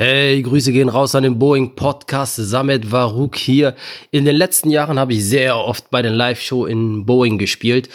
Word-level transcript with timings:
Hey, 0.00 0.42
Grüße 0.42 0.70
gehen 0.70 0.88
raus 0.88 1.16
an 1.16 1.24
den 1.24 1.40
Boeing 1.40 1.74
Podcast. 1.74 2.36
Samet 2.36 2.92
Varouk 2.92 3.34
hier. 3.34 3.74
In 4.12 4.26
den 4.26 4.36
letzten 4.36 4.70
Jahren 4.70 4.96
habe 4.96 5.12
ich 5.12 5.24
sehr 5.24 5.56
oft 5.56 5.90
bei 5.90 6.02
den 6.02 6.14
Live-Show 6.14 6.66
in 6.66 7.04
Boeing 7.04 7.36
gespielt. 7.36 7.88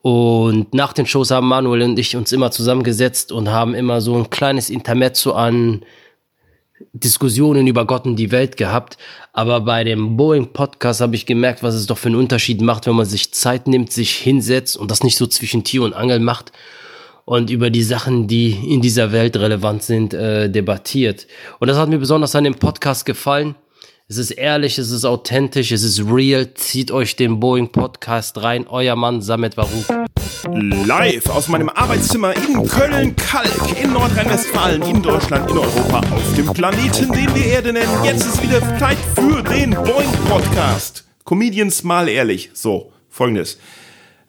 Und 0.00 0.72
nach 0.72 0.92
den 0.92 1.04
Shows 1.04 1.32
haben 1.32 1.48
Manuel 1.48 1.82
und 1.82 1.98
ich 1.98 2.14
uns 2.14 2.30
immer 2.30 2.52
zusammengesetzt 2.52 3.32
und 3.32 3.50
haben 3.50 3.74
immer 3.74 4.00
so 4.00 4.14
ein 4.14 4.30
kleines 4.30 4.70
Intermezzo 4.70 5.32
an 5.32 5.82
Diskussionen 6.92 7.66
über 7.66 7.86
Gott 7.86 8.06
und 8.06 8.14
die 8.14 8.30
Welt 8.30 8.56
gehabt. 8.56 8.96
Aber 9.32 9.62
bei 9.62 9.82
dem 9.82 10.16
Boeing 10.16 10.52
Podcast 10.52 11.00
habe 11.00 11.16
ich 11.16 11.26
gemerkt, 11.26 11.64
was 11.64 11.74
es 11.74 11.86
doch 11.86 11.98
für 11.98 12.06
einen 12.06 12.20
Unterschied 12.20 12.60
macht, 12.60 12.86
wenn 12.86 12.94
man 12.94 13.04
sich 13.04 13.34
Zeit 13.34 13.66
nimmt, 13.66 13.90
sich 13.90 14.12
hinsetzt 14.14 14.76
und 14.76 14.92
das 14.92 15.02
nicht 15.02 15.18
so 15.18 15.26
zwischen 15.26 15.64
Tier 15.64 15.82
und 15.82 15.94
Angel 15.94 16.20
macht 16.20 16.52
und 17.28 17.50
über 17.50 17.68
die 17.68 17.82
Sachen, 17.82 18.26
die 18.26 18.52
in 18.52 18.80
dieser 18.80 19.12
Welt 19.12 19.36
relevant 19.36 19.82
sind, 19.82 20.14
äh, 20.14 20.48
debattiert. 20.48 21.26
Und 21.58 21.68
das 21.68 21.76
hat 21.76 21.90
mir 21.90 21.98
besonders 21.98 22.34
an 22.34 22.44
dem 22.44 22.54
Podcast 22.54 23.04
gefallen. 23.04 23.54
Es 24.08 24.16
ist 24.16 24.30
ehrlich, 24.30 24.78
es 24.78 24.90
ist 24.90 25.04
authentisch, 25.04 25.70
es 25.70 25.82
ist 25.82 26.02
real. 26.10 26.54
Zieht 26.54 26.90
euch 26.90 27.16
den 27.16 27.38
Boeing 27.38 27.70
Podcast 27.70 28.42
rein. 28.42 28.66
Euer 28.66 28.96
Mann 28.96 29.20
Samet 29.20 29.58
Waru. 29.58 29.84
Live 30.86 31.28
aus 31.28 31.48
meinem 31.48 31.68
Arbeitszimmer 31.68 32.34
in 32.34 32.66
Köln-Kalk, 32.66 33.78
in 33.78 33.92
Nordrhein-Westfalen, 33.92 34.80
in 34.80 35.02
Deutschland, 35.02 35.50
in 35.50 35.58
Europa, 35.58 35.98
auf 35.98 36.34
dem 36.34 36.50
Planeten, 36.54 37.12
den 37.12 37.34
wir 37.34 37.44
Erde 37.44 37.74
nennen. 37.74 38.04
Jetzt 38.04 38.24
ist 38.24 38.42
wieder 38.42 38.62
Zeit 38.78 38.96
für 39.14 39.42
den 39.42 39.72
Boeing 39.72 40.12
Podcast. 40.30 41.04
Comedians 41.24 41.84
mal 41.84 42.08
ehrlich. 42.08 42.48
So, 42.54 42.90
folgendes. 43.10 43.58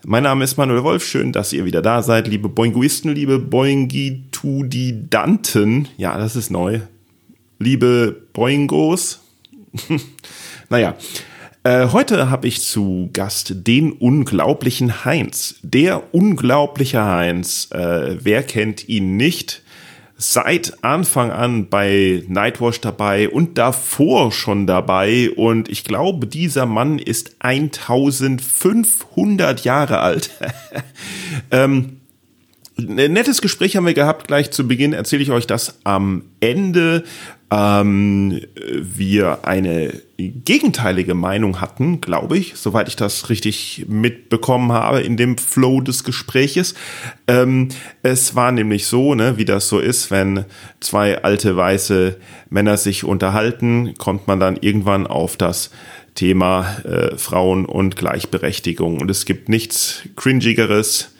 Mein 0.06 0.24
Name 0.24 0.46
ist 0.46 0.56
Manuel 0.56 0.86
Wolf. 0.86 1.06
Schön, 1.06 1.34
dass 1.34 1.52
ihr 1.52 1.66
wieder 1.66 1.82
da 1.82 2.02
seid, 2.02 2.30
liebe 2.30 2.48
Boinguisten, 2.48 3.14
liebe 3.14 3.38
Boingitudidanten. 3.38 5.90
Ja, 5.98 6.18
das 6.18 6.38
ist 6.38 6.50
neu. 6.50 6.80
Liebe 7.60 8.16
Boingos. 8.32 9.20
naja. 10.70 10.96
Äh, 11.64 11.90
heute 11.90 12.30
habe 12.30 12.48
ich 12.48 12.62
zu 12.62 13.10
Gast 13.12 13.68
den 13.68 13.92
unglaublichen 13.92 15.04
Heinz. 15.04 15.56
Der 15.64 16.14
unglaubliche 16.14 17.04
Heinz. 17.04 17.68
Äh, 17.72 18.24
wer 18.24 18.44
kennt 18.44 18.88
ihn 18.88 19.18
nicht? 19.18 19.64
Seit 20.22 20.84
Anfang 20.84 21.32
an 21.32 21.70
bei 21.70 22.26
Nightwash 22.28 22.82
dabei 22.82 23.30
und 23.30 23.58
davor 23.58 24.34
schon 24.34 24.68
dabei. 24.68 25.32
Und 25.32 25.70
ich 25.70 25.86
glaube, 25.86 26.28
dieser 26.28 26.66
Mann 26.66 27.00
ist 27.00 27.38
1500 27.40 29.64
Jahre 29.64 30.00
alt. 30.00 30.32
ähm, 31.52 32.02
ein 32.78 33.14
nettes 33.14 33.42
Gespräch 33.42 33.78
haben 33.78 33.86
wir 33.86 33.94
gehabt. 33.94 34.28
Gleich 34.28 34.52
zu 34.52 34.68
Beginn 34.68 34.92
erzähle 34.92 35.24
ich 35.24 35.32
euch 35.32 35.48
das 35.48 35.80
am 35.86 36.24
Ende. 36.42 37.06
Ähm, 37.52 38.42
wir 38.56 39.48
eine 39.48 39.94
gegenteilige 40.18 41.16
Meinung 41.16 41.62
hatten, 41.62 42.02
glaube 42.02 42.38
ich, 42.38 42.54
soweit 42.56 42.88
ich 42.88 42.96
das 42.96 43.30
richtig 43.30 43.86
mitbekommen 43.88 44.72
habe 44.72 45.02
in 45.02 45.18
dem 45.18 45.38
Flow 45.38 45.82
des 45.82 46.04
Gespräches. 46.04 46.76
Ähm, 47.28 47.70
es 48.04 48.36
war 48.36 48.52
nämlich 48.52 48.86
so, 48.86 49.16
ne, 49.16 49.38
wie 49.38 49.46
das 49.46 49.68
so 49.68 49.80
ist, 49.80 50.12
wenn 50.12 50.46
zwei 50.80 51.24
alte 51.24 51.56
weiße 51.56 52.18
Männer 52.50 52.78
sich 52.78 53.04
unterhalten, 53.04 53.96
kommt 53.98 54.28
man 54.28 54.40
dann 54.40 54.58
irgendwann 54.62 55.08
auf 55.08 55.36
das 55.36 55.72
Thema 56.16 56.78
äh, 56.84 57.18
Frauen 57.18 57.66
und 57.66 57.96
Gleichberechtigung. 57.96 59.00
Und 59.00 59.10
es 59.10 59.26
gibt 59.26 59.50
nichts 59.50 60.04
cringigeres, 60.16 61.16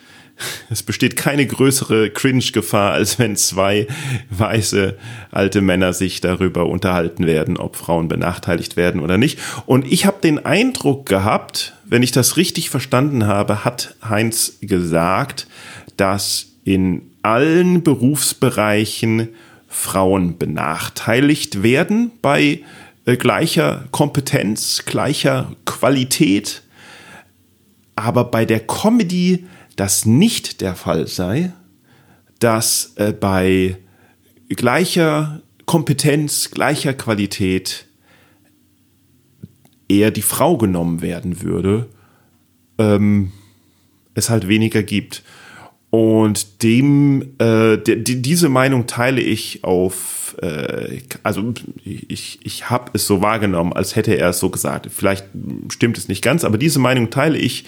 es 0.70 0.82
besteht 0.82 1.16
keine 1.16 1.46
größere 1.46 2.10
Cringe-Gefahr, 2.10 2.92
als 2.92 3.18
wenn 3.18 3.36
zwei 3.36 3.86
weiße 4.30 4.96
alte 5.30 5.60
Männer 5.60 5.92
sich 5.92 6.20
darüber 6.20 6.66
unterhalten 6.66 7.26
werden, 7.26 7.56
ob 7.56 7.76
Frauen 7.76 8.08
benachteiligt 8.08 8.76
werden 8.76 9.00
oder 9.00 9.18
nicht. 9.18 9.38
Und 9.66 9.90
ich 9.90 10.06
habe 10.06 10.20
den 10.22 10.44
Eindruck 10.44 11.06
gehabt, 11.06 11.74
wenn 11.84 12.02
ich 12.02 12.12
das 12.12 12.36
richtig 12.36 12.70
verstanden 12.70 13.26
habe, 13.26 13.64
hat 13.64 13.96
Heinz 14.08 14.58
gesagt, 14.60 15.46
dass 15.96 16.46
in 16.64 17.02
allen 17.22 17.82
Berufsbereichen 17.82 19.28
Frauen 19.68 20.38
benachteiligt 20.38 21.62
werden 21.62 22.10
bei 22.22 22.60
äh, 23.06 23.16
gleicher 23.16 23.84
Kompetenz, 23.90 24.84
gleicher 24.84 25.52
Qualität. 25.64 26.62
Aber 27.96 28.24
bei 28.24 28.44
der 28.44 28.60
Comedy 28.60 29.46
das 29.80 30.04
nicht 30.04 30.60
der 30.60 30.74
Fall 30.74 31.06
sei, 31.06 31.54
dass 32.38 32.92
äh, 32.96 33.14
bei 33.14 33.78
gleicher 34.50 35.40
Kompetenz, 35.64 36.50
gleicher 36.50 36.92
Qualität 36.92 37.86
eher 39.88 40.10
die 40.10 40.20
Frau 40.20 40.58
genommen 40.58 41.00
werden 41.00 41.40
würde, 41.40 41.88
ähm, 42.76 43.32
es 44.12 44.28
halt 44.28 44.48
weniger 44.48 44.82
gibt. 44.82 45.22
Und 45.88 46.62
dem, 46.62 47.36
äh, 47.38 47.78
die, 47.78 48.20
diese 48.20 48.50
Meinung 48.50 48.86
teile 48.86 49.22
ich 49.22 49.64
auf, 49.64 50.36
äh, 50.42 50.98
also 51.22 51.54
ich, 51.84 52.38
ich 52.42 52.68
habe 52.68 52.90
es 52.92 53.06
so 53.06 53.22
wahrgenommen, 53.22 53.72
als 53.72 53.96
hätte 53.96 54.14
er 54.14 54.28
es 54.28 54.40
so 54.40 54.50
gesagt. 54.50 54.90
Vielleicht 54.94 55.24
stimmt 55.70 55.96
es 55.96 56.06
nicht 56.06 56.22
ganz, 56.22 56.44
aber 56.44 56.58
diese 56.58 56.80
Meinung 56.80 57.08
teile 57.08 57.38
ich 57.38 57.64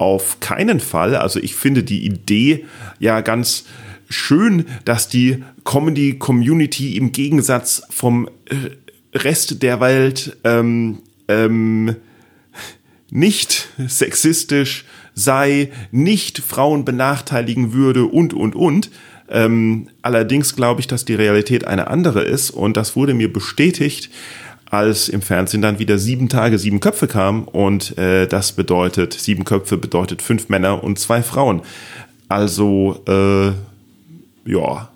auf 0.00 0.40
keinen 0.40 0.80
Fall. 0.80 1.14
Also 1.14 1.40
ich 1.40 1.54
finde 1.54 1.82
die 1.82 2.06
Idee 2.06 2.64
ja 2.98 3.20
ganz 3.20 3.66
schön, 4.08 4.64
dass 4.84 5.08
die 5.08 5.44
Comedy 5.64 6.18
Community 6.18 6.96
im 6.96 7.12
Gegensatz 7.12 7.82
vom 7.90 8.28
äh, 8.46 9.16
Rest 9.16 9.62
der 9.62 9.80
Welt 9.80 10.36
ähm, 10.44 11.00
ähm, 11.28 11.96
nicht 13.10 13.68
sexistisch 13.86 14.86
sei, 15.14 15.70
nicht 15.90 16.38
Frauen 16.38 16.86
benachteiligen 16.86 17.74
würde 17.74 18.06
und, 18.06 18.32
und, 18.32 18.54
und. 18.54 18.90
Ähm, 19.28 19.88
allerdings 20.00 20.56
glaube 20.56 20.80
ich, 20.80 20.86
dass 20.86 21.04
die 21.04 21.14
Realität 21.14 21.66
eine 21.66 21.88
andere 21.88 22.22
ist 22.22 22.50
und 22.50 22.76
das 22.76 22.96
wurde 22.96 23.12
mir 23.12 23.30
bestätigt 23.30 24.10
als 24.70 25.08
im 25.08 25.20
Fernsehen 25.20 25.62
dann 25.62 25.78
wieder 25.80 25.98
sieben 25.98 26.28
Tage, 26.28 26.58
sieben 26.58 26.80
Köpfe 26.80 27.08
kam. 27.08 27.44
Und 27.44 27.98
äh, 27.98 28.26
das 28.26 28.52
bedeutet, 28.52 29.12
sieben 29.12 29.44
Köpfe 29.44 29.76
bedeutet 29.76 30.22
fünf 30.22 30.48
Männer 30.48 30.82
und 30.82 30.98
zwei 30.98 31.22
Frauen. 31.22 31.62
Also, 32.28 33.02
äh, 33.08 33.48
ja. 34.50 34.88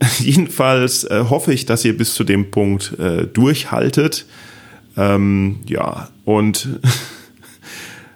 Jedenfalls 0.18 1.04
äh, 1.04 1.24
hoffe 1.30 1.54
ich, 1.54 1.64
dass 1.64 1.84
ihr 1.84 1.96
bis 1.96 2.14
zu 2.14 2.24
dem 2.24 2.50
Punkt 2.50 2.98
äh, 2.98 3.26
durchhaltet. 3.26 4.26
Ähm, 4.96 5.60
ja, 5.66 6.10
und 6.24 6.68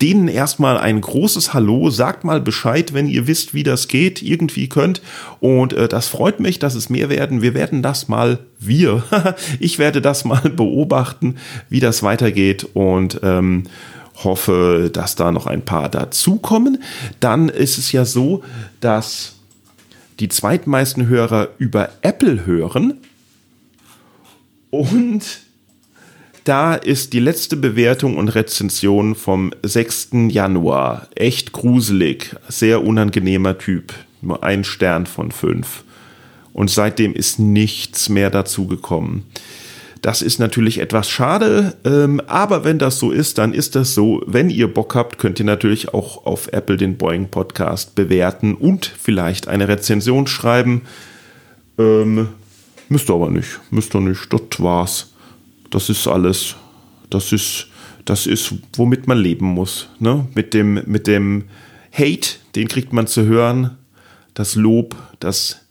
Denen 0.02 0.28
erstmal 0.28 0.76
ein 0.76 1.00
großes 1.00 1.54
Hallo. 1.54 1.88
Sagt 1.88 2.24
mal 2.24 2.42
Bescheid, 2.42 2.92
wenn 2.92 3.08
ihr 3.08 3.26
wisst, 3.26 3.54
wie 3.54 3.62
das 3.62 3.88
geht, 3.88 4.22
irgendwie 4.22 4.68
könnt. 4.68 5.00
Und 5.40 5.72
äh, 5.72 5.88
das 5.88 6.08
freut 6.08 6.40
mich, 6.40 6.58
dass 6.58 6.74
es 6.74 6.90
mehr 6.90 7.08
werden. 7.08 7.40
Wir 7.40 7.54
werden 7.54 7.80
das 7.80 8.06
mal, 8.06 8.40
wir, 8.58 9.02
ich 9.60 9.78
werde 9.78 10.02
das 10.02 10.26
mal 10.26 10.50
beobachten, 10.50 11.36
wie 11.70 11.80
das 11.80 12.02
weitergeht 12.02 12.66
und 12.74 13.20
ähm, 13.22 13.64
hoffe, 14.24 14.90
dass 14.92 15.14
da 15.14 15.32
noch 15.32 15.46
ein 15.46 15.64
paar 15.64 15.88
dazukommen. 15.88 16.82
Dann 17.20 17.48
ist 17.48 17.78
es 17.78 17.92
ja 17.92 18.04
so, 18.04 18.42
dass 18.80 19.36
die 20.20 20.28
zweitmeisten 20.28 21.06
Hörer 21.06 21.48
über 21.58 21.90
Apple 22.02 22.44
hören. 22.44 22.94
Und 24.70 25.22
da 26.44 26.74
ist 26.74 27.12
die 27.12 27.20
letzte 27.20 27.56
Bewertung 27.56 28.16
und 28.16 28.28
Rezension 28.30 29.14
vom 29.14 29.52
6. 29.62 30.08
Januar. 30.28 31.08
Echt 31.14 31.52
gruselig, 31.52 32.34
sehr 32.48 32.84
unangenehmer 32.84 33.58
Typ. 33.58 33.92
Nur 34.20 34.42
ein 34.42 34.64
Stern 34.64 35.06
von 35.06 35.30
fünf. 35.30 35.84
Und 36.52 36.70
seitdem 36.70 37.14
ist 37.14 37.38
nichts 37.38 38.08
mehr 38.08 38.30
dazugekommen. 38.30 39.24
Das 40.02 40.22
ist 40.22 40.38
natürlich 40.38 40.78
etwas 40.78 41.08
schade, 41.08 41.76
ähm, 41.84 42.20
aber 42.26 42.64
wenn 42.64 42.78
das 42.78 42.98
so 42.98 43.10
ist, 43.10 43.38
dann 43.38 43.52
ist 43.52 43.74
das 43.74 43.94
so. 43.94 44.22
Wenn 44.26 44.50
ihr 44.50 44.72
Bock 44.72 44.94
habt, 44.94 45.18
könnt 45.18 45.40
ihr 45.40 45.46
natürlich 45.46 45.92
auch 45.92 46.24
auf 46.24 46.52
Apple 46.52 46.76
den 46.76 46.96
Boeing 46.96 47.28
Podcast 47.28 47.94
bewerten 47.94 48.54
und 48.54 48.86
vielleicht 48.86 49.48
eine 49.48 49.66
Rezension 49.66 50.26
schreiben. 50.26 50.82
Ähm, 51.78 52.28
müsst 52.88 53.10
ihr 53.10 53.14
aber 53.14 53.30
nicht, 53.30 53.60
müsst 53.70 53.94
ihr 53.94 54.00
nicht. 54.00 54.32
Das 54.32 54.40
war's. 54.58 55.14
Das 55.70 55.88
ist 55.90 56.06
alles. 56.06 56.54
Das 57.10 57.32
ist, 57.32 57.68
das 58.04 58.26
ist, 58.26 58.54
womit 58.74 59.06
man 59.08 59.18
leben 59.18 59.46
muss. 59.46 59.88
Ne? 59.98 60.28
Mit 60.34 60.54
dem, 60.54 60.82
mit 60.86 61.06
dem 61.06 61.44
Hate, 61.92 62.36
den 62.54 62.68
kriegt 62.68 62.92
man 62.92 63.06
zu 63.06 63.24
hören. 63.24 63.76
Das 64.34 64.54
Lob, 64.54 64.94
das 65.18 65.66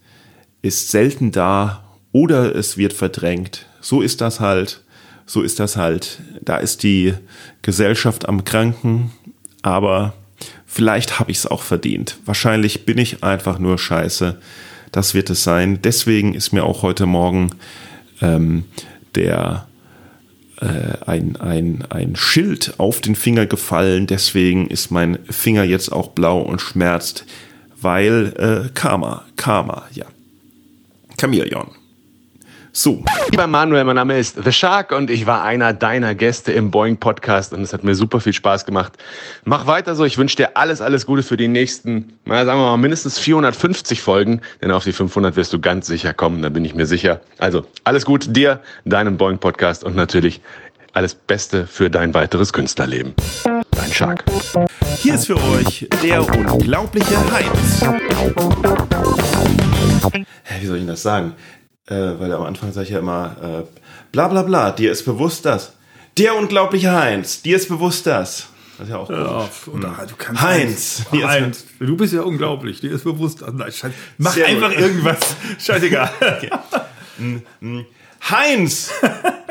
ist 0.61 0.89
selten 0.89 1.31
da 1.31 1.83
oder 2.11 2.55
es 2.55 2.77
wird 2.77 2.93
verdrängt 2.93 3.67
so 3.87 4.01
ist 4.01 4.19
das 4.19 4.41
halt, 4.41 4.81
so 5.25 5.41
ist 5.41 5.61
das 5.61 5.77
halt. 5.77 6.19
Da 6.41 6.57
ist 6.57 6.83
die 6.83 7.13
Gesellschaft 7.61 8.27
am 8.27 8.43
Kranken, 8.43 9.11
aber 9.61 10.13
vielleicht 10.65 11.21
habe 11.21 11.31
ich 11.31 11.37
es 11.37 11.47
auch 11.47 11.61
verdient. 11.61 12.17
Wahrscheinlich 12.25 12.85
bin 12.85 12.97
ich 12.97 13.23
einfach 13.23 13.59
nur 13.59 13.77
scheiße. 13.77 14.41
Das 14.91 15.13
wird 15.13 15.29
es 15.29 15.45
sein. 15.45 15.79
Deswegen 15.81 16.33
ist 16.33 16.51
mir 16.51 16.65
auch 16.65 16.81
heute 16.81 17.05
Morgen 17.05 17.51
ähm, 18.21 18.65
der 19.15 19.67
äh, 20.59 21.05
ein, 21.05 21.37
ein, 21.37 21.85
ein 21.89 22.17
Schild 22.17 22.73
auf 22.79 22.99
den 22.99 23.15
Finger 23.15 23.45
gefallen. 23.45 24.05
Deswegen 24.05 24.67
ist 24.67 24.91
mein 24.91 25.17
Finger 25.29 25.63
jetzt 25.63 25.93
auch 25.93 26.09
blau 26.09 26.41
und 26.41 26.59
schmerzt, 26.59 27.23
weil 27.79 28.33
äh, 28.35 28.69
Karma, 28.73 29.23
Karma, 29.37 29.83
ja. 29.93 30.07
Chameleon. 31.17 31.69
So. 32.77 33.03
Lieber 33.31 33.47
Manuel, 33.47 33.85
mein 33.85 33.95
Name 33.95 34.19
ist 34.19 34.37
The 34.43 34.51
Shark 34.51 34.91
und 34.91 35.09
ich 35.09 35.25
war 35.25 35.41
einer 35.41 35.73
deiner 35.73 36.13
Gäste 36.13 36.51
im 36.51 36.69
Boeing 36.69 36.97
Podcast 36.97 37.51
und 37.51 37.63
es 37.63 37.73
hat 37.73 37.83
mir 37.83 37.95
super 37.95 38.19
viel 38.19 38.33
Spaß 38.33 38.67
gemacht. 38.67 38.93
Mach 39.45 39.65
weiter 39.65 39.95
so. 39.95 40.05
Ich 40.05 40.19
wünsche 40.19 40.35
dir 40.35 40.55
alles, 40.57 40.79
alles 40.79 41.07
Gute 41.07 41.23
für 41.23 41.37
die 41.37 41.47
nächsten, 41.47 42.13
na, 42.25 42.45
sagen 42.45 42.59
wir 42.59 42.65
mal, 42.65 42.77
mindestens 42.77 43.17
450 43.17 43.99
Folgen, 43.99 44.41
denn 44.61 44.69
auf 44.69 44.83
die 44.83 44.93
500 44.93 45.35
wirst 45.35 45.53
du 45.53 45.59
ganz 45.59 45.87
sicher 45.87 46.13
kommen, 46.13 46.43
da 46.43 46.49
bin 46.49 46.63
ich 46.65 46.75
mir 46.75 46.85
sicher. 46.85 47.21
Also, 47.39 47.65
alles 47.83 48.05
Gute 48.05 48.29
dir, 48.29 48.59
deinem 48.85 49.17
Boeing 49.17 49.39
Podcast 49.39 49.83
und 49.83 49.95
natürlich 49.95 50.39
alles 50.93 51.15
Beste 51.15 51.65
für 51.65 51.89
dein 51.89 52.13
weiteres 52.13 52.53
Künstlerleben. 52.53 53.15
Dein 53.71 53.91
Shark. 53.91 54.23
Hier 54.97 55.15
ist 55.15 55.25
für 55.25 55.37
euch 55.37 55.87
der 56.03 56.21
unglaubliche 56.21 57.17
Heinz. 57.31 57.81
Wie 60.59 60.65
soll 60.65 60.77
ich 60.77 60.85
das 60.85 61.01
sagen? 61.01 61.33
Äh, 61.87 61.95
weil 62.19 62.31
am 62.31 62.43
Anfang 62.43 62.71
sage 62.71 62.85
ich 62.85 62.91
ja 62.91 62.99
immer, 62.99 63.35
äh, 63.41 63.79
bla 64.11 64.27
bla 64.27 64.43
bla, 64.43 64.71
dir 64.71 64.91
ist 64.91 65.03
bewusst 65.03 65.45
das. 65.45 65.73
Der 66.17 66.35
unglaubliche 66.35 66.91
Heinz, 66.91 67.41
dir 67.41 67.57
ist 67.57 67.69
bewusst 67.69 68.07
das. 68.07 68.47
Das 68.77 68.87
ist 68.87 68.93
ja 68.93 68.99
auch 68.99 69.09
ja, 69.09 69.49
oder, 69.73 70.05
du 70.07 70.15
kannst 70.17 70.41
Heinz. 70.41 71.05
Heinz. 71.11 71.65
Du 71.79 71.97
bist 71.97 72.13
ja 72.13 72.21
unglaublich, 72.21 72.79
dir 72.79 72.91
ist 72.91 73.03
bewusst. 73.03 73.41
das. 73.41 73.53
nein. 73.53 73.93
Mach 74.19 74.33
Sehr 74.33 74.45
einfach 74.45 74.69
gut. 74.69 74.79
irgendwas. 74.79 75.35
Scheißegal. 75.59 76.11
Okay. 76.19 76.49
Mm, 77.17 77.37
mm. 77.59 77.85
Heinz, 78.29 78.91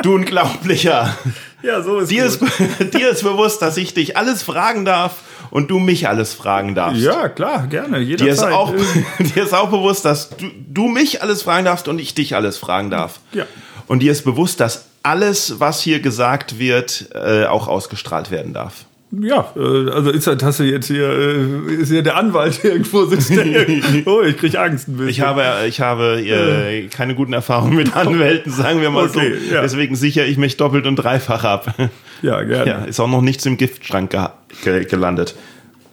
du 0.06 0.14
Unglaublicher. 0.14 1.17
Ja, 1.62 1.82
so 1.82 1.99
ist 1.99 2.11
dir, 2.11 2.25
ist 2.25 2.41
dir 2.94 3.11
ist 3.11 3.23
bewusst, 3.23 3.61
dass 3.62 3.76
ich 3.76 3.93
dich 3.94 4.17
alles 4.17 4.43
fragen 4.43 4.85
darf 4.85 5.23
und 5.50 5.70
du 5.70 5.79
mich 5.79 6.08
alles 6.08 6.32
fragen 6.32 6.75
darfst. 6.75 7.00
Ja, 7.00 7.29
klar, 7.29 7.67
gerne. 7.67 7.99
Jederzeit. 7.99 8.26
Dir 8.26 8.32
ist 8.32 8.55
auch, 8.55 8.75
dir 9.35 9.43
ist 9.43 9.55
auch 9.55 9.70
bewusst, 9.70 10.05
dass 10.05 10.31
du, 10.31 10.47
du 10.69 10.88
mich 10.88 11.23
alles 11.23 11.43
fragen 11.43 11.64
darfst 11.64 11.88
und 11.88 11.99
ich 11.99 12.14
dich 12.14 12.37
alles 12.37 12.58
fragen 12.58 12.91
darf. 12.91 13.20
Ja. 13.32 13.47
Und 13.87 14.00
dir 14.00 14.12
ist 14.12 14.25
bewusst, 14.25 14.61
dass 14.61 14.87
alles, 15.03 15.61
was 15.61 15.81
hier 15.81 16.00
gesagt 16.00 16.58
wird, 16.58 17.08
äh, 17.14 17.47
auch 17.47 17.69
ausgestrahlt 17.69 18.31
werden 18.31 18.53
darf. 18.53 18.87
Ja, 19.12 19.53
äh, 19.56 19.91
also 19.91 20.11
ist 20.11 20.26
halt, 20.26 20.43
hast 20.43 20.61
du 20.61 20.64
jetzt 20.64 20.88
hier, 20.88 21.08
äh, 21.08 21.75
ist 21.75 21.91
hier 21.91 22.03
der 22.03 22.17
Anwalt 22.17 22.61
irgendwo 22.64 23.05
sitzt. 23.05 23.31
oh, 24.06 24.23
ich 24.23 24.37
krieg 24.37 24.56
Angst 24.58 24.88
ein 24.88 24.97
bisschen. 24.97 25.08
Ich 25.08 25.20
habe, 25.20 25.67
ich 25.67 25.81
habe 25.81 26.20
äh, 26.20 26.88
keine 26.88 27.14
guten 27.14 27.32
Erfahrungen 27.32 27.76
mit 27.76 27.94
Anwälten, 27.94 28.53
sagen 28.53 28.81
wir 28.81 28.91
mal 28.91 29.06
okay, 29.06 29.35
so. 29.38 29.55
Ja. 29.55 29.62
Deswegen 29.62 29.94
sichere 29.97 30.26
ich 30.26 30.38
mich 30.38 30.56
doppelt 30.56 30.87
und 30.87 30.97
dreifach 30.97 31.44
ab. 31.44 31.75
Ja, 32.23 32.43
gerne. 32.43 32.70
Ja, 32.70 32.85
ist 32.85 32.99
auch 32.99 33.08
noch 33.08 33.23
nichts 33.23 33.47
im 33.47 33.56
Giftschrank 33.56 34.11
ge 34.11 34.26
ge 34.64 34.85
gelandet. 34.85 35.37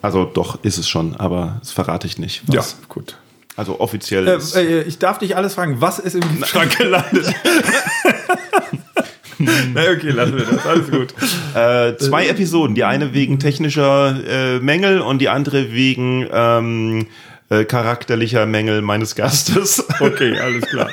Also 0.01 0.25
doch, 0.25 0.63
ist 0.63 0.77
es 0.77 0.89
schon, 0.89 1.15
aber 1.15 1.57
das 1.60 1.71
verrate 1.71 2.07
ich 2.07 2.18
nicht. 2.18 2.44
Was. 2.48 2.56
Ja, 2.56 2.86
gut. 2.89 3.18
Also 3.56 3.80
offiziell. 3.80 4.27
Äh, 4.27 4.39
äh, 4.55 4.82
ich 4.84 4.98
darf 4.98 5.20
dich 5.20 5.38
alles 5.38 5.53
fragen, 5.53 5.79
was 5.79 6.00
ist 6.00 6.15
im 6.15 6.22
Giftschrank 6.22 6.77
gelandet? 6.77 7.34
Na 9.74 9.82
okay, 9.92 10.10
lassen 10.10 10.38
wir 10.38 10.46
das. 10.46 10.66
Alles 10.66 10.92
gut. 10.92 11.13
Äh, 11.56 11.98
zwei 11.98 12.28
Episoden. 12.28 12.75
Die 12.75 12.84
eine 12.84 13.13
wegen 13.13 13.40
technischer 13.40 14.16
äh, 14.28 14.60
Mängel 14.60 15.02
und 15.02 15.20
die 15.20 15.30
andere 15.30 15.72
wegen 15.72 16.28
ähm, 16.32 17.08
äh, 17.50 17.66
charakterlicher 17.66 18.46
Mängel 18.46 18.82
meines 18.82 19.16
Gastes. 19.16 19.86
Okay, 20.00 20.38
alles 20.40 20.66
klar. 20.66 20.90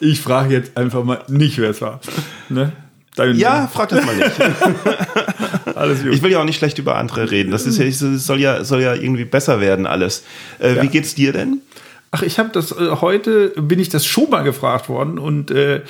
Ich 0.00 0.20
frage 0.20 0.54
jetzt 0.54 0.76
einfach 0.76 1.02
mal 1.02 1.22
nicht, 1.28 1.58
wer 1.58 1.70
es 1.70 1.80
war. 1.80 2.00
Ne? 2.48 2.72
Dein 3.16 3.36
ja, 3.36 3.68
frag 3.68 3.88
das 3.88 4.04
mal 4.04 4.16
nicht. 4.16 4.30
alles 5.76 6.02
gut. 6.02 6.12
Ich 6.12 6.22
will 6.22 6.32
ja 6.32 6.40
auch 6.40 6.44
nicht 6.44 6.58
schlecht 6.58 6.78
über 6.78 6.96
andere 6.96 7.30
reden. 7.30 7.52
Das 7.52 7.64
ist 7.64 7.78
ja, 7.78 7.90
soll 7.90 8.40
ja, 8.40 8.64
soll 8.64 8.82
ja 8.82 8.94
irgendwie 8.94 9.24
besser 9.24 9.60
werden 9.60 9.86
alles. 9.86 10.24
Äh, 10.58 10.76
ja. 10.76 10.82
Wie 10.82 10.88
geht's 10.88 11.14
dir 11.14 11.32
denn? 11.32 11.62
Ach, 12.10 12.22
ich 12.22 12.38
habe 12.38 12.50
das 12.52 12.70
äh, 12.70 12.90
heute 13.00 13.48
bin 13.56 13.80
ich 13.80 13.88
das 13.88 14.06
schon 14.06 14.30
mal 14.30 14.42
gefragt 14.42 14.88
worden 14.88 15.18
und 15.18 15.50
äh, 15.50 15.82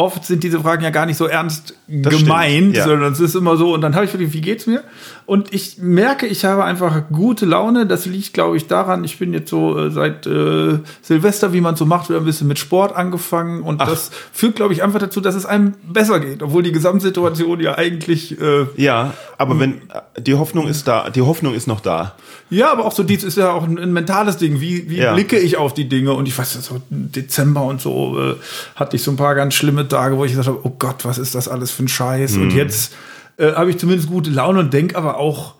oft 0.00 0.24
sind 0.24 0.42
diese 0.42 0.60
Fragen 0.60 0.82
ja 0.82 0.90
gar 0.90 1.06
nicht 1.06 1.18
so 1.18 1.26
ernst 1.26 1.74
das 1.86 2.16
gemeint, 2.16 2.76
ja. 2.76 2.84
sondern 2.84 3.12
es 3.12 3.20
ist 3.20 3.34
immer 3.34 3.56
so 3.56 3.74
und 3.74 3.82
dann 3.82 3.94
habe 3.94 4.06
ich 4.06 4.12
wirklich, 4.12 4.32
wie 4.32 4.40
geht's 4.40 4.66
mir? 4.66 4.82
Und 5.26 5.52
ich 5.52 5.78
merke, 5.78 6.26
ich 6.26 6.44
habe 6.44 6.64
einfach 6.64 7.02
gute 7.12 7.46
Laune. 7.46 7.86
Das 7.86 8.06
liegt, 8.06 8.32
glaube 8.32 8.56
ich, 8.56 8.66
daran, 8.66 9.04
ich 9.04 9.18
bin 9.18 9.32
jetzt 9.32 9.50
so 9.50 9.78
äh, 9.78 9.90
seit 9.90 10.26
äh, 10.26 10.78
Silvester, 11.02 11.52
wie 11.52 11.60
man 11.60 11.76
so 11.76 11.86
macht, 11.86 12.08
wieder 12.08 12.18
ein 12.18 12.24
bisschen 12.24 12.48
mit 12.48 12.58
Sport 12.58 12.96
angefangen 12.96 13.62
und 13.62 13.80
Ach. 13.80 13.88
das 13.88 14.10
führt, 14.32 14.56
glaube 14.56 14.72
ich, 14.72 14.82
einfach 14.82 14.98
dazu, 14.98 15.20
dass 15.20 15.34
es 15.34 15.46
einem 15.46 15.74
besser 15.82 16.18
geht, 16.18 16.42
obwohl 16.42 16.62
die 16.62 16.72
Gesamtsituation 16.72 17.60
ja 17.60 17.76
eigentlich 17.76 18.40
äh, 18.40 18.66
ja, 18.76 19.12
aber 19.40 19.58
wenn 19.58 19.80
äh, 20.14 20.20
die 20.20 20.34
Hoffnung 20.34 20.68
ist 20.68 20.86
da, 20.86 21.08
die 21.08 21.22
Hoffnung 21.22 21.54
ist 21.54 21.66
noch 21.66 21.80
da. 21.80 22.14
Ja, 22.50 22.72
aber 22.72 22.84
auch 22.84 22.92
so, 22.92 23.02
dies 23.02 23.24
ist 23.24 23.38
ja 23.38 23.52
auch 23.52 23.62
ein, 23.62 23.78
ein 23.78 23.92
mentales 23.92 24.36
Ding. 24.36 24.60
Wie, 24.60 24.90
wie 24.90 24.98
ja. 24.98 25.14
blicke 25.14 25.38
ich 25.38 25.56
auf 25.56 25.72
die 25.72 25.88
Dinge? 25.88 26.12
Und 26.12 26.28
ich 26.28 26.36
weiß, 26.36 26.52
so 26.62 26.82
Dezember 26.90 27.62
und 27.62 27.80
so 27.80 28.20
äh, 28.20 28.34
hatte 28.76 28.96
ich 28.96 29.02
so 29.02 29.12
ein 29.12 29.16
paar 29.16 29.34
ganz 29.34 29.54
schlimme 29.54 29.84
Tage, 29.90 30.16
wo 30.16 30.24
ich 30.24 30.32
gesagt 30.32 30.48
habe, 30.48 30.60
oh 30.62 30.74
Gott, 30.78 31.04
was 31.04 31.18
ist 31.18 31.34
das 31.34 31.48
alles 31.48 31.70
für 31.70 31.84
ein 31.84 31.88
Scheiß? 31.88 32.36
Mhm. 32.36 32.42
Und 32.42 32.52
jetzt 32.54 32.94
äh, 33.36 33.52
habe 33.52 33.70
ich 33.70 33.78
zumindest 33.78 34.08
gute 34.08 34.30
Laune 34.30 34.60
und 34.60 34.72
denke 34.72 34.96
aber 34.96 35.18
auch, 35.18 35.54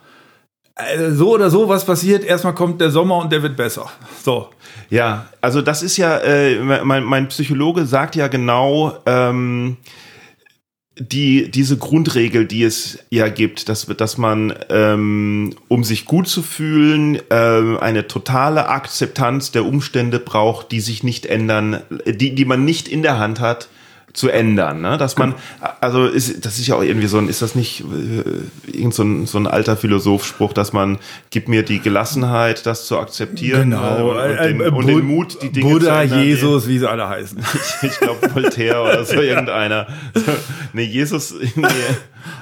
äh, 0.77 1.11
so 1.11 1.35
oder 1.35 1.51
so, 1.51 1.69
was 1.69 1.85
passiert, 1.85 2.25
erstmal 2.25 2.55
kommt 2.55 2.81
der 2.81 2.91
Sommer 2.91 3.19
und 3.19 3.33
der 3.33 3.43
wird 3.43 3.57
besser. 3.57 3.91
So. 4.23 4.49
Ja, 4.89 5.27
also 5.41 5.63
das 5.63 5.83
ist 5.83 5.97
ja, 5.97 6.19
äh, 6.19 6.59
mein, 6.85 7.05
mein 7.05 7.29
Psychologe 7.29 7.87
sagt 7.87 8.17
ja 8.17 8.29
genau, 8.29 8.97
ähm, 9.07 9.77
die 11.01 11.51
diese 11.51 11.79
Grundregel, 11.79 12.47
die 12.47 12.63
es 12.63 12.99
ja 13.09 13.29
gibt, 13.29 13.69
dass 13.71 13.87
dass 13.87 14.19
man 14.19 14.53
ähm, 14.69 15.55
um 15.69 15.83
sich 15.83 16.05
gut 16.05 16.29
zu 16.29 16.43
fühlen 16.43 17.19
äh, 17.31 17.79
eine 17.81 18.07
totale 18.07 18.69
Akzeptanz 18.69 19.51
der 19.51 19.65
Umstände 19.65 20.19
braucht, 20.19 20.73
die 20.73 20.81
sich 20.81 21.03
nicht 21.03 21.25
ändern, 21.25 21.81
die 22.05 22.35
die 22.35 22.45
man 22.45 22.67
nicht 22.67 22.87
in 22.87 23.03
der 23.03 23.19
Hand 23.19 23.41
hat 23.41 23.69
zu 24.13 24.29
ändern, 24.29 24.81
ne? 24.81 24.99
Dass 24.99 25.17
man, 25.17 25.35
also 25.81 26.07
ist, 26.07 26.45
das 26.45 26.59
ist 26.59 26.67
ja 26.67 26.75
auch 26.75 26.83
irgendwie 26.83 27.07
so 27.07 27.19
ein, 27.19 27.29
ist 27.29 27.43
das 27.43 27.55
nicht 27.55 27.81
äh, 27.81 28.71
irgend 28.71 28.95
so 28.95 29.03
ein, 29.03 29.27
so 29.27 29.39
ein 29.39 29.47
alter 29.47 29.77
Philosophspruch, 29.77 30.53
dass 30.53 30.73
man 30.73 30.99
gibt 31.31 31.49
mir 31.49 31.63
die 31.63 31.81
Gelassenheit, 31.81 32.67
das 32.67 32.87
zu 32.87 32.99
akzeptieren 32.99 33.71
genau. 33.71 33.99
äh, 33.99 34.03
und, 34.03 34.39
den, 34.39 34.61
Äh, 34.61 34.69
und 34.69 34.87
den 34.87 35.07
Mut, 35.07 35.39
die 35.43 35.51
Dinge 35.51 35.71
Buddha, 35.71 35.97
zu 35.97 36.03
ändern. 36.03 36.25
Jesus, 36.25 36.69
wie 36.69 36.79
sie 36.79 36.89
alle 36.89 37.09
heißen. 37.09 37.39
Ich 37.83 37.99
glaube 37.99 38.35
Voltaire 38.35 38.83
oder 38.83 39.05
so 39.05 39.15
irgendeiner. 39.21 39.87
Nee, 40.73 40.85
Jesus, 40.85 41.35
nee. 41.55 41.67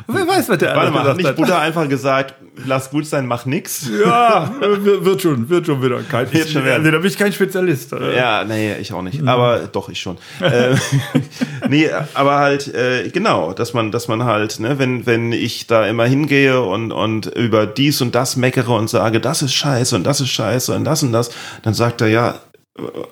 Wer 0.07 0.27
weiß, 0.27 0.49
was 0.49 0.59
der 0.59 0.75
Warte 0.77 0.91
mal, 0.93 1.05
hat 1.05 1.17
nicht. 1.17 1.37
Buddha 1.37 1.59
einfach 1.61 1.89
gesagt, 1.89 2.35
lass 2.67 2.91
gut 2.91 3.07
sein, 3.07 3.27
mach 3.27 3.47
nix? 3.47 3.89
Ja, 4.05 4.51
wird 4.61 5.23
schon, 5.23 5.49
wird 5.49 5.67
schon 5.67 5.83
wieder. 5.83 6.01
Kein, 6.03 6.33
Wird 6.33 6.49
schon 6.49 6.65
werden. 6.65 6.85
da 6.85 6.99
bin 6.99 7.07
ich 7.07 7.17
kein 7.19 7.33
Spezialist. 7.33 7.93
Äh, 7.93 8.17
Ja, 8.17 8.45
nee, 8.45 8.75
ich 8.77 8.93
auch 8.93 9.03
nicht. 9.03 9.27
Aber 9.27 9.69
doch, 9.71 9.89
ich 9.89 10.01
schon. 10.01 10.17
äh, 10.41 10.75
nee, 11.69 11.89
aber 12.15 12.37
halt, 12.39 12.73
äh, 12.75 13.09
genau, 13.11 13.53
dass 13.53 13.75
man, 13.75 13.91
dass 13.93 14.09
man 14.09 14.25
halt, 14.25 14.61
ne, 14.61 14.79
wenn, 14.79 15.07
wenn 15.07 15.33
ich 15.33 15.67
da 15.67 15.87
immer 15.87 16.05
hingehe 16.07 16.61
und, 16.63 16.93
und 16.93 17.27
über 17.27 17.67
dies 17.67 18.01
und 18.01 18.15
das 18.15 18.37
meckere 18.37 18.71
und 18.75 18.89
sage, 18.91 19.21
das 19.21 19.43
ist 19.43 19.55
scheiße 19.55 19.95
und 19.97 20.05
das 20.05 20.21
ist 20.21 20.31
scheiße 20.31 20.75
und 20.75 20.85
das 20.85 21.03
und 21.03 21.13
das, 21.13 21.31
dann 21.63 21.75
sagt 21.75 22.01
er, 22.01 22.09
ja, 22.09 22.35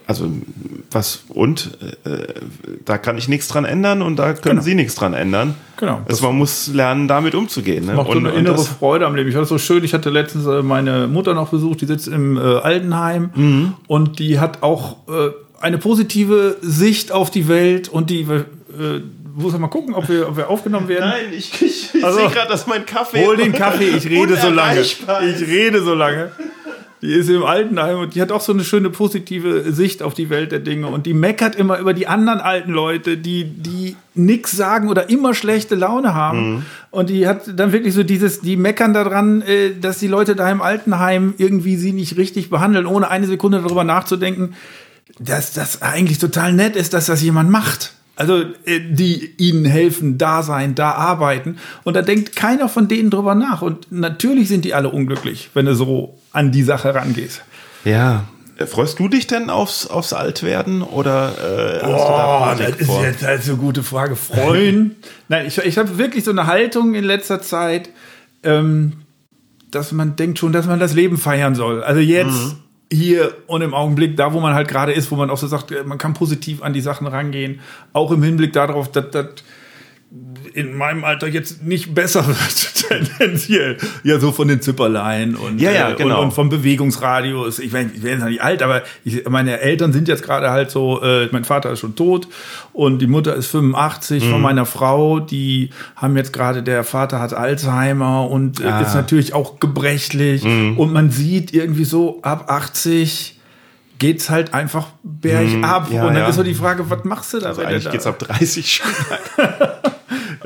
also 0.06 0.30
was 0.90 1.25
und 1.28 1.76
äh, 2.04 2.18
da 2.85 2.99
kann 2.99 3.18
ich 3.18 3.28
nichts 3.28 3.49
dran 3.49 3.64
ändern 3.64 4.02
und 4.02 4.16
da 4.16 4.32
können 4.35 4.42
Genau. 4.56 4.62
Sie 4.62 4.75
nichts 4.75 4.94
dran 4.94 5.14
ändern. 5.14 5.54
Genau. 5.76 6.00
Also 6.08 6.26
man 6.26 6.37
muss 6.38 6.68
lernen, 6.68 7.08
damit 7.08 7.35
umzugehen. 7.35 7.87
Ne? 7.87 7.94
Macht 7.94 8.06
so 8.12 8.18
eine 8.18 8.32
und 8.32 8.38
innere 8.38 8.58
Freude 8.58 9.06
am 9.06 9.14
Leben. 9.14 9.28
Ich 9.28 9.35
fand 9.35 9.42
das 9.42 9.49
so 9.50 9.58
schön. 9.58 9.85
Ich 9.85 9.92
hatte 9.94 10.11
letztens 10.11 10.46
äh, 10.46 10.62
meine 10.62 11.06
Mutter 11.08 11.35
noch 11.35 11.49
besucht, 11.50 11.80
die 11.80 11.87
sitzt 11.87 12.08
im 12.08 12.37
äh, 12.37 12.40
Altenheim 12.40 13.30
Mhm. 13.35 13.75
und 13.87 14.18
die 14.18 14.38
hat 14.40 14.62
auch 14.62 14.96
äh, 15.08 15.30
eine 15.61 15.78
positive 15.78 16.56
Sicht 16.62 17.12
auf 17.12 17.30
die 17.30 17.49
Welt 17.49 17.88
und 17.88 18.11
die 18.11 18.20
äh, 18.23 18.44
muss 19.35 19.58
mal 19.58 19.68
gucken, 19.68 19.94
ob 19.94 20.08
wir, 20.08 20.28
ob 20.28 20.37
wir 20.38 20.49
aufgenommen 20.49 20.88
werden. 20.88 21.11
Nein, 21.11 21.26
ich, 21.37 21.61
ich, 21.61 21.94
ich 21.94 22.04
Also, 22.04 22.20
sehe 22.20 22.28
gerade, 22.30 22.49
dass 22.49 22.66
mein 22.66 22.87
Kaffee. 22.87 23.26
Hol 23.26 23.37
den 23.37 23.52
Kaffee, 23.52 23.88
ich 23.90 24.06
rede 24.08 24.37
so 24.40 24.49
lange. 24.49 24.80
Ich 24.80 24.99
rede 25.46 25.82
so 25.82 25.94
lange. 25.94 26.30
Die 27.02 27.12
ist 27.12 27.28
im 27.28 27.44
Altenheim 27.44 27.98
und 27.98 28.14
die 28.14 28.22
hat 28.22 28.32
auch 28.32 28.40
so 28.40 28.52
eine 28.52 28.64
schöne 28.64 28.88
positive 28.88 29.70
Sicht 29.72 30.02
auf 30.02 30.14
die 30.14 30.30
Welt 30.30 30.50
der 30.50 30.60
Dinge 30.60 30.86
und 30.86 31.04
die 31.04 31.12
meckert 31.12 31.54
immer 31.54 31.78
über 31.78 31.92
die 31.92 32.06
anderen 32.06 32.40
alten 32.40 32.72
Leute, 32.72 33.18
die, 33.18 33.44
die 33.44 33.96
nix 34.14 34.52
sagen 34.52 34.88
oder 34.88 35.10
immer 35.10 35.34
schlechte 35.34 35.74
Laune 35.74 36.14
haben. 36.14 36.54
Mhm. 36.54 36.62
Und 36.90 37.10
die 37.10 37.28
hat 37.28 37.42
dann 37.58 37.72
wirklich 37.72 37.92
so 37.92 38.02
dieses, 38.02 38.40
die 38.40 38.56
meckern 38.56 38.94
daran, 38.94 39.42
äh, 39.42 39.72
dass 39.78 39.98
die 39.98 40.08
Leute 40.08 40.34
da 40.34 40.50
im 40.50 40.62
Altenheim 40.62 41.34
irgendwie 41.36 41.76
sie 41.76 41.92
nicht 41.92 42.16
richtig 42.16 42.48
behandeln, 42.48 42.86
ohne 42.86 43.10
eine 43.10 43.26
Sekunde 43.26 43.60
darüber 43.60 43.84
nachzudenken, 43.84 44.54
dass 45.18 45.52
das 45.52 45.82
eigentlich 45.82 46.18
total 46.18 46.54
nett 46.54 46.76
ist, 46.76 46.94
dass 46.94 47.06
das 47.06 47.22
jemand 47.22 47.50
macht. 47.50 47.95
Also 48.16 48.40
äh, 48.64 48.80
die 48.80 49.35
ihnen 49.37 49.64
helfen, 49.66 50.16
da 50.18 50.42
sein, 50.42 50.75
da 50.75 50.92
arbeiten. 50.92 51.58
Und 51.85 51.94
da 51.94 52.02
denkt 52.02 52.35
keiner 52.35 52.68
von 52.68 52.88
denen 52.88 53.11
drüber 53.11 53.35
nach. 53.35 53.62
Und 53.62 53.92
natürlich 53.92 54.49
sind 54.49 54.64
die 54.64 54.73
alle 54.75 54.88
unglücklich, 54.88 55.50
wenn 55.54 55.66
du 55.66 55.75
so 55.75 56.18
an 56.32 56.50
die 56.50 56.62
Sache 56.62 56.94
rangehst. 56.94 57.42
Ja. 57.85 58.25
Freust 58.66 58.99
du 58.99 59.08
dich 59.08 59.26
denn 59.26 59.50
aufs, 59.50 59.87
aufs 59.87 60.14
Altwerden 60.14 60.80
oder 60.80 61.28
äh, 61.38 61.82
hast 61.82 61.92
du 61.92 62.08
da 62.08 62.52
Oh, 62.54 62.58
das 62.58 62.76
ist 62.76 62.87
vor? 62.87 63.04
jetzt 63.04 63.23
halt 63.23 63.42
so 63.42 63.52
eine 63.52 63.61
gute 63.61 63.82
Frage. 63.82 64.16
Freuen? 64.16 64.96
Nein, 65.28 65.44
ich, 65.46 65.58
ich 65.58 65.76
habe 65.76 65.99
wirklich 65.99 66.25
so 66.25 66.30
eine 66.30 66.46
Haltung 66.46 66.94
in 66.94 67.04
letzter 67.04 67.42
Zeit, 67.42 67.90
ähm, 68.42 68.94
dass 69.70 69.92
man 69.92 70.16
denkt 70.16 70.38
schon, 70.38 70.52
dass 70.52 70.64
man 70.64 70.80
das 70.80 70.94
Leben 70.94 71.18
feiern 71.18 71.54
soll. 71.54 71.82
Also 71.85 72.00
jetzt 72.00 72.32
Mhm. 72.32 72.52
Hier 72.93 73.35
und 73.47 73.62
im 73.62 73.75
Augenblick, 73.75 74.16
da 74.16 74.33
wo 74.33 74.40
man 74.40 74.55
halt 74.55 74.69
gerade 74.69 74.93
ist, 74.93 75.11
wo 75.11 75.16
man 75.16 75.31
auch 75.31 75.38
so 75.38 75.47
sagt, 75.47 75.73
äh, 75.73 75.85
man 75.85 75.99
kann 75.99 76.14
positiv 76.14 76.62
an 76.62 76.73
die 76.73 76.81
Sachen 76.81 77.07
rangehen, 77.07 77.61
auch 77.93 78.11
im 78.11 78.23
Hinblick 78.23 78.52
darauf, 78.52 78.90
dass 78.90 79.11
das 79.11 79.26
in 80.54 80.75
meinem 80.76 81.04
Alter 81.04 81.26
jetzt 81.26 81.64
nicht 81.64 81.94
besser 81.94 82.26
wird, 82.26 82.75
tendenziell. 83.18 83.76
Ja, 84.04 84.18
so 84.20 84.30
von 84.32 84.46
den 84.48 84.62
Zipperlein 84.62 85.34
und, 85.34 85.60
Ja, 85.60 85.72
ja, 85.72 85.90
äh, 85.90 85.94
genau. 85.94 86.20
und, 86.20 86.26
und 86.26 86.32
vom 86.32 86.48
Bewegungsradius. 86.48 87.58
Ich, 87.58 87.72
mein, 87.72 87.88
ich 87.94 88.02
werde 88.02 88.10
jetzt 88.12 88.20
noch 88.22 88.28
nicht 88.30 88.40
alt, 88.42 88.62
aber 88.62 88.82
ich, 89.04 89.28
meine 89.28 89.60
Eltern 89.60 89.92
sind 89.92 90.06
jetzt 90.08 90.22
gerade 90.22 90.50
halt 90.50 90.70
so, 90.70 91.02
äh, 91.02 91.28
mein 91.32 91.44
Vater 91.44 91.72
ist 91.72 91.80
schon 91.80 91.96
tot 91.96 92.28
und 92.72 93.00
die 93.00 93.08
Mutter 93.08 93.34
ist 93.34 93.48
85 93.48 94.25
Mhm. 94.25 94.30
von 94.30 94.40
meiner 94.40 94.64
Frau. 94.64 95.18
Die 95.20 95.70
haben 95.96 96.16
jetzt 96.16 96.32
gerade, 96.32 96.62
der 96.62 96.84
Vater 96.84 97.20
hat 97.20 97.34
Alzheimer 97.34 98.30
und 98.30 98.60
äh, 98.60 98.66
Ah. 98.66 98.80
ist 98.82 98.94
natürlich 98.94 99.34
auch 99.34 99.58
gebrechlich. 99.60 100.44
Mhm. 100.44 100.78
Und 100.78 100.92
man 100.92 101.10
sieht 101.10 101.52
irgendwie 101.52 101.84
so, 101.84 102.20
ab 102.22 102.50
80 102.50 103.32
geht's 103.98 104.28
halt 104.28 104.52
einfach 104.52 104.88
bergab. 105.02 105.88
Mhm. 105.88 105.96
Ja, 105.96 106.02
und 106.02 106.08
dann 106.14 106.16
ja. 106.22 106.28
ist 106.28 106.36
so 106.36 106.42
die 106.42 106.52
Frage, 106.54 106.88
was 106.90 107.04
machst 107.04 107.32
du 107.34 107.38
da? 107.40 107.48
Also 107.48 107.62
eigentlich 107.62 107.84
da- 107.84 107.90
geht's 107.90 108.06
ab 108.06 108.18
30 108.18 108.70
schon. 108.72 108.86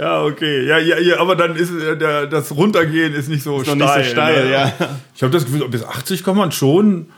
ja, 0.00 0.23
okay. 0.23 0.66
Ja, 0.66 0.78
ja, 0.78 0.99
ja, 0.99 1.21
aber 1.21 1.37
dann 1.37 1.57
ist 1.57 1.71
äh, 1.71 1.97
der, 1.97 2.26
das 2.26 2.54
Runtergehen 2.54 3.12
ist 3.12 3.28
nicht 3.28 3.42
so 3.42 3.59
noch 3.59 3.64
steil. 3.64 3.76
nicht 3.76 3.95
so 3.95 4.02
steil, 4.02 4.45
ne? 4.47 4.52
ja. 4.52 4.73
Ich 5.14 5.23
habe 5.23 5.33
das 5.33 5.45
Gefühl, 5.45 5.69
bis 5.69 5.85
80 5.85 6.25
kann 6.25 6.37
man 6.37 6.52
schon 6.52 7.11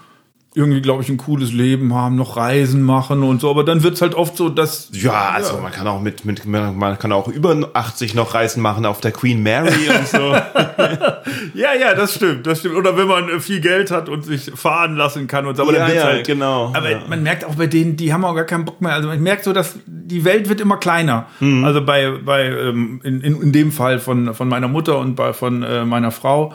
irgendwie, 0.55 0.83
glaube 0.83 1.03
ich, 1.03 1.09
ein 1.09 1.17
cooles 1.17 1.51
Leben 1.51 1.95
haben, 1.95 2.17
noch 2.17 2.37
Reisen 2.37 2.83
machen 2.83 3.23
und 3.23 3.41
so. 3.41 3.49
Aber 3.49 3.65
dann 3.65 3.83
wird's 3.83 4.03
halt 4.03 4.15
oft 4.15 4.37
so, 4.37 4.51
dass 4.51 4.91
Ja, 4.93 5.31
also 5.31 5.57
man 5.57 5.73
kann 5.73 5.87
auch 5.87 6.01
mit, 6.01 6.27
mit 6.27 6.45
man 6.45 6.99
kann 6.99 7.11
auch 7.11 7.29
über 7.29 7.71
80 7.73 8.15
noch 8.15 8.35
Reisen 8.35 8.63
machen 8.63 8.85
auf 8.85 9.01
der 9.01 9.13
Queen 9.13 9.43
Mary 9.43 9.89
und 9.89 10.07
so. 10.07 10.19
ja, 11.55 11.75
ja, 11.81 11.95
das 11.95 12.15
stimmt, 12.15 12.47
das 12.47 12.59
stimmt. 12.61 12.75
Oder 12.75 12.99
wenn 12.99 13.09
man 13.09 13.31
äh, 13.31 13.41
viel 13.41 13.61
Geld 13.61 13.91
hat 13.91 14.11
und 14.11 14.27
sich 14.27 14.51
fahren 14.55 14.97
lassen 14.97 15.27
kann 15.27 15.47
und 15.47 15.57
so. 15.57 15.63
Aber 15.63 15.73
Ja, 15.73 15.79
dann 15.79 15.89
wird's 15.89 16.03
ja, 16.03 16.09
halt, 16.09 16.27
genau, 16.27 16.71
Aber 16.75 16.91
ja. 16.91 17.01
man 17.09 17.23
merkt 17.23 17.47
auch 17.47 17.55
bei 17.55 17.67
denen, 17.67 17.97
die 17.97 18.13
haben 18.13 18.25
auch 18.25 18.35
gar 18.35 18.45
keinen 18.45 18.67
Bock 18.67 18.83
mehr. 18.83 18.93
Also 18.93 19.09
man 19.09 19.23
merkt 19.23 19.45
so, 19.45 19.55
dass 19.55 19.79
die 19.87 20.27
Welt 20.27 20.51
wird 20.51 20.61
immer 20.61 20.77
kleiner. 20.77 21.29
Mhm. 21.41 21.65
Also 21.65 21.83
bei, 21.83 22.11
bei 22.23 22.45
ähm, 22.45 23.01
in, 23.05 23.23
in, 23.23 23.41
in 23.41 23.53
dem 23.53 23.73
Fall 23.73 23.99
von, 23.99 24.35
von 24.35 24.49
meiner 24.49 24.69
Mutter 24.69 24.99
und 24.99 25.15
bei, 25.15 25.33
von 25.33 25.63
äh, 25.63 25.87
meiner 25.87 26.11
Frau. 26.11 26.53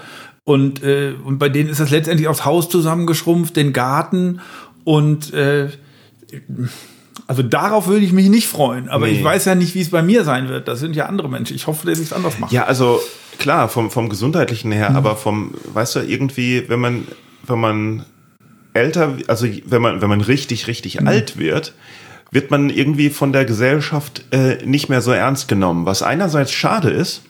Und, 0.47 0.81
äh, 0.81 1.13
und 1.25 1.39
bei 1.39 1.49
denen 1.49 1.69
ist 1.69 1.81
das 1.81 1.89
letztendlich 1.89 2.29
aufs 2.29 2.45
Haus 2.45 2.69
zusammengeschrumpft, 2.69 3.57
den 3.57 3.73
Garten 3.73 4.39
und 4.85 5.33
äh, 5.33 5.67
also 7.27 7.43
darauf 7.43 7.87
würde 7.87 8.05
ich 8.05 8.13
mich 8.13 8.29
nicht 8.29 8.47
freuen. 8.47 8.87
Aber 8.87 9.07
Nee. 9.07 9.17
ich 9.17 9.23
weiß 9.25 9.43
ja 9.43 9.55
nicht, 9.55 9.75
wie 9.75 9.81
es 9.81 9.89
bei 9.89 10.01
mir 10.01 10.23
sein 10.23 10.47
wird. 10.47 10.69
Das 10.69 10.79
sind 10.79 10.95
ja 10.95 11.07
andere 11.07 11.27
Menschen. 11.29 11.53
Ich 11.53 11.67
hoffe, 11.67 11.85
dass 11.85 11.99
ich 11.99 12.05
es 12.05 12.13
anders 12.13 12.39
mache. 12.39 12.55
Ja, 12.55 12.63
also 12.63 13.01
klar, 13.37 13.67
vom, 13.67 13.91
vom 13.91 14.07
gesundheitlichen 14.07 14.71
her, 14.71 14.95
aber 14.95 15.17
vom, 15.17 15.53
weißt 15.73 15.97
du, 15.97 15.99
irgendwie, 15.99 16.63
wenn 16.69 16.79
man, 16.79 17.05
wenn 17.45 17.59
man 17.59 18.05
älter, 18.73 19.17
also 19.27 19.47
wenn 19.65 19.81
man, 19.81 20.01
wenn 20.01 20.07
man 20.09 20.21
richtig, 20.21 20.67
richtig 20.67 21.05
alt 21.05 21.37
wird, 21.37 21.73
wird 22.31 22.51
man 22.51 22.69
irgendwie 22.69 23.09
von 23.09 23.33
der 23.33 23.43
Gesellschaft 23.43 24.23
äh, 24.31 24.65
nicht 24.65 24.87
mehr 24.87 25.01
so 25.01 25.11
ernst 25.11 25.49
genommen, 25.49 25.85
was 25.85 26.03
einerseits 26.03 26.53
schade 26.53 26.89
ist, 26.89 27.23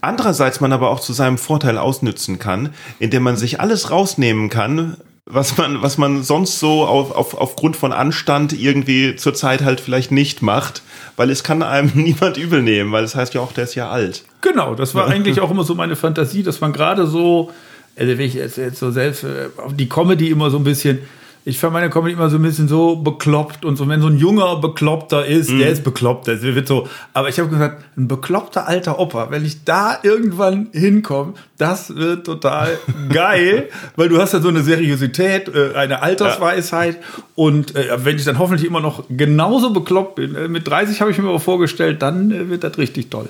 andererseits 0.00 0.60
man 0.60 0.72
aber 0.72 0.90
auch 0.90 1.00
zu 1.00 1.12
seinem 1.12 1.38
Vorteil 1.38 1.78
ausnützen 1.78 2.38
kann, 2.38 2.70
indem 2.98 3.22
man 3.22 3.36
sich 3.36 3.60
alles 3.60 3.90
rausnehmen 3.90 4.48
kann, 4.48 4.96
was 5.26 5.56
man, 5.56 5.80
was 5.82 5.96
man 5.96 6.22
sonst 6.22 6.58
so 6.58 6.84
auf, 6.84 7.12
auf, 7.12 7.34
aufgrund 7.34 7.76
von 7.76 7.92
Anstand 7.92 8.52
irgendwie 8.52 9.16
zurzeit 9.16 9.62
halt 9.62 9.80
vielleicht 9.80 10.10
nicht 10.10 10.42
macht, 10.42 10.82
weil 11.16 11.30
es 11.30 11.44
kann 11.44 11.62
einem 11.62 11.90
niemand 11.94 12.36
übel 12.36 12.62
nehmen, 12.62 12.92
weil 12.92 13.04
es 13.04 13.14
heißt 13.14 13.34
ja 13.34 13.40
auch, 13.40 13.52
der 13.52 13.64
ist 13.64 13.74
ja 13.74 13.90
alt. 13.90 14.24
Genau, 14.40 14.74
das 14.74 14.94
war 14.94 15.08
eigentlich 15.08 15.40
auch 15.42 15.50
immer 15.50 15.64
so 15.64 15.74
meine 15.74 15.96
Fantasie, 15.96 16.42
dass 16.42 16.60
man 16.60 16.72
gerade 16.72 17.06
so, 17.06 17.50
also 17.96 18.12
wenn 18.12 18.20
ich 18.20 18.34
jetzt, 18.34 18.56
jetzt 18.56 18.78
so 18.78 18.90
selbst 18.90 19.24
äh, 19.24 19.48
auf 19.56 19.74
die 19.74 19.88
Comedy 19.88 20.30
immer 20.30 20.50
so 20.50 20.58
ein 20.58 20.64
bisschen, 20.64 20.98
ich 21.44 21.58
fand 21.58 21.72
meine 21.72 21.88
Comedy 21.88 22.12
immer 22.12 22.28
so 22.28 22.36
ein 22.36 22.42
bisschen 22.42 22.68
so 22.68 22.96
bekloppt 22.96 23.64
und 23.64 23.76
so, 23.76 23.88
wenn 23.88 24.00
so 24.00 24.08
ein 24.08 24.18
junger 24.18 24.56
Bekloppter 24.56 25.24
ist, 25.24 25.50
der 25.50 25.70
ist 25.70 25.82
bekloppt, 25.84 26.28
das 26.28 26.42
wird 26.42 26.68
so, 26.68 26.86
aber 27.14 27.28
ich 27.30 27.38
habe 27.38 27.48
gesagt, 27.48 27.82
ein 27.96 28.08
bekloppter 28.08 28.68
alter 28.68 28.98
Opa, 28.98 29.30
wenn 29.30 29.44
ich 29.44 29.64
da 29.64 29.98
irgendwann 30.02 30.68
hinkomme, 30.72 31.34
das 31.56 31.96
wird 31.96 32.26
total 32.26 32.78
geil, 33.12 33.70
weil 33.96 34.10
du 34.10 34.20
hast 34.20 34.34
ja 34.34 34.40
so 34.40 34.48
eine 34.48 34.62
Seriosität, 34.62 35.48
äh, 35.48 35.74
eine 35.74 36.02
Altersweisheit 36.02 36.98
und 37.36 37.74
äh, 37.74 38.04
wenn 38.04 38.16
ich 38.16 38.24
dann 38.24 38.38
hoffentlich 38.38 38.66
immer 38.66 38.80
noch 38.80 39.04
genauso 39.08 39.72
bekloppt 39.72 40.16
bin, 40.16 40.34
äh, 40.34 40.48
mit 40.48 40.68
30 40.68 41.00
habe 41.00 41.10
ich 41.10 41.18
mir 41.18 41.28
aber 41.28 41.40
vorgestellt, 41.40 42.02
dann 42.02 42.50
wird 42.50 42.64
das 42.64 42.76
richtig 42.76 43.10
toll. 43.10 43.28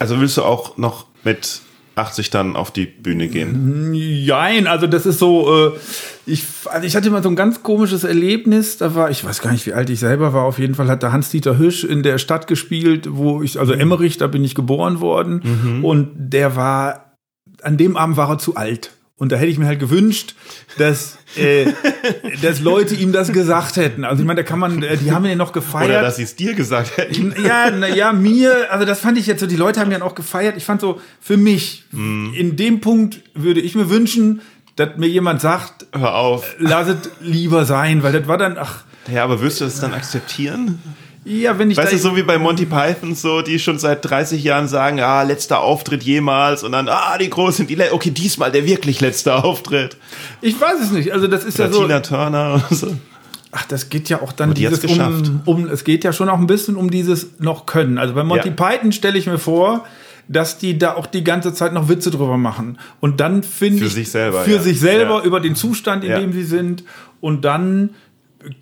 Also 0.00 0.20
willst 0.20 0.36
du 0.36 0.42
auch 0.42 0.76
noch 0.76 1.06
mit 1.22 1.60
80 1.98 2.30
dann 2.30 2.56
auf 2.56 2.70
die 2.70 2.86
Bühne 2.86 3.28
gehen? 3.28 3.92
Jein, 3.94 4.66
also 4.66 4.86
das 4.86 5.06
ist 5.06 5.18
so, 5.18 5.68
äh, 5.68 5.78
ich, 6.26 6.44
also 6.66 6.86
ich 6.86 6.96
hatte 6.96 7.10
mal 7.10 7.22
so 7.22 7.28
ein 7.28 7.36
ganz 7.36 7.62
komisches 7.62 8.04
Erlebnis, 8.04 8.76
da 8.78 8.94
war, 8.94 9.10
ich 9.10 9.24
weiß 9.24 9.40
gar 9.40 9.52
nicht, 9.52 9.66
wie 9.66 9.72
alt 9.72 9.90
ich 9.90 10.00
selber 10.00 10.32
war, 10.32 10.44
auf 10.44 10.58
jeden 10.58 10.74
Fall 10.74 10.88
hat 10.88 11.02
der 11.02 11.12
Hans-Dieter 11.12 11.58
Hüsch 11.58 11.84
in 11.84 12.02
der 12.02 12.18
Stadt 12.18 12.46
gespielt, 12.46 13.08
wo 13.10 13.42
ich, 13.42 13.58
also 13.58 13.72
Emmerich, 13.72 14.16
da 14.16 14.26
bin 14.26 14.44
ich 14.44 14.54
geboren 14.54 15.00
worden 15.00 15.82
und 15.82 16.10
der 16.16 16.56
war, 16.56 17.16
an 17.62 17.76
dem 17.76 17.96
Abend 17.96 18.16
war 18.16 18.30
er 18.30 18.38
zu 18.38 18.56
alt. 18.56 18.90
Und 19.18 19.32
da 19.32 19.36
hätte 19.36 19.48
ich 19.48 19.58
mir 19.58 19.66
halt 19.66 19.80
gewünscht, 19.80 20.36
dass, 20.78 21.18
äh, 21.36 21.66
dass 22.42 22.60
Leute 22.60 22.94
ihm 22.94 23.10
das 23.10 23.32
gesagt 23.32 23.76
hätten. 23.76 24.04
Also 24.04 24.22
ich 24.22 24.26
meine, 24.26 24.42
da 24.42 24.48
kann 24.48 24.60
man, 24.60 24.82
äh, 24.82 24.96
die 24.96 25.10
haben 25.10 25.24
ihn 25.24 25.32
ja 25.32 25.36
noch 25.36 25.52
gefeiert. 25.52 25.90
Oder 25.90 26.02
dass 26.02 26.16
sie 26.16 26.22
es 26.22 26.36
dir 26.36 26.54
gesagt 26.54 26.96
hätten. 26.96 27.34
Ja, 27.44 27.70
na, 27.70 27.88
ja, 27.88 28.12
mir, 28.12 28.72
also 28.72 28.84
das 28.84 29.00
fand 29.00 29.18
ich 29.18 29.26
jetzt 29.26 29.40
so, 29.40 29.46
die 29.46 29.56
Leute 29.56 29.80
haben 29.80 29.90
ja 29.90 30.00
auch 30.02 30.14
gefeiert. 30.14 30.56
Ich 30.56 30.64
fand 30.64 30.80
so, 30.80 31.00
für 31.20 31.36
mich, 31.36 31.84
mm. 31.90 32.32
in 32.34 32.56
dem 32.56 32.80
Punkt 32.80 33.20
würde 33.34 33.60
ich 33.60 33.74
mir 33.74 33.90
wünschen, 33.90 34.40
dass 34.76 34.96
mir 34.96 35.08
jemand 35.08 35.40
sagt, 35.40 35.86
hör 35.92 36.14
auf. 36.14 36.54
Lass 36.58 36.86
es 36.86 36.96
lieber 37.20 37.64
sein, 37.64 38.04
weil 38.04 38.12
das 38.12 38.28
war 38.28 38.38
dann, 38.38 38.56
ach. 38.56 38.84
Ja, 39.12 39.24
aber 39.24 39.40
wirst 39.40 39.60
du 39.60 39.64
das 39.64 39.80
dann 39.80 39.94
akzeptieren? 39.94 40.80
Ja, 41.28 41.58
wenn 41.58 41.70
ich 41.70 41.76
Weißt 41.76 41.92
du, 41.92 41.98
so 41.98 42.16
wie 42.16 42.22
bei 42.22 42.38
Monty 42.38 42.64
Python, 42.64 43.14
so, 43.14 43.42
die 43.42 43.58
schon 43.58 43.78
seit 43.78 44.02
30 44.08 44.42
Jahren 44.42 44.66
sagen, 44.66 45.00
ah, 45.00 45.22
letzter 45.22 45.60
Auftritt 45.60 46.02
jemals 46.02 46.64
und 46.64 46.72
dann, 46.72 46.88
ah, 46.88 47.18
die 47.18 47.28
Großen, 47.28 47.66
die, 47.66 47.78
okay, 47.90 48.10
diesmal 48.10 48.50
der 48.50 48.64
wirklich 48.64 49.02
letzte 49.02 49.34
Auftritt. 49.44 49.98
Ich 50.40 50.58
weiß 50.58 50.80
es 50.82 50.90
nicht, 50.90 51.12
also 51.12 51.26
das 51.26 51.44
ist 51.44 51.60
Oder 51.60 51.68
ja 51.68 51.72
so. 51.74 51.82
Tina 51.82 52.00
Turner 52.00 52.64
und 52.70 52.78
so. 52.78 52.96
Ach, 53.52 53.64
das 53.66 53.90
geht 53.90 54.08
ja 54.08 54.22
auch 54.22 54.32
dann 54.32 54.54
die 54.54 54.66
dieses 54.66 54.84
um, 54.84 55.40
um, 55.44 55.66
es 55.66 55.84
geht 55.84 56.02
ja 56.02 56.12
schon 56.12 56.30
auch 56.30 56.38
ein 56.38 56.46
bisschen 56.46 56.76
um 56.76 56.90
dieses 56.90 57.38
noch 57.40 57.66
können. 57.66 57.98
Also 57.98 58.14
bei 58.14 58.24
Monty 58.24 58.48
ja. 58.48 58.54
Python 58.54 58.92
stelle 58.92 59.18
ich 59.18 59.26
mir 59.26 59.38
vor, 59.38 59.84
dass 60.28 60.58
die 60.58 60.78
da 60.78 60.94
auch 60.94 61.06
die 61.06 61.24
ganze 61.24 61.52
Zeit 61.52 61.72
noch 61.72 61.88
Witze 61.88 62.10
drüber 62.10 62.36
machen. 62.36 62.78
Und 63.00 63.20
dann 63.20 63.42
finde 63.42 63.78
ich. 63.78 63.84
Für 63.84 63.90
sich 63.90 64.10
selber. 64.10 64.42
Für 64.42 64.56
ja. 64.56 64.60
sich 64.60 64.80
selber, 64.80 65.18
ja. 65.18 65.24
über 65.24 65.40
den 65.40 65.56
Zustand, 65.56 66.04
in 66.04 66.14
dem 66.14 66.32
sie 66.32 66.44
sind. 66.44 66.84
Und 67.20 67.44
dann 67.44 67.90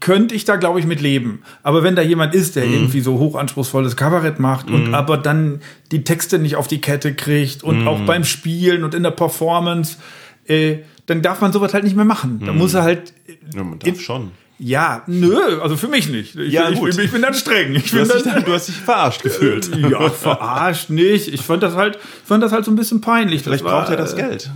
könnte 0.00 0.34
ich 0.34 0.44
da, 0.44 0.56
glaube 0.56 0.80
ich, 0.80 0.86
mit 0.86 1.00
leben. 1.00 1.42
Aber 1.62 1.82
wenn 1.82 1.96
da 1.96 2.02
jemand 2.02 2.34
ist, 2.34 2.56
der 2.56 2.66
mm. 2.66 2.72
irgendwie 2.72 3.00
so 3.00 3.18
hochanspruchsvolles 3.18 3.96
Kabarett 3.96 4.38
macht 4.38 4.70
mm. 4.70 4.74
und 4.74 4.88
mhm. 4.88 4.94
aber 4.94 5.18
dann 5.18 5.60
die 5.92 6.02
Texte 6.02 6.38
nicht 6.38 6.56
auf 6.56 6.66
die 6.66 6.80
Kette 6.80 7.14
kriegt 7.14 7.62
und 7.62 7.84
mm. 7.84 7.88
auch 7.88 8.00
beim 8.00 8.24
Spielen 8.24 8.84
und 8.84 8.94
in 8.94 9.02
der 9.02 9.10
Performance, 9.10 9.98
äh, 10.46 10.78
dann 11.06 11.22
darf 11.22 11.40
man 11.40 11.52
sowas 11.52 11.74
halt 11.74 11.84
nicht 11.84 11.96
mehr 11.96 12.04
machen. 12.04 12.40
Da 12.44 12.52
mhm. 12.52 12.58
muss 12.58 12.74
er 12.74 12.82
halt. 12.82 13.12
Ja, 13.54 13.64
man 13.64 13.78
darf 13.78 14.00
schon. 14.00 14.30
Ja, 14.58 15.02
nö, 15.06 15.60
also 15.60 15.76
für 15.76 15.88
mich 15.88 16.08
nicht. 16.08 16.34
Ich, 16.34 16.52
ja, 16.52 16.70
ich, 16.70 16.80
ich, 16.80 16.98
ich 16.98 17.12
bin 17.12 17.20
dann 17.20 17.34
streng. 17.34 17.74
Ich 17.74 17.90
du, 17.90 18.00
hast 18.00 18.08
dann, 18.08 18.36
dich, 18.36 18.44
du 18.44 18.52
hast 18.52 18.68
dich 18.68 18.76
verarscht 18.76 19.22
gefühlt. 19.22 19.70
Ja, 19.76 20.08
verarscht 20.08 20.88
nicht. 20.88 21.28
Ich 21.28 21.42
fand 21.42 21.62
das 21.62 21.74
halt, 21.74 21.98
fand 22.24 22.42
das 22.42 22.52
halt 22.52 22.64
so 22.64 22.70
ein 22.70 22.76
bisschen 22.76 23.02
peinlich. 23.02 23.42
Vielleicht 23.42 23.64
war, 23.64 23.80
braucht 23.80 23.90
er 23.90 23.98
das 23.98 24.16
Geld. 24.16 24.50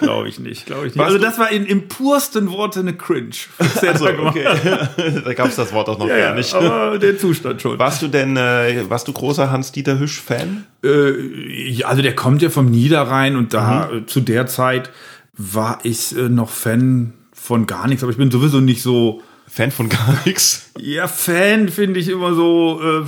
Glaube 0.00 0.28
ich 0.28 0.38
nicht, 0.38 0.66
glaube 0.66 0.86
ich 0.86 0.94
nicht. 0.94 1.04
also 1.04 1.18
das 1.18 1.38
war 1.38 1.50
in, 1.50 1.66
im 1.66 1.88
pursten 1.88 2.50
Worte 2.50 2.80
eine 2.80 2.94
Cringe. 2.94 3.30
Also, 3.58 4.06
okay. 4.26 4.44
da 5.24 5.34
gab 5.34 5.48
es 5.48 5.56
das 5.56 5.72
Wort 5.72 5.88
auch 5.88 5.98
noch 5.98 6.08
ja, 6.08 6.18
gar 6.18 6.34
nicht. 6.34 6.54
aber 6.54 6.98
den 6.98 7.18
Zustand 7.18 7.62
schon. 7.62 7.78
Warst 7.78 8.02
du 8.02 8.08
denn, 8.08 8.36
äh, 8.36 8.84
warst 8.88 9.08
du 9.08 9.12
großer 9.12 9.50
Hans-Dieter 9.50 9.98
Hüsch-Fan? 9.98 10.64
Äh, 10.84 11.68
ja, 11.68 11.88
also 11.88 12.02
der 12.02 12.14
kommt 12.14 12.42
ja 12.42 12.50
vom 12.50 12.70
Niederrhein 12.70 13.36
und 13.36 13.54
da 13.54 13.88
mhm. 13.90 13.98
äh, 13.98 14.06
zu 14.06 14.20
der 14.20 14.46
Zeit 14.46 14.90
war 15.34 15.80
ich 15.82 16.16
äh, 16.16 16.28
noch 16.28 16.50
Fan 16.50 17.14
von 17.32 17.66
gar 17.66 17.88
nichts, 17.88 18.02
aber 18.02 18.12
ich 18.12 18.18
bin 18.18 18.30
sowieso 18.30 18.60
nicht 18.60 18.82
so... 18.82 19.22
Fan 19.48 19.70
von 19.70 19.88
gar 19.88 20.18
nichts? 20.24 20.70
Ja, 20.78 21.08
Fan 21.08 21.68
finde 21.68 22.00
ich 22.00 22.08
immer 22.08 22.34
so... 22.34 22.80
Äh, 22.82 23.06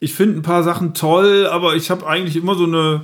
ich 0.00 0.12
finde 0.12 0.38
ein 0.38 0.42
paar 0.42 0.62
Sachen 0.62 0.92
toll, 0.92 1.46
aber 1.46 1.76
ich 1.76 1.90
habe 1.90 2.06
eigentlich 2.06 2.36
immer 2.36 2.56
so 2.56 2.64
eine 2.64 3.02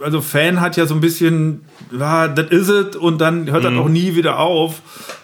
also 0.00 0.20
Fan 0.20 0.60
hat 0.60 0.76
ja 0.76 0.86
so 0.86 0.94
ein 0.94 1.00
bisschen, 1.00 1.64
ja, 1.96 2.28
das 2.28 2.50
is 2.50 2.68
it 2.68 2.96
und 2.96 3.20
dann 3.20 3.50
hört 3.50 3.62
mhm. 3.62 3.68
das 3.68 3.78
auch 3.78 3.88
nie 3.88 4.14
wieder 4.16 4.38
auf. 4.38 4.82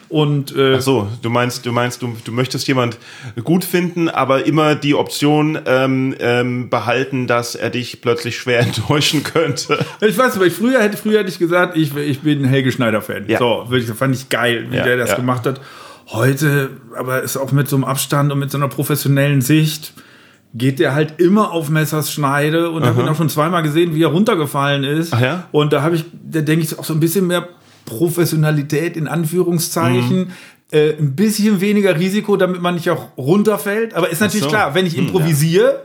Und 0.09 0.55
äh, 0.55 0.77
Ach 0.77 0.81
so, 0.81 1.09
du 1.23 1.31
meinst, 1.31 1.67
du 1.67 1.73
meinst, 1.73 2.01
du, 2.01 2.17
du 2.25 2.31
möchtest 2.31 2.69
jemand 2.69 2.97
gut 3.43 3.65
finden, 3.65 4.09
aber 4.09 4.47
immer 4.47 4.77
die 4.77 4.95
Option 4.95 5.59
ähm, 5.67 6.15
ähm, 6.21 6.71
behalten, 6.71 7.27
dass 7.27 7.57
er 7.57 7.71
dich 7.71 8.01
plötzlich 8.03 8.37
schwer 8.37 8.61
enttäuschen 8.67 9.25
könnte. 9.25 9.85
Ich 10.01 10.17
weiß, 10.17 10.37
aber 10.37 10.47
ich 10.47 10.53
früher 10.53 10.81
hätte 10.81 10.97
früher 10.97 11.21
hätte 11.21 11.31
ich 11.31 11.41
gesagt, 11.41 11.77
ich, 11.77 11.97
ich 11.97 12.21
bin 12.21 12.45
Helge 12.45 12.71
Schneider 12.71 13.03
Fan. 13.03 13.25
Ja. 13.27 13.39
So, 13.39 13.67
ich, 13.73 13.87
fand 13.87 14.15
ich 14.15 14.29
geil, 14.29 14.67
wie 14.71 14.77
ja, 14.77 14.85
der 14.85 14.97
das 14.97 15.11
ja. 15.11 15.17
gemacht 15.17 15.45
hat. 15.45 15.61
Heute, 16.09 16.71
aber 16.97 17.23
ist 17.23 17.37
auch 17.37 17.51
mit 17.51 17.69
so 17.69 17.75
einem 17.75 17.85
Abstand 17.85 18.31
und 18.31 18.39
mit 18.39 18.53
so 18.53 18.59
einer 18.59 18.69
professionellen 18.69 19.41
Sicht 19.41 19.93
geht 20.55 20.79
der 20.79 20.95
halt 20.95 21.21
immer 21.21 21.53
auf 21.53 21.69
Messers 21.69 22.11
Schneide 22.11 22.71
und 22.71 22.85
habe 22.85 23.03
ihn 23.03 23.09
auch 23.09 23.17
schon 23.17 23.29
zweimal 23.29 23.63
gesehen, 23.63 23.95
wie 23.95 24.03
er 24.03 24.09
runtergefallen 24.09 24.85
ist. 24.85 25.13
Ach 25.13 25.21
ja? 25.21 25.45
Und 25.53 25.73
da 25.73 25.83
habe 25.83 25.97
ich, 25.97 26.05
da 26.13 26.41
denke 26.41 26.65
ich 26.65 26.79
auch 26.79 26.85
so 26.85 26.95
ein 26.95 27.01
bisschen 27.01 27.27
mehr 27.27 27.49
Professionalität 27.85 28.97
in 28.97 29.07
Anführungszeichen. 29.07 30.19
Mhm. 30.19 30.31
Äh, 30.71 30.95
ein 30.99 31.15
bisschen 31.15 31.61
weniger 31.61 31.99
Risiko, 31.99 32.37
damit 32.37 32.61
man 32.63 32.75
nicht 32.75 32.91
auch 32.91 33.17
runterfällt. 33.17 33.95
Aber 33.95 34.11
ist 34.11 34.21
natürlich 34.21 34.45
so. 34.45 34.51
klar, 34.51 34.75
wenn 34.75 34.87
ich 34.87 34.97
hm, 34.97 35.07
improvisiere, 35.07 35.83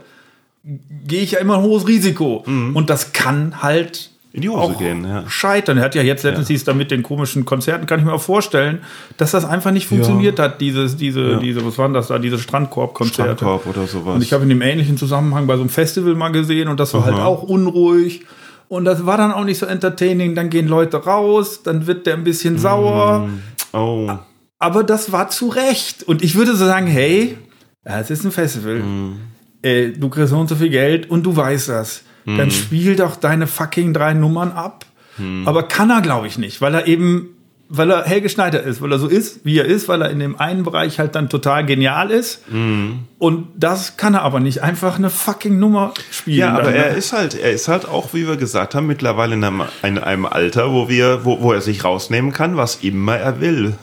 ja. 0.64 0.74
gehe 1.06 1.22
ich 1.22 1.32
ja 1.32 1.38
immer 1.38 1.58
ein 1.58 1.62
hohes 1.62 1.86
Risiko. 1.86 2.42
Mhm. 2.46 2.74
Und 2.74 2.90
das 2.90 3.12
kann 3.12 3.62
halt 3.62 4.11
in 4.34 4.40
die 4.40 4.48
Hose 4.48 4.74
gehen, 4.78 5.04
ja. 5.04 5.28
Scheitern. 5.28 5.76
Er 5.76 5.84
hat 5.84 5.94
ja 5.94 6.02
jetzt 6.02 6.22
letztens 6.22 6.48
ja. 6.48 6.54
hieß 6.54 6.64
da 6.64 6.72
mit 6.72 6.90
den 6.90 7.02
komischen 7.02 7.44
Konzerten, 7.44 7.86
kann 7.86 8.00
ich 8.00 8.06
mir 8.06 8.14
auch 8.14 8.22
vorstellen, 8.22 8.78
dass 9.18 9.32
das 9.32 9.44
einfach 9.44 9.72
nicht 9.72 9.86
funktioniert 9.86 10.38
ja. 10.38 10.46
hat, 10.46 10.60
dieses, 10.62 10.96
diese, 10.96 11.32
ja. 11.32 11.38
diese, 11.38 11.64
was 11.66 11.76
waren 11.76 11.92
das 11.92 12.08
da, 12.08 12.18
diese 12.18 12.38
Strandkorb-Konzerte. 12.38 13.36
Strandkorb 13.36 13.66
oder 13.66 13.86
sowas. 13.86 14.14
Und 14.14 14.22
ich 14.22 14.32
habe 14.32 14.44
in 14.44 14.48
dem 14.48 14.62
ähnlichen 14.62 14.96
Zusammenhang 14.96 15.46
bei 15.46 15.56
so 15.56 15.60
einem 15.60 15.68
Festival 15.68 16.14
mal 16.14 16.30
gesehen 16.30 16.68
und 16.68 16.80
das 16.80 16.94
war 16.94 17.04
halt 17.04 17.14
Aha. 17.14 17.24
halt 17.24 17.28
auch 17.28 17.42
unruhig. 17.42 18.24
Und 18.68 18.86
das 18.86 19.04
war 19.04 19.18
dann 19.18 19.32
auch 19.32 19.44
nicht 19.44 19.58
so 19.58 19.66
entertaining. 19.66 20.34
Dann 20.34 20.48
gehen 20.48 20.66
Leute 20.66 20.96
raus, 20.96 21.62
dann 21.62 21.86
wird 21.86 22.06
der 22.06 22.14
ein 22.14 22.24
bisschen 22.24 22.58
sauer. 22.58 23.28
Mm. 23.28 23.76
Oh. 23.76 24.10
Aber 24.58 24.82
das 24.82 25.12
war 25.12 25.28
zu 25.28 25.48
Recht. 25.48 26.04
Und 26.04 26.22
ich 26.22 26.36
würde 26.36 26.56
so 26.56 26.64
sagen, 26.64 26.86
hey, 26.86 27.36
es 27.84 28.08
ist 28.08 28.24
ein 28.24 28.32
Festival. 28.32 28.76
Mm. 28.76 29.20
Äh, 29.60 29.88
du 29.90 30.08
kriegst 30.08 30.30
so 30.30 30.38
und 30.38 30.48
so 30.48 30.54
viel 30.54 30.70
Geld 30.70 31.10
und 31.10 31.22
du 31.24 31.36
weißt 31.36 31.68
das 31.68 32.04
hm. 32.24 32.38
dann 32.38 32.50
spiel 32.50 32.96
doch 32.96 33.16
deine 33.16 33.46
fucking 33.46 33.92
drei 33.92 34.14
Nummern 34.14 34.52
ab. 34.52 34.86
Hm. 35.16 35.46
Aber 35.46 35.64
kann 35.64 35.90
er, 35.90 36.00
glaube 36.00 36.26
ich, 36.26 36.38
nicht, 36.38 36.60
weil 36.60 36.74
er 36.74 36.86
eben, 36.86 37.36
weil 37.68 37.90
er 37.90 38.04
Helge 38.04 38.28
Schneider 38.28 38.62
ist, 38.62 38.80
weil 38.80 38.92
er 38.92 38.98
so 38.98 39.08
ist, 39.08 39.44
wie 39.44 39.58
er 39.58 39.66
ist, 39.66 39.88
weil 39.88 40.02
er 40.02 40.10
in 40.10 40.18
dem 40.18 40.38
einen 40.38 40.62
Bereich 40.62 40.98
halt 40.98 41.14
dann 41.14 41.28
total 41.28 41.66
genial 41.66 42.10
ist. 42.10 42.42
Hm. 42.50 43.00
Und 43.18 43.48
das 43.56 43.96
kann 43.96 44.14
er 44.14 44.22
aber 44.22 44.40
nicht. 44.40 44.62
Einfach 44.62 44.96
eine 44.98 45.10
fucking 45.10 45.58
Nummer 45.58 45.92
spielen. 46.10 46.38
Ja, 46.38 46.54
aber 46.54 46.64
dann, 46.64 46.74
er 46.74 46.92
ne? 46.92 46.96
ist 46.96 47.12
halt, 47.12 47.34
er 47.34 47.52
ist 47.52 47.68
halt 47.68 47.86
auch, 47.86 48.14
wie 48.14 48.26
wir 48.26 48.36
gesagt 48.36 48.74
haben, 48.74 48.86
mittlerweile 48.86 49.34
in 49.34 49.44
einem, 49.44 49.62
in 49.82 49.98
einem 49.98 50.26
Alter, 50.26 50.72
wo 50.72 50.88
wir, 50.88 51.24
wo, 51.24 51.42
wo 51.42 51.52
er 51.52 51.60
sich 51.60 51.84
rausnehmen 51.84 52.32
kann, 52.32 52.56
was 52.56 52.76
immer 52.76 53.16
er 53.16 53.40
will. 53.40 53.74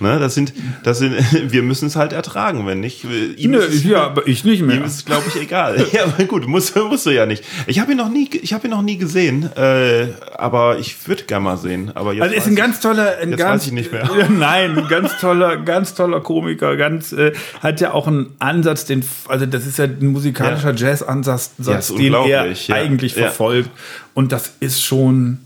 Ne, 0.00 0.18
das 0.18 0.34
sind, 0.34 0.52
das 0.82 0.98
sind, 0.98 1.14
wir 1.52 1.62
müssen 1.62 1.86
es 1.86 1.96
halt 1.96 2.12
ertragen, 2.12 2.66
wenn 2.66 2.80
nicht. 2.80 3.04
Ihm 3.04 3.52
Nö, 3.52 3.58
ist, 3.58 3.84
ja, 3.84 4.04
aber 4.04 4.26
ich 4.26 4.44
nicht 4.44 4.62
mehr. 4.62 4.76
Ihm 4.76 4.84
ist 4.84 4.96
es, 4.96 5.04
glaube 5.04 5.24
ich, 5.28 5.40
egal. 5.40 5.86
ja, 5.92 6.04
aber 6.04 6.24
gut, 6.24 6.46
musst, 6.46 6.76
musst 6.76 7.06
du 7.06 7.10
ja 7.10 7.26
nicht. 7.26 7.44
Ich 7.66 7.78
habe 7.78 7.92
ihn 7.92 7.98
noch 7.98 8.08
nie, 8.08 8.28
ich 8.42 8.52
habe 8.52 8.66
ihn 8.66 8.70
noch 8.70 8.82
nie 8.82 8.96
gesehen, 8.96 9.50
äh, 9.56 10.08
aber 10.36 10.78
ich 10.78 11.08
würde 11.08 11.24
gerne 11.24 11.44
mal 11.44 11.56
sehen. 11.56 11.92
Aber 11.94 12.12
jetzt 12.12 12.22
also 12.22 12.34
ist 12.34 12.46
ein 12.46 12.56
ganz 12.56 12.80
toller, 12.80 13.18
ein 13.20 13.30
jetzt 13.30 13.38
ganz, 13.38 13.62
weiß 13.62 13.66
ich 13.68 13.72
nicht 13.72 13.92
mehr. 13.92 14.08
nein, 14.28 14.78
ein 14.78 14.88
ganz 14.88 15.18
toller, 15.18 15.56
ganz 15.58 15.94
toller 15.94 16.20
Komiker, 16.20 16.76
ganz 16.76 17.12
äh, 17.12 17.32
hat 17.60 17.80
ja 17.80 17.92
auch 17.92 18.06
einen 18.06 18.34
Ansatz, 18.38 18.84
den, 18.84 19.04
also 19.28 19.46
das 19.46 19.66
ist 19.66 19.78
ja 19.78 19.84
ein 19.84 20.06
musikalischer 20.06 20.74
ja. 20.74 20.88
Jazz-Ansatz, 20.88 21.52
ja, 21.58 21.78
den 21.78 22.14
er 22.14 22.26
ja. 22.52 22.74
eigentlich 22.74 23.14
verfolgt. 23.14 23.70
Und 24.14 24.32
das 24.32 24.52
ist 24.60 24.82
schon 24.82 25.38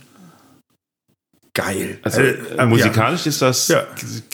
geil. 1.58 1.98
Also 2.02 2.20
äh, 2.20 2.36
äh, 2.56 2.66
musikalisch 2.66 3.24
ja. 3.24 3.30
ist 3.30 3.42
das 3.42 3.66
ja. 3.66 3.82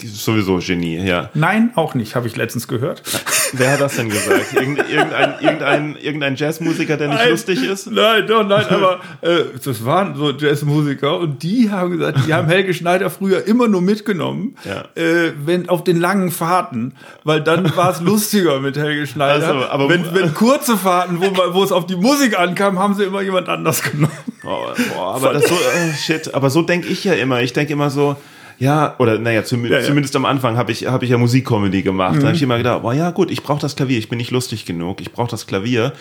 sowieso 0.05 0.59
Genie, 0.59 0.99
ja. 0.99 1.31
Nein, 1.33 1.71
auch 1.75 1.95
nicht, 1.95 2.17
habe 2.17 2.27
ich 2.27 2.37
letztens 2.37 2.69
gehört. 2.69 3.03
Wer 3.55 3.73
hat 3.73 3.81
das 3.81 3.97
denn 3.97 4.11
gesagt? 4.11 4.53
irgendein, 4.53 5.35
irgendein, 5.41 5.97
irgendein 5.97 6.37
Jazzmusiker, 6.37 6.99
der 6.99 7.09
nicht 7.09 7.19
nein, 7.19 7.31
lustig 7.31 7.65
ist? 7.65 7.91
Nein, 7.91 8.27
doch, 8.27 8.47
nein, 8.47 8.67
aber 8.69 9.01
äh, 9.23 9.45
das 9.65 9.87
waren 9.87 10.15
so 10.17 10.33
Jazzmusiker 10.33 11.19
und 11.19 11.43
die 11.43 11.71
haben 11.71 11.93
gesagt, 11.97 12.27
die 12.27 12.35
haben 12.35 12.47
Helge 12.49 12.75
Schneider 12.75 13.09
früher 13.09 13.47
immer 13.47 13.69
nur 13.69 13.81
mitgenommen, 13.81 14.57
ja. 14.65 14.85
äh, 14.95 15.33
wenn 15.47 15.71
auf 15.71 15.83
den 15.83 15.99
langen 15.99 16.31
Fahrten, 16.31 16.95
weil 17.23 17.41
dann 17.41 17.75
war 17.75 17.91
es 17.91 18.03
lustiger 18.03 18.61
mit 18.61 18.77
Helge 18.77 19.07
Schneider. 19.07 19.49
Also, 19.49 19.67
aber 19.67 19.89
wenn, 19.89 20.15
wenn 20.15 20.35
kurze 20.35 20.77
Fahrten, 20.77 21.23
wo, 21.23 21.55
wo 21.55 21.65
es 21.65 21.73
auf 21.73 21.87
die 21.87 21.97
Musik 21.97 22.39
ankam, 22.39 22.79
haben 22.79 22.95
sie 22.95 23.05
immer 23.05 23.23
jemand 23.23 23.49
anders 23.49 23.83
genommen. 23.83 24.13
Boah, 24.43 24.75
boah 24.95 25.15
aber 25.15 25.33
das 25.33 25.49
so, 25.49 25.55
äh, 25.55 25.95
shit, 25.95 26.35
aber 26.35 26.51
so 26.51 26.61
denke 26.61 26.89
ich 26.89 27.03
ja 27.03 27.14
immer. 27.19 27.43
Ich 27.43 27.53
denke 27.53 27.73
immer 27.73 27.91
so, 27.91 28.17
ja, 28.59 28.95
oder 28.99 29.19
naja, 29.19 29.45
zum, 29.45 29.65
ja, 29.67 29.79
ja. 29.79 29.85
zumindest 29.85 30.15
am 30.17 30.25
Anfang 30.25 30.57
habe 30.57 30.73
ich, 30.73 30.87
hab 30.87 31.03
ich 31.03 31.11
ja 31.11 31.19
Musikcomedy 31.19 31.83
gemacht. 31.83 32.17
Mhm. 32.17 32.21
Da 32.21 32.27
habe 32.27 32.37
ich 32.37 32.43
immer 32.43 32.57
gedacht, 32.57 32.83
boah, 32.83 32.95
ja 32.95 33.11
gut, 33.11 33.31
ich 33.31 33.43
brauche 33.43 33.61
das 33.61 33.77
Klavier, 33.77 33.99
ich 33.99 34.09
bin 34.09 34.19
nicht 34.19 34.31
lustig 34.31 34.65
genug, 34.65 35.01
ich 35.01 35.13
brauche 35.13 35.31
das 35.31 35.47
Klavier. 35.47 35.93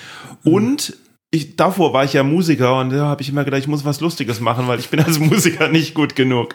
Mhm. 0.43 0.53
Und 0.53 0.97
ich, 1.33 1.55
davor 1.55 1.93
war 1.93 2.03
ich 2.03 2.13
ja 2.13 2.21
Musiker 2.21 2.77
und 2.79 2.91
da 2.91 3.07
habe 3.07 3.23
ich 3.23 3.29
immer 3.29 3.43
gedacht, 3.43 3.61
ich 3.61 3.67
muss 3.67 3.83
was 3.83 3.99
Lustiges 4.01 4.39
machen, 4.39 4.67
weil 4.67 4.77
ich 4.77 4.89
bin 4.89 4.99
als 4.99 5.19
Musiker 5.31 5.67
nicht 5.67 5.95
gut 5.95 6.15
genug. 6.15 6.53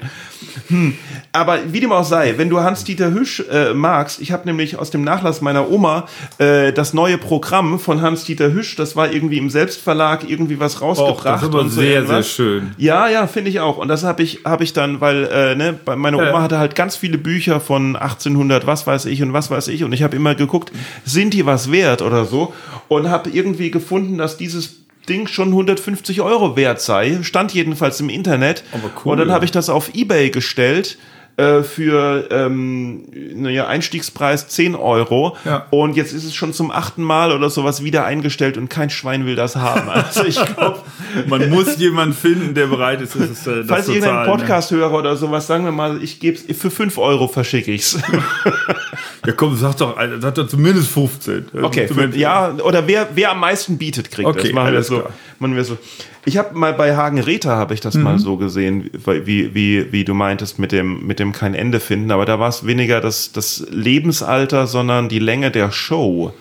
Hm. 0.69 0.95
Aber 1.33 1.59
wie 1.73 1.81
dem 1.81 1.91
auch 1.91 2.05
sei, 2.05 2.35
wenn 2.37 2.49
du 2.49 2.61
Hans-Dieter 2.61 3.12
Hüsch 3.12 3.43
äh, 3.51 3.75
magst, 3.75 4.21
ich 4.21 4.31
habe 4.31 4.47
nämlich 4.47 4.79
aus 4.79 4.93
dem 4.93 5.03
Nachlass 5.03 5.41
meiner 5.41 5.69
Oma 5.69 6.07
äh, 6.38 6.73
das 6.73 6.95
neue 6.95 7.19
Programm 7.19 7.81
von 7.81 8.03
Hans-Dieter 8.03 8.53
Hüsch, 8.53 8.77
das 8.77 8.95
war 8.95 9.12
irgendwie 9.12 9.38
im 9.38 9.51
Selbstverlag 9.51 10.31
irgendwie 10.31 10.61
was 10.61 10.81
rausgebracht. 10.81 11.19
Och, 11.19 11.25
das 11.25 11.43
ist 11.43 11.49
aber 11.49 11.69
sehr, 11.69 12.03
so 12.03 12.09
sehr 12.09 12.23
schön. 12.23 12.71
Ja, 12.79 13.09
ja, 13.09 13.27
finde 13.27 13.51
ich 13.51 13.59
auch. 13.59 13.79
Und 13.79 13.88
das 13.88 14.05
habe 14.05 14.23
ich, 14.23 14.43
hab 14.45 14.61
ich 14.61 14.75
dann, 14.75 15.01
weil 15.01 15.25
äh, 15.25 15.57
ne, 15.57 15.77
meine 15.97 16.19
Oma 16.19 16.31
ja. 16.31 16.43
hatte 16.43 16.59
halt 16.59 16.77
ganz 16.77 16.95
viele 16.95 17.19
Bücher 17.19 17.59
von 17.59 17.97
1800, 17.97 18.64
was 18.69 18.87
weiß 18.87 19.07
ich 19.07 19.25
und 19.25 19.33
was 19.33 19.51
weiß 19.51 19.67
ich. 19.67 19.83
Und 19.83 19.93
ich 19.93 20.05
habe 20.05 20.14
immer 20.14 20.37
geguckt, 20.37 20.71
sind 21.05 21.35
die 21.35 21.47
was 21.47 21.73
wert 21.73 22.01
oder 22.01 22.25
so? 22.27 22.55
Und 22.87 23.11
habe 23.11 23.31
irgendwie 23.31 23.73
gefunden, 23.73 24.19
dass 24.19 24.37
dieses 24.37 24.68
Ding 25.09 25.27
schon 25.27 25.49
150 25.49 26.21
Euro 26.21 26.57
wert 26.57 26.81
sei. 26.81 27.18
Stand 27.23 27.55
jedenfalls 27.55 28.01
im 28.01 28.09
Internet. 28.09 28.64
Cool. 29.05 29.12
Und 29.12 29.18
dann 29.18 29.33
habe 29.33 29.44
ich 29.44 29.51
das 29.51 29.68
auf 29.68 29.94
Ebay 29.94 30.31
gestellt 30.31 30.99
äh, 31.38 31.62
für 31.62 32.29
ähm, 32.31 33.05
naja, 33.35 33.66
Einstiegspreis 33.68 34.48
10 34.48 34.74
Euro. 34.74 35.37
Ja. 35.44 35.66
Und 35.70 35.96
jetzt 35.96 36.12
ist 36.12 36.24
es 36.24 36.35
schon 36.35 36.53
zum 36.53 36.70
achten 36.70 37.03
Mal 37.03 37.31
oder 37.33 37.48
sowas 37.48 37.83
wieder 37.85 38.05
eingestellt 38.05 38.57
und 38.59 38.68
kein 38.68 38.90
Schwein 38.90 39.24
will 39.24 39.37
das 39.37 39.55
haben. 39.57 39.88
Also 39.88 40.24
ich 40.24 40.35
glaube, 40.35 40.81
Man 41.27 41.48
muss 41.48 41.79
jemanden 41.79 42.14
finden, 42.14 42.55
der 42.55 42.66
bereit 42.66 43.01
ist, 43.01 43.14
das, 43.14 43.46
äh, 43.46 43.59
das 43.59 43.66
falls 43.68 43.87
zu 43.87 43.92
ihr 43.92 44.03
einen 44.03 44.05
zahlen. 44.05 44.31
Podcast-Hörer 44.31 44.98
oder 44.98 45.16
sowas, 45.16 45.46
sagen 45.46 45.64
wir 45.64 45.72
mal, 45.72 46.03
ich 46.03 46.20
gebe 46.20 46.37
es 46.37 46.59
für 46.59 46.70
5 46.70 46.98
Euro 46.98 47.29
verschicke 47.29 47.70
ich's. 47.72 47.98
Ja. 48.12 48.53
ja, 49.27 49.33
komm, 49.33 49.57
sag 49.57 49.77
doch, 49.77 49.96
sag 50.20 50.35
doch 50.35 50.48
zumindest 50.48 50.90
15. 50.90 51.46
Okay, 51.62 51.87
Zumindest- 51.87 52.18
ja, 52.18 52.53
oder 52.64 52.87
wer, 52.88 53.09
wer 53.14 53.31
am 53.31 53.40
meisten 53.40 53.79
bietet, 53.79 54.11
kriegt 54.11 54.29
Okay, 54.29 54.42
das. 54.48 54.53
Machen 54.53 54.72
wir 54.72 54.83
so. 54.83 54.98
klar. 55.01 55.12
Machen 55.38 55.55
wir 55.57 55.64
so. 55.64 55.79
Ich 56.25 56.37
habe 56.37 56.57
mal 56.59 56.73
bei 56.75 56.95
Hagen 56.97 57.19
Rether 57.21 57.57
habe 57.57 57.75
ich 57.75 57.81
das 57.81 57.95
Mhm. 57.95 58.03
mal 58.03 58.19
so 58.19 58.37
gesehen, 58.37 58.91
wie, 59.25 59.55
wie, 59.55 59.93
wie 59.93 60.05
du 60.05 60.15
meintest 60.15 60.59
mit 60.59 60.73
dem, 60.73 61.07
mit 61.07 61.19
dem 61.21 61.33
kein 61.33 61.55
Ende 61.55 61.81
finden, 61.81 62.11
aber 62.11 62.25
da 62.27 62.39
war 62.39 62.49
es 62.49 62.67
weniger 62.67 63.01
das, 63.01 63.33
das 63.33 63.67
Lebensalter, 63.71 64.67
sondern 64.67 65.09
die 65.09 65.19
Länge 65.21 65.51
der 65.51 65.71
Show. 65.71 66.33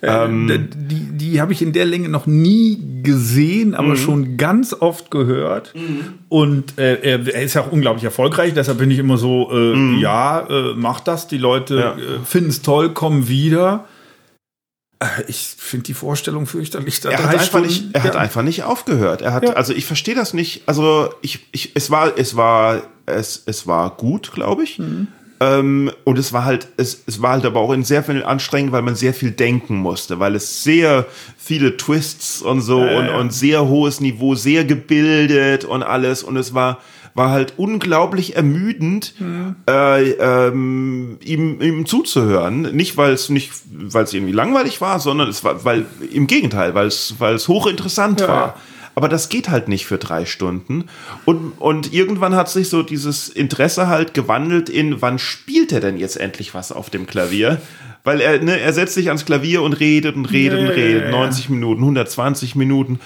Ähm, 0.00 0.48
Äh, 0.48 0.58
die 0.72 1.02
die 1.32 1.40
habe 1.40 1.52
ich 1.52 1.62
in 1.62 1.72
der 1.72 1.86
Länge 1.86 2.08
noch 2.08 2.26
nie 2.26 2.78
gesehen, 3.02 3.70
Mhm. 3.70 3.74
aber 3.74 3.96
schon 3.96 4.36
ganz 4.36 4.74
oft 4.78 5.10
gehört. 5.10 5.72
Und 6.28 6.78
äh, 6.78 7.00
er, 7.02 7.42
ist 7.42 7.54
ja 7.54 7.62
auch 7.62 7.72
unglaublich 7.72 8.04
erfolgreich, 8.04 8.52
deshalb 8.54 8.78
bin 8.78 8.90
ich 8.92 8.98
immer 8.98 9.16
so, 9.16 9.50
äh, 9.52 9.98
ja, 10.00 10.40
äh, 10.48 10.74
mach 10.76 11.00
das, 11.00 11.26
die 11.26 11.38
Leute 11.38 11.74
Mhm. 11.74 11.80
Ja. 11.80 11.90
äh, 11.94 12.18
finden 12.24 12.50
es 12.50 12.62
toll, 12.62 12.90
kommen 12.90 13.28
wieder. 13.28 13.86
Äh, 15.02 15.22
Ich 15.28 15.54
finde 15.58 15.84
die 15.84 15.94
Vorstellung 15.94 16.46
fürchterlich. 16.46 17.00
Da 17.00 17.10
er 17.10 17.18
hat, 17.22 17.30
einfach 17.30 17.44
Stunden- 17.46 17.66
nicht, 17.68 17.84
er 17.94 18.02
hat 18.04 18.14
ja. 18.14 18.20
einfach 18.20 18.42
nicht 18.42 18.62
aufgehört. 18.62 19.22
Er 19.22 19.32
hat, 19.34 19.42
Ja. 19.44 19.52
also 19.54 19.72
ich 19.72 19.84
verstehe 19.86 20.14
das 20.14 20.32
nicht. 20.34 20.62
Also 20.66 21.10
ich, 21.22 21.40
ich, 21.52 21.72
es 21.74 21.90
war, 21.90 22.16
es 22.16 22.36
war, 22.36 22.82
es, 23.06 23.42
es 23.46 23.66
war 23.66 23.90
gut, 23.96 24.32
glaube 24.32 24.64
ich. 24.64 24.78
Mhm. 24.78 25.08
Ähm, 25.40 25.90
und 26.04 26.18
es 26.20 26.32
war 26.32 26.44
halt, 26.44 26.68
es, 26.76 27.02
es 27.08 27.20
war 27.20 27.32
halt 27.32 27.44
aber 27.44 27.58
auch 27.58 27.72
in 27.72 27.82
sehr 27.82 28.04
viel 28.04 28.22
anstrengend, 28.22 28.70
weil 28.70 28.82
man 28.82 28.94
sehr 28.94 29.12
viel 29.12 29.32
denken 29.32 29.74
musste, 29.76 30.20
weil 30.20 30.36
es 30.36 30.62
sehr 30.62 31.04
viele 31.36 31.76
Twists 31.76 32.40
und 32.42 32.60
so 32.60 32.84
ja, 32.84 32.98
und, 33.00 33.08
und 33.08 33.32
sehr 33.32 33.66
hohes 33.66 34.00
Niveau, 34.00 34.36
sehr 34.36 34.64
gebildet 34.64 35.64
und 35.64 35.82
alles. 35.82 36.22
Und 36.22 36.36
es 36.36 36.54
war, 36.54 36.78
war 37.14 37.30
halt 37.30 37.54
unglaublich 37.56 38.36
ermüdend, 38.36 39.14
Mhm. 39.18 39.56
äh, 39.68 40.10
ähm, 40.12 41.18
ihm, 41.24 41.60
ihm 41.60 41.86
zuzuhören. 41.86 42.62
Nicht, 42.74 42.96
weil 42.96 43.12
es 43.12 43.28
nicht, 43.28 43.50
weil 43.70 44.04
es 44.04 44.14
irgendwie 44.14 44.32
langweilig 44.32 44.80
war, 44.80 44.98
sondern 45.00 45.28
es 45.28 45.44
war, 45.44 45.64
weil 45.64 45.84
im 46.12 46.26
Gegenteil, 46.26 46.74
weil 46.74 46.86
es, 46.86 47.14
weil 47.18 47.34
es 47.34 47.48
hochinteressant 47.48 48.20
Ja, 48.20 48.28
war. 48.28 48.56
Aber 48.94 49.08
das 49.08 49.30
geht 49.30 49.48
halt 49.48 49.68
nicht 49.68 49.86
für 49.86 49.96
drei 49.96 50.26
Stunden. 50.26 50.84
Und, 51.24 51.52
und 51.58 51.94
irgendwann 51.94 52.36
hat 52.36 52.50
sich 52.50 52.68
so 52.68 52.82
dieses 52.82 53.30
Interesse 53.30 53.86
halt 53.88 54.12
gewandelt 54.12 54.68
in, 54.68 55.00
wann 55.00 55.18
spielt 55.18 55.72
er 55.72 55.80
denn 55.80 55.96
jetzt 55.96 56.18
endlich 56.20 56.52
was 56.52 56.72
auf 56.72 56.90
dem 56.90 57.06
Klavier? 57.06 57.60
Weil 58.04 58.20
er, 58.20 58.42
ne, 58.42 58.58
er 58.60 58.72
setzt 58.74 58.94
sich 58.94 59.08
ans 59.08 59.24
Klavier 59.24 59.62
und 59.62 59.74
redet 59.74 60.14
und 60.16 60.26
redet 60.26 60.60
Ja, 60.60 60.66
und 60.66 60.72
redet. 60.74 61.02
ja, 61.04 61.10
ja. 61.10 61.16
90 61.16 61.48
Minuten, 61.48 61.80
120 61.82 62.54
Minuten. 62.56 63.00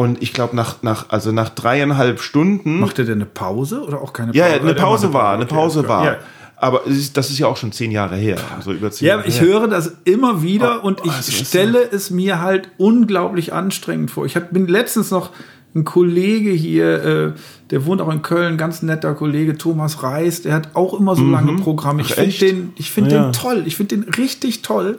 Und 0.00 0.22
ich 0.22 0.32
glaube, 0.32 0.56
nach, 0.56 0.82
nach, 0.82 1.06
also 1.10 1.30
nach 1.30 1.50
dreieinhalb 1.50 2.20
Stunden. 2.20 2.80
Macht 2.80 2.98
er 2.98 3.04
denn 3.04 3.16
eine 3.16 3.26
Pause 3.26 3.82
oder 3.82 4.00
auch 4.00 4.12
keine 4.14 4.28
Pause? 4.28 4.38
ja, 4.38 4.48
ja, 4.48 4.60
eine 4.60 4.74
Pause 4.74 5.12
war, 5.12 5.34
eine 5.34 5.44
Pause 5.46 5.80
okay. 5.80 5.88
war. 5.88 6.04
Ja. 6.04 6.16
Aber 6.56 6.80
das 7.14 7.30
ist 7.30 7.38
ja 7.38 7.46
auch 7.46 7.56
schon 7.58 7.72
zehn 7.72 7.90
Jahre 7.90 8.16
her. 8.16 8.36
So 8.64 8.72
über 8.72 8.90
zehn 8.90 9.08
Ja, 9.08 9.16
Jahre 9.16 9.28
ich 9.28 9.40
her. 9.40 9.48
höre 9.48 9.68
das 9.68 9.96
immer 10.04 10.42
wieder 10.42 10.80
Oh, 10.82 10.86
und 10.86 11.00
ich 11.04 11.10
also 11.12 11.20
es 11.32 11.40
ist 11.40 11.48
stelle 11.48 11.86
es 11.90 12.10
mir 12.10 12.40
halt 12.40 12.70
unglaublich 12.78 13.52
anstrengend 13.52 14.10
vor. 14.10 14.24
Ich 14.24 14.36
hab, 14.36 14.50
bin 14.52 14.66
letztens 14.68 15.10
noch 15.10 15.30
ein 15.74 15.84
Kollege 15.84 16.50
hier, 16.50 17.04
äh, 17.04 17.32
der 17.70 17.84
wohnt 17.86 18.00
auch 18.00 18.10
in 18.10 18.22
Köln, 18.22 18.56
ganz 18.56 18.82
netter 18.82 19.14
Kollege 19.14 19.56
Thomas 19.58 20.02
Reis, 20.02 20.42
der 20.42 20.52
hat 20.54 20.70
auch 20.74 20.98
immer 20.98 21.14
so 21.14 21.24
lange 21.24 21.56
Programme. 21.62 22.02
Ich 22.02 22.10
Mhm. 22.16 22.22
Finde 22.22 22.38
den, 22.38 22.72
ich 22.76 22.90
finde 22.90 23.14
Ja. 23.14 23.22
den 23.24 23.32
toll, 23.32 23.62
ich 23.66 23.76
finde 23.76 23.96
den 23.96 24.04
richtig 24.14 24.62
toll. 24.62 24.98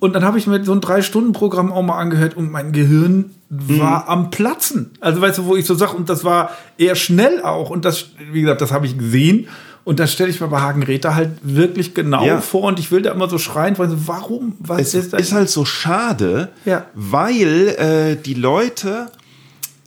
Und 0.00 0.14
dann 0.14 0.24
habe 0.24 0.38
ich 0.38 0.46
mir 0.46 0.62
so 0.64 0.72
ein 0.72 0.80
Drei-Stunden-Programm 0.80 1.72
auch 1.72 1.82
mal 1.82 1.98
angehört 1.98 2.36
und 2.36 2.50
mein 2.50 2.72
Gehirn 2.72 3.30
Mhm. 3.50 3.78
war 3.78 4.08
am 4.08 4.30
Platzen. 4.30 4.90
Also 5.00 5.20
weißt 5.20 5.38
du, 5.38 5.44
wo 5.46 5.54
ich 5.56 5.64
so 5.64 5.74
sage, 5.74 5.96
und 5.96 6.08
das 6.08 6.24
war 6.24 6.50
eher 6.76 6.96
schnell 6.96 7.40
auch. 7.42 7.70
Und 7.70 7.84
das, 7.84 8.06
wie 8.32 8.40
gesagt, 8.40 8.60
das 8.60 8.72
habe 8.72 8.86
ich 8.86 8.98
gesehen. 8.98 9.48
Und 9.84 10.00
das 10.00 10.12
stelle 10.12 10.30
ich 10.30 10.40
mir 10.40 10.48
bei 10.48 10.60
Hagen 10.60 10.82
Räther 10.82 11.14
halt 11.14 11.30
wirklich 11.42 11.94
genau 11.94 12.24
Ja. 12.24 12.40
vor. 12.40 12.62
Und 12.64 12.78
ich 12.80 12.90
will 12.90 13.02
da 13.02 13.12
immer 13.12 13.28
so 13.28 13.38
schreien, 13.38 13.78
weil 13.78 13.88
so, 13.90 14.08
warum? 14.08 14.54
Was 14.58 14.80
es 14.80 14.94
ist 14.94 15.04
ist, 15.04 15.12
das? 15.12 15.32
halt 15.32 15.50
so 15.50 15.64
schade, 15.64 16.48
Ja. 16.64 16.86
weil 16.94 17.68
äh, 17.78 18.16
die 18.16 18.34
Leute 18.34 19.06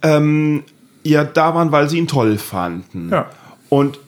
ähm, 0.04 0.64
ja 1.04 1.24
da 1.24 1.56
waren, 1.56 1.72
weil 1.72 1.90
sie 1.90 1.98
ihn 1.98 2.08
toll 2.08 2.38
fanden. 2.38 3.10
Ja. 3.12 3.26
Und 3.70 4.00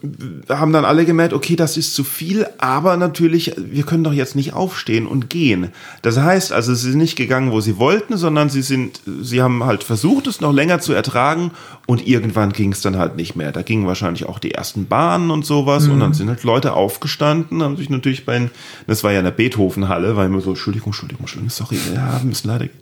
haben 0.48 0.72
dann 0.72 0.86
alle 0.86 1.06
gemerkt, 1.06 1.34
okay, 1.34 1.58
das 1.58 1.76
ist 1.76 1.94
zu 1.94 2.06
viel, 2.06 2.48
aber 2.60 2.96
natürlich, 2.96 3.54
wir 3.58 3.84
können 3.84 4.06
doch 4.06 4.14
jetzt 4.14 4.36
nicht 4.38 4.54
aufstehen 4.54 5.06
und 5.06 5.30
gehen. 5.30 5.70
Das 6.02 6.18
heißt 6.18 6.54
also, 6.54 6.74
sie 6.74 6.92
sind 6.92 7.00
nicht 7.00 7.18
gegangen, 7.18 7.52
wo 7.52 7.60
sie 7.60 7.78
wollten, 7.78 8.16
sondern 8.16 8.50
sie 8.50 8.62
sind, 8.62 9.02
sie 9.22 9.42
haben 9.42 9.66
halt 9.66 9.84
versucht, 9.84 10.28
es 10.28 10.40
noch 10.40 10.54
länger 10.54 10.80
zu 10.80 10.94
ertragen 10.94 11.52
und 11.88 12.08
irgendwann 12.08 12.54
ging 12.54 12.72
es 12.72 12.82
dann 12.82 12.98
halt 12.98 13.18
nicht 13.18 13.36
mehr. 13.36 13.52
Da 13.52 13.62
gingen 13.62 13.86
wahrscheinlich 13.86 14.28
auch 14.30 14.40
die 14.40 14.52
ersten 14.52 14.86
Bahnen 14.86 15.30
und 15.30 15.46
sowas 15.46 15.88
und 15.88 16.00
dann 16.00 16.14
sind 16.14 16.30
halt 16.30 16.44
Leute 16.44 16.74
aufgestanden, 16.74 17.62
haben 17.62 17.76
sich 17.76 17.90
natürlich 17.90 18.26
bei, 18.26 18.50
das 18.88 19.04
war 19.04 19.12
ja 19.12 19.20
in 19.20 19.26
der 19.26 19.32
Beethoven-Halle, 19.32 20.16
weil 20.16 20.28
immer 20.28 20.40
so, 20.40 20.52
Entschuldigung, 20.52 20.90
Entschuldigung, 20.90 21.24
Entschuldigung, 21.24 21.50
sorry, 21.50 21.78
ja, 21.94 22.22
müssen 22.24 22.48
leider. 22.48 22.68
gehen. 22.68 22.78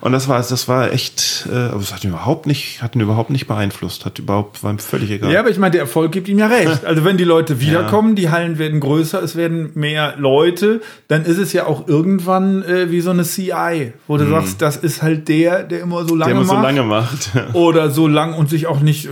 Und 0.00 0.12
das 0.12 0.28
war, 0.28 0.38
das 0.38 0.66
war 0.66 0.92
echt, 0.92 1.46
äh, 1.50 1.54
aber 1.54 1.80
es 1.80 1.92
hat 1.92 2.02
ihn 2.04 2.10
überhaupt 2.10 2.46
nicht, 2.46 2.82
hat 2.82 2.96
ihn 2.96 3.00
überhaupt 3.00 3.30
nicht 3.30 3.46
beeinflusst, 3.46 4.04
hat 4.04 4.18
überhaupt, 4.18 4.62
war 4.62 4.72
ihm 4.72 4.78
völlig 4.78 5.10
egal. 5.10 5.30
Ja, 5.30 5.40
aber 5.40 5.50
ich 5.50 5.58
meine, 5.58 5.72
der 5.72 5.82
Erfolg 5.82 6.10
gibt 6.12 6.21
ihm 6.28 6.38
ja 6.38 6.46
recht. 6.46 6.84
Also 6.84 7.04
wenn 7.04 7.16
die 7.16 7.24
Leute 7.24 7.60
wiederkommen, 7.60 8.14
die 8.16 8.30
Hallen 8.30 8.58
werden 8.58 8.80
größer, 8.80 9.22
es 9.22 9.36
werden 9.36 9.70
mehr 9.74 10.14
Leute, 10.18 10.80
dann 11.08 11.24
ist 11.24 11.38
es 11.38 11.52
ja 11.52 11.66
auch 11.66 11.88
irgendwann 11.88 12.62
äh, 12.64 12.90
wie 12.90 13.00
so 13.00 13.10
eine 13.10 13.22
CI, 13.24 13.92
wo 14.08 14.16
du 14.16 14.28
sagst, 14.28 14.60
das 14.62 14.76
ist 14.76 15.02
halt 15.02 15.28
der, 15.28 15.62
der 15.62 15.80
immer 15.80 16.04
so 16.06 16.14
lange 16.14 16.32
der 16.34 16.42
immer 16.42 16.52
macht. 16.52 16.56
so 16.58 16.66
lange 16.66 16.82
macht. 16.82 17.54
Oder 17.54 17.90
so 17.90 18.08
lang 18.08 18.34
und 18.34 18.50
sich 18.50 18.66
auch 18.66 18.80
nicht, 18.80 19.06
äh, 19.06 19.10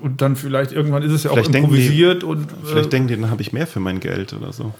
und 0.00 0.20
dann 0.22 0.36
vielleicht 0.36 0.72
irgendwann 0.72 1.02
ist 1.02 1.12
es 1.12 1.24
ja 1.24 1.30
auch 1.30 1.34
Vielleicht 1.34 1.54
die- 1.54 1.58
improvisiert 1.58 2.24
und 2.24 2.44
äh, 2.44 2.54
Vielleicht 2.64 2.92
denken 2.92 3.08
die, 3.08 3.16
dann 3.20 3.30
habe 3.30 3.42
ich 3.42 3.52
mehr 3.52 3.66
für 3.66 3.80
mein 3.80 4.00
Geld 4.00 4.32
oder 4.32 4.52
so. 4.52 4.72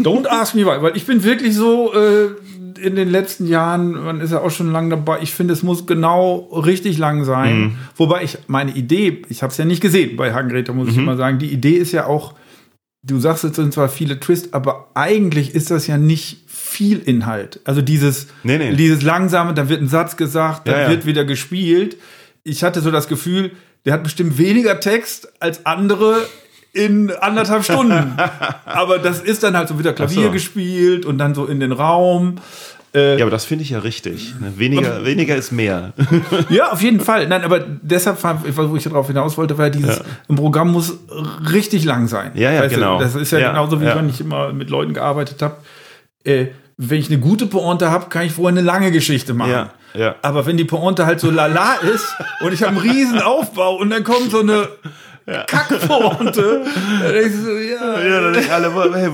Don't 0.00 0.26
ask 0.26 0.54
me 0.56 0.64
why, 0.66 0.82
weil 0.82 0.96
ich 0.96 1.06
bin 1.06 1.22
wirklich 1.22 1.54
so 1.54 1.92
äh, 1.94 2.30
in 2.80 2.96
den 2.96 3.08
letzten 3.08 3.46
Jahren, 3.46 3.92
man 3.92 4.20
ist 4.20 4.32
ja 4.32 4.40
auch 4.40 4.50
schon 4.50 4.70
lange 4.72 4.90
dabei, 4.90 5.18
ich 5.22 5.32
finde, 5.32 5.52
es 5.54 5.62
muss 5.62 5.86
genau 5.86 6.36
richtig 6.64 6.98
lang 6.98 7.24
sein. 7.24 7.58
Mhm. 7.60 7.74
Wobei 7.96 8.22
ich 8.24 8.38
meine 8.46 8.72
Idee, 8.72 9.22
ich 9.28 9.42
habe 9.42 9.50
es 9.52 9.56
ja 9.58 9.64
nicht 9.64 9.80
gesehen 9.80 10.16
bei 10.16 10.32
Hagenräter, 10.34 10.72
muss 10.74 10.88
ich 10.88 10.96
Mhm. 10.96 11.02
immer 11.04 11.16
sagen, 11.16 11.38
die 11.38 11.52
Idee 11.52 11.76
ist 11.76 11.92
ja 11.92 12.06
auch, 12.06 12.34
du 13.02 13.18
sagst, 13.20 13.44
es 13.44 13.56
sind 13.56 13.72
zwar 13.72 13.88
viele 13.88 14.18
Twists, 14.20 14.52
aber 14.52 14.90
eigentlich 14.94 15.54
ist 15.54 15.70
das 15.70 15.86
ja 15.86 15.96
nicht 15.98 16.44
viel 16.46 16.98
Inhalt. 16.98 17.60
Also 17.64 17.80
dieses, 17.82 18.26
Nee, 18.42 18.58
nee. 18.58 18.74
dieses 18.74 19.02
langsame, 19.02 19.54
da 19.54 19.68
wird 19.68 19.80
ein 19.80 19.88
Satz 19.88 20.16
gesagt, 20.16 20.68
dann 20.68 20.74
Ja, 20.74 20.82
ja. 20.82 20.90
wird 20.90 21.06
wieder 21.06 21.24
gespielt. 21.24 21.96
Ich 22.44 22.62
hatte 22.64 22.80
so 22.80 22.90
das 22.90 23.08
Gefühl, 23.08 23.52
der 23.84 23.92
hat 23.94 24.02
bestimmt 24.02 24.38
weniger 24.38 24.80
Text 24.80 25.28
als 25.40 25.64
andere 25.64 26.16
in 26.72 27.10
anderthalb 27.10 27.64
Stunden. 27.64 28.16
aber 28.64 28.98
das 28.98 29.20
ist 29.20 29.42
dann 29.42 29.56
halt 29.56 29.68
so 29.68 29.78
wieder 29.78 29.92
Klavier 29.92 30.24
so. 30.26 30.30
gespielt 30.30 31.06
und 31.06 31.18
dann 31.18 31.34
so 31.34 31.46
in 31.46 31.60
den 31.60 31.72
Raum. 31.72 32.36
Äh, 32.94 33.18
Ja, 33.18 33.24
aber 33.24 33.30
das 33.30 33.44
finde 33.44 33.64
ich 33.64 33.70
ja 33.70 33.80
richtig. 33.80 34.34
ne? 34.40 34.52
Weniger, 34.56 35.04
weniger 35.04 35.36
ist 35.36 35.52
mehr. 35.52 35.92
Ja, 36.48 36.72
auf 36.72 36.82
jeden 36.82 37.00
Fall. 37.00 37.26
Nein, 37.28 37.42
aber 37.44 37.60
deshalb, 37.60 38.18
wo 38.22 38.76
ich 38.76 38.84
darauf 38.84 39.06
hinaus 39.06 39.36
wollte, 39.36 39.58
war 39.58 39.70
dieses, 39.70 40.00
ein 40.28 40.36
Programm 40.36 40.72
muss 40.72 40.98
richtig 41.52 41.84
lang 41.84 42.06
sein. 42.08 42.32
Ja, 42.34 42.50
ja, 42.52 42.62
Weißt 42.62 42.74
du, 42.74 42.78
genau. 42.78 42.98
Das 42.98 43.14
ist 43.14 43.32
ja, 43.32 43.38
Ja, 43.38 43.48
genauso, 43.50 43.80
wie 43.80 43.84
ja. 43.86 43.96
wenn 43.96 44.08
ich 44.08 44.20
immer 44.20 44.52
mit 44.52 44.70
Leuten 44.70 44.94
gearbeitet 44.94 45.42
habe. 45.42 45.56
Äh, 46.24 46.46
wenn 46.78 46.98
ich 47.00 47.08
eine 47.10 47.18
gute 47.18 47.46
Pointe 47.46 47.90
habe, 47.90 48.06
kann 48.08 48.24
ich 48.24 48.32
vorher 48.32 48.56
eine 48.56 48.64
lange 48.64 48.92
Geschichte 48.92 49.34
machen. 49.34 49.50
Ja, 49.50 49.70
ja. 49.94 50.14
Aber 50.22 50.46
wenn 50.46 50.56
die 50.56 50.64
Pointe 50.64 51.06
halt 51.06 51.18
so 51.18 51.30
lala 51.30 51.74
ist 51.74 52.06
und 52.40 52.52
ich 52.54 52.62
habe 52.62 52.80
einen 52.80 52.90
riesen 52.90 53.20
Aufbau 53.20 53.76
und 53.76 53.90
dann 53.90 54.04
kommt 54.04 54.30
so 54.30 54.40
eine 54.40 54.68
Kackpointe, 55.46 56.64
dann 57.02 57.12
denkst 57.12 57.36
du 57.36 57.42
so, 57.42 57.52
ja, 57.52 58.00
Ja, 58.00 58.20
dann 58.22 58.32
denken 58.32 58.50
alle, 58.50 58.94
hey, 58.94 59.10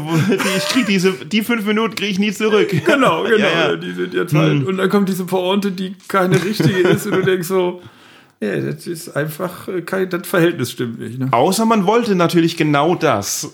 ich 0.56 0.68
krieg 0.68 0.86
diese, 0.86 1.12
die 1.12 1.42
fünf 1.42 1.66
Minuten 1.66 1.96
kriege 1.96 2.12
ich 2.12 2.18
nie 2.18 2.32
zurück. 2.32 2.68
Genau, 2.70 3.22
genau. 3.24 3.36
Ja, 3.36 3.70
ja. 3.70 3.76
Die 3.76 3.92
sind 3.92 4.14
jetzt 4.14 4.32
halt. 4.32 4.60
Hm. 4.60 4.66
Und 4.66 4.76
dann 4.76 4.88
kommt 4.88 5.08
diese 5.08 5.24
Pointe, 5.24 5.72
die 5.72 5.96
keine 6.06 6.42
richtige 6.42 6.80
ist, 6.88 7.06
und 7.06 7.16
du 7.16 7.22
denkst 7.22 7.48
so, 7.48 7.82
ja, 8.40 8.60
das 8.60 8.86
ist 8.86 9.16
einfach 9.16 9.66
äh, 9.68 9.82
kein, 9.82 10.08
das 10.10 10.26
Verhältnis 10.26 10.70
stimmt 10.70 11.00
nicht. 11.00 11.18
Ne? 11.18 11.28
Außer 11.32 11.64
man 11.64 11.86
wollte 11.86 12.14
natürlich 12.14 12.56
genau 12.56 12.94
das. 12.94 13.52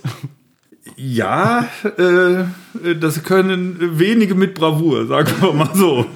Ja, 0.96 1.68
äh, 1.96 2.94
das 2.94 3.23
können 3.23 3.99
wenige 3.99 4.35
mit 4.35 4.55
Bravour, 4.55 5.07
sagen 5.07 5.33
wir 5.40 5.53
mal 5.53 5.70
so. 5.75 6.07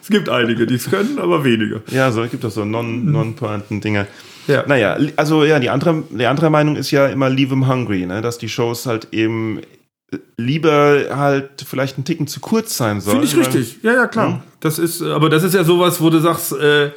Es 0.00 0.08
gibt 0.08 0.28
einige, 0.28 0.66
die 0.66 0.74
es 0.76 0.88
können, 0.88 1.18
aber 1.18 1.44
wenige. 1.44 1.82
Ja, 1.90 2.12
so 2.12 2.22
es 2.22 2.30
gibt 2.30 2.44
doch 2.44 2.50
so 2.50 2.64
non, 2.64 3.10
non 3.10 3.34
Dinge. 3.70 4.06
Ja. 4.46 4.64
Naja, 4.66 4.96
also 5.16 5.44
ja, 5.44 5.58
die 5.58 5.70
andere, 5.70 6.02
die 6.10 6.26
andere 6.26 6.50
Meinung 6.50 6.76
ist 6.76 6.90
ja 6.90 7.06
immer 7.06 7.30
Leave 7.30 7.54
'em 7.54 7.68
Hungry, 7.68 8.06
ne? 8.06 8.22
dass 8.22 8.38
die 8.38 8.48
Shows 8.48 8.86
halt 8.86 9.08
eben 9.12 9.60
lieber 10.36 11.04
halt 11.10 11.64
vielleicht 11.66 11.98
ein 11.98 12.04
Ticken 12.04 12.26
zu 12.26 12.40
kurz 12.40 12.76
sein 12.76 13.00
soll. 13.00 13.12
Finde 13.12 13.26
ich 13.26 13.36
richtig. 13.36 13.78
Ja, 13.82 13.94
ja, 13.94 14.06
klar. 14.06 14.28
Ja. 14.28 14.42
Das 14.60 14.78
ist, 14.78 15.02
aber 15.02 15.30
das 15.30 15.42
ist 15.42 15.54
ja 15.54 15.64
sowas, 15.64 16.00
wo 16.00 16.10
du 16.10 16.18
sagst, 16.18 16.52
äh, 16.52 16.90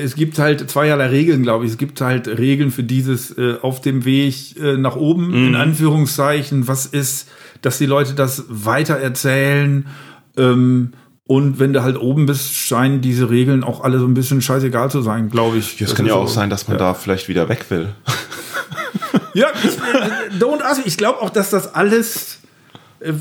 es 0.00 0.14
gibt 0.14 0.38
halt 0.38 0.70
zweierlei 0.70 1.08
Regeln, 1.08 1.42
glaube 1.42 1.64
ich. 1.64 1.72
Es 1.72 1.78
gibt 1.78 2.00
halt 2.00 2.28
Regeln 2.28 2.70
für 2.70 2.82
dieses 2.84 3.36
äh, 3.36 3.56
auf 3.60 3.80
dem 3.80 4.04
Weg 4.04 4.56
äh, 4.60 4.76
nach 4.76 4.96
oben, 4.96 5.28
mhm. 5.28 5.48
in 5.48 5.54
Anführungszeichen. 5.56 6.68
Was 6.68 6.86
ist, 6.86 7.28
dass 7.62 7.78
die 7.78 7.86
Leute 7.86 8.14
das 8.14 8.44
weiter 8.48 8.96
erzählen? 8.96 9.86
Ähm, 10.36 10.92
und 11.30 11.60
wenn 11.60 11.72
du 11.72 11.84
halt 11.84 11.96
oben 11.96 12.26
bist, 12.26 12.56
scheinen 12.56 13.02
diese 13.02 13.30
Regeln 13.30 13.62
auch 13.62 13.84
alle 13.84 14.00
so 14.00 14.04
ein 14.04 14.14
bisschen 14.14 14.42
scheißegal 14.42 14.90
zu 14.90 15.00
sein, 15.00 15.30
glaube 15.30 15.58
ich. 15.58 15.80
Es 15.80 15.94
kann 15.94 16.04
ja 16.04 16.14
auch 16.14 16.26
so, 16.26 16.34
sein, 16.34 16.50
dass 16.50 16.66
man 16.66 16.76
ja. 16.76 16.86
da 16.86 16.94
vielleicht 16.94 17.28
wieder 17.28 17.48
weg 17.48 17.66
will. 17.68 17.90
ja, 19.34 19.46
ich, 19.62 19.76
äh, 19.76 20.40
don't 20.40 20.60
ask. 20.60 20.80
Ich 20.84 20.96
glaube 20.96 21.22
auch, 21.22 21.30
dass 21.30 21.50
das 21.50 21.72
alles 21.72 22.38
äh, 22.98 23.12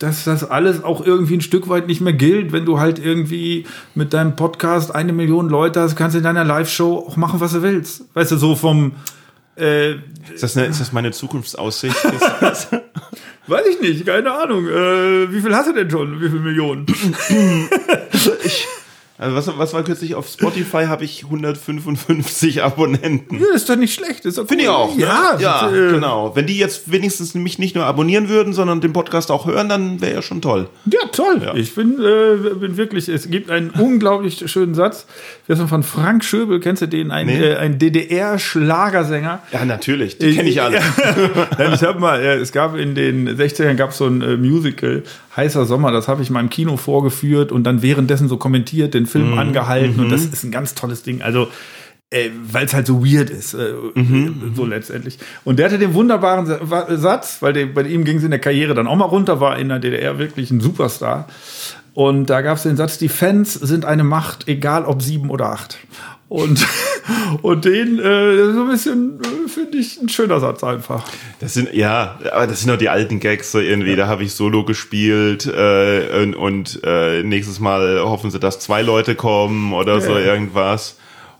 dass 0.00 0.24
das 0.24 0.50
alles 0.50 0.82
auch 0.82 1.06
irgendwie 1.06 1.36
ein 1.36 1.40
Stück 1.40 1.68
weit 1.68 1.86
nicht 1.86 2.00
mehr 2.00 2.12
gilt. 2.12 2.50
Wenn 2.50 2.64
du 2.64 2.80
halt 2.80 2.98
irgendwie 2.98 3.66
mit 3.94 4.14
deinem 4.14 4.34
Podcast 4.34 4.92
eine 4.92 5.12
Million 5.12 5.48
Leute 5.48 5.80
hast, 5.80 5.94
kannst 5.94 6.14
du 6.14 6.18
in 6.18 6.24
deiner 6.24 6.44
Live-Show 6.44 7.06
auch 7.06 7.16
machen, 7.16 7.38
was 7.38 7.52
du 7.52 7.62
willst. 7.62 8.02
Weißt 8.14 8.32
du, 8.32 8.36
so 8.36 8.56
vom. 8.56 8.94
Äh, 9.58 9.94
ist, 10.32 10.42
das 10.42 10.56
eine, 10.56 10.66
ist 10.66 10.80
das 10.80 10.92
meine 10.92 11.10
Zukunftsaussicht? 11.10 11.96
Weiß 13.46 13.66
ich 13.66 13.80
nicht, 13.80 14.06
keine 14.06 14.30
Ahnung. 14.32 14.66
Äh, 14.66 15.32
wie 15.32 15.40
viel 15.40 15.54
hast 15.54 15.68
du 15.68 15.72
denn 15.72 15.90
schon? 15.90 16.20
Wie 16.20 16.28
viele 16.28 16.40
Millionen? 16.40 16.86
ich, 18.44 18.66
also 19.20 19.34
was, 19.34 19.58
was 19.58 19.74
war 19.74 19.82
kürzlich 19.82 20.14
auf 20.14 20.28
Spotify? 20.28 20.84
Habe 20.86 21.04
ich 21.04 21.24
155 21.24 22.62
Abonnenten. 22.62 23.40
Ja, 23.40 23.52
ist 23.52 23.68
doch 23.68 23.74
nicht 23.74 23.92
schlecht. 23.92 24.24
Cool. 24.24 24.46
Finde 24.46 24.62
ich 24.62 24.68
auch. 24.68 24.94
Ne? 24.94 25.02
Ja, 25.02 25.36
ja 25.40 25.68
äh, 25.68 25.90
genau. 25.90 26.36
Wenn 26.36 26.46
die 26.46 26.56
jetzt 26.56 26.92
wenigstens 26.92 27.34
mich 27.34 27.58
nicht 27.58 27.74
nur 27.74 27.84
abonnieren 27.84 28.28
würden, 28.28 28.52
sondern 28.52 28.80
den 28.80 28.92
Podcast 28.92 29.32
auch 29.32 29.44
hören, 29.46 29.68
dann 29.68 30.00
wäre 30.00 30.14
ja 30.14 30.22
schon 30.22 30.40
toll. 30.40 30.68
Ja, 30.84 31.00
toll. 31.10 31.42
Ja. 31.44 31.54
Ich 31.56 31.74
bin, 31.74 31.98
äh, 32.00 32.54
bin 32.54 32.76
wirklich, 32.76 33.08
es 33.08 33.28
gibt 33.28 33.50
einen 33.50 33.70
unglaublich 33.70 34.48
schönen 34.48 34.76
Satz. 34.76 35.06
Das 35.48 35.58
ist 35.58 35.68
von 35.68 35.82
Frank 35.82 36.24
Schöbel, 36.24 36.60
kennst 36.60 36.82
du 36.82 36.86
den? 36.86 37.10
Ein, 37.10 37.26
nee. 37.26 37.42
äh, 37.42 37.56
ein 37.56 37.80
DDR-Schlagersänger. 37.80 39.42
Ja, 39.50 39.64
natürlich. 39.64 40.18
Die 40.18 40.32
kenne 40.36 40.48
ich 40.48 40.62
alle. 40.62 40.78
ich 41.74 41.82
habe 41.82 41.98
mal, 41.98 42.24
es 42.24 42.52
gab 42.52 42.76
in 42.76 42.94
den 42.94 43.28
60ern 43.28 43.74
gab 43.74 43.92
so 43.92 44.06
ein 44.06 44.22
äh, 44.22 44.36
Musical, 44.36 45.02
Heißer 45.38 45.64
Sommer, 45.64 45.92
das 45.92 46.08
habe 46.08 46.22
ich 46.22 46.30
mal 46.30 46.40
im 46.40 46.50
Kino 46.50 46.76
vorgeführt 46.76 47.52
und 47.52 47.64
dann 47.64 47.80
währenddessen 47.80 48.28
so 48.28 48.36
kommentiert, 48.36 48.92
den 48.92 49.06
Film 49.06 49.32
mhm. 49.32 49.38
angehalten 49.38 49.96
mhm. 49.96 50.04
und 50.04 50.10
das 50.10 50.24
ist 50.24 50.44
ein 50.44 50.50
ganz 50.50 50.74
tolles 50.74 51.02
Ding. 51.02 51.22
Also 51.22 51.48
äh, 52.10 52.30
weil 52.50 52.64
es 52.66 52.74
halt 52.74 52.86
so 52.86 53.04
weird 53.04 53.30
ist, 53.30 53.54
äh, 53.54 53.72
mhm. 53.94 54.52
so 54.54 54.64
letztendlich. 54.64 55.18
Und 55.44 55.58
der 55.58 55.66
hatte 55.66 55.78
den 55.78 55.94
wunderbaren 55.94 56.46
Satz, 56.98 57.42
weil 57.42 57.52
der, 57.52 57.66
bei 57.66 57.82
ihm 57.82 58.04
ging 58.04 58.16
es 58.16 58.24
in 58.24 58.30
der 58.30 58.40
Karriere 58.40 58.74
dann 58.74 58.86
auch 58.86 58.96
mal 58.96 59.04
runter, 59.04 59.40
war 59.40 59.58
in 59.58 59.68
der 59.68 59.78
DDR 59.78 60.18
wirklich 60.18 60.50
ein 60.50 60.60
Superstar. 60.60 61.28
Und 61.92 62.30
da 62.30 62.40
gab 62.40 62.56
es 62.56 62.62
den 62.62 62.76
Satz, 62.76 62.96
die 62.96 63.08
Fans 63.08 63.54
sind 63.54 63.84
eine 63.84 64.04
Macht, 64.04 64.48
egal 64.48 64.84
ob 64.84 65.02
sieben 65.02 65.30
oder 65.30 65.50
acht. 65.50 65.78
Und, 66.28 66.66
und 67.42 67.64
den 67.64 67.98
äh, 67.98 68.52
so 68.52 68.62
ein 68.62 68.68
bisschen 68.68 69.20
äh, 69.20 69.48
finde 69.48 69.78
ich 69.78 70.00
ein 70.00 70.08
schöner 70.08 70.40
Satz 70.40 70.62
einfach. 70.62 71.04
Das 71.40 71.54
sind 71.54 71.72
ja, 71.72 72.18
aber 72.32 72.46
das 72.46 72.60
sind 72.60 72.70
doch 72.70 72.76
die 72.76 72.90
alten 72.90 73.18
Gags 73.18 73.50
so 73.50 73.60
irgendwie. 73.60 73.90
Ja. 73.90 73.96
Da 73.96 74.06
habe 74.08 74.24
ich 74.24 74.34
Solo 74.34 74.64
gespielt 74.64 75.46
äh, 75.46 76.22
und, 76.22 76.34
und 76.34 76.80
äh, 76.84 77.22
nächstes 77.22 77.60
Mal 77.60 78.00
hoffen 78.02 78.30
sie, 78.30 78.38
dass 78.38 78.60
zwei 78.60 78.82
Leute 78.82 79.14
kommen 79.14 79.72
oder 79.72 79.94
ja. 79.94 80.00
so 80.00 80.18
irgendwas. 80.18 80.97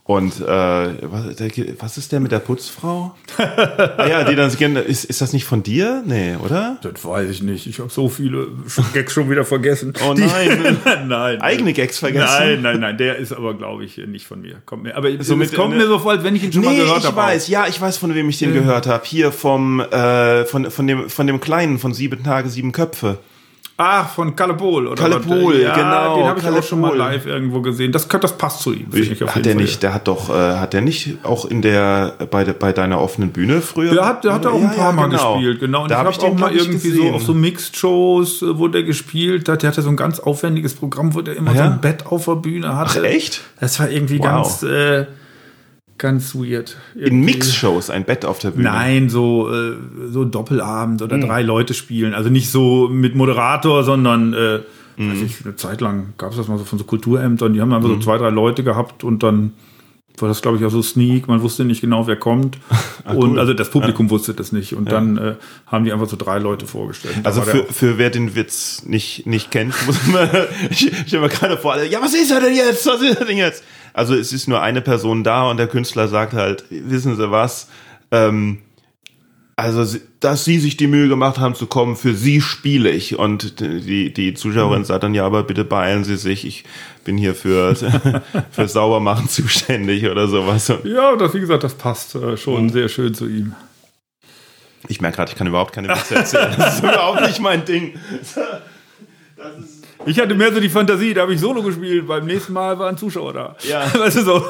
Und 0.09 0.41
äh, 0.41 0.47
was, 0.47 1.37
der, 1.37 1.51
was 1.81 1.99
ist 1.99 2.13
der 2.13 2.21
mit 2.21 2.33
der 2.33 2.39
Putzfrau? 2.39 3.15
ah 3.37 4.07
ja, 4.07 4.25
die 4.25 4.37
dann 4.37 4.49
ist, 4.77 5.05
ist 5.05 5.21
das 5.21 5.35
nicht 5.35 5.45
von 5.45 5.63
dir? 5.63 6.03
Nee, 6.07 6.37
oder? 6.43 6.79
Das 6.81 7.05
weiß 7.05 7.29
ich 7.29 7.43
nicht. 7.43 7.67
Ich 7.67 7.79
habe 7.79 7.91
so 7.91 8.09
viele 8.09 8.49
Gags 8.95 9.13
schon 9.13 9.29
wieder 9.29 9.45
vergessen. 9.45 9.93
Oh 10.09 10.15
nein. 10.15 10.79
nein, 10.87 11.09
nein. 11.09 11.43
Eigene 11.43 11.75
Gags 11.75 11.99
vergessen? 11.99 12.39
Nein, 12.39 12.63
nein, 12.63 12.81
nein. 12.81 12.97
Der 12.97 13.17
ist 13.17 13.35
aber, 13.35 13.53
glaube 13.53 13.85
ich, 13.85 13.99
nicht 13.99 14.27
von 14.27 14.41
mir. 14.41 14.63
Kommt 14.65 14.85
mir. 14.85 14.97
Aber 14.97 15.11
so 15.23 15.39
es 15.43 15.53
kommt 15.53 15.77
mir 15.77 15.87
so 15.87 15.99
vor, 15.99 16.13
als 16.13 16.25
wenn 16.25 16.35
ich 16.35 16.43
ihn 16.43 16.55
schon 16.55 16.63
nee, 16.63 16.69
mal 16.69 16.77
gehört 16.77 17.05
habe. 17.05 17.09
Ich 17.09 17.17
weiß, 17.17 17.45
auch. 17.45 17.49
ja, 17.51 17.67
ich 17.67 17.79
weiß, 17.79 17.99
von 17.99 18.15
wem 18.15 18.31
ich 18.31 18.39
den 18.39 18.53
äh. 18.53 18.55
gehört 18.55 18.87
habe. 18.87 19.05
Hier 19.05 19.31
vom 19.31 19.81
äh, 19.81 20.47
von, 20.47 20.71
von, 20.71 20.87
dem, 20.87 21.11
von 21.11 21.27
dem 21.27 21.39
Kleinen 21.39 21.79
von 21.79 21.93
Sieben 21.93 22.25
Tage, 22.25 22.49
Sieben 22.49 22.73
Köpfe. 22.73 23.19
Ach, 23.81 24.09
von 24.09 24.35
Kalle 24.35 24.55
Pol, 24.55 24.89
oder? 24.89 25.01
Kalle 25.01 25.21
Pol, 25.21 25.55
ja, 25.55 25.73
genau. 25.73 26.17
Den 26.17 26.27
habe 26.27 26.39
ich 26.41 26.45
Kalle 26.45 26.59
auch 26.59 26.63
schon 26.65 26.81
mal 26.81 26.97
live 26.97 27.27
irgendwo 27.27 27.61
gesehen. 27.61 27.93
Das, 27.93 28.09
das 28.09 28.37
passt 28.37 28.61
zu 28.61 28.73
ihm. 28.73 28.89
Ich, 28.93 29.23
hat 29.23 29.47
der 29.47 29.55
nicht, 29.55 29.85
der 29.85 29.95
hat 29.95 30.09
doch, 30.09 30.31
äh, 30.31 30.57
hat 30.57 30.73
der 30.73 30.81
nicht 30.81 31.19
auch 31.23 31.45
in 31.45 31.63
der, 31.63 32.15
bei, 32.29 32.43
de, 32.43 32.55
bei 32.59 32.73
deiner 32.73 33.01
offenen 33.01 33.31
Bühne 33.31 33.61
früher? 33.61 33.95
Der 33.95 34.05
hat, 34.05 34.25
der 34.25 34.35
hat 34.35 34.45
auch 34.47 34.61
ja, 34.61 34.69
ein 34.69 34.75
paar 34.75 34.93
Mal 34.93 35.09
genau. 35.09 35.35
gespielt, 35.35 35.61
genau. 35.61 35.85
Und 35.85 35.93
da 35.93 36.03
ich 36.03 36.07
habe 36.07 36.11
hab 36.11 36.25
auch 36.25 36.37
mal 36.37 36.53
irgendwie 36.53 36.91
gesehen. 36.91 37.11
so 37.11 37.15
auf 37.15 37.23
so 37.23 37.35
Mixed-Shows, 37.35 38.43
äh, 38.43 38.59
wo 38.59 38.67
der 38.67 38.83
gespielt 38.83 39.49
hat. 39.49 39.63
Der 39.63 39.71
hatte 39.71 39.83
so 39.83 39.91
ein 39.91 39.97
ganz 39.97 40.19
aufwendiges 40.19 40.75
Programm, 40.75 41.15
wo 41.15 41.21
der 41.21 41.37
immer 41.37 41.55
so 41.55 41.63
ein 41.63 41.81
Bett 41.81 42.05
auf 42.07 42.25
der 42.25 42.35
Bühne 42.35 42.77
hatte. 42.77 42.99
Ach, 43.01 43.05
echt? 43.05 43.43
Das 43.61 43.79
war 43.79 43.89
irgendwie 43.89 44.19
wow. 44.19 44.25
ganz, 44.25 44.65
äh, 44.65 45.07
ganz 45.99 46.35
weird. 46.35 46.77
Irgendwie. 46.95 47.11
In 47.11 47.25
Mix-Shows 47.25 47.91
ein 47.91 48.05
Bett 48.05 48.25
auf 48.25 48.39
der 48.39 48.53
Bühne? 48.53 48.65
Nein, 48.65 49.11
so, 49.11 49.53
äh, 49.53 49.75
so 50.09 50.25
Doppelabend 50.25 51.03
oder 51.03 51.17
mhm. 51.17 51.23
drei 51.23 51.43
Leute 51.43 51.75
spielen. 51.75 52.15
Also 52.15 52.31
nicht 52.31 52.51
so 52.51 52.89
mit 52.89 53.15
Moderator, 53.15 53.85
sondern 53.85 54.33
äh, 54.33 54.61
mhm. 54.97 55.13
weiß 55.13 55.23
ich, 55.23 55.45
eine 55.45 55.57
Zeit 55.57 55.81
lang 55.81 56.15
gab 56.17 56.31
es 56.31 56.37
das 56.37 56.49
mal 56.49 56.59
so 56.59 56.65
von 56.65 56.79
so 56.79 56.85
Kulturämtern. 56.85 57.53
Die 57.53 57.61
haben 57.61 57.73
einfach 57.73 57.89
mhm. 57.89 57.95
so 57.95 58.01
zwei, 58.01 58.19
drei 58.19 58.31
Leute 58.31 58.65
gehabt 58.65 59.05
und 59.05 59.23
dann 59.23 59.53
war 60.23 60.29
das, 60.29 60.43
glaube 60.43 60.59
ich, 60.59 60.65
auch 60.65 60.71
so 60.71 60.83
Sneak. 60.83 61.29
Man 61.29 61.43
wusste 61.43 61.65
nicht 61.65 61.81
genau, 61.81 62.07
wer 62.07 62.17
kommt. 62.17 62.59
ah, 63.05 63.13
und 63.13 63.33
cool. 63.33 63.41
also 63.41 63.55
das 63.55 63.71
Publikum 63.71 64.07
ja. 64.07 64.11
wusste 64.11 64.35
das 64.35 64.53
nicht. 64.53 64.75
Und 64.75 64.87
ja. 64.87 64.93
dann 64.93 65.19
äh, 65.19 65.35
haben 65.67 65.85
die 65.85 65.93
einfach 65.93 66.09
so 66.09 66.17
drei 66.17 66.39
Leute 66.39 66.67
vorgestellt. 66.67 67.17
Also 67.25 67.43
für, 67.43 67.65
für 67.65 67.99
wer 67.99 68.11
den 68.11 68.35
Witz 68.35 68.85
nicht, 68.85 69.27
nicht 69.27 69.51
kennt, 69.51 69.75
muss 69.87 70.07
man, 70.07 70.29
ich, 70.71 70.93
ich 70.93 71.09
stelle 71.09 71.23
mir 71.23 71.29
gerade 71.29 71.57
vor, 71.57 71.83
ja, 71.83 72.01
was 72.01 72.15
ist 72.15 72.31
er 72.31 72.41
denn 72.41 72.55
jetzt? 72.55 72.87
Was 72.87 73.01
ist 73.01 73.19
er 73.19 73.27
denn 73.27 73.39
jetzt? 73.39 73.65
Also 73.93 74.15
es 74.15 74.33
ist 74.33 74.49
nur 74.49 74.63
eine 74.63 74.81
Person 74.81 75.25
da 75.25 75.51
und 75.51 75.57
der 75.57 75.67
Künstler 75.67 76.09
sagt 76.09 76.33
halt, 76.33 76.65
wissen 76.71 77.17
Sie 77.17 77.31
was? 77.31 77.69
Ähm, 78.11 78.59
also, 79.59 79.99
dass 80.21 80.45
sie 80.45 80.61
sich 80.61 80.77
die 80.77 80.87
Mühe 80.87 81.09
gemacht 81.09 81.39
haben 81.39 81.57
zu 81.57 81.67
kommen, 81.67 81.97
für 81.97 82.15
sie 82.15 82.41
spiele 82.41 82.91
ich. 82.91 83.19
Und 83.19 83.59
die, 83.59 84.15
die 84.15 84.35
Zuschauerin 84.35 84.85
sagt 84.85 85.03
dann, 85.03 85.15
ja, 85.15 85.27
aber 85.27 85.43
bitte 85.43 85.65
beeilen 85.65 86.05
Sie 86.05 86.17
sich, 86.17 86.47
ich 86.47 86.63
bin 87.03 87.19
hier 87.19 87.35
für, 87.35 87.75
für 88.53 88.69
Saubermachen 88.69 89.29
zuständig 89.29 90.09
oder 90.09 90.29
sowas. 90.29 90.73
Ja, 90.85 91.17
das, 91.17 91.35
wie 91.35 91.41
gesagt, 91.41 91.65
das 91.65 91.75
passt 91.75 92.15
äh, 92.15 92.37
schon 92.37 92.65
mhm. 92.67 92.71
sehr 92.71 92.89
schön 92.89 93.15
zu 93.15 93.27
ihm. 93.27 93.57
Ich 94.87 95.01
merke 95.01 95.17
gerade, 95.17 95.33
ich 95.33 95.37
kann 95.37 95.49
überhaupt 95.49 95.73
keine 95.73 95.89
Witze 95.89 96.15
erzählen. 96.15 96.55
Das 96.57 96.75
ist 96.75 96.85
überhaupt 96.85 97.23
nicht 97.23 97.41
mein 97.41 97.65
Ding. 97.65 97.95
Das 99.37 99.57
ist 99.65 99.78
ich 100.07 100.19
hatte 100.19 100.35
mehr 100.35 100.53
so 100.53 100.61
die 100.61 100.69
Fantasie, 100.69 101.15
da 101.15 101.23
habe 101.23 101.35
ich 101.35 101.41
Solo 101.41 101.63
gespielt, 101.63 102.07
beim 102.07 102.27
nächsten 102.27 102.53
Mal 102.53 102.79
waren 102.79 102.97
Zuschauer 102.97 103.33
da. 103.33 103.57
Ja. 103.69 103.93
Weißt 103.99 104.19
du 104.19 104.23
so? 104.23 104.45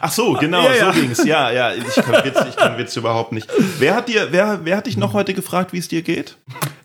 Ach 0.00 0.12
so, 0.12 0.34
genau, 0.34 0.62
ja, 0.62 0.74
ja. 0.74 0.92
so 0.92 1.00
ging's. 1.00 1.24
Ja, 1.24 1.50
ja, 1.50 1.72
ich 1.72 1.94
kann 1.94 2.24
Witz, 2.24 2.38
ich 2.48 2.56
kann 2.56 2.78
Witz 2.78 2.96
überhaupt 2.96 3.32
nicht. 3.32 3.48
Wer 3.78 3.94
hat 3.94 4.08
dir, 4.08 4.28
wer, 4.30 4.60
wer 4.64 4.76
hat 4.76 4.86
dich 4.86 4.96
noch 4.96 5.12
heute 5.12 5.34
gefragt, 5.34 5.72
wie 5.72 5.78
es 5.78 5.88
dir 5.88 6.02
geht? 6.02 6.36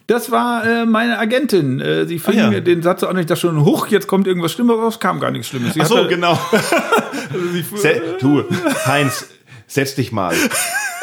Das 0.07 0.31
war 0.31 0.65
äh, 0.65 0.85
meine 0.85 1.17
Agentin. 1.17 1.79
Äh, 1.79 2.05
sie 2.05 2.19
fing 2.19 2.39
ah, 2.39 2.51
ja. 2.51 2.59
den 2.59 2.81
Satz 2.81 3.03
an, 3.03 3.17
ich 3.17 3.25
dachte 3.25 3.41
schon, 3.41 3.63
hoch, 3.63 3.87
jetzt 3.87 4.07
kommt 4.07 4.27
irgendwas 4.27 4.51
Schlimmes 4.51 4.77
raus, 4.77 4.99
kam 4.99 5.19
gar 5.19 5.31
nichts 5.31 5.47
Schlimmes. 5.47 5.73
Sie 5.73 5.81
Ach 5.81 5.85
so, 5.85 5.97
hatte, 5.97 6.09
genau. 6.09 6.37
also 6.51 7.87
du, 8.19 8.43
Heinz, 8.85 9.29
setz 9.67 9.95
dich 9.95 10.11
mal. 10.11 10.35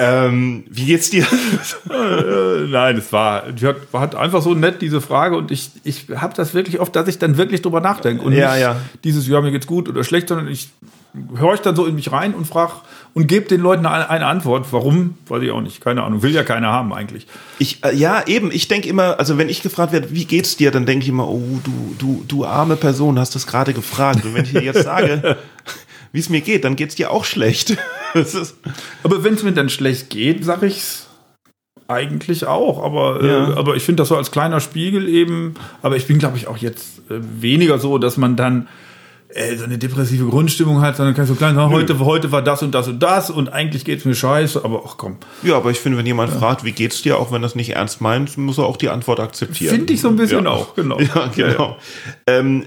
Ähm, 0.01 0.65
wie 0.71 0.87
geht's 0.87 1.11
dir? 1.11 1.27
Äh, 1.91 2.67
nein, 2.69 2.97
es 2.97 3.13
war, 3.13 3.53
die 3.53 3.67
hat, 3.67 3.77
hat 3.93 4.15
einfach 4.15 4.43
so 4.43 4.55
nett 4.55 4.81
diese 4.81 5.01
Frage 5.01 5.37
und 5.37 5.51
ich, 5.51 5.71
ich 5.85 6.07
habe 6.15 6.35
das 6.35 6.55
wirklich 6.55 6.81
oft, 6.81 6.95
dass 6.95 7.09
ich 7.09 7.19
dann 7.19 7.37
wirklich 7.37 7.63
drüber 7.63 7.81
nachdenke 7.81 8.23
und 8.25 8.33
ja, 8.33 8.53
nicht 8.53 8.63
ja. 8.63 8.77
dieses, 9.05 9.27
ja, 9.27 9.41
mir 9.41 9.51
geht's 9.51 9.67
gut 9.67 9.89
oder 9.89 10.05
schlecht, 10.05 10.29
sondern 10.29 10.49
ich 10.49 10.71
höre 11.35 11.55
ich 11.55 11.61
dann 11.61 11.77
so 11.77 11.87
in 11.87 11.95
mich 11.95 12.13
rein 12.13 12.35
und 12.35 12.47
frage 12.47 12.73
und 13.15 13.27
gebe 13.27 13.47
den 13.47 13.61
Leuten 13.61 13.87
eine, 13.87 14.09
eine, 14.09 14.27
Antwort. 14.27 14.67
Warum? 14.71 15.19
Weiß 15.29 15.43
ich 15.43 15.51
auch 15.51 15.61
nicht. 15.61 15.81
Keine 15.81 16.03
Ahnung. 16.03 16.23
Will 16.23 16.33
ja 16.33 16.45
keiner 16.45 16.69
haben 16.69 16.93
eigentlich. 16.93 17.27
Ich, 17.59 17.85
äh, 17.85 17.95
ja, 17.95 18.27
eben. 18.27 18.53
Ich 18.53 18.69
denke 18.69 18.89
immer, 18.89 19.19
also 19.19 19.37
wenn 19.37 19.49
ich 19.49 19.63
gefragt 19.63 19.93
werde, 19.93 20.13
wie 20.13 20.25
geht's 20.25 20.57
dir, 20.57 20.71
dann 20.71 20.87
denke 20.87 21.03
ich 21.03 21.09
immer, 21.09 21.29
oh, 21.29 21.61
du, 21.65 21.95
du, 21.99 22.25
du 22.29 22.45
arme 22.45 22.77
Person, 22.77 23.19
hast 23.19 23.35
das 23.35 23.47
gerade 23.47 23.75
gefragt. 23.75 24.25
Und 24.25 24.35
wenn 24.35 24.45
ich 24.45 24.53
dir 24.53 24.63
jetzt 24.63 24.85
sage, 24.85 25.37
wie 26.13 26.19
es 26.19 26.29
mir 26.29 26.41
geht, 26.41 26.65
dann 26.65 26.77
geht's 26.77 26.95
dir 26.95 27.11
auch 27.11 27.25
schlecht. 27.25 27.77
aber 29.03 29.25
wenn 29.25 29.35
es 29.35 29.43
mir 29.43 29.53
dann 29.53 29.69
schlecht 29.69 30.11
geht, 30.11 30.45
sag 30.45 30.63
ich's 30.63 31.07
eigentlich 31.91 32.47
auch, 32.47 32.83
aber, 32.83 33.21
äh, 33.23 33.27
ja. 33.27 33.51
äh, 33.51 33.55
aber 33.55 33.75
ich 33.75 33.83
finde 33.83 34.03
das 34.03 34.09
so 34.09 34.17
als 34.17 34.31
kleiner 34.31 34.61
Spiegel 34.61 35.09
eben, 35.09 35.55
aber 35.83 35.97
ich 35.97 36.07
bin, 36.07 36.19
glaube 36.19 36.37
ich, 36.37 36.47
auch 36.47 36.57
jetzt 36.57 37.01
äh, 37.11 37.19
weniger 37.19 37.79
so, 37.79 37.99
dass 37.99 38.17
man 38.17 38.37
dann 38.37 38.69
äh, 39.35 39.57
so 39.57 39.65
eine 39.65 39.79
depressive 39.79 40.25
Grundstimmung 40.27 40.81
hat, 40.81 40.97
sondern 40.97 41.15
kann 41.15 41.27
so 41.27 41.35
klein 41.35 41.55
sagen, 41.55 41.73
heute, 41.73 41.99
heute 42.01 42.33
war 42.33 42.43
das 42.43 42.63
und 42.63 42.73
das 42.75 42.89
und 42.89 43.01
das 43.01 43.31
und 43.31 43.53
eigentlich 43.53 43.85
geht's 43.85 44.05
mir 44.05 44.15
scheiße, 44.15 44.65
aber 44.65 44.83
ach 44.87 44.97
komm. 44.97 45.19
Ja, 45.43 45.57
aber 45.57 45.71
ich 45.71 45.81
finde, 45.81 45.99
wenn 45.99 46.07
jemand 46.07 46.33
ja. 46.33 46.39
fragt, 46.39 46.65
wie 46.65 46.73
geht's 46.73 47.03
dir, 47.03 47.19
auch 47.19 47.33
wenn 47.33 47.43
das 47.43 47.55
nicht 47.55 47.71
ernst 47.71 48.01
meint, 48.01 48.39
muss 48.39 48.59
er 48.59 48.67
auch 48.67 48.77
die 48.77 48.89
Antwort 48.89 49.21
akzeptieren. 49.21 49.75
Finde 49.75 49.93
ich 49.93 50.01
so 50.01 50.09
ein 50.09 50.17
bisschen 50.17 50.45
ja. 50.45 50.51
auch, 50.51 50.75
genau. 50.75 50.99
Ja, 51.15 51.27
genau. 51.35 51.77
Ähm, 52.27 52.65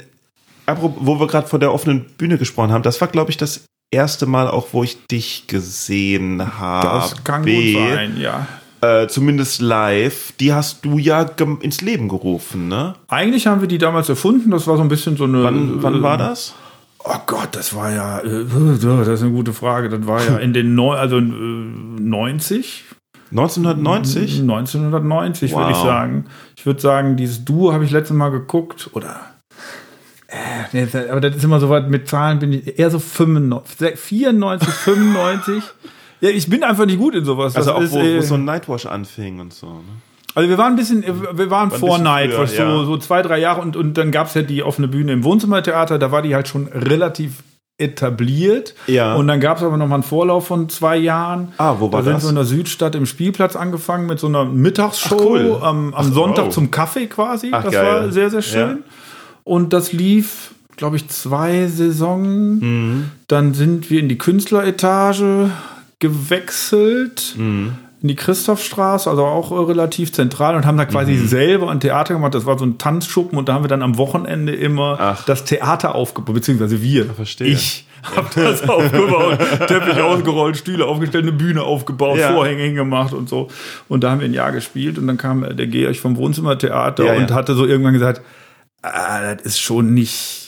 wo 0.67 1.19
wir 1.19 1.27
gerade 1.27 1.47
vor 1.47 1.59
der 1.59 1.73
offenen 1.73 2.05
Bühne 2.17 2.37
gesprochen 2.37 2.71
haben, 2.71 2.83
das 2.83 2.99
war, 3.01 3.07
glaube 3.07 3.31
ich, 3.31 3.37
das 3.37 3.65
erste 3.91 4.25
Mal 4.25 4.47
auch, 4.47 4.67
wo 4.71 4.83
ich 4.83 5.05
dich 5.07 5.47
gesehen 5.47 6.59
habe. 6.59 6.87
Das 6.87 7.23
kann 7.23 7.45
gut 7.45 7.73
sein, 7.73 8.17
ja. 8.19 8.47
äh, 8.81 9.07
zumindest 9.07 9.61
live, 9.61 10.33
die 10.39 10.53
hast 10.53 10.83
du 10.83 10.97
ja 10.97 11.21
ins 11.61 11.81
Leben 11.81 12.09
gerufen, 12.09 12.67
ne? 12.67 12.95
Eigentlich 13.07 13.47
haben 13.47 13.61
wir 13.61 13.67
die 13.67 13.77
damals 13.77 14.09
erfunden, 14.09 14.51
das 14.51 14.67
war 14.67 14.77
so 14.77 14.83
ein 14.83 14.89
bisschen 14.89 15.15
so 15.15 15.25
eine. 15.25 15.43
Wann, 15.43 15.83
wann 15.83 16.01
war 16.01 16.17
das? 16.17 16.55
Oh 17.05 17.17
Gott, 17.25 17.49
das 17.51 17.75
war 17.75 17.91
ja, 17.91 18.19
äh, 18.19 18.45
das 18.81 19.07
ist 19.07 19.23
eine 19.23 19.31
gute 19.31 19.53
Frage. 19.53 19.89
Das 19.89 20.07
war 20.07 20.23
ja 20.23 20.37
in 20.39 20.53
den 20.53 20.75
Neu 20.75 20.95
also 20.95 21.17
äh, 21.17 21.21
90. 21.21 22.85
1990? 23.31 24.41
1990 24.41 25.53
wow. 25.53 25.59
würde 25.59 25.71
ich 25.71 25.77
sagen. 25.77 26.25
Ich 26.55 26.65
würde 26.67 26.79
sagen, 26.79 27.17
dieses 27.17 27.43
Duo 27.43 27.73
habe 27.73 27.83
ich 27.83 27.89
letztes 27.89 28.15
Mal 28.15 28.29
geguckt 28.29 28.91
oder 28.93 29.32
äh, 30.73 30.87
aber 31.09 31.21
das 31.21 31.35
ist 31.35 31.43
immer 31.43 31.59
so 31.59 31.69
weit 31.69 31.89
mit 31.89 32.07
Zahlen 32.07 32.39
bin 32.39 32.53
ich 32.53 32.79
eher 32.79 32.89
so 32.89 32.99
95, 32.99 33.97
94, 33.97 34.69
95. 34.69 35.63
ja, 36.21 36.29
ich 36.29 36.49
bin 36.49 36.63
einfach 36.63 36.85
nicht 36.85 36.99
gut 36.99 37.15
in 37.15 37.25
sowas. 37.25 37.55
Also 37.55 37.69
das 37.69 37.77
auch 37.77 37.81
ist, 37.81 37.91
wo, 37.91 37.99
wo 37.99 38.03
äh, 38.03 38.21
so 38.21 38.35
ein 38.35 38.45
Nightwash 38.45 38.85
anfing 38.85 39.39
und 39.39 39.53
so. 39.53 39.67
Ne? 39.67 39.83
Also 40.35 40.49
wir 40.49 40.57
waren 40.57 40.73
ein 40.73 40.75
bisschen, 40.77 41.03
wir 41.03 41.51
waren 41.51 41.71
War 41.71 41.79
vor 41.79 41.99
Nightwash, 41.99 42.51
so, 42.51 42.63
ja. 42.63 42.85
so 42.85 42.97
zwei, 42.97 43.21
drei 43.21 43.39
Jahre 43.39 43.61
und, 43.61 43.75
und 43.75 43.97
dann 43.97 44.11
gab 44.11 44.27
es 44.27 44.33
ja 44.33 44.41
die 44.41 44.63
offene 44.63 44.87
Bühne 44.87 45.13
im 45.13 45.23
Wohnzimmertheater, 45.23 45.99
da 45.99 46.11
war 46.11 46.23
die 46.23 46.33
halt 46.33 46.47
schon 46.47 46.67
relativ 46.67 47.43
etabliert. 47.77 48.75
Ja. 48.87 49.15
Und 49.15 49.27
dann 49.27 49.39
gab 49.39 49.57
es 49.57 49.63
aber 49.63 49.77
noch 49.77 49.87
mal 49.87 49.95
einen 49.95 50.03
Vorlauf 50.03 50.47
von 50.47 50.69
zwei 50.69 50.97
Jahren. 50.97 51.53
Ah, 51.57 51.75
wo 51.79 51.91
war 51.91 52.03
da 52.03 52.11
das? 52.11 52.13
Da 52.13 52.19
sind 52.19 52.23
wir 52.23 52.29
in 52.29 52.35
der 52.35 52.45
Südstadt 52.45 52.95
im 52.95 53.05
Spielplatz 53.05 53.55
angefangen 53.55 54.05
mit 54.05 54.19
so 54.19 54.27
einer 54.27 54.45
Mittagsshow 54.45 55.19
cool. 55.19 55.57
am, 55.61 55.93
am 55.93 55.93
Ach, 55.95 56.03
Sonntag 56.03 56.45
wow. 56.45 56.53
zum 56.53 56.71
Kaffee 56.71 57.07
quasi. 57.07 57.49
Ach, 57.51 57.63
das 57.63 57.73
geil. 57.73 57.85
war 57.85 58.11
sehr, 58.11 58.29
sehr 58.29 58.41
schön. 58.41 58.69
Ja. 58.69 58.83
Und 59.43 59.73
das 59.73 59.93
lief, 59.93 60.53
glaube 60.75 60.95
ich, 60.95 61.07
zwei 61.09 61.67
Saisonen. 61.67 62.59
Mhm. 62.59 63.11
Dann 63.27 63.53
sind 63.53 63.89
wir 63.89 63.99
in 63.99 64.09
die 64.09 64.17
Künstleretage 64.17 65.51
gewechselt. 65.99 67.35
Mhm 67.37 67.77
in 68.03 68.09
die 68.09 68.15
Christophstraße, 68.15 69.09
also 69.09 69.25
auch 69.25 69.51
äh, 69.51 69.55
relativ 69.55 70.11
zentral 70.11 70.57
und 70.57 70.65
haben 70.65 70.77
da 70.77 70.85
quasi 70.85 71.13
mhm. 71.13 71.25
selber 71.25 71.71
ein 71.71 71.79
Theater 71.79 72.13
gemacht. 72.13 72.35
Das 72.35 72.45
war 72.45 72.59
so 72.59 72.65
ein 72.65 72.77
Tanzschuppen 72.77 73.39
und 73.39 73.47
da 73.47 73.53
haben 73.53 73.63
wir 73.63 73.69
dann 73.69 73.81
am 73.81 73.97
Wochenende 73.97 74.53
immer 74.53 74.97
Ach. 74.99 75.25
das 75.25 75.45
Theater 75.45 75.95
aufgebaut, 75.95 76.35
beziehungsweise 76.35 76.81
wir. 76.81 77.05
Verstehe. 77.05 77.47
Ich 77.47 77.87
habe 78.03 78.27
das 78.35 78.61
aufgebaut, 78.69 79.39
Teppich 79.67 80.01
ausgerollt, 80.01 80.57
Stühle 80.57 80.85
aufgestellt, 80.85 81.23
eine 81.23 81.31
Bühne 81.31 81.63
aufgebaut, 81.63 82.17
ja. 82.17 82.33
Vorhänge 82.33 82.63
hingemacht 82.63 83.13
und 83.13 83.29
so. 83.29 83.47
Und 83.87 84.03
da 84.03 84.11
haben 84.11 84.19
wir 84.19 84.27
ein 84.27 84.33
Jahr 84.33 84.51
gespielt 84.51 84.97
und 84.97 85.07
dann 85.07 85.17
kam 85.17 85.55
der 85.55 85.67
Georg 85.67 85.95
vom 85.95 86.17
Wohnzimmertheater 86.17 87.05
ja, 87.05 87.13
und 87.13 87.29
ja. 87.29 87.35
hatte 87.35 87.55
so 87.55 87.65
irgendwann 87.65 87.93
gesagt, 87.93 88.21
ah, 88.83 89.35
das 89.35 89.45
ist 89.45 89.59
schon 89.59 89.93
nicht 89.93 90.43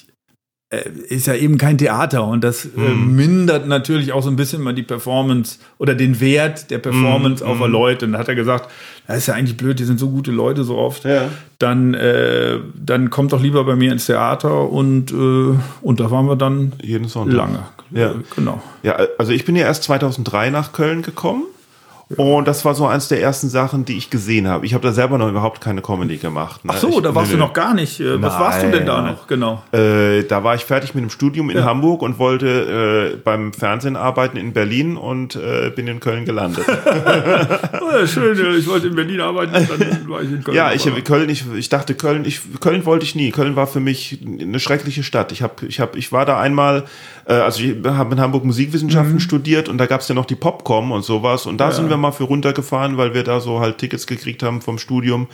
äh, 0.70 0.90
ist 1.10 1.28
ja 1.28 1.36
eben 1.36 1.58
kein 1.60 1.78
Theater 1.78 2.26
und 2.26 2.44
das 2.44 2.66
äh, 2.66 2.70
hm. 2.76 3.16
mindert 3.16 3.68
natürlich 3.68 4.12
auch 4.14 4.24
so 4.24 4.30
ein 4.30 4.36
bisschen 4.36 4.62
mal 4.62 4.74
die 4.74 4.84
Performance 4.84 5.60
oder 5.78 5.94
den 5.94 6.20
Wert 6.20 6.72
der 6.72 6.80
Performance 6.80 7.44
hm. 7.44 7.52
auf 7.52 7.60
hm. 7.60 7.72
Leute. 7.72 8.06
Und 8.06 8.14
da 8.14 8.20
hat 8.20 8.30
er 8.30 8.36
gesagt, 8.36 8.72
das 9.06 9.18
ist 9.18 9.28
ja 9.28 9.36
eigentlich 9.36 9.58
blöd, 9.58 9.78
die 9.78 9.84
sind 9.84 10.00
so 10.00 10.10
gute 10.10 10.32
Leute 10.32 10.64
so 10.64 10.78
oft. 10.78 11.06
Ja. 11.06 11.30
Dann, 11.60 11.94
äh, 11.94 12.60
dann 12.74 13.12
kommt 13.12 13.32
doch 13.32 13.42
lieber 13.42 13.64
bei 13.64 13.76
mir 13.76 13.92
ins 13.92 14.08
Theater 14.08 14.70
und, 14.70 15.12
äh, 15.12 15.56
und 15.82 16.00
da 16.00 16.10
waren 16.10 16.26
wir 16.26 16.36
dann 16.36 16.74
jeden 16.82 17.08
Sonntag. 17.08 17.38
lange. 17.38 17.60
Ja. 17.92 18.16
Genau. 18.36 18.62
Ja, 18.82 18.98
also 19.20 19.32
ich 19.32 19.46
bin 19.46 19.56
ja 19.56 19.66
erst 19.66 19.84
2003 19.84 20.50
nach 20.50 20.74
Köln 20.74 21.04
gekommen. 21.04 21.44
Und 22.10 22.48
das 22.48 22.64
war 22.66 22.76
so 22.76 22.86
eins 22.86 23.08
der 23.08 23.20
ersten 23.20 23.50
Sachen, 23.50 23.84
die 23.84 23.98
ich 23.98 24.12
gesehen 24.12 24.48
habe. 24.48 24.66
Ich 24.66 24.76
habe 24.76 24.86
da 24.86 24.94
selber 24.94 25.18
noch 25.18 25.28
überhaupt 25.28 25.60
keine 25.60 25.82
Comedy 25.82 26.18
gemacht. 26.18 26.64
Ne? 26.64 26.72
Ach 26.76 26.78
so, 26.78 26.90
ich, 26.90 27.02
da 27.02 27.16
warst 27.16 27.32
nö. 27.32 27.38
du 27.38 27.44
noch 27.44 27.54
gar 27.54 27.74
nicht. 27.74 28.00
Äh, 28.00 28.22
was 28.22 28.34
Nein. 28.34 28.42
warst 28.42 28.64
du 28.64 28.72
denn 28.72 28.86
da 28.86 29.02
noch? 29.02 29.26
Genau. 29.26 29.64
Äh, 29.72 30.24
da 30.24 30.44
war 30.44 30.54
ich 30.54 30.66
fertig 30.66 30.94
mit 30.94 31.04
dem 31.04 31.10
Studium 31.10 31.50
in 31.50 31.58
ja. 31.58 31.64
Hamburg 31.64 32.04
und 32.04 32.20
wollte 32.20 33.14
äh, 33.16 33.18
beim 33.18 33.54
Fernsehen 33.54 33.96
arbeiten 33.96 34.38
in 34.38 34.54
Berlin 34.54 34.98
und 34.98 35.36
äh, 35.36 35.72
bin 35.76 35.88
in 35.88 36.00
Köln 36.00 36.26
gelandet. 36.26 36.66
oh 37.82 37.92
ja, 37.92 38.06
schön. 38.06 38.38
Ich 38.56 38.68
wollte 38.68 38.88
in 38.88 38.96
Berlin 38.96 39.22
arbeiten, 39.22 39.54
dann 39.54 40.08
war 40.08 40.22
ich 40.22 40.32
in 40.32 40.44
Köln. 40.44 40.56
Ja, 40.56 40.72
ich, 40.74 40.86
Köln, 41.06 41.30
ich, 41.30 41.46
ich 41.56 41.70
dachte 41.70 41.96
Köln, 41.96 42.24
ich, 42.26 42.42
Köln 42.60 42.86
wollte 42.86 43.06
ich 43.06 43.16
nie. 43.16 43.32
Köln 43.32 43.56
war 43.56 43.66
für 43.66 43.80
mich 43.80 44.20
eine 44.24 44.60
schreckliche 44.60 45.02
Stadt. 45.02 45.32
Ich, 45.32 45.42
hab, 45.42 45.64
ich, 45.64 45.80
hab, 45.80 45.96
ich 45.96 46.12
war 46.12 46.26
da 46.28 46.40
einmal 46.40 46.84
äh, 47.26 47.34
also 47.34 47.62
ich 47.62 47.76
habe 47.86 48.16
in 48.16 48.22
Hamburg 48.22 48.46
Musikwissenschaften 48.46 49.16
mhm. 49.16 49.20
studiert 49.20 49.70
und 49.70 49.78
da 49.78 49.86
gab 49.86 50.02
es 50.02 50.08
ja 50.08 50.16
noch 50.16 50.26
die 50.26 50.36
Popcom 50.36 50.92
und 50.92 51.04
sowas 51.04 51.46
und 51.46 51.58
da 51.58 51.66
ja. 51.66 51.72
sind 51.72 51.90
wir 51.90 51.95
mal 51.98 52.12
für 52.12 52.26
runtergefahren, 52.26 52.98
weil 52.98 53.14
wir 53.14 53.24
da 53.24 53.40
so 53.40 53.60
halt 53.60 53.78
Tickets 53.78 54.08
gekriegt 54.08 54.44
haben 54.44 54.62
vom 54.62 54.78
Studium. 54.78 55.28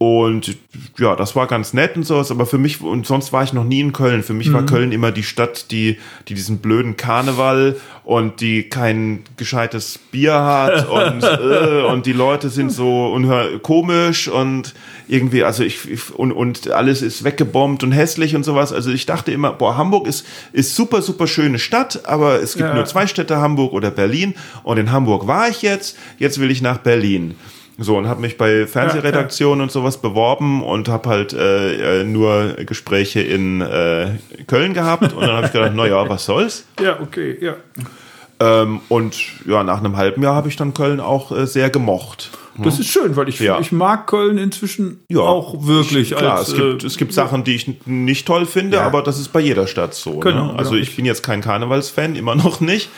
Und 0.00 0.56
ja, 0.96 1.16
das 1.16 1.34
war 1.34 1.48
ganz 1.48 1.74
nett 1.74 1.96
und 1.96 2.04
sowas, 2.04 2.30
aber 2.30 2.46
für 2.46 2.56
mich, 2.56 2.80
und 2.80 3.04
sonst 3.04 3.32
war 3.32 3.42
ich 3.42 3.52
noch 3.52 3.64
nie 3.64 3.80
in 3.80 3.92
Köln. 3.92 4.22
Für 4.22 4.32
mich 4.32 4.48
mhm. 4.48 4.52
war 4.52 4.62
Köln 4.64 4.92
immer 4.92 5.10
die 5.10 5.24
Stadt, 5.24 5.72
die, 5.72 5.98
die 6.28 6.34
diesen 6.34 6.58
blöden 6.58 6.96
Karneval 6.96 7.74
und 8.04 8.40
die 8.40 8.68
kein 8.68 9.24
gescheites 9.36 9.98
Bier 9.98 10.34
hat 10.34 10.88
und, 10.88 11.24
äh, 11.24 11.82
und 11.82 12.06
die 12.06 12.12
Leute 12.12 12.48
sind 12.48 12.70
so 12.70 13.08
unhör 13.08 13.58
komisch 13.58 14.28
und 14.28 14.72
irgendwie, 15.08 15.42
also 15.42 15.64
ich, 15.64 15.90
ich, 15.90 16.14
und, 16.14 16.32
und 16.32 16.70
alles 16.70 17.02
ist 17.02 17.24
weggebombt 17.24 17.82
und 17.82 17.92
hässlich 17.92 18.36
und 18.36 18.44
sowas. 18.44 18.72
Also 18.72 18.90
ich 18.90 19.06
dachte 19.06 19.32
immer, 19.32 19.52
boah, 19.52 19.76
Hamburg 19.76 20.06
ist, 20.06 20.26
ist 20.52 20.76
super, 20.76 21.02
super 21.02 21.26
schöne 21.26 21.58
Stadt, 21.58 22.02
aber 22.04 22.42
es 22.42 22.54
gibt 22.54 22.68
ja. 22.68 22.74
nur 22.74 22.84
zwei 22.84 23.06
Städte, 23.06 23.38
Hamburg 23.38 23.72
oder 23.72 23.90
Berlin. 23.90 24.34
Und 24.62 24.78
in 24.78 24.92
Hamburg 24.92 25.26
war 25.26 25.48
ich 25.48 25.62
jetzt, 25.62 25.96
jetzt 26.18 26.38
will 26.40 26.50
ich 26.50 26.62
nach 26.62 26.78
Berlin. 26.78 27.34
So, 27.80 27.96
und 27.96 28.08
habe 28.08 28.20
mich 28.20 28.36
bei 28.36 28.66
Fernsehredaktionen 28.66 29.58
ja, 29.58 29.60
ja. 29.60 29.62
und 29.62 29.70
sowas 29.70 29.98
beworben 29.98 30.64
und 30.64 30.88
habe 30.88 31.08
halt 31.08 31.32
äh, 31.32 32.00
äh, 32.00 32.04
nur 32.04 32.54
Gespräche 32.66 33.20
in 33.20 33.60
äh, 33.60 34.16
Köln 34.48 34.74
gehabt. 34.74 35.12
Und 35.12 35.22
dann 35.22 35.30
habe 35.30 35.46
ich 35.46 35.52
gedacht, 35.52 35.74
naja, 35.74 36.08
was 36.08 36.24
soll's? 36.24 36.64
Ja, 36.80 36.98
okay, 37.00 37.36
ja. 37.40 37.54
Ähm, 38.40 38.80
und 38.88 39.16
ja, 39.46 39.62
nach 39.62 39.78
einem 39.78 39.96
halben 39.96 40.22
Jahr 40.22 40.34
habe 40.34 40.48
ich 40.48 40.56
dann 40.56 40.74
Köln 40.74 41.00
auch 41.00 41.30
äh, 41.30 41.46
sehr 41.46 41.70
gemocht. 41.70 42.30
Das 42.62 42.74
hm? 42.74 42.80
ist 42.80 42.88
schön, 42.88 43.16
weil 43.16 43.28
ich, 43.28 43.38
ja. 43.40 43.58
ich 43.60 43.72
mag 43.72 44.06
Köln 44.06 44.38
inzwischen 44.38 45.00
ja. 45.08 45.20
auch 45.20 45.66
wirklich. 45.66 46.10
Klar, 46.10 46.38
als, 46.38 46.48
es, 46.48 46.54
gibt, 46.54 46.82
äh, 46.82 46.86
es 46.86 46.96
gibt 46.96 47.12
Sachen, 47.12 47.44
die 47.44 47.54
ich 47.54 47.86
nicht 47.86 48.26
toll 48.26 48.46
finde, 48.46 48.78
ja. 48.78 48.86
aber 48.86 49.02
das 49.02 49.18
ist 49.18 49.32
bei 49.32 49.40
jeder 49.40 49.66
Stadt 49.66 49.94
so. 49.94 50.14
Ne? 50.14 50.20
Genau, 50.20 50.52
ne? 50.52 50.58
Also 50.58 50.74
ich 50.74 50.94
bin 50.96 51.04
jetzt 51.04 51.22
kein 51.22 51.40
Karnevalsfan, 51.40 52.16
immer 52.16 52.34
noch 52.36 52.60
nicht. 52.60 52.90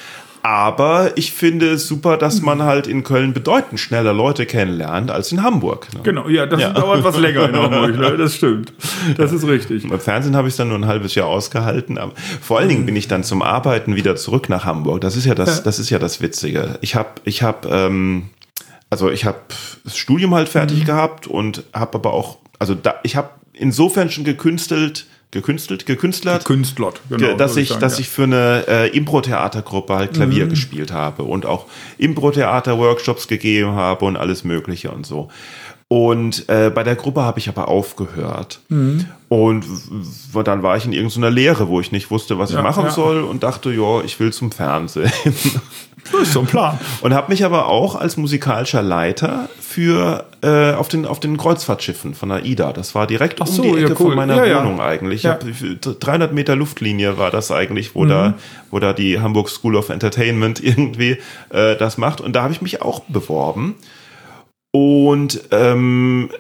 Aber 0.43 1.11
ich 1.17 1.33
finde 1.33 1.71
es 1.73 1.87
super, 1.87 2.17
dass 2.17 2.41
man 2.41 2.63
halt 2.63 2.87
in 2.87 3.03
Köln 3.03 3.35
bedeutend 3.35 3.79
schneller 3.79 4.15
Leute 4.15 4.47
kennenlernt 4.47 5.11
als 5.11 5.33
in 5.33 5.43
Hamburg. 5.43 5.89
Ne? 5.93 6.01
Genau, 6.03 6.29
ja, 6.29 6.47
das 6.47 6.63
ja. 6.63 6.73
dauert 6.73 7.05
was 7.05 7.19
länger 7.19 7.49
in 7.51 7.57
Hamburg, 7.57 7.99
ne? 7.99 8.17
das 8.17 8.37
stimmt. 8.37 8.73
Das 9.17 9.33
ist 9.33 9.47
richtig. 9.47 9.85
Im 9.85 10.01
Fernsehen 10.01 10.37
habe 10.37 10.49
ich 10.49 10.53
es 10.53 10.57
dann 10.57 10.69
nur 10.69 10.79
ein 10.79 10.87
halbes 10.87 11.15
Jahr 11.15 11.27
ausgehalten. 11.27 11.99
Aber 11.99 12.13
vor 12.41 12.59
allen 12.59 12.69
Dingen 12.69 12.87
bin 12.87 12.97
ich 12.97 13.09
dann 13.09 13.25
zum 13.25 13.43
Arbeiten 13.43 13.97
wieder 13.97 14.17
zurück 14.17 14.49
nach 14.49 14.65
Hamburg. 14.65 15.01
Das 15.01 15.17
ist 15.17 15.27
ja 15.27 15.35
das, 15.35 15.59
ja. 15.59 15.63
das 15.65 15.79
ist 15.79 15.91
ja 15.91 15.99
das 15.99 16.21
Witzige. 16.23 16.79
Ich 16.81 16.95
habe, 16.95 17.11
ich 17.25 17.43
habe, 17.43 17.69
ähm, 17.69 18.31
also 18.91 19.11
ich 19.11 19.25
habe 19.25 19.39
das 19.85 19.97
Studium 19.97 20.35
halt 20.35 20.49
fertig 20.49 20.81
mhm. 20.81 20.85
gehabt 20.85 21.27
und 21.27 21.63
habe 21.73 21.95
aber 21.95 22.13
auch, 22.13 22.39
also 22.59 22.75
da, 22.75 22.97
ich 23.05 23.17
habe 23.17 23.31
insofern 23.53 24.11
schon 24.11 24.25
gekünstelt, 24.25 25.07
gekünstelt, 25.31 25.87
gekünstlert, 25.87 26.45
gekünstlert 26.45 27.01
genau, 27.09 27.37
dass 27.37 27.57
ich, 27.57 27.69
sagen, 27.69 27.81
dass 27.81 27.95
ja. 27.95 28.01
ich 28.01 28.09
für 28.09 28.25
eine 28.25 28.65
äh, 28.67 28.97
Impro-Theatergruppe 28.97 29.95
halt 29.95 30.15
Klavier 30.15 30.47
mhm. 30.47 30.51
gespielt 30.51 30.93
habe 30.93 31.23
und 31.23 31.47
auch 31.47 31.67
Impro-Theater-Workshops 31.99 33.29
gegeben 33.29 33.73
habe 33.73 34.05
und 34.05 34.17
alles 34.17 34.43
Mögliche 34.43 34.91
und 34.91 35.07
so. 35.07 35.29
Und 35.93 36.49
äh, 36.49 36.71
bei 36.71 36.85
der 36.85 36.95
Gruppe 36.95 37.23
habe 37.23 37.41
ich 37.41 37.49
aber 37.49 37.67
aufgehört. 37.67 38.61
Mhm. 38.69 39.07
Und 39.29 39.67
dann 40.45 40.63
war 40.63 40.77
ich 40.77 40.85
in 40.85 40.93
irgendeiner 40.93 41.31
Lehre, 41.31 41.67
wo 41.67 41.81
ich 41.81 41.91
nicht 41.91 42.13
wusste, 42.13 42.39
was 42.39 42.53
ja, 42.53 42.59
ich 42.59 42.63
machen 42.63 42.85
ja. 42.85 42.91
soll 42.93 43.25
und 43.25 43.43
dachte, 43.43 43.73
ja, 43.73 44.01
ich 44.03 44.21
will 44.21 44.33
zum 44.33 44.53
Fernsehen. 44.53 45.11
Das 46.13 46.23
ist 46.23 46.33
so 46.33 46.41
ein 46.41 46.47
Plan. 46.47 46.79
Und 47.03 47.15
habe 47.15 47.31
mich 47.31 47.45
aber 47.45 47.67
auch 47.67 47.95
als 47.95 48.17
musikalischer 48.17 48.83
Leiter 48.83 49.49
für 49.61 50.25
äh, 50.43 50.73
auf 50.73 50.89
den 50.89 51.07
auf 51.07 51.21
den 51.21 51.37
Kreuzfahrtschiffen 51.37 52.15
von 52.15 52.33
AIDA. 52.33 52.73
Das 52.73 52.95
war 52.95 53.07
direkt 53.07 53.39
so, 53.47 53.63
um 53.63 53.69
die 53.69 53.75
Ecke 53.75 53.81
ja, 53.81 53.89
cool. 53.91 53.97
von 53.97 54.17
meiner 54.17 54.45
ja, 54.45 54.61
Wohnung 54.61 54.79
ja. 54.79 54.87
eigentlich. 54.87 55.27
Hab, 55.27 55.45
300 55.45 56.33
Meter 56.33 56.57
Luftlinie 56.57 57.19
war 57.19 57.31
das 57.31 57.51
eigentlich, 57.51 57.95
wo 57.95 58.05
mhm. 58.05 58.09
da 58.09 58.35
wo 58.71 58.79
da 58.79 58.93
die 58.93 59.21
Hamburg 59.21 59.49
School 59.49 59.77
of 59.77 59.89
Entertainment 59.89 60.61
irgendwie 60.63 61.19
äh, 61.51 61.77
das 61.77 61.99
macht. 61.99 62.21
Und 62.21 62.35
da 62.35 62.43
habe 62.43 62.53
ich 62.53 62.63
mich 62.63 62.83
auch 62.83 63.01
beworben. 63.01 63.77
Und 64.73 65.41
ähm, 65.51 66.31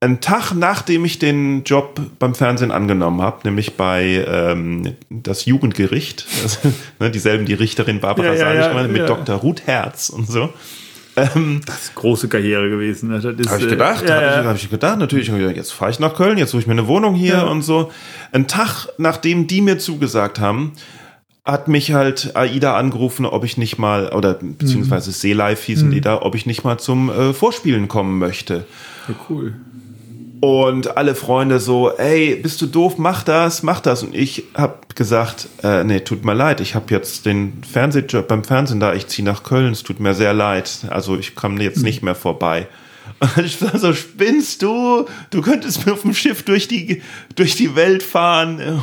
einen 0.00 0.20
Tag 0.20 0.54
nachdem 0.54 1.04
ich 1.04 1.18
den 1.18 1.62
Job 1.64 2.00
beim 2.18 2.34
Fernsehen 2.34 2.70
angenommen 2.70 3.20
habe, 3.20 3.40
nämlich 3.44 3.76
bei 3.76 4.24
ähm, 4.26 4.94
das 5.10 5.44
Jugendgericht, 5.44 6.26
also, 6.42 6.72
ne, 6.98 7.10
dieselben 7.10 7.44
die 7.44 7.54
Richterin 7.54 8.00
Barbara 8.00 8.34
ja, 8.34 8.54
ja, 8.54 8.72
ja, 8.72 8.88
mit 8.88 8.96
ja. 8.96 9.06
Dr. 9.06 9.36
Ruth 9.36 9.66
Herz 9.66 10.08
und 10.08 10.26
so. 10.26 10.50
Ähm, 11.16 11.60
das 11.66 11.84
ist 11.84 11.94
große 11.96 12.28
Karriere 12.28 12.70
gewesen. 12.70 13.10
Ne? 13.10 13.22
Habe 13.22 13.62
ich 13.62 13.68
gedacht, 13.68 14.08
ja, 14.08 14.14
habe 14.14 14.40
ich, 14.40 14.46
hab 14.46 14.56
ich, 14.56 14.70
gedacht, 14.70 14.98
natürlich, 14.98 15.28
jetzt 15.28 15.72
fahre 15.72 15.90
ich 15.90 15.98
nach 15.98 16.14
Köln, 16.14 16.38
jetzt 16.38 16.50
suche 16.50 16.62
ich 16.62 16.66
mir 16.66 16.72
eine 16.72 16.86
Wohnung 16.86 17.14
hier 17.14 17.46
und 17.46 17.62
so. 17.62 17.90
Ein 18.32 18.46
Tag, 18.46 18.88
nachdem 18.96 19.46
die 19.46 19.60
mir 19.60 19.78
zugesagt 19.78 20.40
haben, 20.40 20.72
hat 21.44 21.68
mich 21.68 21.92
halt 21.92 22.36
AIDA 22.36 22.76
angerufen, 22.76 23.26
ob 23.26 23.44
ich 23.44 23.56
nicht 23.56 23.76
mal, 23.76 24.10
oder 24.10 24.34
beziehungsweise 24.34 25.10
mhm. 25.10 25.14
Seelife 25.14 25.66
hießen 25.66 25.88
mhm. 25.88 25.92
die 25.92 26.00
da, 26.00 26.22
ob 26.22 26.34
ich 26.36 26.46
nicht 26.46 26.64
mal 26.64 26.78
zum 26.78 27.10
äh, 27.10 27.32
Vorspielen 27.34 27.88
kommen 27.88 28.18
möchte. 28.18 28.64
Ja, 29.08 29.14
cool. 29.28 29.54
Und 30.40 30.96
alle 30.96 31.14
Freunde 31.14 31.60
so, 31.60 31.90
ey, 31.90 32.34
bist 32.34 32.62
du 32.62 32.66
doof, 32.66 32.96
mach 32.96 33.22
das, 33.22 33.62
mach 33.62 33.80
das. 33.80 34.02
Und 34.02 34.14
ich 34.14 34.44
habe 34.54 34.78
gesagt, 34.94 35.48
äh, 35.62 35.84
nee, 35.84 36.00
tut 36.00 36.24
mir 36.24 36.32
leid, 36.32 36.60
ich 36.60 36.74
habe 36.74 36.86
jetzt 36.90 37.26
den 37.26 37.62
Fernsehjob 37.70 38.26
beim 38.26 38.42
Fernsehen 38.42 38.80
da, 38.80 38.94
ich 38.94 39.06
ziehe 39.06 39.24
nach 39.24 39.42
Köln, 39.42 39.72
es 39.72 39.82
tut 39.82 40.00
mir 40.00 40.14
sehr 40.14 40.32
leid. 40.32 40.86
Also 40.88 41.18
ich 41.18 41.34
komme 41.34 41.62
jetzt 41.62 41.82
nicht 41.82 42.02
mehr 42.02 42.14
vorbei. 42.14 42.68
Und 43.20 43.38
ich 43.44 43.60
war 43.60 43.78
so, 43.78 43.92
spinnst 43.92 44.62
du? 44.62 45.06
Du 45.30 45.42
könntest 45.42 45.84
mir 45.84 45.92
auf 45.92 46.02
dem 46.02 46.14
Schiff 46.14 46.42
durch 46.42 46.68
die, 46.68 47.02
durch 47.34 47.54
die 47.54 47.76
Welt 47.76 48.02
fahren. 48.02 48.82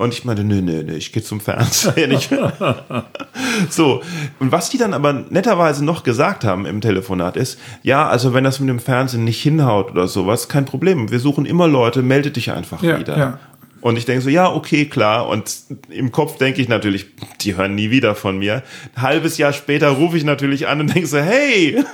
Und 0.00 0.14
ich 0.14 0.24
meinte, 0.24 0.44
nö, 0.44 0.62
nö, 0.62 0.82
nö, 0.82 0.94
ich 0.94 1.12
gehe 1.12 1.22
zum 1.22 1.40
Fernsehen. 1.40 2.18
so, 3.68 4.02
und 4.38 4.50
was 4.50 4.70
die 4.70 4.78
dann 4.78 4.94
aber 4.94 5.12
netterweise 5.12 5.84
noch 5.84 6.04
gesagt 6.04 6.42
haben 6.42 6.64
im 6.64 6.80
Telefonat 6.80 7.36
ist, 7.36 7.58
ja, 7.82 8.08
also 8.08 8.32
wenn 8.32 8.42
das 8.42 8.60
mit 8.60 8.70
dem 8.70 8.78
Fernsehen 8.78 9.24
nicht 9.24 9.42
hinhaut 9.42 9.90
oder 9.90 10.08
sowas, 10.08 10.48
kein 10.48 10.64
Problem. 10.64 11.10
Wir 11.10 11.20
suchen 11.20 11.44
immer 11.44 11.68
Leute, 11.68 12.00
melde 12.00 12.30
dich 12.30 12.50
einfach 12.50 12.82
ja, 12.82 12.98
wieder. 12.98 13.18
Ja. 13.18 13.38
Und 13.82 13.98
ich 13.98 14.06
denke 14.06 14.22
so, 14.22 14.30
ja, 14.30 14.50
okay, 14.50 14.86
klar. 14.86 15.28
Und 15.28 15.54
im 15.90 16.12
Kopf 16.12 16.38
denke 16.38 16.62
ich 16.62 16.68
natürlich, 16.70 17.08
die 17.42 17.58
hören 17.58 17.74
nie 17.74 17.90
wieder 17.90 18.14
von 18.14 18.38
mir. 18.38 18.62
Ein 18.94 19.02
halbes 19.02 19.36
Jahr 19.36 19.52
später 19.52 19.90
rufe 19.90 20.16
ich 20.16 20.24
natürlich 20.24 20.66
an 20.66 20.80
und 20.80 20.94
denke 20.94 21.08
so, 21.08 21.18
hey, 21.18 21.84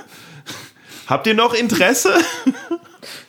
habt 1.07 1.27
ihr 1.27 1.33
noch 1.33 1.53
Interesse? 1.53 2.13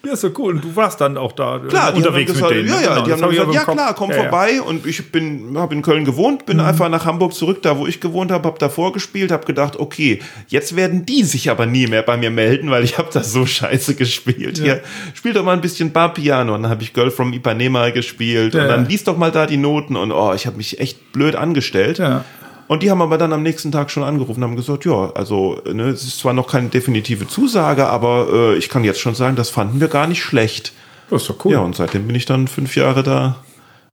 Ja, 0.04 0.12
ist 0.12 0.20
so 0.20 0.30
cool. 0.38 0.54
Und 0.54 0.64
du 0.64 0.76
warst 0.76 1.00
dann 1.00 1.16
auch 1.16 1.32
da 1.32 1.56
äh, 1.56 1.68
klar, 1.68 1.94
unterwegs 1.94 2.32
gesagt, 2.32 2.54
mit 2.54 2.66
denen. 2.66 2.68
Ja, 2.68 2.80
ja, 2.80 2.94
genau, 3.00 3.04
die 3.04 3.12
haben 3.12 3.20
dann 3.20 3.30
gesagt, 3.30 3.54
ja 3.54 3.64
klar, 3.64 3.94
komm 3.94 4.10
ja, 4.10 4.22
vorbei. 4.22 4.52
Ja. 4.54 4.62
Und 4.62 4.86
ich 4.86 5.10
bin, 5.10 5.56
habe 5.58 5.74
in 5.74 5.82
Köln 5.82 6.04
gewohnt, 6.04 6.46
bin 6.46 6.58
mhm. 6.58 6.64
einfach 6.64 6.88
nach 6.88 7.04
Hamburg 7.04 7.34
zurück, 7.34 7.62
da 7.62 7.76
wo 7.78 7.86
ich 7.86 8.00
gewohnt 8.00 8.30
habe, 8.30 8.46
habe 8.46 8.58
davor 8.58 8.92
gespielt, 8.92 9.32
habe 9.32 9.44
gedacht, 9.44 9.76
okay, 9.76 10.20
jetzt 10.46 10.76
werden 10.76 11.04
die 11.04 11.24
sich 11.24 11.50
aber 11.50 11.66
nie 11.66 11.86
mehr 11.88 12.02
bei 12.02 12.16
mir 12.16 12.30
melden, 12.30 12.70
weil 12.70 12.84
ich 12.84 12.96
habe 12.98 13.08
das 13.12 13.32
so 13.32 13.44
scheiße 13.44 13.96
gespielt. 13.96 14.58
Ja. 14.58 14.64
Hier, 14.64 14.82
spiel 15.14 15.32
doch 15.32 15.44
mal 15.44 15.52
ein 15.52 15.60
bisschen 15.60 15.92
Bar-Piano. 15.92 16.54
Und 16.54 16.62
dann 16.62 16.70
habe 16.70 16.82
ich 16.82 16.92
Girl 16.92 17.10
from 17.10 17.32
Ipanema 17.32 17.90
gespielt. 17.90 18.54
Und 18.54 18.68
dann 18.68 18.86
liest 18.86 19.08
doch 19.08 19.16
mal 19.16 19.32
da 19.32 19.46
die 19.46 19.56
Noten. 19.56 19.96
Und 19.96 20.12
oh, 20.12 20.32
ich 20.32 20.46
habe 20.46 20.56
mich 20.56 20.78
echt 20.78 21.12
blöd 21.12 21.34
angestellt. 21.34 21.98
Ja. 21.98 22.24
Und 22.68 22.82
die 22.82 22.90
haben 22.90 23.00
aber 23.00 23.16
dann 23.18 23.32
am 23.32 23.42
nächsten 23.42 23.72
Tag 23.72 23.90
schon 23.90 24.02
angerufen 24.02 24.42
und 24.42 24.50
haben 24.50 24.56
gesagt, 24.56 24.84
ja, 24.84 25.10
also 25.14 25.60
ne, 25.64 25.88
es 25.88 26.04
ist 26.04 26.18
zwar 26.18 26.34
noch 26.34 26.46
keine 26.46 26.68
definitive 26.68 27.26
Zusage, 27.26 27.88
aber 27.88 28.28
äh, 28.30 28.56
ich 28.58 28.68
kann 28.68 28.84
jetzt 28.84 29.00
schon 29.00 29.14
sagen, 29.14 29.36
das 29.36 29.48
fanden 29.48 29.80
wir 29.80 29.88
gar 29.88 30.06
nicht 30.06 30.22
schlecht. 30.22 30.72
Das 31.10 31.22
ist 31.22 31.30
doch 31.30 31.44
cool. 31.46 31.52
Ja, 31.52 31.60
und 31.60 31.74
seitdem 31.74 32.06
bin 32.06 32.14
ich 32.14 32.26
dann 32.26 32.46
fünf 32.46 32.76
Jahre 32.76 33.02
da 33.02 33.36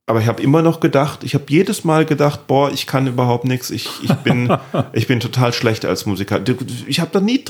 aber 0.08 0.20
ich 0.20 0.28
habe 0.28 0.44
immer 0.44 0.62
noch 0.62 0.82
gedacht, 0.82 1.24
ich 1.24 1.34
habe 1.34 1.46
jedes 1.48 1.84
Mal 1.84 2.06
gedacht, 2.06 2.46
boah, 2.46 2.72
ich 2.72 2.86
kann 2.86 3.08
überhaupt 3.08 3.44
nichts. 3.44 3.72
Ich, 3.72 3.90
ich 4.04 4.14
bin 4.14 4.56
ich 4.94 5.08
bin 5.08 5.20
total 5.20 5.52
schlecht 5.52 5.84
als 5.84 6.06
Musiker. 6.06 6.40
Ich 6.86 7.00
habe 7.00 7.10
da 7.12 7.20
nie 7.20 7.44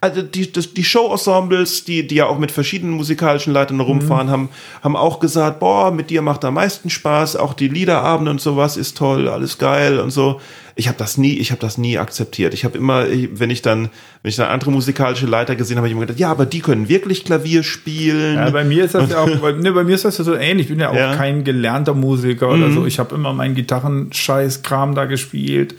also 0.00 0.22
die 0.22 0.50
das, 0.50 0.74
die 0.74 0.82
Show-Ensembles, 0.82 1.84
die 1.84 2.04
die 2.04 2.16
ja 2.16 2.26
auch 2.26 2.38
mit 2.38 2.50
verschiedenen 2.50 2.94
musikalischen 2.94 3.52
Leitern 3.52 3.78
rumfahren, 3.78 4.26
mhm. 4.26 4.32
haben 4.32 4.48
haben 4.82 4.96
auch 4.96 5.20
gesagt, 5.20 5.60
boah, 5.60 5.92
mit 5.92 6.10
dir 6.10 6.20
macht 6.20 6.44
am 6.44 6.54
meisten 6.54 6.90
Spaß. 6.90 7.36
Auch 7.36 7.54
die 7.54 7.68
Liederabende 7.68 8.32
und 8.32 8.40
sowas 8.40 8.76
ist 8.76 8.96
toll, 8.98 9.28
alles 9.28 9.58
geil 9.58 10.00
und 10.00 10.10
so 10.10 10.40
ich 10.76 10.88
habe 10.88 10.98
das 10.98 11.18
nie, 11.18 11.34
ich 11.38 11.50
habe 11.50 11.60
das 11.60 11.78
nie 11.78 11.98
akzeptiert. 11.98 12.52
Ich 12.52 12.64
habe 12.64 12.76
immer, 12.76 13.04
wenn 13.08 13.50
ich 13.50 13.62
dann, 13.62 13.90
wenn 14.22 14.28
ich 14.28 14.36
dann 14.36 14.48
andere 14.48 14.72
musikalische 14.72 15.26
Leiter 15.26 15.54
gesehen 15.54 15.76
habe, 15.76 15.86
ich 15.86 15.92
immer 15.92 16.02
gedacht, 16.02 16.18
ja, 16.18 16.30
aber 16.30 16.46
die 16.46 16.60
können 16.60 16.88
wirklich 16.88 17.24
Klavier 17.24 17.62
spielen. 17.62 18.36
Ja, 18.36 18.50
bei 18.50 18.64
mir 18.64 18.84
ist 18.84 18.94
das 18.94 19.10
ja 19.10 19.20
auch, 19.20 19.26
ne, 19.26 19.72
bei 19.72 19.84
mir 19.84 19.94
ist 19.94 20.04
das 20.04 20.18
ja 20.18 20.24
so 20.24 20.34
ähnlich. 20.34 20.66
Ich 20.66 20.70
bin 20.70 20.80
ja 20.80 20.90
auch 20.90 20.96
ja. 20.96 21.14
kein 21.14 21.44
gelernter 21.44 21.94
Musiker 21.94 22.48
mhm. 22.48 22.62
oder 22.62 22.72
so. 22.72 22.86
Ich 22.86 22.98
habe 22.98 23.14
immer 23.14 23.32
meinen 23.32 23.54
Gitarrenscheiß-Kram 23.54 24.96
da 24.96 25.04
gespielt. 25.04 25.76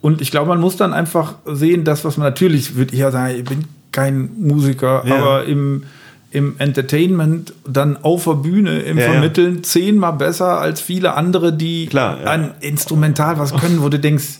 Und 0.00 0.20
ich 0.20 0.32
glaube, 0.32 0.48
man 0.48 0.60
muss 0.60 0.76
dann 0.76 0.92
einfach 0.92 1.36
sehen, 1.46 1.84
das, 1.84 2.04
was 2.04 2.16
man 2.16 2.26
natürlich, 2.26 2.74
würde 2.74 2.94
ich 2.94 2.98
ja 2.98 3.12
sagen, 3.12 3.36
ich 3.36 3.44
bin 3.44 3.64
kein 3.92 4.30
Musiker, 4.36 5.04
ja. 5.06 5.16
aber 5.16 5.44
im 5.44 5.84
im 6.32 6.54
Entertainment 6.58 7.52
dann 7.66 7.96
auf 8.02 8.24
der 8.24 8.32
Bühne 8.32 8.80
im 8.80 8.98
ja, 8.98 9.10
Vermitteln 9.10 9.56
ja. 9.56 9.62
zehnmal 9.62 10.14
besser 10.14 10.58
als 10.58 10.80
viele 10.80 11.14
andere, 11.14 11.52
die 11.52 11.86
Klar, 11.86 12.20
ja. 12.22 12.30
ein 12.30 12.54
Instrumental 12.60 13.38
was 13.38 13.54
können, 13.54 13.82
wo 13.82 13.88
du 13.88 13.98
denkst, 13.98 14.38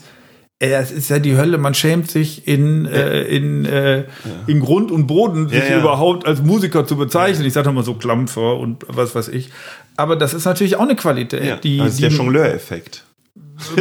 es 0.59 0.91
ist 0.91 1.09
ja 1.09 1.19
die 1.19 1.35
Hölle, 1.35 1.57
man 1.57 1.73
schämt 1.73 2.09
sich 2.09 2.47
in, 2.47 2.85
äh, 2.85 3.23
in, 3.23 3.65
äh, 3.65 4.05
in 4.47 4.61
Grund 4.61 4.91
und 4.91 5.07
Boden, 5.07 5.49
sich 5.49 5.69
überhaupt 5.69 6.25
als 6.25 6.41
Musiker 6.41 6.85
zu 6.85 6.95
bezeichnen. 6.95 7.45
Ich 7.45 7.53
sage 7.53 7.71
mal 7.71 7.83
so 7.83 7.95
Klampfer 7.95 8.57
und 8.57 8.85
was 8.87 9.13
weiß 9.13 9.27
ich. 9.27 9.49
Aber 9.97 10.15
das 10.15 10.33
ist 10.33 10.45
natürlich 10.45 10.77
auch 10.77 10.83
eine 10.83 10.95
Qualität. 10.95 11.63
Die, 11.63 11.81
also 11.81 11.99
der 11.99 12.11
Jongleur-Effekt 12.11 13.03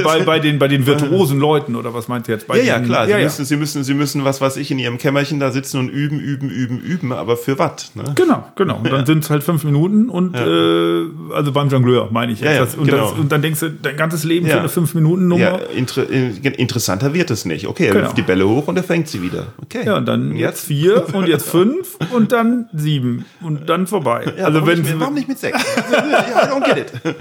bei, 0.03 0.21
bei, 0.21 0.39
den, 0.39 0.59
bei 0.59 0.69
den 0.69 0.87
virtuosen 0.87 1.39
Leuten 1.39 1.77
oder 1.77 1.95
was 1.95 2.09
meint 2.09 2.29
ihr 2.29 2.35
jetzt? 2.35 2.47
Bei 2.47 2.59
ja, 2.59 2.65
ja, 2.65 2.79
den, 2.79 2.87
klar. 2.87 3.09
Ja, 3.09 3.17
sie, 3.17 3.25
Müssen, 3.25 3.45
sie, 3.45 3.57
müssen, 3.57 3.85
sie 3.85 3.95
müssen, 3.95 4.25
was 4.25 4.41
weiß 4.41 4.57
ich, 4.59 4.71
in 4.71 4.79
ihrem 4.79 4.99
Kämmerchen 4.99 5.41
da 5.41 5.51
sitzen 5.51 5.79
und 5.79 5.89
üben, 5.89 6.21
üben, 6.21 6.51
üben, 6.51 6.79
üben, 6.79 7.13
aber 7.13 7.37
für 7.37 7.59
was? 7.59 7.95
Ne? 7.95 8.05
Genau, 8.15 8.47
genau. 8.57 8.77
Und 8.77 8.87
dann 8.87 9.01
ja. 9.01 9.07
sind 9.07 9.25
es 9.25 9.31
halt 9.31 9.43
fünf 9.43 9.65
Minuten 9.65 10.09
und 10.11 10.35
äh, 10.35 11.35
also 11.35 11.53
beim 11.53 11.69
Jongleur 11.69 12.09
meine 12.11 12.33
ich 12.33 12.41
jetzt. 12.41 12.61
Das, 12.61 12.75
und, 12.75 12.87
genau. 12.87 13.11
das, 13.11 13.19
und, 13.19 13.33
dann 13.33 13.43
denkst 13.43 13.61
du, 13.61 13.71
dein 13.71 13.97
ganzes 13.97 14.25
Leben 14.25 14.47
für 14.47 14.59
eine 14.59 14.69
fünf 14.69 14.95
Minuten 14.95 15.29
Nummer. 15.29 15.43
Ja, 15.43 15.57
inter, 15.75 16.09
interessanter 16.11 17.15
wird 17.15 17.31
es 17.31 17.45
nicht. 17.45 17.67
Okay, 17.67 17.87
er 17.87 17.93
genau. 17.93 18.05
wirft 18.05 18.19
die 18.19 18.23
Bälle 18.23 18.47
hoch 18.47 18.69
und 18.69 18.77
er 18.77 18.85
fängt 18.85 19.09
sie 19.09 19.23
wieder. 19.23 19.47
Okay. 19.63 19.87
Ja, 19.87 19.97
und 19.97 20.07
dann 20.07 20.37
jetzt 20.37 20.67
vier 20.67 21.15
und 21.15 21.29
jetzt 21.29 21.49
fünf 21.49 21.97
und 22.13 22.33
dann 22.33 22.69
sieben 22.73 23.25
und 23.41 23.69
dann 23.69 23.87
vorbei. 23.87 24.27
also 24.39 24.61
warum, 24.61 24.67
wenn, 24.67 24.79
nicht 24.81 24.91
mit, 24.91 25.01
warum 25.01 25.15
nicht 25.15 25.29
mit 25.29 25.39
sechs? 25.39 25.59
I 25.93 26.49
don't 26.49 26.65
get 26.65 26.79
it. 26.79 27.17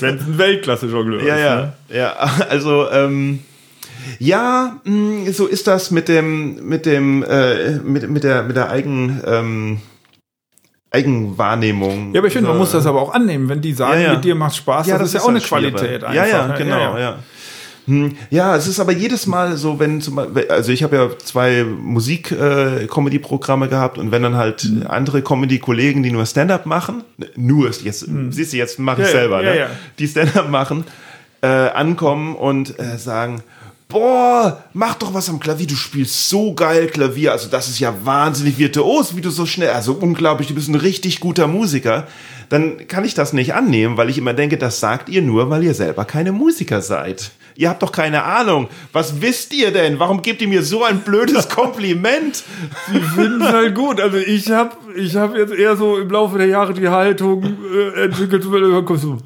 Wenn 0.00 0.16
es 0.16 0.22
ein 0.22 0.38
Weltklasse-Jongleur 0.38 1.22
ja, 1.22 1.34
ist. 1.34 1.40
Ja, 1.40 1.56
ne? 1.56 1.69
Ja. 1.88 2.14
Also, 2.48 2.90
ähm, 2.90 3.40
ja, 4.18 4.80
mh, 4.84 4.94
mm, 4.94 5.32
so 5.32 5.46
ist 5.46 5.66
das 5.66 5.90
mit 5.90 6.08
dem, 6.08 6.66
mit 6.66 6.86
dem, 6.86 7.22
äh, 7.22 7.78
mit, 7.78 8.08
mit 8.08 8.24
der, 8.24 8.42
mit 8.42 8.56
der 8.56 8.70
Eigen, 8.70 9.20
ähm, 9.26 9.80
Eigenwahrnehmung. 10.90 12.14
Ja, 12.14 12.20
aber 12.20 12.28
ich 12.28 12.32
finde, 12.32 12.48
man 12.48 12.58
muss 12.58 12.72
das 12.72 12.86
aber 12.86 13.00
auch 13.00 13.14
annehmen, 13.14 13.48
wenn 13.48 13.60
die 13.60 13.72
sagen, 13.72 14.00
ja, 14.00 14.08
ja. 14.08 14.14
mit 14.14 14.24
dir 14.24 14.34
macht 14.34 14.56
Spaß, 14.56 14.88
ja, 14.88 14.98
das, 14.98 15.02
das 15.02 15.08
ist 15.08 15.14
ja 15.14 15.20
auch 15.20 15.28
eine 15.28 15.40
Qualität 15.40 16.02
einfach. 16.02 16.14
Ja, 16.14 16.26
ja, 16.26 16.48
ne? 16.48 16.54
genau, 16.58 16.78
ja. 16.78 16.98
ja. 16.98 17.18
Hm, 17.86 18.16
ja, 18.30 18.56
es 18.56 18.66
ist 18.66 18.78
aber 18.78 18.92
jedes 18.92 19.26
Mal 19.26 19.56
so, 19.56 19.78
wenn 19.78 20.00
zum 20.00 20.16
Beispiel, 20.16 20.48
also 20.48 20.70
ich 20.70 20.82
habe 20.82 20.96
ja 20.96 21.08
zwei 21.18 21.64
Musik-Comedy-Programme 21.64 23.66
äh, 23.66 23.68
gehabt 23.68 23.98
und 23.98 24.12
wenn 24.12 24.22
dann 24.22 24.36
halt 24.36 24.64
mhm. 24.64 24.86
andere 24.86 25.22
Comedy-Kollegen, 25.22 26.02
die 26.02 26.10
nur 26.10 26.26
Stand-up 26.26 26.66
machen, 26.66 27.04
nur 27.36 27.68
jetzt, 27.68 28.06
mhm. 28.06 28.32
siehst 28.32 28.52
du, 28.52 28.58
jetzt 28.58 28.78
mache 28.78 29.02
ich 29.02 29.08
selber, 29.08 29.42
ne? 29.42 29.68
die 29.98 30.06
Stand-up 30.06 30.50
machen, 30.50 30.84
äh, 31.42 31.46
ankommen 31.46 32.36
und 32.36 32.78
äh, 32.78 32.98
sagen, 32.98 33.42
boah, 33.90 34.62
mach 34.72 34.94
doch 34.94 35.12
was 35.12 35.28
am 35.28 35.40
Klavier, 35.40 35.66
du 35.66 35.74
spielst 35.74 36.28
so 36.28 36.54
geil 36.54 36.86
Klavier, 36.86 37.32
also 37.32 37.48
das 37.48 37.68
ist 37.68 37.80
ja 37.80 37.94
wahnsinnig 38.04 38.56
virtuos, 38.58 39.16
wie 39.16 39.20
du 39.20 39.30
so 39.30 39.44
schnell, 39.46 39.70
also 39.70 39.92
unglaublich, 39.92 40.48
du 40.48 40.54
bist 40.54 40.68
ein 40.68 40.76
richtig 40.76 41.20
guter 41.20 41.46
Musiker, 41.46 42.06
dann 42.48 42.88
kann 42.88 43.04
ich 43.04 43.14
das 43.14 43.32
nicht 43.32 43.54
annehmen, 43.54 43.96
weil 43.96 44.08
ich 44.08 44.18
immer 44.18 44.32
denke, 44.32 44.56
das 44.56 44.80
sagt 44.80 45.08
ihr 45.08 45.22
nur, 45.22 45.50
weil 45.50 45.62
ihr 45.62 45.74
selber 45.74 46.04
keine 46.04 46.32
Musiker 46.32 46.80
seid. 46.80 47.30
Ihr 47.54 47.68
habt 47.68 47.82
doch 47.82 47.92
keine 47.92 48.24
Ahnung. 48.24 48.68
Was 48.92 49.20
wisst 49.20 49.52
ihr 49.52 49.70
denn? 49.70 49.98
Warum 49.98 50.22
gebt 50.22 50.40
ihr 50.40 50.48
mir 50.48 50.62
so 50.62 50.82
ein 50.82 51.00
blödes 51.00 51.48
Kompliment? 51.50 52.42
Sie 52.90 53.00
finden 53.00 53.42
es 53.42 53.52
halt 53.52 53.74
gut. 53.74 54.00
Also 54.00 54.16
ich 54.16 54.50
habe 54.50 54.70
ich 54.96 55.14
hab 55.14 55.36
jetzt 55.36 55.52
eher 55.52 55.76
so 55.76 55.98
im 55.98 56.10
Laufe 56.10 56.38
der 56.38 56.46
Jahre 56.46 56.72
die 56.72 56.88
Haltung 56.88 57.44
äh, 57.44 58.04
entwickelt, 58.04 58.42
so, 58.42 59.18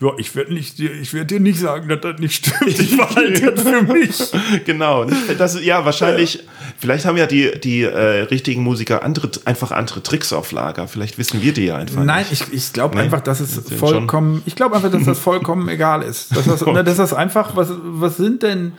ja, 0.00 0.12
ich 0.16 0.34
werde 0.34 0.54
werde 0.54 1.26
dir 1.26 1.40
nicht 1.40 1.60
sagen, 1.60 1.88
dass 1.88 2.00
das 2.00 2.18
nicht 2.20 2.46
stimmt. 2.46 2.78
Ich 2.78 2.96
behalte 2.96 3.40
jetzt 3.44 3.68
für 3.68 3.82
mich. 3.82 4.32
genau. 4.64 5.06
Das, 5.36 5.62
ja, 5.62 5.84
wahrscheinlich, 5.84 6.34
ja. 6.34 6.40
vielleicht 6.78 7.04
haben 7.04 7.18
ja 7.18 7.26
die, 7.26 7.50
die 7.60 7.82
äh, 7.82 8.22
richtigen 8.22 8.62
Musiker 8.62 9.02
andere, 9.02 9.30
einfach 9.44 9.72
andere 9.72 10.02
Tricks 10.02 10.32
auf 10.32 10.52
Lager. 10.52 10.88
Vielleicht 10.88 11.18
wissen 11.18 11.42
wir 11.42 11.52
die 11.52 11.66
ja 11.66 11.76
einfach. 11.76 12.02
Nein, 12.02 12.24
nicht. 12.30 12.48
ich, 12.48 12.52
ich 12.52 12.72
glaube 12.72 12.96
nee? 12.96 13.02
einfach, 13.02 13.20
dass 13.20 13.40
es 13.40 13.62
das 13.62 13.72
vollkommen, 13.74 14.42
ich 14.46 14.56
glaube 14.56 14.76
einfach, 14.76 14.90
dass 14.90 15.04
das 15.04 15.18
vollkommen 15.20 15.68
egal 15.68 16.02
ist. 16.02 16.34
Dass 16.34 16.46
das, 16.46 16.64
ne, 16.64 16.82
dass 16.82 16.96
das 16.96 17.12
einfach, 17.12 17.54
was, 17.54 17.68
was 17.82 18.16
sind 18.16 18.42
denn 18.42 18.72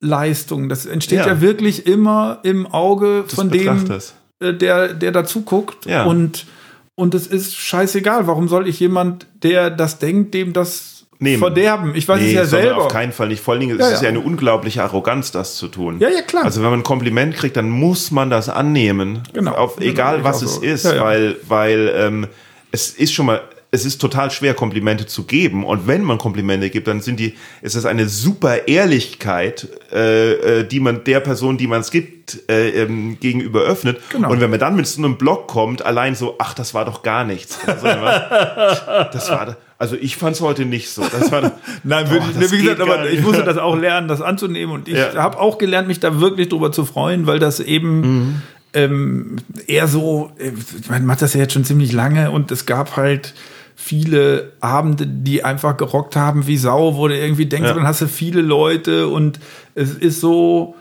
Leistungen? 0.00 0.68
Das 0.68 0.86
entsteht 0.86 1.20
ja, 1.20 1.26
ja 1.26 1.40
wirklich 1.40 1.88
immer 1.88 2.38
im 2.44 2.68
Auge 2.68 3.24
Des 3.24 3.34
von 3.34 3.50
dem, 3.50 4.00
äh, 4.38 4.54
der, 4.54 4.94
der 4.94 5.10
dazu 5.10 5.42
guckt. 5.42 5.86
Ja. 5.86 6.04
Und 6.04 6.46
und 6.94 7.14
es 7.14 7.26
ist 7.26 7.56
scheißegal. 7.56 8.26
Warum 8.26 8.48
soll 8.48 8.68
ich 8.68 8.80
jemand, 8.80 9.26
der 9.42 9.70
das 9.70 9.98
denkt, 9.98 10.34
dem 10.34 10.52
das 10.52 11.06
Nehmen. 11.18 11.38
verderben? 11.38 11.94
Ich 11.94 12.06
weiß 12.06 12.20
nee, 12.20 12.28
es 12.28 12.34
ja 12.34 12.44
selber. 12.44 12.84
Auf 12.84 12.88
keinen 12.88 13.12
Fall 13.12 13.28
nicht. 13.28 13.42
Vor 13.42 13.52
allen 13.52 13.60
Dingen 13.60 13.78
ja, 13.78 13.86
ist 13.86 13.94
es 13.94 14.00
ja. 14.00 14.04
ja 14.04 14.08
eine 14.10 14.20
unglaubliche 14.20 14.82
Arroganz, 14.82 15.32
das 15.32 15.56
zu 15.56 15.68
tun. 15.68 15.98
Ja, 16.00 16.08
ja, 16.08 16.22
klar. 16.22 16.44
Also 16.44 16.62
wenn 16.62 16.70
man 16.70 16.80
ein 16.80 16.84
Kompliment 16.84 17.34
kriegt, 17.34 17.56
dann 17.56 17.70
muss 17.70 18.10
man 18.10 18.30
das 18.30 18.48
annehmen. 18.48 19.22
Genau. 19.32 19.52
Auf, 19.52 19.80
egal 19.80 20.24
was 20.24 20.42
es 20.42 20.56
so. 20.56 20.62
ist, 20.62 20.84
ja, 20.84 21.02
weil, 21.02 21.36
weil 21.48 21.92
ähm, 21.96 22.26
es 22.70 22.90
ist 22.90 23.12
schon 23.12 23.26
mal 23.26 23.42
es 23.74 23.86
ist 23.86 24.02
total 24.02 24.30
schwer, 24.30 24.52
Komplimente 24.52 25.06
zu 25.06 25.24
geben. 25.24 25.64
Und 25.64 25.86
wenn 25.86 26.02
man 26.02 26.18
Komplimente 26.18 26.68
gibt, 26.68 26.86
dann 26.88 27.00
sind 27.00 27.18
die, 27.18 27.34
ist 27.62 27.74
es 27.74 27.86
eine 27.86 28.06
super 28.06 28.68
Ehrlichkeit, 28.68 29.66
äh, 29.90 30.32
äh 30.60 30.64
die 30.64 30.78
man 30.78 31.04
der 31.04 31.20
Person, 31.20 31.56
die 31.56 31.66
man 31.66 31.80
es 31.80 31.90
gibt, 31.90 32.50
äh, 32.50 32.82
ähm, 32.82 33.18
gegenüber 33.18 33.62
öffnet. 33.62 33.98
Genau. 34.10 34.30
Und 34.30 34.42
wenn 34.42 34.50
man 34.50 34.60
dann 34.60 34.76
mit 34.76 34.86
so 34.86 35.02
einem 35.02 35.16
Blog 35.16 35.48
kommt, 35.48 35.86
allein 35.86 36.14
so, 36.14 36.34
ach, 36.38 36.52
das 36.52 36.74
war 36.74 36.84
doch 36.84 37.02
gar 37.02 37.24
nichts. 37.24 37.60
Also, 37.66 37.86
das 39.12 39.30
war, 39.30 39.56
also 39.78 39.96
ich 39.96 40.18
fand 40.18 40.36
es 40.36 40.42
heute 40.42 40.66
nicht 40.66 40.90
so. 40.90 41.02
Das 41.10 41.32
war, 41.32 41.52
Nein, 41.82 42.06
boah, 42.10 42.42
ich, 42.42 42.52
wie 42.52 42.58
gesagt, 42.58 42.80
aber 42.82 43.08
ich 43.08 43.22
musste 43.22 43.42
das 43.42 43.56
auch 43.56 43.74
lernen, 43.74 44.06
das 44.06 44.20
anzunehmen. 44.20 44.74
Und 44.74 44.86
ich 44.86 44.98
ja. 44.98 45.14
habe 45.14 45.40
auch 45.40 45.56
gelernt, 45.56 45.88
mich 45.88 45.98
da 45.98 46.20
wirklich 46.20 46.50
drüber 46.50 46.72
zu 46.72 46.84
freuen, 46.84 47.26
weil 47.26 47.38
das 47.38 47.58
eben 47.58 48.00
mhm 48.00 48.42
ähm, 48.74 49.36
eher 49.66 49.86
so, 49.86 50.32
äh, 50.38 50.52
man 50.88 51.04
macht 51.04 51.22
das 51.22 51.34
ja 51.34 51.40
jetzt 51.40 51.52
schon 51.52 51.64
ziemlich 51.64 51.92
lange 51.92 52.30
und 52.30 52.50
es 52.50 52.66
gab 52.66 52.96
halt 52.96 53.34
viele 53.74 54.52
Abende, 54.60 55.06
die 55.06 55.44
einfach 55.44 55.76
gerockt 55.76 56.16
haben 56.16 56.46
wie 56.46 56.56
Sau, 56.56 56.96
wo 56.96 57.08
du 57.08 57.18
irgendwie 57.18 57.46
denkst, 57.46 57.68
ja. 57.68 57.74
dann 57.74 57.86
hast 57.86 58.00
du 58.00 58.06
viele 58.06 58.42
Leute 58.42 59.08
und 59.08 59.40
es 59.74 59.94
ist 59.94 60.20
so, 60.20 60.74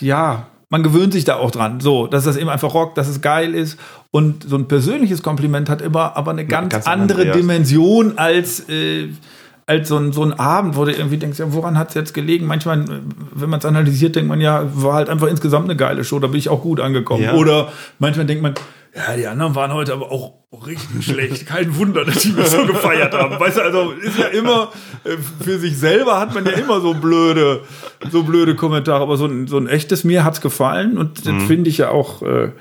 ja, 0.00 0.46
man 0.70 0.82
gewöhnt 0.82 1.12
sich 1.12 1.24
da 1.24 1.36
auch 1.36 1.50
dran, 1.50 1.80
so, 1.80 2.06
dass 2.06 2.24
das 2.24 2.36
eben 2.36 2.50
einfach 2.50 2.74
rockt, 2.74 2.98
dass 2.98 3.08
es 3.08 3.20
geil 3.20 3.54
ist. 3.54 3.78
Und 4.10 4.44
so 4.44 4.56
ein 4.56 4.68
persönliches 4.68 5.22
Kompliment 5.22 5.68
hat 5.70 5.80
immer 5.80 6.16
aber 6.16 6.30
eine 6.30 6.46
ganz, 6.46 6.72
ganz 6.72 6.86
andere, 6.86 7.22
andere 7.22 7.38
Dimension 7.38 8.18
als, 8.18 8.68
äh, 8.68 9.08
als 9.66 9.88
so 9.88 9.96
ein, 9.96 10.12
so 10.12 10.22
ein 10.22 10.32
Abend, 10.34 10.76
wo 10.76 10.84
du 10.84 10.92
irgendwie 10.92 11.16
denkst, 11.16 11.38
ja, 11.38 11.52
woran 11.52 11.78
hat 11.78 11.90
es 11.90 11.94
jetzt 11.94 12.14
gelegen? 12.14 12.46
Manchmal, 12.46 12.84
wenn 13.34 13.50
man 13.50 13.60
es 13.60 13.66
analysiert, 13.66 14.16
denkt 14.16 14.28
man, 14.28 14.40
ja, 14.40 14.64
war 14.74 14.94
halt 14.94 15.08
einfach 15.08 15.26
insgesamt 15.26 15.64
eine 15.64 15.76
geile 15.76 16.04
Show, 16.04 16.18
da 16.18 16.26
bin 16.26 16.38
ich 16.38 16.48
auch 16.48 16.62
gut 16.62 16.80
angekommen. 16.80 17.22
Ja. 17.22 17.34
Oder 17.34 17.72
manchmal 17.98 18.26
denkt 18.26 18.42
man, 18.42 18.54
ja, 18.98 19.16
die 19.16 19.26
anderen 19.26 19.54
waren 19.54 19.72
heute 19.72 19.92
aber 19.92 20.10
auch 20.10 20.34
richtig 20.66 21.04
schlecht. 21.04 21.46
Kein 21.46 21.76
Wunder, 21.76 22.04
dass 22.04 22.22
die 22.22 22.32
mich 22.32 22.48
so 22.48 22.66
gefeiert 22.66 23.14
haben. 23.14 23.38
Weißt 23.38 23.58
du, 23.58 23.62
also 23.62 23.92
ist 23.92 24.18
ja 24.18 24.26
immer, 24.26 24.72
äh, 25.04 25.16
für 25.42 25.58
sich 25.58 25.78
selber 25.78 26.18
hat 26.18 26.34
man 26.34 26.44
ja 26.44 26.52
immer 26.52 26.80
so 26.80 26.94
blöde, 26.94 27.62
so 28.10 28.24
blöde 28.24 28.56
Kommentare. 28.56 29.02
Aber 29.02 29.16
so 29.16 29.26
ein, 29.26 29.46
so 29.46 29.56
ein 29.58 29.68
echtes 29.68 30.04
mir 30.04 30.24
hat's 30.24 30.40
gefallen 30.40 30.98
und 30.98 31.26
das 31.26 31.32
mhm. 31.32 31.46
finde 31.46 31.70
ich 31.70 31.78
ja 31.78 31.90
auch, 31.90 32.22
äh, 32.22 32.52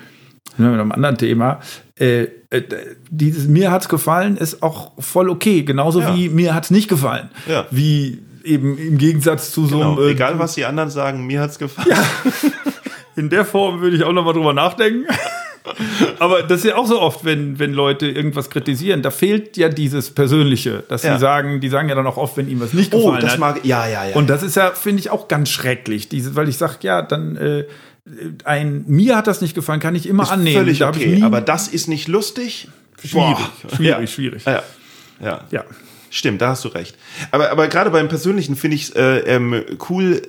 mit 0.57 0.67
einem 0.67 0.91
anderen 0.91 1.17
Thema, 1.17 1.59
äh, 1.99 2.27
äh, 2.49 2.63
dieses 3.09 3.47
mir 3.47 3.71
hat's 3.71 3.89
gefallen 3.89 4.37
ist 4.37 4.63
auch 4.63 4.91
voll 4.99 5.29
okay. 5.29 5.63
Genauso 5.63 6.01
ja. 6.01 6.15
wie 6.15 6.29
mir 6.29 6.55
hat's 6.55 6.71
nicht 6.71 6.87
gefallen. 6.87 7.29
Ja. 7.47 7.65
Wie 7.71 8.23
eben 8.43 8.77
im 8.77 8.97
Gegensatz 8.97 9.51
zu 9.51 9.67
genau. 9.67 9.95
so 9.95 10.01
einem. 10.01 10.09
Äh, 10.09 10.11
Egal, 10.11 10.39
was 10.39 10.55
die 10.55 10.65
anderen 10.65 10.89
sagen, 10.89 11.25
mir 11.25 11.41
hat's 11.41 11.59
gefallen. 11.59 11.89
Ja. 11.89 12.03
In 13.15 13.29
der 13.29 13.45
Form 13.45 13.81
würde 13.81 13.95
ich 13.95 14.03
auch 14.03 14.13
noch 14.13 14.23
mal 14.23 14.33
drüber 14.33 14.53
nachdenken. 14.53 15.05
Aber 16.19 16.43
das 16.43 16.59
ist 16.59 16.65
ja 16.65 16.75
auch 16.75 16.87
so 16.87 17.01
oft, 17.01 17.25
wenn, 17.25 17.59
wenn 17.59 17.73
Leute 17.73 18.07
irgendwas 18.07 18.49
kritisieren, 18.49 19.01
da 19.01 19.11
fehlt 19.11 19.57
ja 19.57 19.69
dieses 19.69 20.11
Persönliche, 20.11 20.83
dass 20.87 21.03
ja. 21.03 21.15
sie 21.15 21.21
sagen, 21.21 21.59
die 21.59 21.69
sagen 21.69 21.89
ja 21.89 21.95
dann 21.95 22.07
auch 22.07 22.17
oft, 22.17 22.37
wenn 22.37 22.49
ihnen 22.49 22.61
was 22.61 22.73
nicht 22.73 22.91
gefallen 22.91 23.17
oh, 23.17 23.21
das 23.21 23.33
hat. 23.33 23.39
Mag, 23.39 23.65
ja, 23.65 23.87
ja, 23.87 24.05
ja. 24.05 24.15
Und 24.15 24.29
das 24.29 24.43
ist 24.43 24.55
ja, 24.55 24.71
finde 24.71 24.99
ich, 24.99 25.09
auch 25.09 25.27
ganz 25.27 25.49
schrecklich, 25.49 26.09
diese, 26.09 26.35
weil 26.35 26.49
ich 26.49 26.57
sage, 26.57 26.77
ja, 26.81 27.01
dann 27.01 27.35
äh, 27.35 27.65
ein, 28.43 28.85
mir 28.87 29.17
hat 29.17 29.27
das 29.27 29.41
nicht 29.41 29.53
gefallen, 29.53 29.79
kann 29.79 29.95
ich 29.95 30.07
immer 30.07 30.23
ist 30.23 30.31
annehmen. 30.31 30.57
Völlig 30.57 30.79
da 30.79 30.89
okay, 30.89 31.21
aber 31.23 31.41
das 31.41 31.67
ist 31.67 31.87
nicht 31.87 32.07
lustig. 32.07 32.67
Schwierig, 32.99 33.37
Boah. 33.37 33.75
schwierig, 33.75 33.99
ja. 34.01 34.07
schwierig. 34.07 34.45
Ja. 34.45 34.63
ja. 35.21 35.41
ja. 35.51 35.63
Stimmt, 36.17 36.41
da 36.41 36.49
hast 36.49 36.65
du 36.65 36.69
recht. 36.69 36.97
Aber, 37.29 37.51
aber 37.51 37.67
gerade 37.67 37.91
beim 37.91 38.07
Persönlichen 38.07 38.55
finde 38.55 38.73
ich 38.73 38.85
es 38.85 38.89
äh, 38.95 39.19
ähm, 39.35 39.63
cool 39.87 40.23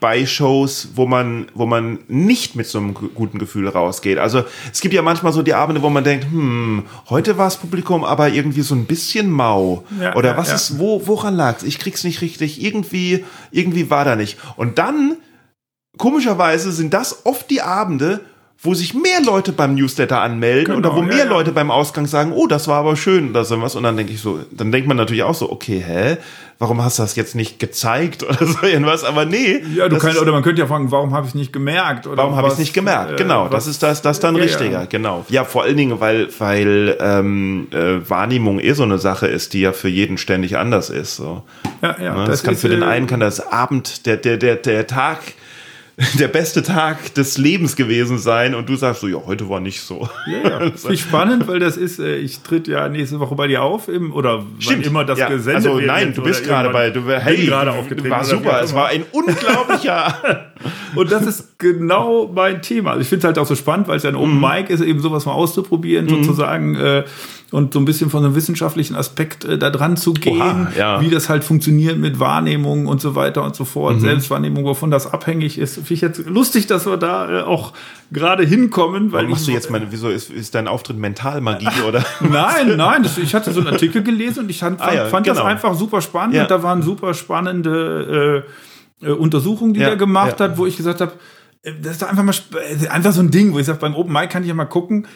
bei 0.00 0.24
Shows, 0.24 0.88
wo 0.94 1.06
man, 1.06 1.48
wo 1.52 1.66
man 1.66 1.98
nicht 2.08 2.56
mit 2.56 2.66
so 2.66 2.78
einem 2.78 2.94
guten 2.94 3.38
Gefühl 3.38 3.68
rausgeht. 3.68 4.16
Also 4.16 4.44
es 4.72 4.80
gibt 4.80 4.94
ja 4.94 5.02
manchmal 5.02 5.34
so 5.34 5.42
die 5.42 5.52
Abende, 5.52 5.82
wo 5.82 5.90
man 5.90 6.02
denkt, 6.02 6.24
hm, 6.30 6.84
heute 7.10 7.36
war 7.36 7.44
das 7.44 7.58
Publikum 7.58 8.04
aber 8.04 8.30
irgendwie 8.30 8.62
so 8.62 8.74
ein 8.74 8.86
bisschen 8.86 9.30
mau. 9.30 9.84
Ja, 10.00 10.16
Oder 10.16 10.38
was 10.38 10.48
ja. 10.48 10.54
ist, 10.54 10.78
wo, 10.78 11.06
woran 11.06 11.36
lag's? 11.36 11.62
Ich 11.62 11.78
krieg's 11.78 12.04
nicht 12.04 12.22
richtig. 12.22 12.62
Irgendwie, 12.62 13.22
irgendwie 13.50 13.90
war 13.90 14.06
da 14.06 14.16
nicht. 14.16 14.38
Und 14.56 14.78
dann, 14.78 15.18
komischerweise, 15.98 16.72
sind 16.72 16.94
das 16.94 17.26
oft 17.26 17.50
die 17.50 17.60
Abende, 17.60 18.22
wo 18.64 18.72
sich 18.72 18.94
mehr 18.94 19.20
Leute 19.22 19.52
beim 19.52 19.74
Newsletter 19.74 20.22
anmelden 20.22 20.74
genau, 20.74 20.78
oder 20.78 20.96
wo 20.96 21.02
mehr 21.02 21.18
ja, 21.18 21.24
Leute 21.24 21.52
beim 21.52 21.70
Ausgang 21.70 22.06
sagen, 22.06 22.32
oh, 22.32 22.46
das 22.46 22.66
war 22.66 22.78
aber 22.78 22.96
schön 22.96 23.28
oder 23.28 23.44
sowas. 23.44 23.76
Und 23.76 23.82
dann 23.82 23.98
denke 23.98 24.14
ich 24.14 24.20
so, 24.20 24.40
dann 24.50 24.72
denkt 24.72 24.88
man 24.88 24.96
natürlich 24.96 25.22
auch 25.22 25.34
so, 25.34 25.52
okay, 25.52 25.84
hä? 25.86 26.16
Warum 26.58 26.82
hast 26.82 26.98
du 26.98 27.02
das 27.02 27.14
jetzt 27.16 27.34
nicht 27.34 27.58
gezeigt 27.58 28.22
oder 28.28 28.46
so 28.46 28.64
irgendwas? 28.64 29.04
Aber 29.04 29.26
nee. 29.26 29.62
Ja, 29.74 29.88
du 29.88 29.98
kannst, 29.98 30.18
oder 30.18 30.32
man 30.32 30.42
könnte 30.42 30.62
ja 30.62 30.66
fragen, 30.66 30.90
warum 30.90 31.12
habe 31.12 31.26
ich 31.26 31.32
es 31.32 31.34
nicht 31.34 31.52
gemerkt? 31.52 32.06
Oder 32.06 32.16
warum 32.16 32.36
habe 32.36 32.46
ich 32.46 32.54
es 32.54 32.58
nicht 32.58 32.72
gemerkt? 32.72 33.12
Äh, 33.12 33.16
genau, 33.16 33.48
das 33.48 33.66
ist 33.66 33.82
das, 33.82 34.00
das 34.00 34.18
dann 34.18 34.34
ja, 34.36 34.42
richtiger, 34.42 34.80
ja. 34.80 34.84
genau. 34.86 35.26
Ja, 35.28 35.44
vor 35.44 35.64
allen 35.64 35.76
Dingen, 35.76 36.00
weil, 36.00 36.28
weil 36.38 36.96
ähm, 37.00 37.66
äh, 37.70 38.08
Wahrnehmung 38.08 38.60
eh 38.60 38.72
so 38.72 38.84
eine 38.84 38.98
Sache 38.98 39.26
ist, 39.26 39.52
die 39.52 39.60
ja 39.60 39.72
für 39.72 39.88
jeden 39.88 40.16
ständig 40.16 40.56
anders 40.56 40.88
ist. 40.88 41.16
So. 41.16 41.42
Ja, 41.82 41.96
ja. 42.00 42.14
Ne? 42.14 42.20
Das, 42.20 42.28
das 42.28 42.42
kann 42.44 42.54
ist, 42.54 42.62
für 42.62 42.70
den 42.70 42.82
äh, 42.82 42.86
einen 42.86 43.08
kann 43.08 43.20
das 43.20 43.52
Abend, 43.52 44.06
der, 44.06 44.16
der, 44.16 44.38
der, 44.38 44.56
der 44.56 44.86
Tag 44.86 45.18
der 46.18 46.26
beste 46.26 46.62
Tag 46.62 47.14
des 47.14 47.38
Lebens 47.38 47.76
gewesen 47.76 48.18
sein 48.18 48.56
und 48.56 48.68
du 48.68 48.74
sagst 48.74 49.00
so, 49.00 49.06
ja, 49.06 49.18
heute 49.24 49.48
war 49.48 49.60
nicht 49.60 49.80
so. 49.80 50.08
Ja, 50.26 50.48
ja. 50.48 50.58
Das 50.70 50.84
ist 50.84 51.00
spannend, 51.00 51.46
weil 51.46 51.60
das 51.60 51.76
ist, 51.76 52.00
äh, 52.00 52.16
ich 52.16 52.40
tritt 52.40 52.66
ja 52.66 52.88
nächste 52.88 53.20
Woche 53.20 53.36
bei 53.36 53.46
dir 53.46 53.62
auf, 53.62 53.88
im, 53.88 54.12
oder 54.12 54.44
Stimmt. 54.58 54.86
immer 54.86 55.04
das 55.04 55.18
ja, 55.20 55.28
gesendet 55.28 55.66
Also 55.66 55.78
nein, 55.78 56.12
du 56.12 56.22
bist 56.22 56.44
gerade 56.44 56.70
bei, 56.70 56.90
du 56.90 57.06
hey, 57.06 57.46
gerade 57.46 57.70
aufgetreten. 57.70 58.10
War 58.10 58.24
super, 58.24 58.60
es 58.60 58.74
war 58.74 58.88
ein 58.88 59.04
unglaublicher. 59.12 60.50
und 60.96 61.12
das 61.12 61.26
ist 61.26 61.58
genau 61.60 62.28
mein 62.34 62.60
Thema. 62.60 62.90
Also 62.90 63.02
ich 63.02 63.08
finde 63.08 63.20
es 63.20 63.24
halt 63.26 63.38
auch 63.38 63.46
so 63.46 63.54
spannend, 63.54 63.86
weil 63.86 63.98
es 63.98 64.02
ja 64.02 64.10
ein 64.10 64.16
Open 64.16 64.34
mhm. 64.34 64.40
Mic 64.40 64.70
ist, 64.70 64.80
eben 64.80 64.98
sowas 64.98 65.26
mal 65.26 65.32
auszuprobieren, 65.32 66.06
mhm. 66.06 66.24
sozusagen, 66.24 66.74
äh, 66.74 67.04
und 67.54 67.72
so 67.72 67.78
ein 67.78 67.84
bisschen 67.84 68.10
von 68.10 68.24
einem 68.24 68.34
wissenschaftlichen 68.34 68.96
Aspekt 68.96 69.44
äh, 69.44 69.56
da 69.56 69.70
dran 69.70 69.96
zu 69.96 70.12
gehen, 70.12 70.40
Oha, 70.40 70.72
ja. 70.76 71.00
wie 71.00 71.08
das 71.08 71.28
halt 71.28 71.44
funktioniert 71.44 71.96
mit 71.98 72.18
Wahrnehmung 72.18 72.88
und 72.88 73.00
so 73.00 73.14
weiter 73.14 73.44
und 73.44 73.54
so 73.54 73.64
fort, 73.64 73.94
mhm. 73.94 74.00
Selbstwahrnehmung, 74.00 74.64
wovon 74.64 74.90
das 74.90 75.12
abhängig 75.12 75.56
ist. 75.56 75.74
Finde 75.74 75.94
ich 75.94 76.00
jetzt 76.00 76.26
lustig, 76.26 76.66
dass 76.66 76.84
wir 76.84 76.96
da 76.96 77.42
äh, 77.42 77.42
auch 77.44 77.72
gerade 78.10 78.44
hinkommen. 78.44 79.12
Weil 79.12 79.20
Warum 79.20 79.30
machst 79.30 79.46
du 79.46 79.52
jetzt 79.52 79.70
mal, 79.70 79.80
wieso 79.88 80.08
ist, 80.08 80.30
ist 80.30 80.56
dein 80.56 80.66
Auftritt 80.66 80.98
Mentalmagie 80.98 81.68
oder? 81.86 82.04
nein, 82.20 82.76
nein, 82.76 83.04
das, 83.04 83.18
ich 83.18 83.32
hatte 83.36 83.52
so 83.52 83.60
einen 83.60 83.68
Artikel 83.68 84.02
gelesen 84.02 84.40
und 84.40 84.50
ich 84.50 84.58
fand, 84.58 84.80
ah, 84.80 84.92
ja, 84.92 85.04
fand 85.06 85.24
genau. 85.24 85.38
das 85.38 85.46
einfach 85.46 85.76
super 85.76 86.00
spannend. 86.00 86.34
Ja. 86.34 86.42
Und 86.42 86.50
da 86.50 86.64
waren 86.64 86.82
super 86.82 87.14
spannende 87.14 88.44
äh, 89.00 89.06
äh, 89.06 89.12
Untersuchungen, 89.12 89.74
die 89.74 89.80
er 89.80 89.94
gemacht 89.94 90.40
hat, 90.40 90.58
wo 90.58 90.66
ich 90.66 90.76
gesagt 90.76 91.00
habe, 91.00 91.12
äh, 91.62 91.70
das 91.80 91.92
ist 91.92 92.02
doch 92.02 92.08
einfach 92.08 92.24
mal 92.24 92.34
äh, 92.82 92.88
einfach 92.88 93.12
so 93.12 93.20
ein 93.20 93.30
Ding, 93.30 93.52
wo 93.52 93.60
ich 93.60 93.66
sage, 93.66 93.78
beim 93.78 93.94
Open 93.94 94.12
Mic 94.12 94.26
kann 94.28 94.42
ich 94.42 94.48
ja 94.48 94.54
mal 94.54 94.64
gucken, 94.64 95.06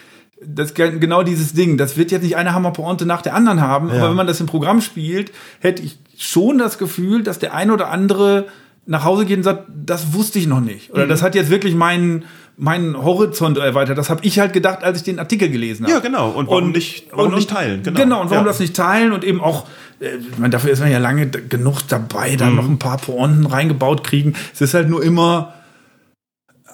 das 0.45 0.73
genau 0.73 1.23
dieses 1.23 1.53
Ding. 1.53 1.77
Das 1.77 1.97
wird 1.97 2.11
jetzt 2.11 2.23
nicht 2.23 2.37
eine 2.37 2.53
Hammerpointe 2.53 3.05
nach 3.05 3.21
der 3.21 3.35
anderen 3.35 3.61
haben, 3.61 3.89
ja. 3.89 3.95
aber 3.95 4.09
wenn 4.09 4.15
man 4.15 4.27
das 4.27 4.39
im 4.39 4.47
Programm 4.47 4.81
spielt, 4.81 5.31
hätte 5.59 5.83
ich 5.83 5.97
schon 6.17 6.57
das 6.57 6.77
Gefühl, 6.77 7.23
dass 7.23 7.39
der 7.39 7.53
ein 7.53 7.71
oder 7.71 7.89
andere 7.89 8.47
nach 8.85 9.03
Hause 9.03 9.25
geht 9.25 9.37
und 9.37 9.43
sagt, 9.43 9.65
das 9.67 10.13
wusste 10.13 10.39
ich 10.39 10.47
noch 10.47 10.61
nicht. 10.61 10.91
Oder 10.91 11.05
mhm. 11.05 11.09
das 11.09 11.21
hat 11.21 11.35
jetzt 11.35 11.49
wirklich 11.49 11.75
meinen 11.75 12.25
meinen 12.59 13.01
Horizont 13.01 13.57
erweitert. 13.57 13.97
Das 13.97 14.09
habe 14.09 14.19
ich 14.25 14.37
halt 14.37 14.51
gedacht, 14.51 14.83
als 14.83 14.97
ich 14.97 15.03
den 15.05 15.17
Artikel 15.17 15.49
gelesen 15.49 15.85
habe. 15.85 15.93
Ja, 15.93 15.99
genau. 15.99 16.31
Und 16.31 16.47
warum, 16.47 16.65
und, 16.65 16.71
nicht, 16.73 17.07
warum 17.11 17.29
und, 17.29 17.35
nicht 17.35 17.49
teilen? 17.49 17.83
Genau. 17.83 17.97
genau, 17.97 18.21
und 18.21 18.29
warum 18.31 18.43
ja. 18.43 18.49
das 18.49 18.59
nicht 18.59 18.75
teilen 18.75 19.13
und 19.13 19.23
eben 19.23 19.39
auch, 19.39 19.65
äh, 20.01 20.17
meine, 20.37 20.49
dafür 20.49 20.71
ist 20.71 20.81
man 20.81 20.91
ja 20.91 20.97
lange 20.97 21.27
genug 21.27 21.87
dabei, 21.87 22.35
dann 22.35 22.49
mhm. 22.49 22.55
noch 22.57 22.67
ein 22.67 22.77
paar 22.77 22.97
Pointen 22.97 23.45
reingebaut 23.45 24.03
kriegen. 24.03 24.33
Es 24.53 24.59
ist 24.59 24.73
halt 24.73 24.89
nur 24.89 25.01
immer 25.01 25.53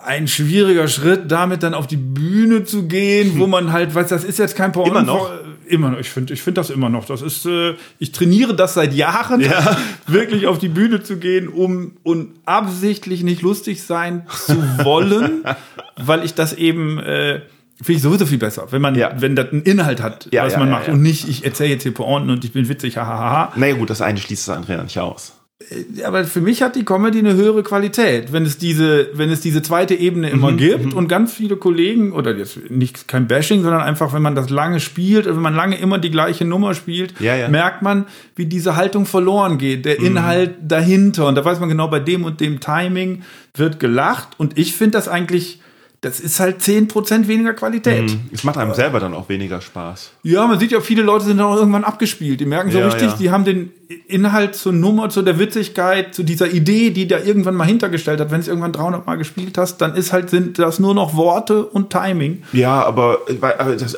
ein 0.05 0.27
schwieriger 0.27 0.87
Schritt, 0.87 1.31
damit 1.31 1.63
dann 1.63 1.73
auf 1.73 1.87
die 1.87 1.97
Bühne 1.97 2.63
zu 2.63 2.87
gehen, 2.87 3.39
wo 3.39 3.47
man 3.47 3.71
halt, 3.71 3.93
weiß, 3.93 4.07
das 4.07 4.23
ist 4.23 4.39
jetzt 4.39 4.55
kein 4.55 4.71
Porno. 4.71 4.91
Immer 4.91 5.03
noch? 5.03 5.31
Immer 5.67 5.89
noch. 5.89 5.99
Ich 5.99 6.09
finde, 6.09 6.33
ich 6.33 6.41
finde 6.41 6.61
das 6.61 6.69
immer 6.69 6.89
noch. 6.89 7.05
Das 7.05 7.21
ist, 7.21 7.45
äh, 7.45 7.73
ich 7.97 8.11
trainiere 8.11 8.55
das 8.55 8.75
seit 8.75 8.93
Jahren, 8.93 9.41
ja. 9.41 9.77
wirklich 10.07 10.47
auf 10.47 10.59
die 10.59 10.69
Bühne 10.69 11.01
zu 11.01 11.17
gehen, 11.17 11.47
um 11.47 11.93
und 12.03 12.33
absichtlich 12.45 13.23
nicht 13.23 13.41
lustig 13.41 13.83
sein 13.83 14.27
zu 14.29 14.55
wollen, 14.83 15.43
weil 15.97 16.23
ich 16.23 16.35
das 16.35 16.53
eben 16.53 16.99
äh, 16.99 17.41
finde 17.77 17.97
ich 17.97 18.01
sowieso 18.01 18.25
viel 18.25 18.37
besser, 18.37 18.67
wenn 18.71 18.81
man, 18.81 18.95
ja. 18.95 19.11
wenn 19.17 19.35
das 19.35 19.51
einen 19.51 19.63
Inhalt 19.63 20.01
hat, 20.01 20.29
ja, 20.31 20.45
was 20.45 20.55
man 20.57 20.69
macht 20.69 20.87
und 20.87 21.01
nicht, 21.01 21.27
ich 21.27 21.43
erzähle 21.43 21.71
jetzt 21.71 21.83
hier 21.83 21.93
Pointen 21.93 22.29
und 22.29 22.45
ich 22.45 22.53
bin 22.53 22.69
witzig, 22.69 22.97
hahaha. 22.97 23.51
Naja 23.55 23.75
gut, 23.75 23.89
das 23.89 24.01
eine 24.01 24.19
schließt 24.19 24.47
das 24.47 24.55
andere 24.55 24.81
nicht 24.83 24.99
aus. 24.99 25.33
Äh, 25.69 26.03
aber 26.03 26.23
für 26.25 26.41
mich 26.41 26.61
hat 26.61 26.75
die 26.75 26.83
Comedy 26.83 27.19
eine 27.19 27.33
höhere 27.33 27.63
Qualität, 27.63 28.31
wenn 28.31 28.45
es 28.45 28.57
diese, 28.57 29.09
wenn 29.13 29.29
es 29.29 29.41
diese 29.41 29.61
zweite 29.61 29.95
Ebene 29.95 30.29
immer 30.29 30.51
mhm, 30.51 30.57
gibt 30.57 30.85
mhm. 30.85 30.93
und 30.93 31.07
ganz 31.07 31.33
viele 31.33 31.57
Kollegen 31.57 32.11
oder 32.11 32.35
jetzt 32.35 32.69
nicht 32.69 33.07
kein 33.07 33.27
Bashing, 33.27 33.63
sondern 33.63 33.81
einfach, 33.81 34.13
wenn 34.13 34.21
man 34.21 34.35
das 34.35 34.49
lange 34.49 34.79
spielt, 34.79 35.25
wenn 35.25 35.39
man 35.39 35.55
lange 35.55 35.77
immer 35.77 35.99
die 35.99 36.11
gleiche 36.11 36.45
Nummer 36.45 36.73
spielt, 36.73 37.19
ja, 37.19 37.35
ja. 37.35 37.49
merkt 37.49 37.81
man, 37.81 38.05
wie 38.35 38.45
diese 38.45 38.75
Haltung 38.75 39.05
verloren 39.05 39.57
geht, 39.57 39.85
der 39.85 39.99
mhm. 39.99 40.05
Inhalt 40.05 40.55
dahinter 40.61 41.27
und 41.27 41.35
da 41.35 41.45
weiß 41.45 41.59
man 41.59 41.69
genau, 41.69 41.87
bei 41.87 41.99
dem 41.99 42.23
und 42.23 42.39
dem 42.39 42.59
Timing 42.59 43.23
wird 43.53 43.79
gelacht 43.79 44.29
und 44.37 44.57
ich 44.57 44.75
finde 44.75 44.97
das 44.97 45.07
eigentlich 45.07 45.59
das 46.05 46.19
ist 46.19 46.39
halt 46.39 46.61
10% 46.61 47.27
weniger 47.27 47.53
Qualität. 47.55 48.03
Mhm. 48.03 48.29
Es 48.31 48.43
macht 48.43 48.57
einem 48.57 48.75
selber 48.75 48.99
dann 48.99 49.15
auch 49.15 49.27
weniger 49.27 49.59
Spaß. 49.59 50.11
Ja, 50.21 50.45
man 50.45 50.59
sieht 50.59 50.71
ja, 50.71 50.79
viele 50.79 51.01
Leute 51.01 51.25
sind 51.25 51.37
dann 51.37 51.47
auch 51.47 51.55
irgendwann 51.55 51.83
abgespielt. 51.83 52.39
Die 52.39 52.45
merken 52.45 52.69
so 52.69 52.77
ja, 52.77 52.85
richtig, 52.85 53.13
die 53.13 53.31
haben 53.31 53.43
den 53.43 53.71
Inhalt 54.07 54.55
zur 54.55 54.73
Nummer, 54.73 55.09
zu 55.09 55.21
der 55.21 55.37
Witzigkeit, 55.37 56.15
zu 56.15 56.23
dieser 56.23 56.51
Idee, 56.51 56.89
die 56.89 57.07
da 57.07 57.19
irgendwann 57.19 57.53
mal 57.55 57.65
hintergestellt 57.65 58.19
hat. 58.19 58.31
Wenn 58.31 58.37
du 58.37 58.41
es 58.41 58.47
irgendwann 58.47 58.71
300 58.71 59.05
Mal 59.05 59.15
gespielt 59.17 59.57
hast, 59.59 59.77
dann 59.77 59.93
ist 59.93 60.11
halt, 60.11 60.31
sind 60.31 60.57
das 60.57 60.79
nur 60.79 60.95
noch 60.95 61.15
Worte 61.15 61.63
und 61.65 61.91
Timing. 61.91 62.41
Ja, 62.51 62.83
aber, 62.83 63.19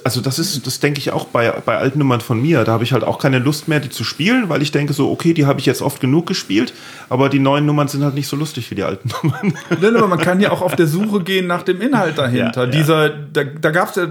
also 0.04 0.20
das 0.20 0.40
ist, 0.40 0.68
das 0.68 0.82
denke 0.82 1.00
ich 1.00 1.14
auch 1.14 1.26
bei, 1.26 1.52
bei 1.66 1.78
alten 1.78 2.00
Nummern 2.00 2.20
von 2.20 2.42
mir. 2.42 2.66
Da 2.66 2.74
habe 2.74 2.84
ich 2.84 2.92
halt 2.92 3.06
auch 3.06 3.18
keine 3.18 3.40
Lust 3.40 3.70
mehr, 3.70 3.80
die 3.80 3.90
zu 3.90 4.04
spielen, 4.04 4.50
weil 4.50 4.62
ich 4.62 4.72
denke 4.72 4.92
so, 4.92 5.10
okay, 5.10 5.34
die 5.34 5.46
habe 5.46 5.60
ich 5.60 5.66
jetzt 5.66 5.82
oft 5.82 6.02
genug 6.02 6.28
gespielt, 6.28 6.74
aber 7.08 7.30
die 7.30 7.40
neuen 7.40 7.66
Nummern 7.66 7.88
sind 7.88 8.04
halt 8.04 8.16
nicht 8.16 8.28
so 8.28 8.36
lustig 8.36 8.70
wie 8.70 8.76
die 8.76 8.84
alten 8.84 9.10
Nummern. 9.24 9.54
Nein, 9.82 9.96
aber 9.96 10.08
man 10.08 10.20
kann 10.20 10.42
ja 10.42 10.52
auch 10.52 10.62
auf 10.62 10.76
der 10.76 10.88
Suche 10.88 11.24
gehen 11.24 11.48
nach 11.48 11.64
dem 11.64 11.80
Inhalt 11.80 12.18
dahinter. 12.18 12.66
Ja, 12.66 12.72
Dieser, 12.72 13.10
da, 13.10 13.44
da 13.46 13.72
gab 13.72 13.90
es 13.90 13.96
ja, 13.96 14.08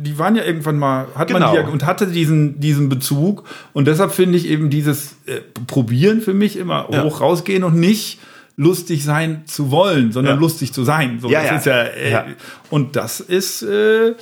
die 0.00 0.18
waren 0.18 0.36
ja 0.36 0.44
irgendwann 0.44 0.78
mal, 0.78 1.06
hat 1.14 1.28
genau. 1.28 1.40
man 1.40 1.50
die 1.50 1.56
ja 1.60 1.66
und 1.68 1.84
hatte 1.86 2.06
diesen, 2.06 2.60
diesen 2.60 2.88
Bezug 2.88 3.44
und 3.72 3.86
deshalb 3.86 4.12
finde 4.12 4.38
ich 4.38 4.48
eben 4.48 4.70
dieses 4.70 5.16
äh, 5.26 5.40
Probieren 5.66 6.20
für 6.20 6.34
mich 6.34 6.56
immer 6.56 6.88
ja. 6.90 7.04
hoch 7.04 7.20
rausgehen 7.20 7.64
und 7.64 7.74
nicht 7.76 8.18
lustig 8.56 9.04
sein 9.04 9.42
zu 9.46 9.70
wollen, 9.70 10.10
sondern 10.12 10.34
Ja. 10.34 10.40
lustig 10.40 10.72
zu 10.72 10.82
sein. 10.84 11.18
So, 11.20 11.30
Ja, 11.30 11.42
das 11.42 11.50
ja. 11.50 11.56
Ist 11.56 11.66
ja, 11.66 11.82
äh, 11.82 12.10
Ja. 12.10 12.26
Und 12.70 12.96
das 12.96 13.20
ist 13.20 13.62
äh, 13.62 14.14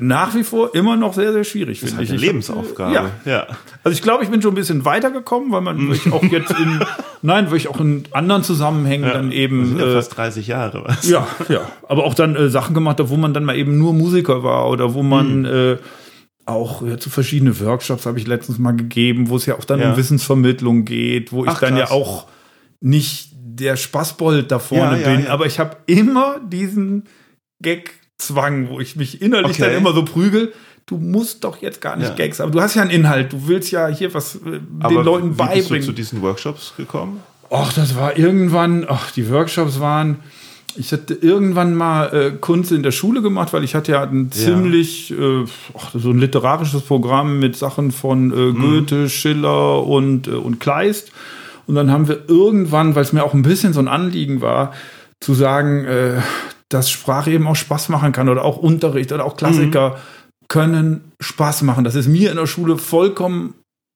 nach 0.00 0.32
wie 0.36 0.44
vor 0.44 0.74
immer 0.76 0.96
noch 0.96 1.12
sehr, 1.12 1.32
sehr 1.32 1.42
schwierig, 1.42 1.80
Das 1.80 1.90
ist 1.90 1.96
finde 1.96 1.98
halt 1.98 2.04
ich. 2.06 2.10
eine 2.12 2.20
Ich 2.20 2.26
Lebensaufgabe. 2.26 2.94
Ja. 2.94 3.10
ja. 3.24 3.46
Also 3.82 3.94
ich 3.96 4.02
glaube, 4.02 4.22
ich 4.22 4.30
bin 4.30 4.40
schon 4.40 4.52
ein 4.52 4.54
bisschen 4.54 4.84
weitergekommen, 4.84 5.50
weil 5.50 5.60
man 5.60 5.88
wirklich 5.88 6.12
auch 6.12 6.22
jetzt 6.22 6.50
in, 6.52 6.78
nein, 7.22 7.46
wirklich 7.46 7.66
auch 7.68 7.80
in 7.80 8.04
anderen 8.12 8.44
Zusammenhängen 8.44 9.10
dann 9.12 9.26
Das 9.30 9.34
eben 9.36 9.76
ja 9.78 9.86
äh, 9.86 9.92
fast 9.94 10.16
30 10.16 10.46
Jahre. 10.46 10.84
Was? 10.86 11.08
ja, 11.08 11.26
ja. 11.48 11.62
Aber 11.88 12.04
auch 12.04 12.14
dann 12.14 12.36
äh, 12.36 12.48
Sachen 12.48 12.74
gemacht 12.74 13.00
hat, 13.00 13.08
wo 13.08 13.16
man 13.16 13.34
dann 13.34 13.44
mal 13.44 13.56
eben 13.56 13.76
nur 13.76 13.92
Musiker 13.92 14.44
war 14.44 14.68
oder 14.70 14.94
wo 14.94 15.02
man 15.02 15.40
Mhm. 15.40 15.44
äh, 15.46 15.76
auch 16.46 16.80
ja, 16.86 16.96
zu 16.96 17.10
verschiedene 17.10 17.58
Workshops 17.60 18.06
habe 18.06 18.18
ich 18.20 18.26
letztens 18.26 18.58
mal 18.58 18.72
gegeben, 18.76 19.28
wo 19.28 19.36
es 19.36 19.46
ja 19.46 19.56
auch 19.58 19.64
dann 19.64 19.80
Ja. 19.80 19.90
um 19.90 19.96
Wissensvermittlung 19.96 20.84
geht, 20.84 21.32
wo 21.32 21.42
ich 21.44 21.50
Ach, 21.50 21.58
dann 21.60 21.74
ja 21.76 21.82
krass. 21.86 21.90
auch 21.90 22.26
nicht 22.80 23.32
der 23.34 23.76
Spaßbold 23.76 24.50
da 24.52 24.60
vorne 24.60 25.00
Ja, 25.00 25.08
ja, 25.10 25.16
bin, 25.16 25.24
ja. 25.26 25.30
aber 25.32 25.46
ich 25.46 25.58
habe 25.58 25.76
immer 25.86 26.38
diesen 26.48 27.04
Gag-Zwang, 28.28 28.68
wo 28.68 28.80
ich 28.80 28.96
mich 28.96 29.22
innerlich 29.22 29.52
Okay. 29.52 29.62
dann 29.62 29.72
immer 29.76 29.92
so 29.92 30.04
prügel. 30.04 30.52
Du 30.86 30.96
musst 30.96 31.44
doch 31.44 31.60
jetzt 31.60 31.80
gar 31.80 31.96
nicht 31.96 32.08
Ja. 32.08 32.14
Gags, 32.14 32.40
aber 32.40 32.50
du 32.50 32.60
hast 32.60 32.74
ja 32.74 32.82
einen 32.82 32.90
Inhalt. 32.90 33.32
Du 33.32 33.46
willst 33.46 33.70
ja 33.70 33.88
hier 33.88 34.12
was 34.14 34.36
äh, 34.36 34.40
den 34.88 35.04
Leuten 35.04 35.26
wie 35.26 35.28
bist 35.30 35.40
du 35.40 35.44
beibringen. 35.62 35.82
zu 35.86 35.92
diesen 35.92 36.22
Workshops 36.22 36.72
gekommen? 36.76 37.20
Ach, 37.50 37.72
das 37.72 37.94
war 37.96 38.16
irgendwann, 38.18 38.86
ach, 38.88 39.10
die 39.12 39.30
Workshops 39.30 39.80
waren, 39.80 40.16
ich 40.76 40.92
hatte 40.92 41.14
irgendwann 41.14 41.74
mal 41.74 42.06
äh, 42.14 42.30
Kunst 42.38 42.72
in 42.72 42.82
der 42.82 42.90
Schule 42.92 43.22
gemacht, 43.22 43.52
weil 43.52 43.64
ich 43.64 43.74
hatte 43.74 43.92
ja 43.92 44.02
ein 44.02 44.30
ziemlich, 44.32 45.10
äh, 45.12 45.44
ach, 45.76 45.90
so 45.94 46.10
ein 46.10 46.18
literarisches 46.18 46.82
Programm 46.82 47.38
mit 47.38 47.56
Sachen 47.56 47.90
von 47.92 48.30
äh, 48.30 48.52
Goethe, 48.52 49.08
Schiller 49.08 49.84
und, 49.86 50.26
äh, 50.28 50.32
und 50.32 50.58
Kleist. 50.60 51.12
Und 51.66 51.74
dann 51.74 51.90
haben 51.92 52.08
wir 52.08 52.20
irgendwann, 52.28 52.94
weil 52.94 53.02
es 53.02 53.12
mir 53.12 53.24
auch 53.24 53.34
ein 53.34 53.42
bisschen 53.42 53.72
so 53.74 53.80
ein 53.80 53.88
Anliegen 53.88 54.40
war, 54.40 54.72
zu 55.20 55.34
sagen, 55.34 55.84
äh, 55.84 56.20
dass 56.68 56.90
Sprache 56.90 57.30
eben 57.30 57.46
auch 57.46 57.56
Spaß 57.56 57.88
machen 57.88 58.12
kann 58.12 58.28
oder 58.28 58.44
auch 58.44 58.58
Unterricht 58.58 59.12
oder 59.12 59.24
auch 59.24 59.36
Klassiker 59.36 59.98
können 60.48 61.12
Spaß 61.20 61.62
machen. 61.62 61.84
Das 61.84 61.94
ist 61.94 62.08
mir 62.08 62.30
in 62.30 62.36
der 62.36 62.46
Schule 62.46 62.78
vollkommen 62.78 63.54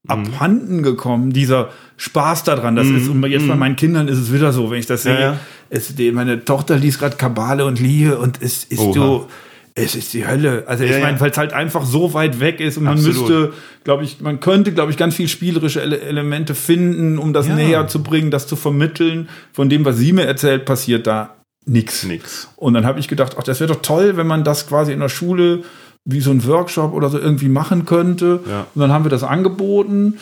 abhanden 0.08 0.82
gekommen, 0.82 1.32
dieser 1.32 1.70
Spaß 1.96 2.44
daran. 2.44 2.74
Das 2.76 2.88
ist, 2.88 3.08
und 3.08 3.24
jetzt 3.26 3.46
bei 3.46 3.54
meinen 3.54 3.76
Kindern 3.76 4.08
ist 4.08 4.18
es 4.18 4.32
wieder 4.32 4.52
so, 4.52 4.70
wenn 4.70 4.78
ich 4.78 4.86
das 4.86 5.04
sehe. 5.04 5.14
Ja, 5.14 5.20
ja. 5.20 5.40
Es, 5.70 5.94
die, 5.94 6.10
meine 6.10 6.44
Tochter 6.44 6.76
liest 6.76 6.98
gerade 6.98 7.16
Kabale 7.16 7.64
und 7.64 7.78
Liebe 7.78 8.18
und 8.18 8.42
es 8.42 8.64
ist 8.64 8.80
Oha. 8.80 8.92
so, 8.92 9.28
es 9.74 9.94
ist 9.94 10.12
die 10.12 10.26
Hölle. 10.26 10.64
Also 10.66 10.84
ich 10.84 10.90
Ja, 10.90 10.98
meine, 10.98 11.14
ja. 11.16 11.20
weil 11.20 11.30
es 11.30 11.38
halt 11.38 11.52
einfach 11.52 11.84
so 11.84 12.14
weit 12.14 12.40
weg 12.40 12.58
ist 12.60 12.76
und 12.78 12.84
man 12.84 12.94
Absolut. 12.94 13.16
müsste, 13.28 13.52
glaube 13.84 14.02
ich, 14.04 14.20
man 14.20 14.40
könnte, 14.40 14.72
glaube 14.72 14.90
ich, 14.90 14.96
ganz 14.96 15.14
viel 15.14 15.28
spielerische 15.28 15.80
Ele 15.80 16.00
Elemente 16.00 16.54
finden, 16.54 17.18
um 17.18 17.32
das 17.32 17.46
näher 17.46 17.86
zu 17.86 18.02
bringen, 18.02 18.30
das 18.32 18.46
zu 18.48 18.56
vermitteln. 18.56 19.28
Von 19.52 19.68
dem, 19.70 19.84
was 19.84 19.96
sie 19.98 20.12
mir 20.12 20.24
erzählt, 20.26 20.64
passiert 20.64 21.06
da 21.06 21.36
nichts. 21.64 22.04
Nix. 22.04 22.48
Und 22.56 22.74
dann 22.74 22.84
habe 22.86 23.00
ich 23.00 23.08
gedacht, 23.08 23.36
ach, 23.38 23.42
das 23.42 23.60
wäre 23.60 23.72
doch 23.72 23.82
toll, 23.82 24.16
wenn 24.16 24.26
man 24.26 24.44
das 24.44 24.66
quasi 24.68 24.92
in 24.92 25.00
der 25.00 25.08
Schule 25.08 25.62
wie 26.04 26.20
so 26.20 26.30
ein 26.30 26.44
Workshop 26.46 26.92
oder 26.92 27.08
so 27.08 27.18
irgendwie 27.18 27.48
machen 27.48 27.84
könnte. 27.84 28.40
Ja. 28.48 28.66
Und 28.74 28.80
dann 28.80 28.92
haben 28.92 29.04
wir 29.04 29.10
das 29.10 29.22
angeboten. 29.22 30.18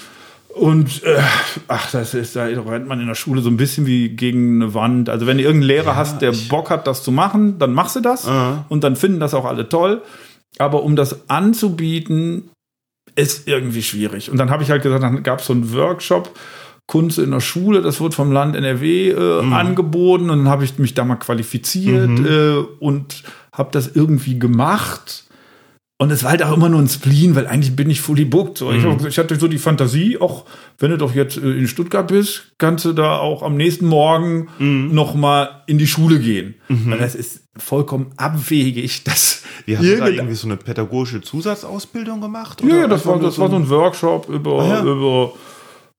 Und 0.48 1.04
äh, 1.04 1.20
ach, 1.68 1.90
das 1.92 2.12
ist, 2.12 2.36
da 2.36 2.44
rennt 2.44 2.88
man 2.88 3.00
in 3.00 3.06
der 3.06 3.14
Schule 3.14 3.40
so 3.40 3.48
ein 3.48 3.56
bisschen 3.56 3.86
wie 3.86 4.10
gegen 4.10 4.60
eine 4.60 4.74
Wand. 4.74 5.08
Also 5.08 5.26
wenn 5.26 5.38
du 5.38 5.44
irgendeinen 5.44 5.68
Lehrer 5.68 5.96
hast, 5.96 6.20
der 6.22 6.32
Bock 6.48 6.70
hat, 6.70 6.86
das 6.86 7.02
zu 7.02 7.12
machen, 7.12 7.58
dann 7.58 7.72
machst 7.72 7.96
du 7.96 8.00
das. 8.00 8.26
Aha. 8.26 8.66
Und 8.68 8.84
dann 8.84 8.96
finden 8.96 9.20
das 9.20 9.32
auch 9.32 9.44
alle 9.44 9.68
toll. 9.68 10.02
Aber 10.58 10.82
um 10.82 10.96
das 10.96 11.30
anzubieten, 11.30 12.50
ist 13.14 13.48
irgendwie 13.48 13.82
schwierig. 13.82 14.30
Und 14.30 14.38
dann 14.38 14.50
habe 14.50 14.62
ich 14.62 14.70
halt 14.70 14.82
gesagt, 14.82 15.02
dann 15.02 15.22
gab 15.22 15.40
es 15.40 15.46
so 15.46 15.52
einen 15.52 15.72
Workshop, 15.72 16.36
Kunst 16.90 17.18
in 17.20 17.30
der 17.30 17.40
Schule, 17.40 17.82
das 17.82 18.00
wird 18.00 18.14
vom 18.14 18.32
Land 18.32 18.56
NRW 18.56 19.10
äh, 19.10 19.42
Mhm. 19.42 19.52
angeboten. 19.52 20.28
Und 20.30 20.38
dann 20.40 20.48
habe 20.48 20.64
ich 20.64 20.76
mich 20.78 20.94
da 20.94 21.04
mal 21.04 21.16
qualifiziert 21.16 22.18
äh, 22.20 22.56
und 22.80 23.22
habe 23.52 23.68
das 23.70 23.86
irgendwie 23.94 24.38
gemacht. 24.40 25.24
Und 25.98 26.10
es 26.10 26.22
war 26.24 26.30
halt 26.30 26.42
auch 26.42 26.56
immer 26.56 26.68
nur 26.70 26.80
ein 26.80 26.88
Spleen, 26.88 27.36
weil 27.36 27.46
eigentlich 27.46 27.76
bin 27.76 27.90
ich 27.90 28.00
fully 28.00 28.24
booked. 28.24 28.56
So. 28.58 28.70
Mhm. 28.70 28.96
Ich, 29.00 29.06
ich 29.06 29.18
hatte 29.18 29.36
so 29.38 29.48
die 29.48 29.58
Fantasie, 29.58 30.18
auch 30.18 30.46
wenn 30.78 30.90
du 30.90 30.96
doch 30.98 31.14
jetzt 31.14 31.36
äh, 31.36 31.40
in 31.58 31.68
Stuttgart 31.68 32.08
bist, 32.08 32.52
kannst 32.58 32.86
du 32.86 32.92
da 32.94 33.18
auch 33.18 33.42
am 33.42 33.56
nächsten 33.56 33.86
Morgen 33.86 34.48
Mhm. 34.58 34.88
noch 34.94 35.14
mal 35.14 35.62
in 35.66 35.76
die 35.78 35.86
Schule 35.86 36.18
gehen. 36.18 36.54
Weil 36.68 36.98
das 36.98 37.14
ist 37.14 37.42
vollkommen 37.56 38.12
abwegig, 38.16 39.04
dass 39.04 39.42
hast 39.68 39.82
du 39.84 39.96
da 39.98 40.08
irgendwie 40.08 40.34
so 40.34 40.46
eine 40.48 40.56
pädagogische 40.56 41.20
Zusatzausbildung 41.20 42.20
gemacht? 42.20 42.62
ja, 42.62 42.68
ja, 42.68 42.74
Oder 42.78 42.88
das 42.88 43.06
war, 43.06 43.18
das 43.20 43.38
war 43.38 43.48
so 43.50 43.56
ein 43.56 43.68
Workshop 43.68 44.28
über, 44.28 44.58
Ah, 44.62 44.68
ja. 44.68 44.82
über 44.82 45.32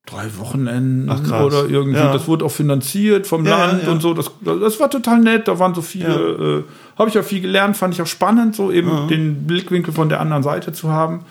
drei 0.05 0.25
Wochenenden 0.37 1.09
Ach, 1.09 1.41
oder 1.43 1.65
irgendwie. 1.69 1.99
Ja. 1.99 2.11
Das 2.11 2.27
wurde 2.27 2.43
auch 2.45 2.51
finanziert 2.51 3.27
vom 3.27 3.45
Ja, 3.45 3.65
Land 3.67 3.83
ja. 3.83 3.91
und 3.91 4.01
so. 4.01 4.13
Das, 4.13 4.31
das 4.41 4.79
war 4.79 4.89
total 4.89 5.19
nett. 5.19 5.47
Da 5.47 5.59
waren 5.59 5.73
so 5.75 5.81
viele, 5.81 6.63
äh, 6.65 6.97
habe 6.99 7.09
ich 7.09 7.17
auch 7.19 7.23
viel 7.23 7.41
gelernt, 7.41 7.77
fand 7.77 7.93
ich 7.93 8.01
auch 8.01 8.07
spannend, 8.07 8.55
so 8.55 8.71
eben 8.71 9.07
den 9.07 9.45
Blickwinkel 9.47 9.93
von 9.93 10.09
der 10.09 10.19
anderen 10.19 10.43
Seite 10.43 10.73
zu 10.73 10.89
haben. 10.89 11.21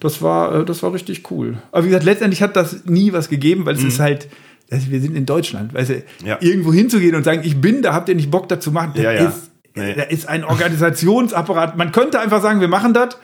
Das 0.00 0.22
war, 0.22 0.60
äh, 0.60 0.64
das 0.64 0.82
war 0.82 0.92
richtig 0.92 1.30
cool. 1.30 1.58
Aber 1.72 1.84
wie 1.84 1.88
gesagt, 1.88 2.04
letztendlich 2.04 2.42
hat 2.42 2.56
das 2.56 2.84
nie 2.86 3.12
was 3.12 3.28
gegeben, 3.28 3.66
weil 3.66 3.74
es 3.74 3.84
ist 3.84 4.00
halt, 4.00 4.28
also 4.70 4.90
wir 4.90 5.00
sind 5.00 5.16
in 5.16 5.26
Deutschland, 5.26 5.74
weißt 5.74 5.90
du, 5.90 5.94
Mhm. 5.94 6.36
Irgendwo 6.40 6.72
hinzugehen 6.72 7.14
und 7.14 7.24
sagen, 7.24 7.42
ich 7.44 7.60
bin 7.60 7.82
da, 7.82 7.92
habt 7.92 8.08
ihr 8.08 8.14
nicht 8.14 8.30
Bock 8.30 8.48
dazu 8.48 8.70
machen? 8.72 8.92
Das 8.94 9.34
ist, 9.36 9.50
Nee. 9.74 9.94
da 9.94 10.02
ist 10.02 10.28
ein 10.28 10.44
Organisationsapparat. 10.44 11.76
Man 11.76 11.92
könnte 11.92 12.20
einfach 12.20 12.42
sagen, 12.42 12.60
wir 12.60 12.68
machen 12.68 12.92
das, 12.94 13.16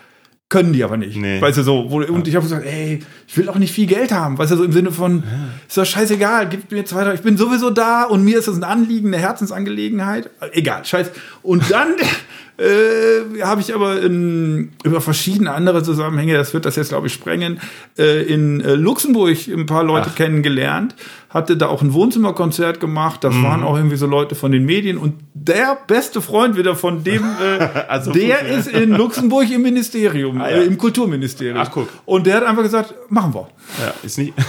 können 0.48 0.72
die 0.72 0.82
aber 0.82 0.96
nicht. 0.96 1.16
Nee. 1.16 1.40
Weißt 1.40 1.58
du 1.58 1.62
so, 1.62 1.86
wo, 1.90 2.00
und 2.02 2.26
ich 2.26 2.34
habe 2.34 2.44
gesagt, 2.44 2.64
ey, 2.64 3.00
ich 3.26 3.36
will 3.36 3.48
auch 3.50 3.56
nicht 3.58 3.72
viel 3.72 3.86
Geld 3.86 4.12
haben, 4.12 4.38
weißt 4.38 4.52
du, 4.52 4.56
so 4.56 4.64
im 4.64 4.72
Sinne 4.72 4.90
von, 4.92 5.22
ist 5.68 5.76
doch 5.76 5.84
scheißegal, 5.84 6.48
gib 6.48 6.70
mir 6.72 6.84
zwei, 6.86 7.04
drei- 7.04 7.14
ich 7.14 7.20
bin 7.20 7.36
sowieso 7.36 7.68
da 7.70 8.04
und 8.04 8.24
mir 8.24 8.38
ist 8.38 8.48
das 8.48 8.56
ein 8.56 8.64
Anliegen, 8.64 9.08
eine 9.08 9.18
Herzensangelegenheit, 9.18 10.30
egal, 10.52 10.84
scheiß. 10.86 11.10
Und 11.42 11.70
dann 11.70 11.88
äh, 12.58 13.42
habe 13.42 13.60
ich 13.60 13.74
aber 13.74 14.02
in, 14.02 14.72
über 14.82 15.00
verschiedene 15.00 15.52
andere 15.52 15.82
Zusammenhänge, 15.82 16.34
das 16.34 16.52
wird 16.54 16.64
das 16.64 16.76
jetzt 16.76 16.88
glaube 16.88 17.06
ich 17.06 17.12
sprengen, 17.12 17.60
äh, 17.96 18.22
in 18.22 18.60
äh, 18.60 18.74
Luxemburg 18.74 19.36
ein 19.46 19.66
paar 19.66 19.84
Leute 19.84 20.10
kennengelernt, 20.10 20.94
hatte 21.30 21.56
da 21.56 21.68
auch 21.68 21.82
ein 21.82 21.92
Wohnzimmerkonzert 21.92 22.80
gemacht, 22.80 23.22
das 23.22 23.34
waren 23.42 23.62
auch 23.62 23.76
irgendwie 23.76 23.96
so 23.96 24.06
Leute 24.06 24.34
von 24.34 24.50
den 24.50 24.64
Medien 24.64 24.98
und 24.98 25.14
der 25.34 25.78
beste 25.86 26.20
Freund 26.20 26.56
wieder 26.56 26.74
von 26.74 27.04
dem, 27.04 27.22
äh, 27.22 27.68
Also 27.88 28.12
der 28.12 28.38
gut, 28.38 28.48
ja. 28.48 28.56
ist 28.56 28.68
in 28.68 28.90
Luxemburg 28.90 29.50
im 29.50 29.62
Ministerium, 29.62 30.38
ja. 30.38 30.46
äh, 30.46 30.64
im 30.64 30.78
Kulturministerium. 30.78 31.58
Ach, 31.58 31.70
guck. 31.70 31.88
Und 32.06 32.26
der 32.26 32.36
hat 32.36 32.44
einfach 32.44 32.62
gesagt, 32.62 32.94
machen 33.08 33.34
wir. 33.34 33.48
Ja, 33.80 33.94
ist 34.02 34.18
nicht. 34.18 34.34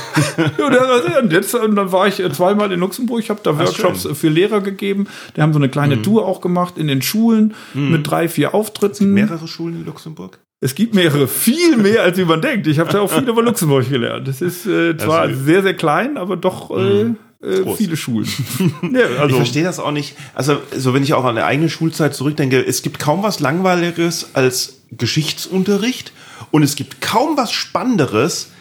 Ja, 0.58 1.20
und, 1.20 1.34
jetzt, 1.34 1.54
und 1.54 1.76
dann 1.76 1.92
war 1.92 2.08
ich 2.08 2.20
äh, 2.20 2.32
zweimal 2.32 2.72
in 2.72 2.80
Luxemburg, 2.80 3.20
ich 3.20 3.30
habe 3.30 3.42
da 3.44 3.58
Workshops 3.58 4.06
äh, 4.06 4.16
für 4.16 4.30
Lehrer 4.30 4.62
gegeben. 4.62 5.08
Die 5.36 5.42
haben 5.42 5.52
so 5.52 5.60
eine 5.60 5.68
kleine 5.68 6.02
Tour 6.02 6.26
auch 6.26 6.40
gemacht 6.40 6.78
in 6.78 6.88
den 6.88 7.02
Schulen 7.02 7.54
mit 7.74 7.99
drei, 8.04 8.28
vier 8.30 8.54
Auftritten. 8.54 9.14
Mehrere 9.14 9.48
Schulen 9.48 9.76
in 9.76 9.86
Luxemburg? 9.86 10.40
Es 10.62 10.76
gibt 10.76 10.94
mehrere, 10.94 11.28
viel 11.28 11.78
mehr, 11.78 12.04
als 12.04 12.18
wie 12.18 12.26
man 12.26 12.42
denkt. 12.42 12.68
Ich 12.68 12.80
habe 12.80 12.92
da 12.92 13.00
auch 13.02 13.12
viel 13.12 13.28
über 13.30 13.42
Luxemburg 13.42 13.90
gelernt. 13.90 14.28
Das 14.28 14.42
ist 14.42 14.66
äh, 14.66 14.98
zwar 14.98 15.22
Also- 15.22 15.44
sehr, 15.44 15.62
sehr 15.64 15.74
klein, 15.74 16.18
aber 16.18 16.36
doch 16.36 16.70
äh, 16.78 17.02
äh, 17.42 17.62
Groß. 17.64 17.78
viele 17.78 17.96
Schulen. 17.96 18.28
ja, 18.94 19.10
Ich 19.10 19.20
also, 19.20 19.36
verstehe 19.38 19.64
das 19.64 19.80
auch 19.80 19.92
nicht. 19.92 20.16
Also, 20.36 20.58
so 20.76 20.94
wenn 20.94 21.04
ich 21.04 21.14
auch 21.14 21.24
an 21.24 21.38
eine 21.38 21.46
eigene 21.46 21.70
Schulzeit 21.70 22.14
zurückdenke, 22.14 22.60
es 22.66 22.82
gibt 22.82 23.00
kaum 23.00 23.24
was 23.24 23.40
Langweiligeres 23.40 24.32
als 24.34 24.82
Geschichtsunterricht 24.92 26.12
und 26.52 26.64
es 26.64 26.76
gibt 26.76 27.00
kaum 27.00 27.38
was 27.38 27.54
Spannenderes 27.54 28.52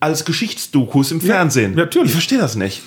als 0.00 0.24
Geschichtsdokus 0.24 1.12
im 1.12 1.20
Fernsehen. 1.20 1.74
natürlich. 1.74 2.08
Ich 2.08 2.12
verstehe 2.14 2.38
das 2.38 2.56
nicht. 2.56 2.82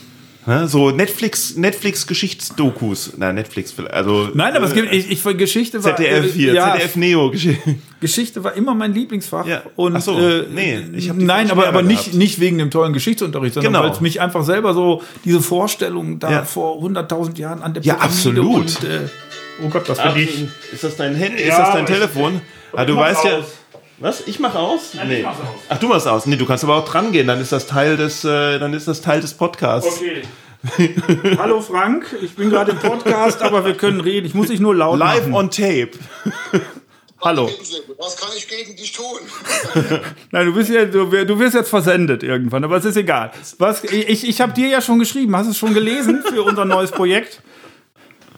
Ja, 0.47 0.65
So 0.65 0.91
Netflix, 0.91 1.55
Netflix 1.57 2.07
Geschichtsdokus. 2.07 3.13
Nein, 3.17 3.35
Netflix, 3.35 3.73
also. 3.91 4.29
Nein, 4.33 4.55
aber 4.55 4.65
es 4.65 4.73
gibt, 4.73 4.93
ich, 4.93 5.11
ich 5.11 5.37
Geschichte 5.37 5.83
war. 5.83 5.95
ZDF 5.97 6.33
hier, 6.33 6.53
ja, 6.53 6.71
ZDF 6.73 6.95
Neo. 6.95 7.27
Gesch- 7.31 7.57
Geschichte 7.99 8.43
war 8.43 8.53
immer 8.53 8.73
mein 8.73 8.93
Lieblingsfach. 8.93 9.45
Ja. 9.45 9.63
Und, 9.75 9.97
Ach 9.97 10.01
so, 10.01 10.17
äh, 10.17 10.45
nee, 10.49 10.79
ich 10.95 11.09
hab 11.09 11.17
nein, 11.17 11.51
aber, 11.51 11.67
aber 11.67 11.81
nicht, 11.81 12.05
gehabt. 12.05 12.15
nicht 12.17 12.39
wegen 12.39 12.57
dem 12.59 12.71
tollen 12.71 12.93
Geschichtsunterricht, 12.93 13.55
sondern 13.55 13.73
Genau. 13.73 13.83
weil 13.85 13.91
es 13.91 13.99
mich 13.99 14.21
einfach 14.21 14.43
selber 14.45 14.73
so 14.73 15.03
diese 15.25 15.41
Vorstellung 15.41 16.19
da 16.19 16.31
Ja. 16.31 16.43
vor 16.45 16.81
100.000 16.81 17.37
Jahren 17.37 17.61
an 17.61 17.73
der 17.73 17.83
Ja, 17.83 17.95
Pyramide 17.95 18.13
absolut. 18.15 18.55
Und, 18.55 18.83
äh, 18.85 18.99
oh 19.65 19.69
Gott, 19.69 19.89
das 19.89 19.99
finde 19.99 20.21
ich. 20.21 20.47
ist 20.71 20.83
das 20.83 20.95
dein 20.95 21.15
Handy? 21.15 21.41
Ja, 21.43 21.49
ist 21.49 21.57
das 21.57 21.67
dein 21.73 21.81
aber 21.81 21.89
ich- 21.89 21.95
Telefon? 21.95 22.41
Ah, 22.73 22.85
du 22.85 22.93
mach's 22.93 23.15
weißt 23.17 23.25
ja. 23.25 23.39
Was? 23.99 24.27
Ich 24.27 24.39
mach 24.39 24.53
aus? 24.53 24.93
ich 24.93 25.23
mach's 25.23 25.39
aus. 25.39 25.59
Ach, 25.69 25.79
du 25.79 25.87
machst 25.87 26.07
aus. 26.07 26.25
Nee, 26.27 26.35
du 26.35 26.45
kannst 26.45 26.63
aber 26.63 26.75
auch 26.75 26.85
dran 26.85 27.11
gehen, 27.11 27.25
dann 27.25 27.41
ist 27.41 27.51
das 27.51 27.65
Teil 27.65 27.97
des, 27.97 28.23
äh, 28.23 28.59
dann 28.59 28.73
ist 28.73 28.87
das 28.87 29.01
Teil 29.01 29.21
des 29.21 29.33
Podcasts. 29.33 29.97
Okay. 29.97 30.21
Hallo 31.37 31.61
Frank, 31.61 32.15
ich 32.21 32.35
bin 32.35 32.49
gerade 32.49 32.71
im 32.71 32.79
Podcast, 32.79 33.41
aber 33.41 33.65
wir 33.65 33.75
können 33.75 34.01
reden. 34.01 34.27
Ich 34.27 34.33
muss 34.33 34.47
dich 34.47 34.59
nur 34.59 34.75
laut 34.75 34.99
Live 34.99 35.27
machen. 35.27 35.33
on 35.33 35.49
tape. 35.49 35.91
Hallo. 37.21 37.49
Was 37.97 38.17
kann 38.17 38.29
ich 38.35 38.47
gegen 38.47 38.75
dich 38.75 38.91
tun? 38.91 39.19
Nein, 40.31 40.45
du 40.45 40.53
bist 40.53 40.69
ja, 40.69 40.85
du, 40.85 41.05
du 41.05 41.39
wirst 41.39 41.55
jetzt 41.55 41.69
versendet 41.69 42.21
irgendwann, 42.21 42.63
aber 42.63 42.77
es 42.77 42.85
ist 42.85 42.97
egal. 42.97 43.31
Was, 43.57 43.83
ich 43.83 44.27
ich 44.27 44.41
habe 44.41 44.53
dir 44.53 44.67
ja 44.67 44.81
schon 44.81 44.99
geschrieben. 44.99 45.35
Hast 45.35 45.47
du 45.47 45.51
es 45.51 45.57
schon 45.57 45.73
gelesen 45.73 46.23
für 46.27 46.43
unser 46.43 46.65
neues 46.65 46.91
Projekt? 46.91 47.41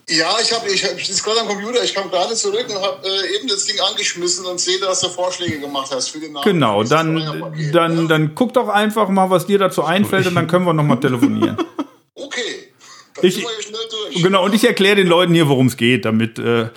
Ja, 0.10 0.38
ich 0.42 0.52
habe 0.52 0.68
ich, 0.68 0.84
ich 0.84 1.08
sitze 1.08 1.22
gerade 1.22 1.42
am 1.42 1.48
Computer, 1.48 1.84
ich 1.84 1.94
kam 1.94 2.10
gerade 2.10 2.34
zurück 2.34 2.66
und 2.68 2.82
habe 2.82 3.08
äh, 3.08 3.36
eben 3.36 3.48
das 3.48 3.66
Ding 3.66 3.80
angeschmissen 3.80 4.46
und 4.46 4.60
sehe, 4.60 4.80
dass 4.80 5.02
du 5.02 5.10
Vorschläge 5.10 5.60
gemacht 5.60 5.92
hast 5.94 6.10
für 6.10 6.20
den 6.20 6.34
Namen. 6.34 6.46
Genau, 6.46 6.84
dann, 6.84 7.54
dann, 7.72 7.96
ne? 7.96 8.08
dann 8.08 8.34
guck 8.34 8.54
doch 8.54 8.70
einfach 8.70 9.08
mal, 9.10 9.30
was 9.30 9.46
dir 9.46 9.60
dazu 9.60 9.84
einfällt 9.84 10.26
und 10.26 10.36
dann 10.36 10.48
können 10.48 10.66
wir 10.66 10.74
noch 10.74 10.84
mal 10.84 11.00
telefonieren. 11.00 11.58
Okay, 12.16 12.72
Ich, 13.22 13.46
genau, 14.22 14.46
und 14.46 14.56
ich 14.56 14.64
erkläre 14.66 14.96
den 14.96 15.08
Leuten 15.08 15.34
hier, 15.34 15.48
worum 15.48 15.68
es 15.68 15.78
geht, 15.78 16.06
damit, 16.06 16.40
äh. 16.40 16.70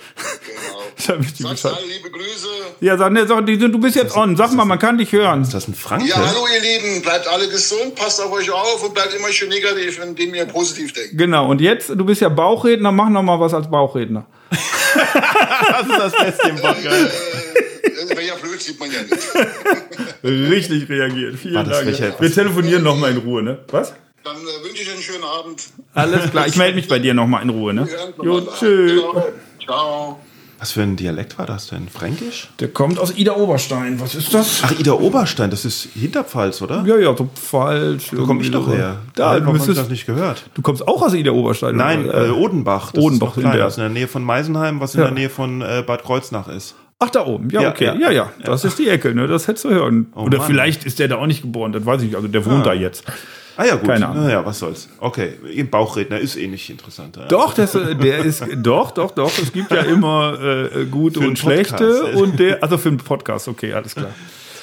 damit 1.07 1.39
die 1.39 1.43
Bescheid. 1.43 1.73
liebe 1.87 2.09
Grüße. 2.09 2.47
Ja, 2.81 2.97
sag, 2.97 3.11
ne, 3.11 3.25
sag, 3.27 3.45
du 3.45 3.79
bist 3.79 3.95
jetzt 3.95 4.15
on. 4.15 4.35
Sag 4.35 4.53
mal, 4.53 4.65
man 4.65 4.79
kann 4.79 4.97
dich 4.97 5.11
hören. 5.11 5.41
Ist 5.41 5.53
das 5.53 5.67
ein 5.67 5.73
Frank? 5.73 6.07
Ja, 6.07 6.15
hallo 6.17 6.45
ihr 6.53 6.61
Lieben, 6.61 7.01
bleibt 7.01 7.27
alle 7.27 7.47
gesund, 7.47 7.95
passt 7.95 8.21
auf 8.21 8.31
euch 8.31 8.49
auf 8.51 8.83
und 8.83 8.93
bleibt 8.93 9.13
immer 9.13 9.29
schön 9.29 9.49
negativ, 9.49 9.99
indem 10.03 10.33
ihr 10.33 10.45
positiv 10.45 10.93
denkt. 10.93 11.17
Genau, 11.17 11.49
und 11.49 11.61
jetzt, 11.61 11.89
du 11.89 12.05
bist 12.05 12.21
ja 12.21 12.29
Bauchredner, 12.29 12.91
mach 12.91 13.09
noch 13.09 13.23
mal 13.23 13.39
was 13.39 13.53
als 13.53 13.69
Bauchredner. 13.69 14.25
das 14.49 15.87
ist 15.87 15.99
das 15.99 16.11
Beste 16.11 16.49
im 16.49 16.55
Podcast. 16.57 17.11
Äh, 17.83 18.09
Wäre 18.09 18.23
ja 18.23 18.35
blöd, 18.35 18.61
sieht 18.61 18.79
man 18.79 18.89
ja 18.91 19.01
nicht. 19.01 20.23
Richtig 20.51 20.89
reagiert. 20.89 21.39
Vielen 21.39 21.69
Dank. 21.69 22.19
Wir 22.19 22.33
telefonieren 22.33 22.83
noch 22.83 22.97
mal 22.97 23.11
in 23.11 23.17
Ruhe, 23.17 23.43
ne? 23.43 23.59
Was? 23.71 23.93
Dann 24.23 24.37
äh, 24.37 24.63
wünsche 24.65 24.83
ich 24.83 24.91
einen 24.91 25.01
schönen 25.01 25.23
Abend. 25.23 25.63
Alles 25.93 26.31
klar, 26.31 26.47
ich 26.47 26.55
melde 26.55 26.75
mich 26.75 26.87
bei 26.87 26.99
dir 26.99 27.13
noch 27.13 27.27
mal 27.27 27.41
in 27.41 27.49
Ruhe, 27.49 27.73
ne? 27.73 27.87
Jo, 28.21 28.41
tschüss. 28.41 29.01
Ciao. 29.65 30.19
Was 30.63 30.71
für 30.71 30.81
ein 30.81 30.95
Dialekt 30.95 31.37
war 31.37 31.45
das 31.45 31.67
denn? 31.67 31.89
Fränkisch? 31.89 32.47
Der 32.61 32.69
kommt 32.69 32.97
aus 32.97 33.17
Ida 33.17 33.35
Oberstein. 33.35 33.99
Was 33.99 34.15
ist 34.15 34.33
das? 34.33 34.61
Ach, 34.63 34.71
Ida 34.79 34.93
Oberstein, 34.93 35.49
das 35.49 35.65
ist 35.65 35.89
Hinterpfalz, 35.93 36.61
oder? 36.61 36.85
Ja, 36.87 36.95
ja, 36.95 37.13
so 37.17 37.29
Pfalz. 37.35 38.11
Da 38.11 38.23
komme 38.23 38.41
ich 38.41 38.49
doch 38.49 38.69
her. 38.69 38.99
Da, 39.13 39.41
du 39.41 39.53
hast 39.53 39.67
das 39.67 39.89
nicht 39.89 40.05
gehört. 40.05 40.45
Du 40.53 40.61
kommst 40.61 40.87
auch 40.87 41.01
aus 41.01 41.13
Ida 41.15 41.31
Oberstein? 41.31 41.75
Nein, 41.75 42.09
äh, 42.09 42.29
Odenbach. 42.29 42.93
Das 42.93 43.03
Odenbach 43.03 43.35
ist, 43.35 43.41
klein, 43.41 43.57
das 43.57 43.73
ist 43.73 43.77
in 43.79 43.83
der 43.83 43.89
Nähe 43.89 44.07
von 44.07 44.23
Meisenheim, 44.23 44.79
was 44.79 44.95
in 44.95 45.01
ja. 45.01 45.07
der 45.07 45.13
Nähe 45.13 45.29
von 45.29 45.61
äh, 45.61 45.83
Bad 45.85 46.05
Kreuznach 46.05 46.47
ist. 46.47 46.75
Ach, 46.99 47.09
da 47.09 47.25
oben. 47.25 47.49
Ja, 47.49 47.67
okay. 47.67 47.87
Ja, 47.87 47.95
ja. 47.95 48.11
ja. 48.11 48.31
Das 48.45 48.63
ist 48.63 48.79
die 48.79 48.87
Ecke, 48.87 49.13
ne? 49.13 49.27
Das 49.27 49.49
hättest 49.49 49.65
du 49.65 49.69
hören. 49.69 50.13
Oh, 50.15 50.21
Oder 50.21 50.37
Mann. 50.37 50.47
vielleicht 50.47 50.85
ist 50.85 50.97
der 50.97 51.09
da 51.09 51.17
auch 51.17 51.27
nicht 51.27 51.41
geboren, 51.41 51.73
das 51.73 51.85
weiß 51.85 52.03
ich 52.03 52.07
nicht. 52.07 52.15
Also 52.15 52.29
der 52.29 52.45
wohnt 52.45 52.61
ah. 52.61 52.69
da 52.69 52.73
jetzt. 52.73 53.03
Ah 53.55 53.65
ja, 53.65 53.75
gut. 53.75 53.87
Keine 53.87 54.07
Ahnung. 54.07 54.23
Naja, 54.23 54.45
was 54.45 54.59
soll's. 54.59 54.89
Okay, 54.99 55.33
Bauchredner 55.69 56.19
ist 56.19 56.35
eh 56.35 56.47
nicht 56.47 56.69
interessant. 56.69 57.17
Ja. 57.17 57.27
Doch, 57.27 57.53
das, 57.53 57.73
der 57.73 58.19
ist, 58.19 58.43
doch, 58.57 58.91
doch, 58.91 59.11
doch. 59.11 59.31
Es 59.37 59.51
gibt 59.51 59.71
ja 59.71 59.81
immer 59.83 60.39
äh, 60.41 60.85
gute 60.85 61.19
und 61.19 61.37
schlechte. 61.37 61.75
Podcast, 61.75 62.15
und 62.15 62.39
der, 62.39 62.63
also 62.63 62.77
für 62.77 62.89
einen 62.89 62.97
Podcast, 62.97 63.47
okay, 63.47 63.73
alles 63.73 63.93
klar. 63.93 64.11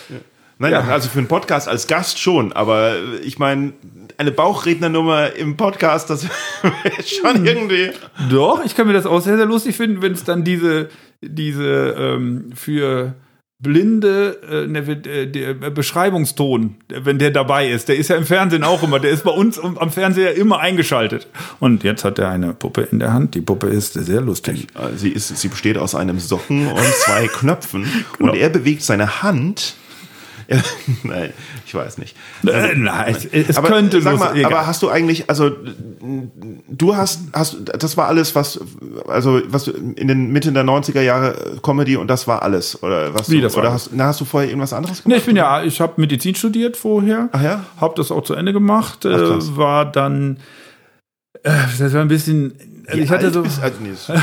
Ja. 0.08 0.16
Nein, 0.58 0.72
ja. 0.72 0.80
also 0.80 1.08
für 1.08 1.18
einen 1.18 1.28
Podcast 1.28 1.68
als 1.68 1.86
Gast 1.86 2.18
schon, 2.18 2.52
aber 2.52 2.96
ich 3.22 3.38
meine, 3.38 3.72
eine 4.18 4.32
Bauchrednernummer 4.32 5.34
im 5.34 5.56
Podcast, 5.56 6.10
das 6.10 6.24
ist 6.98 7.16
schon 7.16 7.36
hm. 7.36 7.46
irgendwie. 7.46 7.90
Doch, 8.28 8.64
ich 8.64 8.74
kann 8.74 8.86
mir 8.86 8.92
das 8.92 9.06
auch 9.06 9.20
sehr, 9.20 9.36
sehr 9.36 9.46
lustig 9.46 9.76
finden, 9.76 10.02
wenn 10.02 10.12
es 10.12 10.24
dann 10.24 10.44
diese, 10.44 10.90
diese 11.22 11.94
ähm, 11.96 12.50
für 12.54 13.14
blinde 13.60 14.38
äh, 14.50 14.66
ne, 14.66 14.80
äh, 14.80 15.26
der 15.26 15.54
Beschreibungston, 15.70 16.76
wenn 16.88 17.18
der 17.18 17.30
dabei 17.30 17.70
ist. 17.70 17.88
Der 17.88 17.96
ist 17.96 18.08
ja 18.08 18.16
im 18.16 18.24
Fernsehen 18.24 18.64
auch 18.64 18.82
immer. 18.82 18.98
Der 18.98 19.10
ist 19.10 19.24
bei 19.24 19.30
uns 19.30 19.58
am 19.58 19.90
Fernseher 19.90 20.34
immer 20.34 20.60
eingeschaltet. 20.60 21.26
Und 21.60 21.84
jetzt 21.84 22.04
hat 22.04 22.18
er 22.18 22.30
eine 22.30 22.54
Puppe 22.54 22.88
in 22.90 22.98
der 22.98 23.12
Hand. 23.12 23.34
Die 23.34 23.42
Puppe 23.42 23.68
ist 23.68 23.92
sehr 23.92 24.20
lustig. 24.20 24.66
Sie, 24.96 25.10
ist, 25.10 25.36
sie 25.36 25.48
besteht 25.48 25.76
aus 25.76 25.94
einem 25.94 26.18
Socken 26.18 26.68
und 26.68 26.94
zwei 27.04 27.26
Knöpfen. 27.26 27.86
Genau. 28.18 28.32
Und 28.32 28.38
er 28.38 28.48
bewegt 28.48 28.82
seine 28.82 29.22
Hand 29.22 29.74
nein, 31.04 31.32
ich 31.64 31.74
weiß 31.74 31.98
nicht. 31.98 32.16
Also, 32.44 32.58
nein, 32.58 32.82
nein, 32.82 33.16
es, 33.30 33.56
aber, 33.56 33.68
könnte 33.68 34.00
sag 34.00 34.18
mal, 34.18 34.44
aber 34.44 34.66
hast 34.66 34.82
du 34.82 34.88
eigentlich, 34.88 35.30
also 35.30 35.52
du 36.68 36.96
hast, 36.96 37.20
hast, 37.32 37.56
das 37.78 37.96
war 37.96 38.08
alles, 38.08 38.34
was, 38.34 38.60
also 39.06 39.40
was 39.46 39.68
in 39.68 40.08
den 40.08 40.32
Mitte 40.32 40.52
der 40.52 40.64
90er 40.64 41.02
Jahre 41.02 41.58
Comedy 41.62 41.96
und 41.96 42.08
das 42.08 42.26
war 42.26 42.42
alles, 42.42 42.82
oder 42.82 43.14
was? 43.14 43.30
Wie, 43.30 43.40
das 43.40 43.56
oder 43.56 43.72
hast, 43.72 43.90
na, 43.92 44.06
hast 44.06 44.20
du 44.20 44.24
vorher 44.24 44.48
irgendwas 44.48 44.72
anderes 44.72 45.02
gemacht? 45.02 45.08
Nee, 45.08 45.20
ich 45.20 45.26
bin 45.26 45.36
ja, 45.36 45.62
ich 45.62 45.80
habe 45.80 46.00
Medizin 46.00 46.34
studiert 46.34 46.76
vorher. 46.76 47.28
Ach 47.32 47.42
ja? 47.42 47.64
Hab 47.80 47.94
das 47.94 48.10
auch 48.10 48.24
zu 48.24 48.34
Ende 48.34 48.52
gemacht, 48.52 49.06
Ach, 49.06 49.10
äh, 49.10 49.56
war 49.56 49.84
dann, 49.84 50.38
äh, 51.44 51.50
das 51.78 51.92
war 51.94 52.00
ein 52.00 52.08
bisschen, 52.08 52.54
also 52.90 53.02
ich 53.02 53.10
hatte 53.10 53.30
so. 53.30 53.42
Bist, 53.42 53.62
also, 53.62 53.76
nee, 53.80 53.90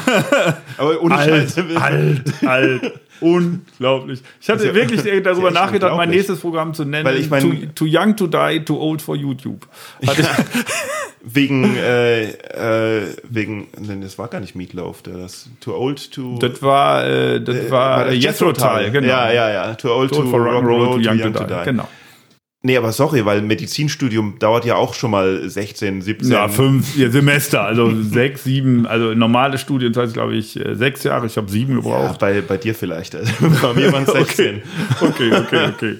aber 0.77 1.01
ohne 1.01 1.15
alt, 1.15 1.51
Scheiße. 1.51 1.65
Alt, 1.81 2.33
alt. 2.45 2.99
Unglaublich. 3.19 4.21
Ich 4.41 4.49
hatte 4.49 4.73
wirklich 4.73 5.01
darüber 5.23 5.51
nachgedacht, 5.51 5.95
mein 5.95 6.09
nächstes 6.09 6.39
Programm 6.39 6.73
zu 6.73 6.85
nennen. 6.85 7.05
Weil 7.05 7.17
ich 7.17 7.29
mein, 7.29 7.73
too, 7.73 7.85
too, 7.85 7.87
Young 7.87 8.15
to 8.15 8.27
Die, 8.27 8.63
Too 8.63 8.79
Old 8.79 9.01
for 9.01 9.15
YouTube. 9.15 9.67
Ja, 10.01 10.13
wegen, 11.21 11.75
äh, 11.75 12.29
äh, 12.29 13.15
wegen, 13.23 13.67
denn 13.77 14.01
das 14.01 14.17
war 14.17 14.27
gar 14.27 14.39
nicht 14.39 14.55
Meatloaf, 14.55 15.01
das 15.01 15.49
Too 15.59 15.75
Old 15.75 16.11
to. 16.11 16.37
Das 16.39 16.61
war, 16.61 17.05
äh, 17.05 17.41
das 17.41 17.55
äh, 17.55 17.71
war, 17.71 18.05
war 18.05 18.11
Jethro 18.11 18.53
Tull, 18.53 18.91
genau. 18.91 19.07
Ja, 19.07 19.31
ja, 19.31 19.49
ja. 19.49 19.75
Too 19.75 19.89
Old, 19.89 20.11
too 20.11 20.17
old 20.17 20.25
to 20.25 20.31
for 20.31 20.39
Rock, 20.39 20.63
Roll, 20.63 21.01
Too 21.01 21.09
Young, 21.09 21.19
young 21.19 21.33
to, 21.33 21.39
to, 21.39 21.45
Die. 21.45 21.65
Genau. 21.65 21.87
Nee, 22.67 22.75
aber 22.75 22.91
sorry, 22.91 23.23
weil 23.23 23.41
Medizinstudium 23.41 24.39
dauert 24.39 24.65
ja 24.65 24.75
auch 24.75 24.93
schon 24.93 25.11
mal 25.11 25.49
16, 25.49 26.01
17. 26.01 26.29
Ja, 26.29 26.49
fünf 26.49 26.95
Semester, 26.95 27.61
also 27.61 27.89
sechs, 28.01 28.43
sieben, 28.43 28.85
also 28.85 29.13
normale 29.13 29.57
Studienzeit, 29.57 30.11
glaube 30.11 30.35
ich, 30.35 30.59
äh, 30.59 30.75
sechs 30.75 31.01
Jahre. 31.05 31.27
Ich 31.27 31.37
habe 31.37 31.49
sieben 31.49 31.75
gebraucht. 31.75 32.21
Ja, 32.21 32.27
bei, 32.27 32.41
bei 32.41 32.57
dir 32.57 32.75
vielleicht. 32.75 33.15
Also 33.15 33.31
bei 33.61 33.73
mir 33.73 33.93
waren 33.93 34.03
es 34.03 34.11
16. 34.11 34.63
okay, 34.99 35.31
okay, 35.31 35.37
okay. 35.37 35.65
okay. 35.73 35.95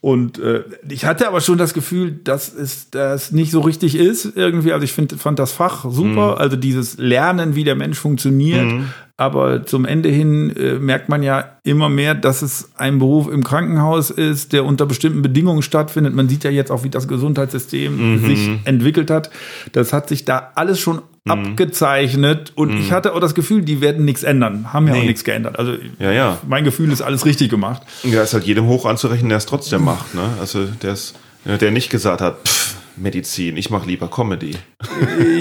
Und 0.00 0.38
äh, 0.38 0.62
ich 0.88 1.06
hatte 1.06 1.26
aber 1.26 1.40
schon 1.40 1.58
das 1.58 1.74
Gefühl, 1.74 2.12
dass 2.22 2.54
es 2.54 2.90
das 2.90 3.32
nicht 3.32 3.50
so 3.50 3.60
richtig 3.60 3.96
ist 3.96 4.36
irgendwie. 4.36 4.72
Also 4.72 4.84
ich 4.84 4.92
find, 4.92 5.12
fand 5.14 5.40
das 5.40 5.50
Fach 5.50 5.84
super, 5.90 6.34
mhm. 6.36 6.38
also 6.38 6.56
dieses 6.56 6.98
Lernen, 6.98 7.56
wie 7.56 7.64
der 7.64 7.74
Mensch 7.74 7.98
funktioniert. 7.98 8.64
Mhm. 8.64 8.86
Aber 9.20 9.66
zum 9.66 9.84
Ende 9.84 10.08
hin 10.08 10.48
äh, 10.56 10.78
merkt 10.78 11.10
man 11.10 11.22
ja 11.22 11.58
immer 11.62 11.90
mehr, 11.90 12.14
dass 12.14 12.40
es 12.40 12.70
ein 12.78 12.98
Beruf 12.98 13.28
im 13.30 13.44
Krankenhaus 13.44 14.08
ist, 14.08 14.54
der 14.54 14.64
unter 14.64 14.86
bestimmten 14.86 15.20
Bedingungen 15.20 15.60
stattfindet. 15.60 16.14
Man 16.14 16.30
sieht 16.30 16.42
ja 16.42 16.50
jetzt 16.50 16.70
auch, 16.70 16.84
wie 16.84 16.88
das 16.88 17.06
Gesundheitssystem 17.06 18.14
mhm. 18.14 18.26
sich 18.26 18.50
entwickelt 18.64 19.10
hat. 19.10 19.30
Das 19.72 19.92
hat 19.92 20.08
sich 20.08 20.24
da 20.24 20.52
alles 20.54 20.80
schon 20.80 21.02
mhm. 21.26 21.30
abgezeichnet 21.30 22.52
und 22.54 22.70
ich 22.70 22.88
mhm. 22.88 22.94
hatte 22.94 23.12
auch 23.12 23.20
das 23.20 23.34
Gefühl, 23.34 23.60
die 23.60 23.82
werden 23.82 24.06
nichts 24.06 24.22
ändern. 24.22 24.72
Haben 24.72 24.86
ja 24.86 24.94
nee. 24.94 25.00
auch 25.00 25.04
nichts 25.04 25.22
geändert. 25.22 25.58
Also 25.58 25.74
ja, 25.98 26.12
ja. 26.12 26.38
mein 26.48 26.64
Gefühl 26.64 26.90
ist 26.90 27.02
alles 27.02 27.26
richtig 27.26 27.50
gemacht. 27.50 27.82
Ja, 28.04 28.22
ist 28.22 28.32
halt 28.32 28.44
jedem 28.44 28.68
hoch 28.68 28.86
anzurechnen, 28.86 29.28
der 29.28 29.36
es 29.36 29.44
trotzdem 29.44 29.84
macht. 29.84 30.14
Ne? 30.14 30.22
Also 30.40 30.66
der, 30.82 31.58
der 31.58 31.70
nicht 31.72 31.90
gesagt 31.90 32.22
hat, 32.22 32.48
pff, 32.48 32.59
Medizin, 33.00 33.56
ich 33.56 33.70
mache 33.70 33.86
lieber 33.86 34.08
Comedy. 34.08 34.56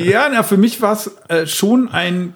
ja, 0.03 0.27
na, 0.31 0.43
für 0.43 0.57
mich 0.57 0.81
war 0.81 0.93
es 0.93 1.11
äh, 1.27 1.45
schon 1.45 1.89
ein, 1.89 2.33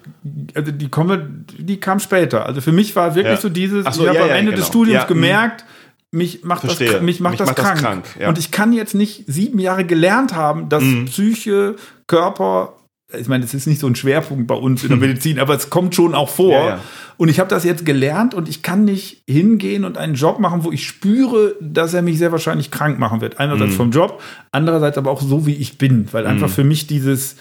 also 0.54 0.70
die 0.70 0.88
Comedy, 0.88 1.24
die 1.58 1.80
kam 1.80 2.00
später. 2.00 2.46
Also 2.46 2.60
für 2.60 2.72
mich 2.72 2.94
war 2.96 3.14
wirklich 3.14 3.34
ja. 3.34 3.40
so 3.40 3.48
dieses, 3.48 3.84
so, 3.94 4.02
ich 4.02 4.08
habe 4.08 4.18
ja, 4.18 4.24
am 4.24 4.30
Ende 4.30 4.52
genau. 4.52 4.56
des 4.56 4.66
Studiums 4.66 5.02
ja, 5.02 5.06
gemerkt, 5.06 5.64
mich 6.10 6.44
macht 6.44 6.60
Verstehe. 6.60 6.92
das, 6.92 7.02
mich 7.02 7.20
macht 7.20 7.32
mich 7.32 7.38
das 7.38 7.48
macht 7.48 7.56
krank. 7.56 8.02
Das 8.04 8.12
krank 8.14 8.28
Und 8.28 8.38
ich 8.38 8.50
kann 8.50 8.72
jetzt 8.72 8.94
nicht 8.94 9.24
sieben 9.26 9.58
Jahre 9.58 9.84
gelernt 9.84 10.34
haben, 10.34 10.68
dass 10.68 10.82
mhm. 10.82 11.06
Psyche, 11.06 11.76
Körper 12.06 12.74
ich 13.18 13.28
meine, 13.28 13.44
das 13.44 13.54
ist 13.54 13.66
nicht 13.66 13.80
so 13.80 13.86
ein 13.86 13.94
Schwerpunkt 13.94 14.46
bei 14.46 14.54
uns 14.54 14.82
in 14.82 14.90
der 14.90 14.98
Medizin, 15.06 15.38
aber 15.38 15.54
es 15.54 15.70
kommt 15.70 15.94
schon 15.94 16.14
auch 16.14 16.28
vor. 16.28 16.52
Ja, 16.52 16.68
ja. 16.68 16.80
Und 17.16 17.28
ich 17.28 17.38
habe 17.38 17.48
das 17.48 17.64
jetzt 17.64 17.86
gelernt 17.86 18.34
und 18.34 18.48
ich 18.48 18.62
kann 18.62 18.84
nicht 18.84 19.22
hingehen 19.26 19.84
und 19.84 19.96
einen 19.96 20.14
Job 20.14 20.40
machen, 20.40 20.64
wo 20.64 20.72
ich 20.72 20.86
spüre, 20.86 21.54
dass 21.60 21.94
er 21.94 22.02
mich 22.02 22.18
sehr 22.18 22.32
wahrscheinlich 22.32 22.70
krank 22.70 22.98
machen 22.98 23.20
wird. 23.20 23.38
Einerseits 23.38 23.72
mhm. 23.72 23.76
vom 23.76 23.90
Job, 23.92 24.20
andererseits 24.50 24.98
aber 24.98 25.10
auch 25.10 25.22
so, 25.22 25.46
wie 25.46 25.54
ich 25.54 25.78
bin, 25.78 26.08
weil 26.12 26.26
einfach 26.26 26.48
mhm. 26.48 26.52
für 26.52 26.64
mich 26.64 26.86
dieses 26.86 27.36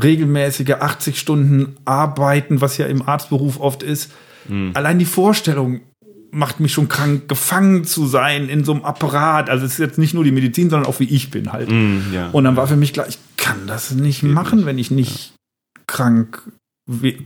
regelmäßige 0.00 0.72
80 0.72 1.18
Stunden 1.18 1.76
Arbeiten, 1.84 2.60
was 2.60 2.76
ja 2.76 2.86
im 2.86 3.06
Arztberuf 3.08 3.60
oft 3.60 3.82
ist, 3.82 4.12
mhm. 4.48 4.72
allein 4.74 4.98
die 4.98 5.04
Vorstellung, 5.04 5.80
macht 6.34 6.60
mich 6.60 6.72
schon 6.72 6.88
krank, 6.88 7.28
gefangen 7.28 7.84
zu 7.84 8.06
sein 8.06 8.48
in 8.48 8.64
so 8.64 8.72
einem 8.72 8.84
Apparat. 8.84 9.48
Also 9.48 9.64
es 9.64 9.72
ist 9.72 9.78
jetzt 9.78 9.98
nicht 9.98 10.14
nur 10.14 10.24
die 10.24 10.32
Medizin, 10.32 10.68
sondern 10.68 10.88
auch 10.88 11.00
wie 11.00 11.04
ich 11.04 11.30
bin 11.30 11.52
halt. 11.52 11.70
Mm, 11.70 12.12
ja. 12.12 12.28
Und 12.32 12.44
dann 12.44 12.56
war 12.56 12.66
für 12.66 12.76
mich 12.76 12.92
klar, 12.92 13.06
ich 13.08 13.18
kann 13.36 13.66
das 13.66 13.92
nicht 13.92 14.22
Geht 14.22 14.30
machen, 14.30 14.58
nicht. 14.58 14.66
wenn 14.66 14.78
ich 14.78 14.90
nicht 14.90 15.30
ja. 15.30 15.82
krank, 15.86 16.42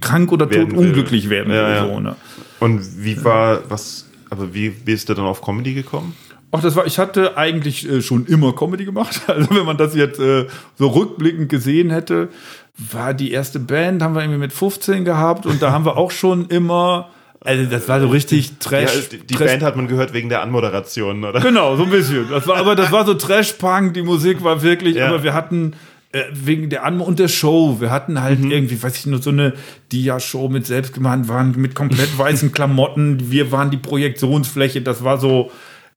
krank 0.00 0.30
oder 0.30 0.48
tot 0.48 0.72
unglücklich 0.72 1.30
werden 1.30 1.52
ja, 1.52 1.84
will. 1.84 1.94
So, 1.94 2.00
ne? 2.00 2.16
Und 2.60 3.04
wie 3.04 3.22
war, 3.24 3.62
was, 3.68 4.06
aber 4.30 4.52
wie 4.54 4.70
bist 4.70 5.08
du 5.08 5.14
dann 5.14 5.24
auf 5.24 5.42
Comedy 5.42 5.74
gekommen? 5.74 6.14
Ach, 6.50 6.62
das 6.62 6.76
war, 6.76 6.86
ich 6.86 6.98
hatte 6.98 7.36
eigentlich 7.36 7.88
äh, 7.88 8.00
schon 8.00 8.26
immer 8.26 8.54
Comedy 8.54 8.84
gemacht. 8.84 9.22
Also 9.28 9.54
wenn 9.54 9.66
man 9.66 9.76
das 9.76 9.94
jetzt 9.94 10.18
äh, 10.18 10.46
so 10.76 10.88
rückblickend 10.88 11.48
gesehen 11.48 11.90
hätte, 11.90 12.28
war 12.76 13.12
die 13.12 13.32
erste 13.32 13.58
Band, 13.58 14.02
haben 14.02 14.14
wir 14.14 14.22
irgendwie 14.22 14.38
mit 14.38 14.52
15 14.52 15.04
gehabt 15.04 15.46
und 15.46 15.60
da 15.60 15.72
haben 15.72 15.84
wir 15.84 15.96
auch 15.96 16.10
schon 16.10 16.46
immer 16.46 17.10
also 17.40 17.64
das 17.64 17.88
war 17.88 18.00
so 18.00 18.08
richtig 18.08 18.58
Trash. 18.58 18.94
Ja, 18.94 19.00
die, 19.12 19.18
die 19.26 19.34
Trash 19.34 19.50
Band 19.50 19.62
hat 19.62 19.76
man 19.76 19.88
gehört 19.88 20.12
wegen 20.12 20.28
der 20.28 20.42
Anmoderation, 20.42 21.24
oder? 21.24 21.40
Genau, 21.40 21.76
so 21.76 21.84
ein 21.84 21.90
bisschen. 21.90 22.28
Das 22.30 22.46
war, 22.46 22.56
aber 22.56 22.74
das 22.74 22.90
war 22.90 23.06
so 23.06 23.14
Trash-Punk, 23.14 23.94
die 23.94 24.02
Musik 24.02 24.42
war 24.42 24.62
wirklich, 24.62 24.96
ja. 24.96 25.08
aber 25.08 25.22
wir 25.22 25.34
hatten 25.34 25.74
äh, 26.10 26.24
wegen 26.32 26.70
der 26.70 26.84
Anmo 26.84 27.04
und 27.04 27.18
der 27.18 27.28
Show, 27.28 27.76
wir 27.80 27.90
hatten 27.90 28.20
halt 28.20 28.40
mhm. 28.40 28.50
irgendwie, 28.50 28.82
weiß 28.82 28.96
ich 28.96 29.06
nur, 29.06 29.22
so 29.22 29.30
eine 29.30 29.52
Dia-Show 29.92 30.48
mit 30.48 30.66
selbstgemachten 30.66 31.28
waren 31.28 31.54
mit 31.56 31.74
komplett 31.74 32.16
weißen 32.18 32.52
Klamotten. 32.52 33.30
Wir 33.30 33.52
waren 33.52 33.70
die 33.70 33.76
Projektionsfläche, 33.76 34.82
das 34.82 35.04
war 35.04 35.18
so. 35.18 35.50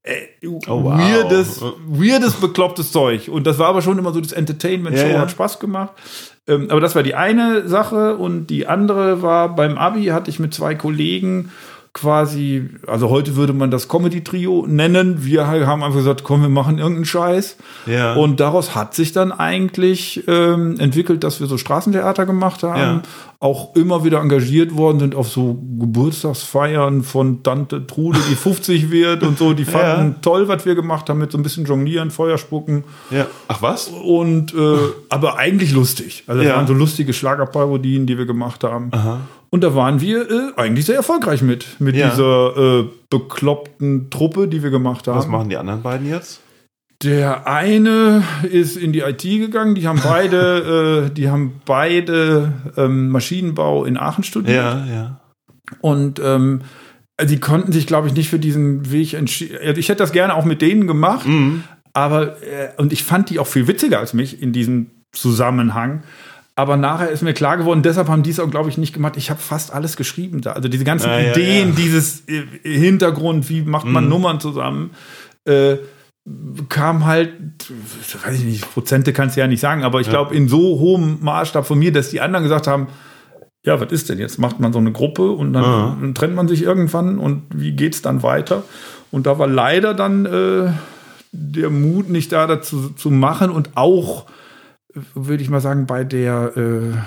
Äh, 0.04 0.48
oh, 0.48 0.60
wow. 0.66 0.98
weirdes, 0.98 1.62
weirdes, 1.86 2.34
beklopptes 2.34 2.92
Zeug. 2.92 3.30
Und 3.30 3.46
das 3.46 3.60
war 3.60 3.68
aber 3.68 3.84
schon 3.84 4.00
immer 4.00 4.12
so 4.12 4.20
das 4.20 4.32
Entertainment-Show, 4.32 5.04
ja, 5.04 5.14
ja. 5.14 5.20
hat 5.20 5.32
Spaß 5.32 5.60
gemacht. 5.60 5.92
Ähm, 6.48 6.68
aber 6.70 6.82
das 6.82 6.96
war 6.96 7.04
die 7.04 7.16
eine 7.16 7.68
Sache 7.68 8.18
und 8.18 8.48
die 8.48 8.68
andere 8.68 9.22
war 9.22 9.56
beim 9.56 9.78
Abi 9.78 10.06
hatte 10.06 10.30
ich 10.30 10.40
mit 10.40 10.54
zwei 10.54 10.76
Kollegen 10.76 11.52
quasi, 11.94 12.70
also 12.88 13.10
heute 13.10 13.36
würde 13.36 13.52
man 13.52 13.70
das 13.70 13.90
Comedy-Trio 13.90 14.66
nennen. 14.68 15.26
Wir 15.26 15.46
haben 15.48 15.84
einfach 15.84 15.98
gesagt, 15.98 16.24
komm, 16.24 16.42
wir 16.42 16.48
machen 16.50 16.78
irgendeinen 16.78 17.04
Scheiß. 17.06 17.58
Ja. 17.86 18.14
Und 18.16 18.40
daraus 18.40 18.76
hat 18.76 18.94
sich 18.96 19.12
dann 19.12 19.32
eigentlich 19.34 20.24
ähm, 20.28 20.80
entwickelt, 20.80 21.24
dass 21.26 21.42
wir 21.42 21.48
so 21.48 21.58
Straßentheater 21.58 22.26
gemacht 22.26 22.64
haben, 22.64 22.80
Ja. 22.80 23.02
auch 23.40 23.76
immer 23.76 24.06
wieder 24.06 24.20
engagiert 24.22 24.76
worden 24.78 25.00
sind 25.00 25.16
auf 25.16 25.28
so 25.28 25.60
Geburtstagsfeiern 25.80 27.04
von 27.04 27.44
Tante 27.44 27.86
Trude, 27.88 28.20
die 28.30 28.36
50 28.36 28.90
wird 28.92 29.24
und 29.24 29.38
so. 29.38 29.54
Die 29.54 29.66
fanden 29.66 30.16
toll, 30.22 30.48
was 30.48 30.66
wir 30.66 30.76
gemacht 30.76 31.10
haben 31.10 31.20
mit 31.20 31.32
so 31.32 31.38
ein 31.38 31.44
bisschen 31.44 31.66
Jonglieren, 31.66 32.10
Feuerspucken 32.12 32.84
Ja. 33.10 33.28
Ach 33.50 33.62
was? 33.62 33.88
und 33.88 34.54
äh, 34.54 34.78
aber 35.10 35.38
eigentlich 35.38 35.72
lustig. 35.74 36.24
Also 36.28 36.42
das 36.42 36.50
Ja. 36.50 36.56
waren 36.56 36.68
so 36.68 36.74
lustige 36.74 37.12
Schlagerparodien, 37.14 38.06
die 38.06 38.18
wir 38.18 38.26
gemacht 38.26 38.64
haben. 38.64 38.92
Und 39.54 39.64
da 39.64 39.76
waren 39.76 40.00
wir 40.00 40.30
äh, 40.32 40.52
eigentlich 40.56 40.86
sehr 40.86 40.96
erfolgreich 40.96 41.42
mit, 41.42 41.80
mit 41.80 41.96
Ja. 41.96 42.10
dieser 42.10 42.56
äh, 42.58 42.86
bekloppten 43.10 44.10
Truppe, 44.10 44.48
die 44.48 44.64
wir 44.64 44.70
gemacht 44.70 45.08
haben. 45.08 45.18
Was 45.18 45.28
machen 45.28 45.50
die 45.50 45.58
anderen 45.58 45.82
beiden 45.82 46.08
jetzt? 46.10 46.40
Der 47.04 47.48
eine 47.48 48.24
ist 48.50 48.78
in 48.78 48.94
die 48.94 49.00
IT 49.00 49.24
gegangen, 49.24 49.76
die 49.76 49.88
haben 49.88 50.00
beide, 50.04 51.08
äh, 51.10 51.14
die 51.14 51.30
haben 51.30 51.60
beide 51.66 52.54
ähm, 52.78 53.10
Maschinenbau 53.10 53.86
in 53.86 53.98
Aachen 53.98 54.24
studiert. 54.24 54.56
Ja, 54.56 54.86
ja. 54.86 55.22
Und 55.82 56.20
ähm, 56.24 56.62
die 57.22 57.40
konnten 57.40 57.72
sich, 57.72 57.88
glaube 57.88 58.08
ich, 58.08 58.14
nicht 58.14 58.30
für 58.30 58.40
diesen 58.40 58.92
Weg 58.92 59.14
entschieden. 59.14 59.58
Ich 59.78 59.90
hätte 59.90 60.00
das 60.00 60.12
gerne 60.12 60.34
auch 60.36 60.46
mit 60.46 60.62
denen 60.62 60.88
gemacht, 60.88 61.26
Mhm. 61.28 61.64
aber 61.94 62.42
äh, 62.44 62.70
und 62.78 62.94
ich 62.94 63.04
fand 63.04 63.30
die 63.30 63.40
auch 63.40 63.48
viel 63.48 63.68
witziger 63.68 64.00
als 64.00 64.14
mich 64.14 64.42
in 64.42 64.54
diesem 64.54 64.88
Zusammenhang. 65.12 66.04
Aber 66.56 66.76
nachher 66.78 67.10
ist 67.10 67.22
mir 67.24 67.34
klar 67.34 67.58
geworden, 67.58 67.82
deshalb 67.82 68.10
haben 68.10 68.24
die 68.24 68.30
es 68.32 68.40
auch, 68.40 68.50
glaube 68.50 68.70
ich, 68.70 68.78
nicht 68.78 68.94
gemacht. 68.94 69.16
Ich 69.18 69.30
habe 69.30 69.40
fast 69.40 69.74
alles 69.74 69.96
geschrieben 69.96 70.42
da. 70.42 70.52
Also 70.52 70.68
diese 70.68 70.84
ganzen 70.84 71.10
Ah, 71.10 71.20
ja, 71.20 71.32
Ideen, 71.32 71.70
ja. 71.70 71.76
dieses 71.76 72.24
äh, 72.28 72.44
Hintergrund, 72.64 73.50
wie 73.50 73.62
macht 73.62 73.86
man 73.86 74.04
Mhm. 74.04 74.10
Nummern 74.10 74.40
zusammen, 74.40 74.92
äh, 75.46 75.78
kam 76.70 77.06
halt, 77.06 77.34
weiß 78.26 78.36
ich 78.40 78.44
nicht, 78.46 78.74
Prozente 78.74 79.12
kannst 79.14 79.36
du 79.38 79.42
ja 79.42 79.48
nicht 79.48 79.60
sagen, 79.60 79.84
aber 79.84 80.02
ich 80.02 80.10
glaube, 80.10 80.36
in 80.36 80.48
so 80.48 80.60
hohem 80.80 81.18
Maßstab 81.22 81.66
von 81.66 81.80
mir, 81.80 81.92
dass 81.92 82.10
die 82.10 82.22
anderen 82.22 82.44
gesagt 82.44 82.68
haben, 82.68 82.88
ja, 83.66 83.80
was 83.80 83.92
ist 83.92 84.10
denn 84.10 84.20
jetzt? 84.20 84.38
Macht 84.38 84.60
man 84.60 84.72
so 84.74 84.80
eine 84.80 84.92
Gruppe 84.92 85.32
und 85.32 85.54
dann, 85.54 85.64
Ja. 85.64 85.98
dann 86.00 86.14
trennt 86.14 86.36
man 86.36 86.48
sich 86.48 86.62
irgendwann 86.64 87.18
und 87.18 87.44
wie 87.54 87.72
geht's 87.72 88.02
dann 88.02 88.24
weiter? 88.24 88.64
Und 89.10 89.26
da 89.26 89.40
war 89.40 89.48
leider 89.48 89.94
dann 89.94 90.26
äh, 90.26 90.72
der 91.32 91.70
Mut 91.70 92.10
nicht 92.10 92.32
da, 92.32 92.46
dazu 92.46 92.90
zu 92.90 93.10
machen 93.10 93.50
und 93.50 93.70
auch, 93.76 94.26
würde 95.14 95.44
ich 95.44 95.50
mal 95.50 95.62
sagen, 95.62 95.86
bei 95.86 96.04
der, 96.04 96.56
äh, 96.58 96.98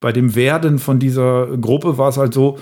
bei 0.00 0.12
dem 0.12 0.34
Werden 0.34 0.78
von 0.78 0.98
dieser 0.98 1.46
Gruppe 1.58 1.98
war 1.98 2.08
es 2.08 2.16
halt 2.16 2.34
so, 2.34 2.58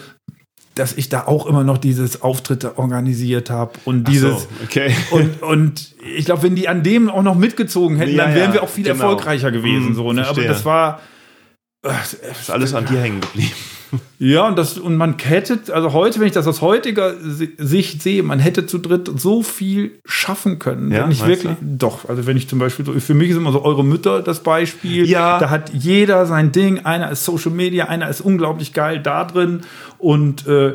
dass 0.74 0.96
ich 0.96 1.08
da 1.08 1.26
auch 1.26 1.46
immer 1.46 1.64
noch 1.64 1.78
dieses 1.78 2.22
Auftritte 2.22 2.78
organisiert 2.78 3.50
habe 3.50 3.72
und 3.84 4.06
dieses 4.06 4.42
so, 4.42 4.48
okay. 4.64 4.94
und, 5.10 5.42
und 5.42 5.94
ich 6.16 6.24
glaube, 6.24 6.44
wenn 6.44 6.54
die 6.54 6.68
an 6.68 6.82
dem 6.82 7.10
auch 7.10 7.22
noch 7.22 7.34
mitgezogen 7.34 7.96
hätten, 7.96 8.14
Ja, 8.14 8.26
dann 8.26 8.34
wären 8.34 8.52
wir 8.52 8.62
auch 8.62 8.68
viel 8.68 8.84
genau. 8.84 8.94
erfolgreicher 8.94 9.50
gewesen. 9.50 9.88
Hm, 9.88 9.94
so, 9.94 10.12
ne? 10.12 10.26
Aber 10.26 10.42
das 10.42 10.64
war. 10.64 11.00
Ist 12.30 12.50
alles 12.50 12.74
an 12.74 12.86
dir 12.86 13.00
hängen 13.00 13.20
geblieben. 13.20 13.52
Ja, 14.18 14.46
und, 14.46 14.58
das, 14.58 14.76
und 14.76 14.96
man 14.96 15.16
hätte, 15.18 15.72
also 15.74 15.94
heute, 15.94 16.20
wenn 16.20 16.26
ich 16.26 16.34
das 16.34 16.46
aus 16.46 16.60
heutiger 16.60 17.14
Si- 17.20 17.54
Sicht 17.56 18.02
sehe, 18.02 18.22
man 18.22 18.38
hätte 18.38 18.66
zu 18.66 18.76
dritt 18.78 19.10
so 19.18 19.42
viel 19.42 19.98
schaffen 20.04 20.58
können. 20.58 20.92
Ja, 20.92 21.04
wenn 21.04 21.10
ich 21.10 21.20
meinst 21.20 21.44
wirklich, 21.44 21.56
doch, 21.62 22.06
also 22.06 22.26
wenn 22.26 22.36
ich 22.36 22.48
zum 22.48 22.58
Beispiel, 22.58 22.84
so, 22.84 22.92
für 22.92 23.14
mich 23.14 23.30
ist 23.30 23.36
immer 23.36 23.52
so 23.52 23.62
eure 23.64 23.84
Mütter 23.84 24.20
das 24.22 24.42
Beispiel. 24.42 25.08
Ja. 25.08 25.38
Da 25.38 25.48
hat 25.48 25.72
jeder 25.72 26.26
sein 26.26 26.52
Ding, 26.52 26.80
einer 26.80 27.10
ist 27.10 27.24
Social 27.24 27.50
Media, 27.52 27.86
einer 27.86 28.10
ist 28.10 28.20
unglaublich 28.20 28.74
geil 28.74 29.00
da 29.02 29.24
drin 29.24 29.62
und 29.96 30.46
äh, 30.46 30.74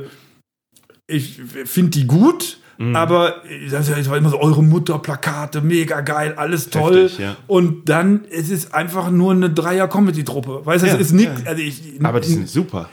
ich 1.05 1.39
finde 1.65 1.91
die 1.91 2.07
gut. 2.07 2.57
Mhm. 2.77 2.95
Aber 2.95 3.35
das 3.69 4.09
war 4.09 4.17
immer 4.17 4.29
so 4.29 4.39
eure 4.39 4.63
Mutter-Plakate, 4.63 5.61
mega 5.61 6.01
geil, 6.01 6.33
alles 6.37 6.69
toll. 6.69 7.03
Heftig, 7.03 7.19
ja. 7.19 7.35
Und 7.47 7.87
dann 7.89 8.25
es 8.31 8.49
ist 8.49 8.65
es 8.65 8.73
einfach 8.73 9.09
nur 9.11 9.31
eine 9.31 9.49
Dreier-Comedy-Truppe. 9.49 10.65
Weißt 10.65 10.83
du, 10.83 10.87
Ja, 10.87 10.95
es 10.95 11.01
ist 11.01 11.13
nix. 11.13 11.41
ja. 11.43 11.49
Also 11.49 11.61
ich, 11.61 11.81
Aber 12.03 12.19
die 12.19 12.29
sind 12.29 12.49
super. 12.49 12.89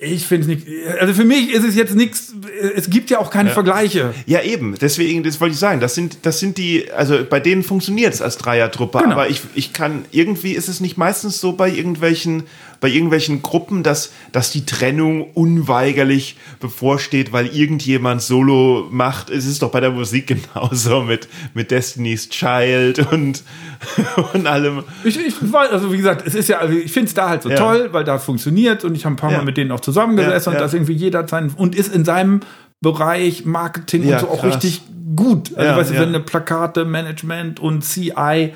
Ich 0.00 0.26
finde 0.26 0.42
es 0.42 0.48
nicht. 0.48 0.66
Also 1.00 1.14
für 1.14 1.24
mich 1.24 1.52
ist 1.52 1.64
es 1.64 1.74
jetzt 1.74 1.94
nichts. 1.94 2.34
Es 2.74 2.90
gibt 2.90 3.10
ja 3.10 3.18
auch 3.18 3.30
keine 3.30 3.50
Vergleiche. 3.50 4.14
Ja, 4.26 4.42
eben. 4.42 4.74
Deswegen, 4.80 5.22
das 5.22 5.40
wollte 5.40 5.54
ich 5.54 5.58
sagen. 5.58 5.80
Das 5.80 5.94
sind, 5.94 6.18
das 6.22 6.40
sind 6.40 6.58
die, 6.58 6.90
also 6.92 7.18
bei 7.28 7.40
denen 7.40 7.62
funktioniert 7.62 8.14
es 8.14 8.22
als 8.22 8.38
Dreiertruppe. 8.38 8.98
Genau. 8.98 9.12
Aber 9.12 9.28
ich, 9.28 9.42
ich 9.54 9.72
kann, 9.72 10.04
irgendwie 10.10 10.52
ist 10.52 10.68
es 10.68 10.80
nicht 10.80 10.96
meistens 10.96 11.40
so 11.40 11.52
bei 11.52 11.68
irgendwelchen, 11.70 12.44
bei 12.80 12.88
irgendwelchen 12.88 13.42
Gruppen, 13.42 13.82
dass, 13.82 14.12
dass 14.30 14.52
die 14.52 14.64
Trennung 14.64 15.30
unweigerlich 15.34 16.36
bevorsteht, 16.60 17.32
weil 17.32 17.46
irgendjemand 17.48 18.22
Solo 18.22 18.86
macht. 18.90 19.30
Es 19.30 19.46
ist 19.46 19.62
doch 19.62 19.70
bei 19.72 19.80
der 19.80 19.90
Musik 19.90 20.26
genauso 20.28 21.02
mit, 21.02 21.28
mit 21.54 21.70
Destiny's 21.72 22.28
Child 22.28 23.10
und, 23.12 23.42
und 24.32 24.46
allem. 24.46 24.84
Ich, 25.02 25.18
ich 25.18 25.34
also 25.52 25.92
wie 25.92 25.96
gesagt, 25.96 26.24
es 26.26 26.34
ist 26.34 26.48
ja, 26.48 26.58
also 26.58 26.76
ich 26.76 26.92
finde 26.92 27.08
es 27.08 27.14
da 27.14 27.28
halt 27.28 27.42
so 27.42 27.50
Ja. 27.50 27.56
toll, 27.56 27.88
weil 27.92 28.04
da 28.04 28.18
funktioniert 28.18 28.84
und 28.84 28.94
ich 28.94 29.04
habe 29.04 29.14
ein 29.14 29.16
paar 29.16 29.32
Ja. 29.32 29.38
Mal 29.38 29.44
mit 29.44 29.56
denen 29.56 29.72
auch 29.72 29.80
zusammengesessen 29.92 30.50
Ja, 30.52 30.56
und 30.56 30.60
ja. 30.60 30.64
dass 30.66 30.74
irgendwie 30.74 30.92
jeder 30.92 31.26
seinen 31.26 31.50
und 31.50 31.74
ist 31.74 31.94
in 31.94 32.04
seinem 32.04 32.40
Bereich 32.80 33.44
Marketing 33.44 34.04
Ja, 34.06 34.14
und 34.16 34.20
so 34.20 34.28
auch 34.28 34.40
krass. 34.40 34.54
richtig 34.56 34.82
gut. 35.16 35.50
Also 35.56 35.70
Ja, 35.70 35.76
weißt 35.76 35.90
du, 35.90 35.94
wenn 35.94 36.08
eine 36.10 36.20
Plakate, 36.20 36.84
Management 36.84 37.58
und 37.60 37.82
CI 37.82 38.52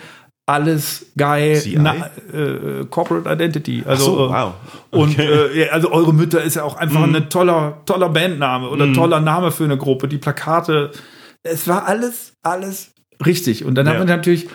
alles 0.46 1.06
geil, 1.16 1.58
CI? 1.60 1.76
äh, 1.76 2.84
Corporate 2.90 3.30
Identity. 3.32 3.84
Also, 3.86 4.04
so, 4.04 4.26
äh, 4.26 4.28
wow. 4.30 4.54
Und 4.90 5.10
Okay. 5.12 5.26
äh, 5.26 5.60
ja, 5.66 5.72
also 5.72 5.90
eure 5.92 6.12
Mütter 6.12 6.42
ist 6.42 6.56
ja 6.56 6.64
auch 6.64 6.76
einfach 6.76 7.02
ein 7.02 7.30
toller, 7.30 7.78
toller 7.86 8.08
Bandname 8.08 8.68
oder 8.68 8.86
Mhm. 8.86 8.94
toller 8.94 9.20
Name 9.20 9.50
für 9.52 9.64
eine 9.64 9.78
Gruppe. 9.78 10.08
Die 10.08 10.18
Plakate, 10.18 10.90
es 11.42 11.66
war 11.68 11.86
alles, 11.86 12.34
alles 12.42 12.90
richtig. 13.24 13.64
Und 13.64 13.76
dann 13.76 13.86
haben 13.88 13.94
Ja. 13.94 14.00
wir 14.06 14.16
natürlich, 14.16 14.48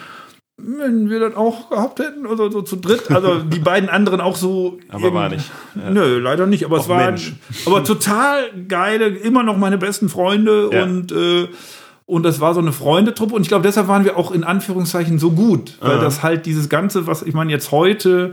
wenn 0.57 1.09
wir 1.09 1.19
das 1.19 1.35
auch 1.35 1.69
gehabt 1.69 1.99
hätten 1.99 2.25
oder 2.25 2.51
so 2.51 2.61
zu 2.63 2.77
dritt, 2.77 3.11
also 3.11 3.39
die 3.43 3.59
beiden 3.59 3.89
anderen 3.89 4.21
auch 4.21 4.35
so. 4.35 4.79
Aber 4.89 5.13
war 5.13 5.29
nicht. 5.29 5.49
Nö, 5.75 6.17
leider 6.19 6.47
nicht. 6.47 6.65
Aber 6.65 6.77
es 6.77 6.85
Och, 6.85 6.89
waren 6.89 7.05
Mensch. 7.13 7.33
aber 7.65 7.83
total 7.83 8.39
geile, 8.67 9.07
immer 9.07 9.43
noch 9.43 9.57
meine 9.57 9.77
besten 9.77 10.09
Freunde 10.09 10.69
Ja. 10.73 10.83
und 10.83 11.11
äh, 11.11 11.47
und 12.09 12.23
das 12.23 12.39
war 12.39 12.53
so 12.53 12.61
eine 12.61 12.71
Freundetruppe 12.71 13.35
und 13.35 13.41
ich 13.41 13.49
glaube, 13.49 13.63
deshalb 13.63 13.89
waren 13.89 14.05
wir 14.05 14.15
auch 14.17 14.31
in 14.31 14.45
Anführungszeichen 14.45 15.19
so 15.19 15.31
gut, 15.31 15.77
weil 15.81 15.97
Ah. 15.97 16.01
das 16.01 16.23
halt 16.23 16.45
dieses 16.45 16.69
Ganze, 16.69 17.05
was 17.05 17.21
ich 17.21 17.33
meine 17.33 17.51
jetzt 17.51 17.71
heute 17.71 18.31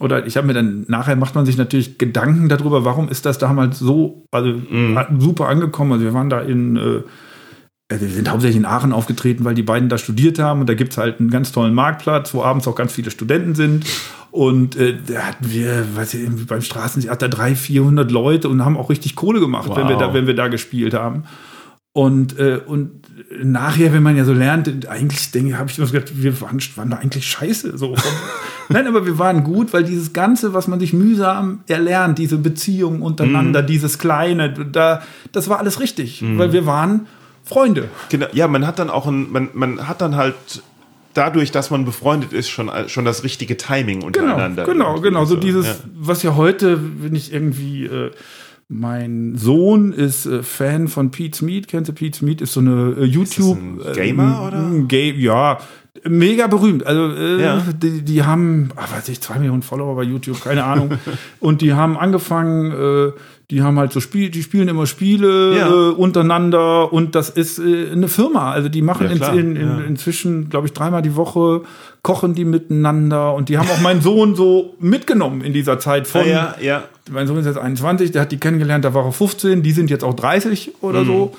oder 0.00 0.26
ich 0.26 0.36
habe 0.36 0.46
mir 0.48 0.52
dann 0.52 0.84
nachher 0.88 1.14
macht 1.16 1.34
man 1.36 1.46
sich 1.46 1.56
natürlich 1.56 1.96
Gedanken 1.98 2.48
darüber, 2.48 2.84
warum 2.84 3.08
ist 3.08 3.24
das 3.24 3.38
damals 3.38 3.78
so 3.78 4.24
also 4.32 4.48
Mhm. 4.50 4.98
super 5.18 5.48
angekommen. 5.48 5.92
Also 5.92 6.04
wir 6.04 6.12
waren 6.14 6.28
da 6.28 6.40
in 6.40 6.76
äh, 6.76 7.02
wir 7.88 8.08
sind 8.08 8.30
hauptsächlich 8.30 8.58
in 8.58 8.66
Aachen 8.66 8.92
aufgetreten, 8.92 9.44
weil 9.44 9.54
die 9.54 9.62
beiden 9.62 9.88
da 9.88 9.96
studiert 9.96 10.38
haben 10.38 10.60
und 10.60 10.68
da 10.68 10.74
gibt 10.74 10.92
es 10.92 10.98
halt 10.98 11.20
einen 11.20 11.30
ganz 11.30 11.52
tollen 11.52 11.72
Marktplatz, 11.74 12.34
wo 12.34 12.42
abends 12.42 12.68
auch 12.68 12.74
ganz 12.74 12.92
viele 12.92 13.10
Studenten 13.10 13.54
sind. 13.54 13.86
Und 14.30 14.76
äh, 14.76 14.94
da 15.06 15.20
hatten 15.20 15.50
wir, 15.50 15.96
weiß 15.96 16.12
ich, 16.14 16.20
irgendwie 16.22 16.44
beim 16.44 16.60
Straßentheater 16.60 17.30
300, 17.30 17.58
400 17.58 18.10
Leute 18.10 18.50
und 18.50 18.62
haben 18.62 18.76
auch 18.76 18.90
richtig 18.90 19.16
Kohle 19.16 19.40
gemacht, 19.40 19.70
wenn, 19.70 19.88
wir 19.88 19.94
Wow. 19.94 20.02
da, 20.02 20.14
wenn 20.14 20.26
wir 20.26 20.34
da 20.34 20.48
gespielt 20.48 20.92
haben. 20.92 21.24
Und, 21.94 22.38
äh, 22.38 22.60
und 22.64 22.90
nachher, 23.42 23.94
wenn 23.94 24.02
man 24.02 24.16
ja 24.18 24.26
so 24.26 24.34
lernt, 24.34 24.86
eigentlich 24.86 25.30
denke 25.32 25.56
habe 25.58 25.70
ich 25.70 25.78
immer 25.78 25.88
gedacht, 25.88 26.12
wir 26.14 26.38
waren, 26.42 26.60
waren 26.76 26.90
da 26.90 26.98
eigentlich 26.98 27.26
scheiße. 27.26 27.78
So. 27.78 27.96
Nein, 28.68 28.86
aber 28.86 29.06
wir 29.06 29.18
waren 29.18 29.42
gut, 29.44 29.72
weil 29.72 29.82
dieses 29.82 30.12
Ganze, 30.12 30.52
was 30.52 30.68
man 30.68 30.78
sich 30.78 30.92
mühsam 30.92 31.60
erlernt, 31.66 32.18
diese 32.18 32.36
Beziehungen 32.36 33.00
untereinander, 33.00 33.62
dieses 33.62 33.98
Kleine, 33.98 34.52
da, 34.52 35.02
das 35.32 35.48
war 35.48 35.58
alles 35.58 35.80
richtig, 35.80 36.22
weil 36.36 36.52
wir 36.52 36.66
waren 36.66 37.06
Freunde. 37.48 37.88
Genau, 38.10 38.26
ja, 38.32 38.46
man 38.48 38.66
hat 38.66 38.78
dann 38.78 38.90
auch 38.90 39.06
ein, 39.06 39.30
man, 39.32 39.48
man 39.54 39.88
hat 39.88 40.00
dann 40.00 40.16
halt 40.16 40.34
dadurch, 41.14 41.50
dass 41.50 41.70
man 41.70 41.84
befreundet 41.84 42.32
ist, 42.32 42.48
schon, 42.48 42.70
schon 42.88 43.04
das 43.04 43.24
richtige 43.24 43.56
Timing 43.56 44.00
Genau, 44.00 44.06
untereinander. 44.06 44.64
genau, 44.64 44.86
irgendwie 44.90 45.08
genau. 45.08 45.24
So 45.24 45.36
dieses, 45.36 45.66
ja. 45.66 45.74
was 45.98 46.22
ja 46.22 46.36
heute, 46.36 46.78
wenn 47.02 47.14
ich 47.14 47.32
irgendwie, 47.32 47.86
äh, 47.86 48.10
mein 48.68 49.34
Sohn 49.36 49.92
ist 49.92 50.26
äh, 50.26 50.42
Fan 50.42 50.88
von 50.88 51.10
Pete's 51.10 51.40
Meat. 51.40 51.68
Kennst 51.68 51.88
du 51.88 51.94
Pete's 51.94 52.20
Meat? 52.20 52.42
Ist 52.42 52.52
so 52.52 52.60
eine 52.60 52.96
äh, 52.98 53.04
YouTube. 53.04 53.56
ein 53.58 53.80
Gamer, 53.94 54.42
äh, 54.42 54.46
oder? 54.46 54.58
Ein 54.58 54.88
Ga 54.88 54.96
ja, 54.96 55.58
mega 56.04 56.46
berühmt. 56.48 56.86
Also, 56.86 57.14
äh, 57.16 57.42
Ja. 57.42 57.62
die, 57.82 58.02
die 58.02 58.22
haben, 58.24 58.68
ach, 58.76 58.92
weiß 58.92 59.08
ich, 59.08 59.20
zwei 59.22 59.38
Millionen 59.38 59.62
Follower 59.62 59.96
bei 59.96 60.02
YouTube, 60.02 60.42
keine 60.44 60.64
Ahnung. 60.64 60.92
Und 61.40 61.62
die 61.62 61.72
haben 61.72 61.96
angefangen, 61.96 62.72
äh, 62.72 63.12
die 63.50 63.62
haben 63.62 63.78
halt 63.78 63.92
so 63.92 64.00
Spiel, 64.00 64.28
die 64.28 64.42
spielen 64.42 64.68
immer 64.68 64.86
Spiele 64.86 65.56
Ja. 65.56 65.68
äh, 65.68 65.90
untereinander 65.92 66.92
und 66.92 67.14
das 67.14 67.30
ist 67.30 67.58
äh, 67.58 67.90
eine 67.92 68.08
Firma. 68.08 68.52
Also 68.52 68.68
die 68.68 68.82
machen 68.82 69.06
Ja, 69.18 69.28
in, 69.32 69.56
in, 69.56 69.56
in, 69.56 69.84
inzwischen, 69.86 70.50
glaube 70.50 70.66
ich, 70.66 70.74
dreimal 70.74 71.00
die 71.02 71.16
Woche 71.16 71.62
kochen 72.02 72.34
die 72.34 72.44
miteinander 72.44 73.34
und 73.34 73.48
die 73.48 73.56
haben 73.58 73.68
auch 73.70 73.80
meinen 73.80 74.02
Sohn 74.02 74.34
so 74.36 74.74
mitgenommen 74.80 75.40
in 75.40 75.52
dieser 75.54 75.78
Zeit 75.78 76.06
von. 76.06 76.26
ja, 76.28 76.54
ja. 76.60 76.84
Mein 77.10 77.26
Sohn 77.26 77.38
ist 77.38 77.46
jetzt 77.46 77.56
21, 77.58 78.10
der 78.12 78.22
hat 78.22 78.32
die 78.32 78.36
kennengelernt, 78.36 78.84
da 78.84 78.92
war 78.92 79.04
er 79.06 79.12
15, 79.12 79.62
die 79.62 79.72
sind 79.72 79.88
jetzt 79.88 80.04
auch 80.04 80.14
30 80.14 80.72
oder 80.82 81.00
Mhm. 81.02 81.06
so. 81.06 81.36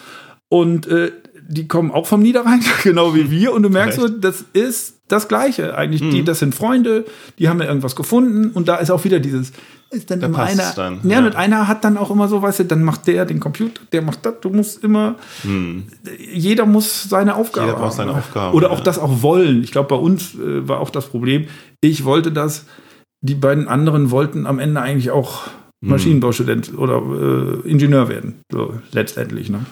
Und 0.50 0.88
äh, 0.88 1.12
die 1.50 1.68
kommen 1.68 1.92
auch 1.92 2.06
vom 2.06 2.22
Niederrhein, 2.22 2.62
genau 2.84 3.16
wie 3.16 3.32
wir. 3.32 3.54
Und 3.54 3.64
du 3.64 3.70
merkst 3.70 4.00
so, 4.00 4.08
das 4.08 4.46
ist 4.54 5.00
das 5.08 5.28
Gleiche 5.28 5.76
eigentlich. 5.76 6.08
Die, 6.08 6.24
das 6.24 6.38
sind 6.40 6.54
Freunde, 6.54 7.06
die 7.40 7.50
haben 7.50 7.60
ja 7.60 7.66
irgendwas 7.68 7.96
gefunden. 7.96 8.52
Und 8.52 8.68
da 8.68 8.76
ist 8.76 8.92
auch 8.92 9.04
wieder 9.04 9.20
dieses, 9.20 9.52
ist 9.90 10.12
dann 10.12 10.20
Da 10.20 10.28
immer 10.28 10.44
einer. 10.44 10.72
dann, 10.76 11.00
ja, 11.04 11.20
ja. 11.20 11.26
und 11.26 11.36
einer 11.36 11.68
hat 11.68 11.84
dann 11.84 11.98
auch 11.98 12.12
immer 12.12 12.28
so, 12.28 12.44
weißt 12.44 12.60
du, 12.60 12.66
dann 12.66 12.84
macht 12.84 13.08
der 13.08 13.26
den 13.26 13.40
Computer, 13.40 13.82
der 13.92 14.04
macht 14.04 14.24
das. 14.24 14.36
Du 14.42 14.52
musst 14.52 14.84
immer, 14.84 15.16
jeder 16.32 16.68
muss 16.68 17.10
seine 17.10 17.36
Aufgabe 17.36 17.68
Jeder 17.68 17.80
braucht 17.80 17.92
haben, 17.92 17.98
seine 17.98 18.12
ne? 18.12 18.18
Aufgabe, 18.20 18.56
Oder 18.56 18.70
auch 18.70 18.78
ja. 18.78 18.84
das 18.84 19.00
auch 19.00 19.24
wollen. 19.24 19.64
Ich 19.64 19.72
glaube, 19.72 19.90
bei 19.90 19.96
uns 19.96 20.36
äh, 20.36 20.68
war 20.68 20.80
auch 20.80 20.92
das 20.92 21.08
Problem. 21.08 21.48
Ich 21.82 22.06
wollte 22.06 22.32
das, 22.32 22.66
die 23.22 23.36
beiden 23.36 23.68
anderen 23.68 24.12
wollten 24.12 24.46
am 24.46 24.60
Ende 24.60 24.82
eigentlich 24.82 25.10
auch 25.10 25.48
Hm. 25.82 25.90
Maschinenbaustudent 25.92 26.78
oder 26.78 26.98
äh, 26.98 27.70
Ingenieur 27.70 28.10
werden. 28.10 28.42
So 28.52 28.74
letztendlich, 28.92 29.50
ne? 29.50 29.66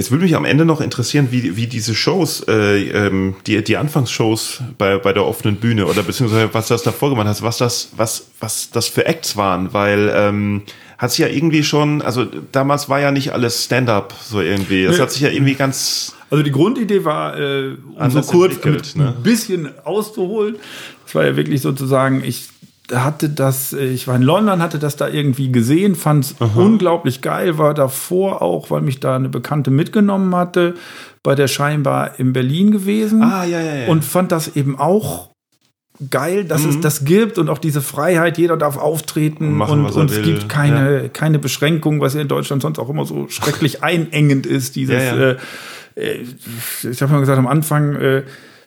Jetzt 0.00 0.10
würde 0.10 0.24
mich 0.24 0.34
am 0.34 0.46
Ende 0.46 0.64
noch 0.64 0.80
interessieren, 0.80 1.28
wie, 1.30 1.56
wie 1.56 1.66
diese 1.66 1.94
Shows, 1.94 2.42
äh, 2.48 2.84
ähm, 2.88 3.34
die, 3.46 3.62
die 3.62 3.76
Anfangsshows 3.76 4.62
bei, 4.78 4.96
bei 4.96 5.12
der 5.12 5.26
offenen 5.26 5.56
Bühne 5.56 5.84
oder 5.84 6.02
beziehungsweise 6.02 6.48
was 6.54 6.68
das 6.68 6.82
davor 6.82 7.10
gemacht 7.10 7.26
hast, 7.26 7.42
was 7.42 7.58
das, 7.58 7.90
was, 7.98 8.30
was 8.40 8.70
das 8.70 8.88
für 8.88 9.04
Acts 9.04 9.36
waren, 9.36 9.74
weil 9.74 10.10
ähm, 10.14 10.62
hat 10.96 11.10
sich 11.10 11.18
ja 11.18 11.26
irgendwie 11.26 11.62
schon, 11.62 12.00
also 12.00 12.24
damals 12.50 12.88
war 12.88 12.98
ja 12.98 13.10
nicht 13.10 13.34
alles 13.34 13.66
Stand-up 13.66 14.14
so 14.22 14.40
irgendwie. 14.40 14.84
Das 14.84 14.96
Nee. 14.96 15.02
hat 15.02 15.12
sich 15.12 15.20
ja 15.20 15.28
irgendwie 15.28 15.54
ganz 15.54 16.14
Also 16.30 16.42
die 16.42 16.50
Grundidee 16.50 17.04
war, 17.04 17.38
äh, 17.38 17.76
um 17.94 18.10
so 18.10 18.22
kurz 18.22 18.64
mit 18.64 18.96
ne? 18.96 19.14
ein 19.14 19.22
bisschen 19.22 19.68
auszuholen. 19.84 20.56
Es 21.06 21.14
war 21.14 21.26
ja 21.26 21.36
wirklich 21.36 21.60
sozusagen, 21.60 22.24
ich 22.24 22.48
hatte 22.92 23.28
das, 23.28 23.72
äh, 23.72 23.86
ich 23.86 24.06
war 24.08 24.16
in 24.16 24.22
London, 24.22 24.62
hatte 24.62 24.78
das 24.78 24.96
da 24.96 25.08
irgendwie 25.08 25.52
gesehen, 25.52 25.94
fand 25.94 26.24
es 26.24 26.34
unglaublich 26.54 27.20
geil, 27.20 27.58
war 27.58 27.74
davor 27.74 28.42
auch, 28.42 28.70
weil 28.70 28.82
mich 28.82 29.00
da 29.00 29.16
eine 29.16 29.28
Bekannte 29.28 29.70
mitgenommen 29.70 30.34
hatte, 30.34 30.74
bei 31.22 31.34
der 31.34 31.48
scheinbar 31.48 32.18
in 32.18 32.32
Berlin 32.32 32.70
gewesen. 32.70 33.22
Ah, 33.22 33.44
ja, 33.44 33.60
ja, 33.60 33.74
ja. 33.74 33.88
Und 33.88 34.04
fand 34.04 34.32
das 34.32 34.56
eben 34.56 34.78
auch 34.78 35.30
geil, 36.10 36.44
dass 36.44 36.64
es 36.64 36.80
das 36.80 37.04
gibt 37.04 37.36
und 37.36 37.50
auch 37.50 37.58
diese 37.58 37.82
Freiheit, 37.82 38.38
jeder 38.38 38.56
darf 38.56 38.78
auftreten 38.78 39.48
Und 39.48 39.56
machen, 39.56 39.84
und, 39.84 39.92
und 39.92 40.10
es 40.10 40.22
gibt 40.22 40.48
keine, 40.48 41.10
keine 41.10 41.38
Beschränkung, 41.38 42.00
was 42.00 42.14
ja 42.14 42.22
in 42.22 42.28
Deutschland 42.28 42.62
sonst 42.62 42.78
auch 42.78 42.88
immer 42.88 43.04
so 43.04 43.28
schrecklich 43.28 43.82
einengend 43.82 44.46
ist, 44.46 44.76
dieses 44.76 44.94
Ja, 44.94 45.16
ja. 45.16 45.30
Äh, 45.32 45.36
äh, 45.96 46.24
ich 46.90 47.02
habe 47.02 47.12
mal 47.12 47.20
gesagt 47.20 47.38
am 47.38 47.46
Anfang, 47.46 47.96
äh, 47.96 48.22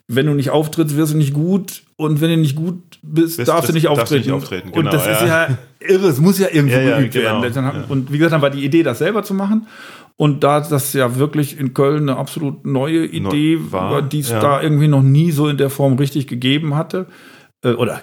wenn 0.08 0.26
du 0.26 0.34
nicht 0.34 0.49
auftrittst, 0.49 0.95
wirst 0.97 1.14
du 1.14 1.18
nicht 1.18 1.34
gut 1.34 1.84
und 1.95 2.22
wenn 2.22 2.30
du 2.30 2.38
nicht 2.38 2.56
gut 2.56 2.82
bist, 3.01 3.38
Bist- 3.38 3.47
darfst 3.47 3.70
du 3.70 3.74
nicht 3.74 3.88
auftreten. 3.88 4.24
nicht 4.24 4.32
auftreten, 4.32 4.68
und 4.70 4.74
genau, 4.76 4.91
das 4.91 5.08
ist 5.08 5.22
ja. 5.22 5.47
ja 5.47 5.58
irre, 5.80 6.08
es 6.08 6.20
muss 6.20 6.39
ja 6.39 6.47
irgendwo 6.51 6.76
Ja, 6.76 6.82
ja, 6.82 6.97
geübt 6.99 7.14
genau, 7.14 7.41
werden. 7.41 7.64
Ja. 7.64 7.86
Und 7.89 8.12
wie 8.12 8.18
gesagt, 8.18 8.34
dann 8.34 8.41
war 8.41 8.49
die 8.49 8.64
Idee, 8.66 8.84
das 8.84 8.99
selber 8.99 9.24
zu 9.24 9.34
machen. 9.34 9.68
Und 10.16 10.43
da 10.43 10.60
das 10.62 10.93
ja 10.93 11.16
wirklich 11.18 11.58
in 11.60 11.74
Köln 11.74 12.08
eine 12.08 12.20
absolut 12.20 12.66
neue 12.66 13.06
Idee 13.06 13.58
war, 13.72 14.01
die 14.04 14.20
es 14.20 14.30
ja. 14.30 14.39
da 14.39 14.62
irgendwie 14.62 14.88
noch 14.88 15.01
nie 15.01 15.32
so 15.32 15.47
in 15.47 15.58
der 15.58 15.72
Form 15.72 15.95
richtig 15.95 16.28
gegeben 16.28 16.76
hatte, 16.76 17.08
oder 17.64 18.01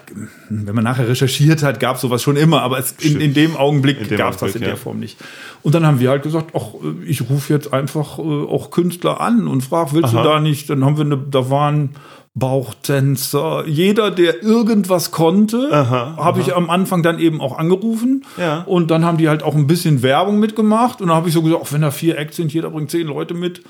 wenn 0.49 0.73
man 0.73 0.83
nachher 0.83 1.07
recherchiert 1.07 1.61
hat, 1.61 1.79
gab 1.79 1.95
es 1.95 2.01
sowas 2.01 2.23
schon 2.23 2.35
immer, 2.35 2.61
aber 2.63 2.79
es, 2.79 2.93
in, 2.93 3.21
in 3.21 3.33
dem 3.33 3.55
Augenblick 3.55 4.17
gab 4.17 4.33
es 4.33 4.39
das 4.39 4.55
in 4.55 4.61
der 4.61 4.71
ja. 4.71 4.75
Form 4.75 4.99
nicht. 4.99 5.17
Und 5.61 5.75
dann 5.75 5.85
haben 5.85 5.99
wir 5.99 6.09
halt 6.09 6.23
gesagt, 6.23 6.55
ach, 6.55 6.73
äh, 6.83 7.05
ich 7.05 7.29
rufe 7.29 7.53
jetzt 7.53 7.71
einfach 7.71 8.17
äh, 8.17 8.21
auch 8.21 8.71
Künstler 8.71 9.21
an 9.21 9.47
und 9.47 9.61
frage, 9.63 9.91
willst 9.93 10.13
Aha. 10.15 10.23
du 10.23 10.29
da 10.29 10.39
nicht? 10.39 10.69
Dann 10.69 10.83
haben 10.83 10.97
wir 10.97 11.05
eine, 11.05 11.17
da 11.17 11.49
waren 11.49 11.91
Bauchtänzer, 12.33 13.65
jeder, 13.67 14.09
der 14.09 14.41
irgendwas 14.41 15.11
konnte, 15.11 15.69
habe 15.89 16.39
ich 16.39 16.55
am 16.55 16.69
Anfang 16.69 17.03
dann 17.03 17.19
eben 17.19 17.41
auch 17.41 17.57
angerufen. 17.57 18.23
Ja. 18.37 18.61
Und 18.61 18.89
dann 18.89 19.03
haben 19.03 19.17
die 19.17 19.27
halt 19.27 19.43
auch 19.43 19.53
ein 19.53 19.67
bisschen 19.67 20.01
Werbung 20.01 20.39
mitgemacht. 20.39 21.01
Und 21.01 21.09
dann 21.09 21.17
habe 21.17 21.27
ich 21.27 21.33
so 21.33 21.41
gesagt, 21.41 21.61
ach, 21.65 21.73
wenn 21.73 21.81
da 21.81 21.91
vier 21.91 22.17
Acts 22.17 22.37
sind, 22.37 22.53
jeder 22.53 22.69
bringt 22.69 22.89
zehn 22.89 23.07
Leute 23.07 23.33
mit, 23.33 23.63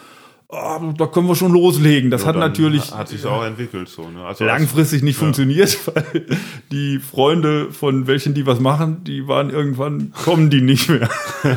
ah, 0.52 0.80
da 0.98 1.08
können 1.08 1.28
wir 1.28 1.36
schon 1.36 1.52
loslegen. 1.54 2.12
Das 2.12 2.26
hat 2.26 2.36
dann 2.36 2.42
natürlich 2.42 2.92
hat 2.92 3.08
sich 3.10 3.26
auch 3.26 3.44
entwickelt 3.46 3.88
so. 3.90 4.10
Ne? 4.10 4.24
Also 4.26 4.44
langfristig 4.46 5.02
nicht 5.04 5.18
funktioniert, 5.18 5.78
weil 5.96 6.26
die 6.72 7.00
Freunde 7.00 7.72
von 7.72 8.08
welchen, 8.08 8.34
die 8.34 8.46
was 8.46 8.60
machen, 8.60 9.04
die 9.06 9.28
waren 9.28 9.50
irgendwann, 9.50 10.12
kommen 10.24 10.50
die 10.50 10.62
nicht 10.62 10.90
mehr. 10.90 11.10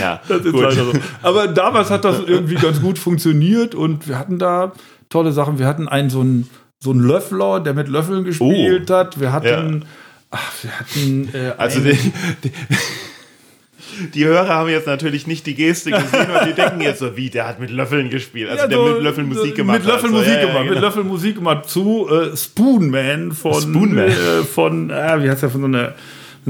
ja, 0.00 0.20
Das 0.28 0.44
ist 0.44 0.52
gut. 0.52 0.62
leider 0.62 0.84
so. 0.84 0.92
Aber 1.22 1.48
damals 1.48 1.90
hat 1.90 2.04
das 2.04 2.20
irgendwie 2.26 2.54
ganz 2.56 2.80
gut 2.80 2.98
funktioniert 2.98 3.74
und 3.74 4.08
wir 4.08 4.18
hatten 4.18 4.38
da 4.38 4.72
tolle 5.08 5.32
Sachen. 5.32 5.58
Wir 5.58 5.66
hatten 5.66 5.88
einen 5.88 6.10
so 6.10 6.20
einen, 6.20 6.48
so 6.78 6.90
einen 6.90 7.00
Löffler, 7.00 7.60
der 7.60 7.74
mit 7.74 7.88
Löffeln 7.88 8.24
gespielt 8.24 8.90
hat. 8.90 9.20
Wir 9.20 9.32
hatten, 9.32 9.84
ach, 10.30 10.52
wir 10.62 10.70
hatten 10.78 11.28
äh, 11.34 11.52
Also 11.58 11.80
einen- 11.80 11.98
die, 12.44 12.52
die, 14.14 14.24
Hörer 14.24 14.48
haben 14.48 14.68
jetzt 14.70 14.86
natürlich 14.86 15.26
nicht 15.26 15.46
die 15.46 15.54
Geste 15.54 15.90
gesehen 15.90 16.26
und 16.30 16.48
die 16.48 16.52
denken 16.54 16.80
jetzt 16.80 16.98
so, 17.00 17.16
wie, 17.16 17.30
der 17.30 17.46
hat 17.48 17.60
mit 17.60 17.70
Löffeln 17.70 18.10
gespielt. 18.10 18.48
Also 18.50 18.62
Ja, 18.62 18.68
der 18.68 18.78
so- 18.78 18.84
mit 18.94 19.02
Löffeln 19.02 19.28
Musik 19.28 19.54
gemacht 19.54 19.78
Mit 19.78 19.86
Löffeln. 19.86 20.12
Musik 20.12 20.26
so, 20.32 20.38
ja, 20.38 20.46
gemacht. 20.46 20.64
Mit 20.64 20.68
genau. 20.74 20.80
Löffeln 20.86 21.06
Musik 21.08 21.34
gemacht 21.36 21.68
zu 21.68 22.08
äh, 22.10 22.36
Spoonman 22.36 23.32
von 23.32 23.54
Spoonman. 23.60 24.08
Äh, 24.08 24.42
von 24.44 24.90
äh, 24.90 25.22
wie 25.22 25.30
heißt 25.30 25.42
der 25.42 25.50
von 25.50 25.60
so 25.60 25.66
einer 25.66 25.94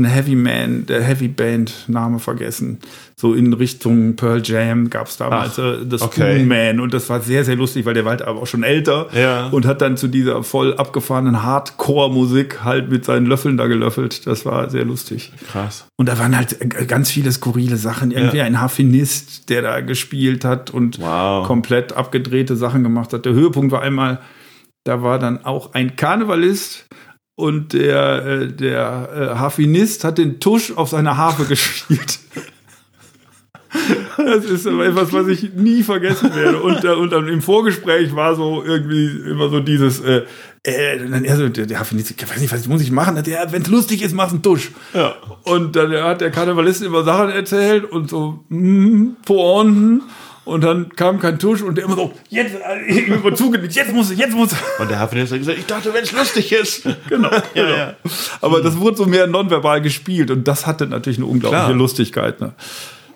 eine 0.04 0.08
Heavy 0.12 0.34
Man, 0.34 0.86
der 0.86 1.02
Heavy 1.02 1.28
Band 1.28 1.84
Name 1.88 2.18
vergessen. 2.18 2.78
So 3.16 3.34
in 3.34 3.52
Richtung 3.52 4.16
Pearl 4.16 4.40
Jam 4.44 4.88
gab 4.90 5.06
es 5.08 5.16
damals 5.18 5.58
Ach, 5.58 5.82
äh, 5.82 5.86
das 5.86 6.02
okay. 6.02 6.36
Spoonman 6.36 6.80
und 6.80 6.92
das 6.94 7.08
war 7.10 7.20
sehr 7.20 7.44
sehr 7.44 7.56
lustig, 7.56 7.84
weil 7.86 7.94
der 7.94 8.04
war 8.04 8.10
halt 8.12 8.22
aber 8.22 8.40
auch 8.40 8.46
schon 8.46 8.62
älter 8.62 9.08
Ja. 9.14 9.48
und 9.48 9.66
hat 9.66 9.80
dann 9.82 9.96
zu 9.98 10.08
dieser 10.08 10.42
voll 10.42 10.74
abgefahrenen 10.74 11.42
Hardcore-Musik 11.42 12.64
halt 12.64 12.90
mit 12.90 13.04
seinen 13.04 13.26
Löffeln 13.26 13.56
da 13.56 13.66
gelöffelt. 13.66 14.26
Das 14.26 14.44
war 14.46 14.70
sehr 14.70 14.84
lustig. 14.84 15.32
Krass. 15.50 15.86
Und 15.96 16.08
da 16.08 16.18
waren 16.18 16.36
halt 16.36 16.60
äh, 16.60 16.86
ganz 16.86 17.10
viele 17.10 17.30
skurrile 17.32 17.76
Sachen. 17.76 18.10
Irgendwie 18.10 18.38
Ja. 18.38 18.44
ein 18.44 18.60
Harfenist, 18.60 19.48
der 19.50 19.62
da 19.62 19.80
gespielt 19.80 20.44
hat 20.44 20.70
und 20.70 20.98
Wow. 21.00 21.46
komplett 21.46 21.92
abgedrehte 21.92 22.56
Sachen 22.56 22.82
gemacht 22.82 23.12
hat. 23.12 23.24
Der 23.26 23.32
Höhepunkt 23.32 23.70
war 23.72 23.82
einmal, 23.82 24.20
da 24.84 25.02
war 25.02 25.18
dann 25.18 25.44
auch 25.44 25.74
ein 25.74 25.96
Karnevalist 25.96 26.86
und 27.40 27.72
der, 27.72 28.26
äh, 28.26 28.46
der 28.48 29.08
äh, 29.34 29.38
Harfenist 29.38 30.04
hat 30.04 30.18
den 30.18 30.40
Tusch 30.40 30.72
auf 30.76 30.90
seiner 30.90 31.16
Harfe 31.16 31.44
gespielt. 31.44 32.18
Das 34.16 34.44
ist 34.44 34.66
aber 34.66 34.84
etwas, 34.84 35.12
was 35.12 35.28
ich 35.28 35.54
nie 35.54 35.84
vergessen 35.84 36.34
werde. 36.34 36.60
Und, 36.60 36.84
äh, 36.84 36.88
und 36.88 37.12
im 37.12 37.40
Vorgespräch 37.40 38.14
war 38.16 38.34
so 38.34 38.64
irgendwie 38.64 39.06
immer 39.30 39.48
so 39.48 39.60
dieses, 39.60 40.00
äh, 40.00 40.22
äh, 40.64 40.98
dann 40.98 41.24
er 41.24 41.36
so, 41.36 41.48
der, 41.48 41.66
der 41.66 41.78
Harfenist, 41.78 42.10
ich 42.10 42.30
weiß 42.30 42.40
nicht, 42.40 42.52
was 42.52 42.66
muss 42.66 42.82
ich 42.82 42.90
machen? 42.90 43.22
Ja, 43.26 43.50
wenn 43.52 43.62
es 43.62 43.68
lustig 43.68 44.02
ist, 44.02 44.12
mach's 44.12 44.32
einen 44.32 44.42
Tusch. 44.42 44.72
Ja. 44.92 45.14
Und 45.44 45.76
dann 45.76 45.92
hat 45.92 46.20
der 46.20 46.32
Karnevalist 46.32 46.82
immer 46.82 47.04
Sachen 47.04 47.30
erzählt 47.30 47.84
und 47.84 48.10
so, 48.10 48.44
mm, 48.48 49.16
Pointen. 49.24 50.02
Und 50.44 50.62
dann 50.62 50.88
kam 50.96 51.20
kein 51.20 51.38
Tusch 51.38 51.62
und 51.62 51.76
der 51.76 51.84
immer 51.84 51.96
so, 51.96 52.12
jetzt, 52.28 52.54
äh, 52.54 52.98
immer 52.98 53.34
zugenickt, 53.34 53.74
jetzt 53.74 53.92
muss 53.92 54.10
ich, 54.10 54.18
jetzt 54.18 54.32
muss 54.32 54.52
ich. 54.52 54.58
Und 54.80 54.90
der 54.90 54.98
Hafenist 54.98 55.32
hat 55.32 55.38
gesagt, 55.38 55.58
ich 55.58 55.66
dachte, 55.66 55.92
wenn 55.92 56.02
es 56.02 56.12
lustig 56.12 56.52
ist. 56.52 56.88
Genau. 57.08 57.30
ja, 57.30 57.42
genau. 57.54 57.76
ja. 57.76 57.94
Aber 58.40 58.60
das 58.60 58.78
wurde 58.78 58.96
so 58.96 59.06
mehr 59.06 59.26
nonverbal 59.26 59.80
gespielt 59.80 60.30
und 60.30 60.46
das 60.46 60.66
hatte 60.66 60.86
natürlich 60.86 61.18
eine 61.18 61.26
unglaubliche 61.26 61.64
Klar. 61.64 61.76
Lustigkeit. 61.76 62.40
Ne? 62.40 62.52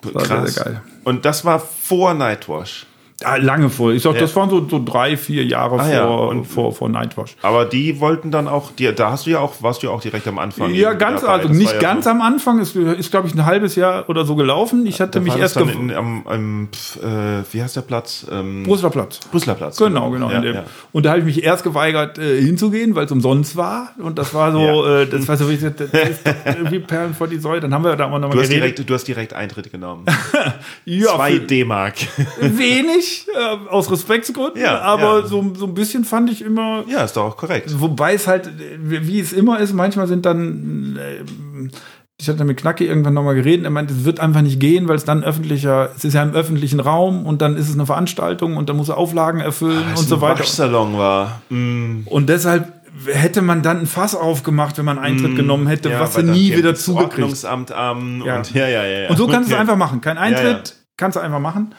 Das 0.01 0.13
war 0.13 0.23
Krass. 0.23 0.53
sehr, 0.53 0.63
sehr 0.63 0.73
geil. 0.73 0.81
Und 1.03 1.25
das 1.25 1.45
war 1.45 1.59
vor 1.59 2.13
Nightwash. 2.13 2.85
Ja, 3.21 3.37
lange 3.37 3.69
vor. 3.69 3.93
Ich 3.93 4.03
sag, 4.03 4.15
Ja. 4.15 4.19
das 4.21 4.35
waren 4.35 4.49
so, 4.49 4.67
so 4.67 4.83
drei, 4.83 5.15
vier 5.15 5.45
Jahre 5.45 5.79
Ah, 5.79 5.89
ja. 5.89 6.05
vor, 6.05 6.27
Und- 6.27 6.43
vor, 6.45 6.73
vor 6.73 6.89
Nightwash. 6.89 7.37
Aber 7.41 7.63
die 7.63 8.01
wollten 8.01 8.29
dann 8.29 8.49
auch, 8.49 8.71
die, 8.73 8.93
da 8.93 9.11
hast 9.11 9.25
du 9.25 9.29
ja 9.29 9.39
auch, 9.39 9.53
warst 9.61 9.81
du 9.81 9.87
ja 9.87 9.93
auch 9.93 10.01
direkt 10.01 10.27
am 10.27 10.37
Anfang. 10.37 10.73
Ja, 10.73 10.91
ganz, 10.91 11.21
dabei. 11.21 11.33
also 11.35 11.47
Das 11.47 11.57
nicht 11.57 11.71
ja 11.75 11.79
ganz 11.79 12.07
am 12.07 12.21
Anfang, 12.21 12.59
ist, 12.59 12.75
ist 12.75 13.11
glaube 13.11 13.29
ich, 13.29 13.33
ein 13.33 13.45
halbes 13.45 13.75
Jahr 13.77 14.09
oder 14.09 14.25
so 14.25 14.35
gelaufen. 14.35 14.85
Ich 14.85 14.99
hatte 14.99 15.11
da 15.11 15.19
mich 15.21 15.31
das 15.31 15.41
erst 15.41 15.55
dann 15.55 15.69
in, 15.69 15.91
am, 15.95 16.27
am 16.27 16.67
äh, 17.01 17.07
wie 17.53 17.63
heißt 17.63 17.77
der 17.77 17.83
Platz? 17.83 18.27
Ähm, 18.29 18.63
Brüsseler 18.63 18.89
Platz. 18.89 19.19
Brüsseler 19.31 19.55
Platz. 19.55 19.77
Genau, 19.77 20.09
genau. 20.09 20.29
Ja, 20.29 20.43
ja. 20.43 20.63
Und 20.91 21.05
da 21.05 21.11
habe 21.11 21.19
ich 21.19 21.25
mich 21.25 21.41
erst 21.41 21.63
geweigert, 21.63 22.17
äh, 22.19 22.41
hinzugehen, 22.41 22.95
weil 22.95 23.05
es 23.05 23.11
umsonst 23.13 23.55
war. 23.55 23.91
Und 23.97 24.19
das 24.19 24.33
war 24.33 24.51
so, 24.51 24.59
Ja. 24.59 25.01
äh, 25.03 25.07
das 25.07 25.25
war 25.29 25.37
so 25.37 25.49
wie, 25.49 25.55
das 25.55 25.73
doch 25.77 25.85
wie 26.71 26.79
Perlen 26.79 27.13
vor 27.13 27.29
die 27.29 27.37
Säule. 27.37 27.61
Dann 27.61 27.73
haben 27.73 27.85
wir 27.85 27.95
da 27.95 28.07
auch 28.07 28.19
nochmal 28.19 28.31
Du 28.31 28.39
hast, 28.41 28.49
geredet. 28.49 28.75
direkt, 28.77 28.89
du 28.89 28.93
hast 28.93 29.07
direkt 29.07 29.33
Eintritt 29.33 29.71
genommen. 29.71 30.03
ja, 30.83 31.15
Zwei 31.15 31.37
D-Mark. 31.37 31.93
wenig, 32.41 33.04
äh, 33.33 33.69
aus 33.69 33.91
Respektsgründen, 33.91 34.61
Ja, 34.61 34.79
aber 34.81 35.21
ja. 35.21 35.27
So, 35.27 35.53
so 35.55 35.65
ein 35.65 35.73
bisschen 35.73 36.03
fand 36.05 36.29
ich 36.31 36.41
immer, 36.43 36.83
ja, 36.87 37.03
ist 37.03 37.17
doch 37.17 37.25
auch 37.25 37.37
korrekt. 37.37 37.69
wobei 37.79 38.13
es 38.13 38.27
halt, 38.27 38.49
wie 38.79 39.19
es 39.19 39.33
immer 39.33 39.59
ist, 39.59 39.73
manchmal 39.73 40.07
sind 40.07 40.25
dann, 40.25 40.97
äh, 40.99 41.69
ich 42.17 42.29
hatte 42.29 42.45
mit 42.45 42.57
Knacki 42.57 42.85
irgendwann 42.85 43.13
nochmal 43.13 43.35
geredet, 43.35 43.65
er 43.65 43.71
meint, 43.71 43.91
es 43.91 44.05
wird 44.05 44.19
einfach 44.21 44.41
nicht 44.41 44.59
gehen, 44.59 44.87
weil 44.87 44.95
es 44.95 45.03
dann 45.03 45.23
öffentlicher, 45.23 45.89
es 45.95 46.05
ist 46.05 46.13
ja 46.13 46.23
im 46.23 46.33
öffentlichen 46.33 46.79
Raum 46.79 47.25
und 47.25 47.41
dann 47.41 47.57
ist 47.57 47.67
es 47.67 47.75
eine 47.75 47.85
Veranstaltung 47.85 48.55
und 48.57 48.69
dann 48.69 48.77
muss 48.77 48.87
er 48.89 48.97
Auflagen 48.97 49.41
erfüllen 49.41 49.83
Weil 49.85 49.97
und 49.97 50.07
so 50.07 50.21
weiter. 50.21 50.39
Waschsalon 50.39 50.97
war. 50.97 51.41
Mm, 51.49 52.03
Und 52.05 52.29
deshalb 52.29 52.71
hätte 53.07 53.41
man 53.41 53.61
dann 53.61 53.81
ein 53.81 53.87
Fass 53.87 54.15
aufgemacht, 54.15 54.77
wenn 54.77 54.85
man 54.85 54.97
Eintritt 54.97 55.35
genommen 55.35 55.67
hätte, 55.67 55.89
ja, 55.89 55.99
was 55.99 56.13
sie 56.15 56.23
da 56.23 56.31
nie 56.31 56.55
wieder 56.55 56.73
zugekriegt. 56.75 57.15
Ordnungsamt 57.19 57.73
am 57.73 58.23
Ja. 58.25 58.37
und 58.37 58.53
ja, 58.53 58.69
ja, 58.69 58.85
ja, 58.85 58.99
ja. 59.01 59.09
Und 59.09 59.17
so 59.17 59.27
kannst 59.27 59.49
du 59.49 59.53
es 59.55 59.59
einfach 59.59 59.75
machen. 59.75 59.99
Kein 59.99 60.17
Eintritt, 60.17 60.69
ja. 60.69 60.75
kannst 60.95 61.17
du 61.17 61.19
einfach 61.19 61.41
machen. 61.41 61.75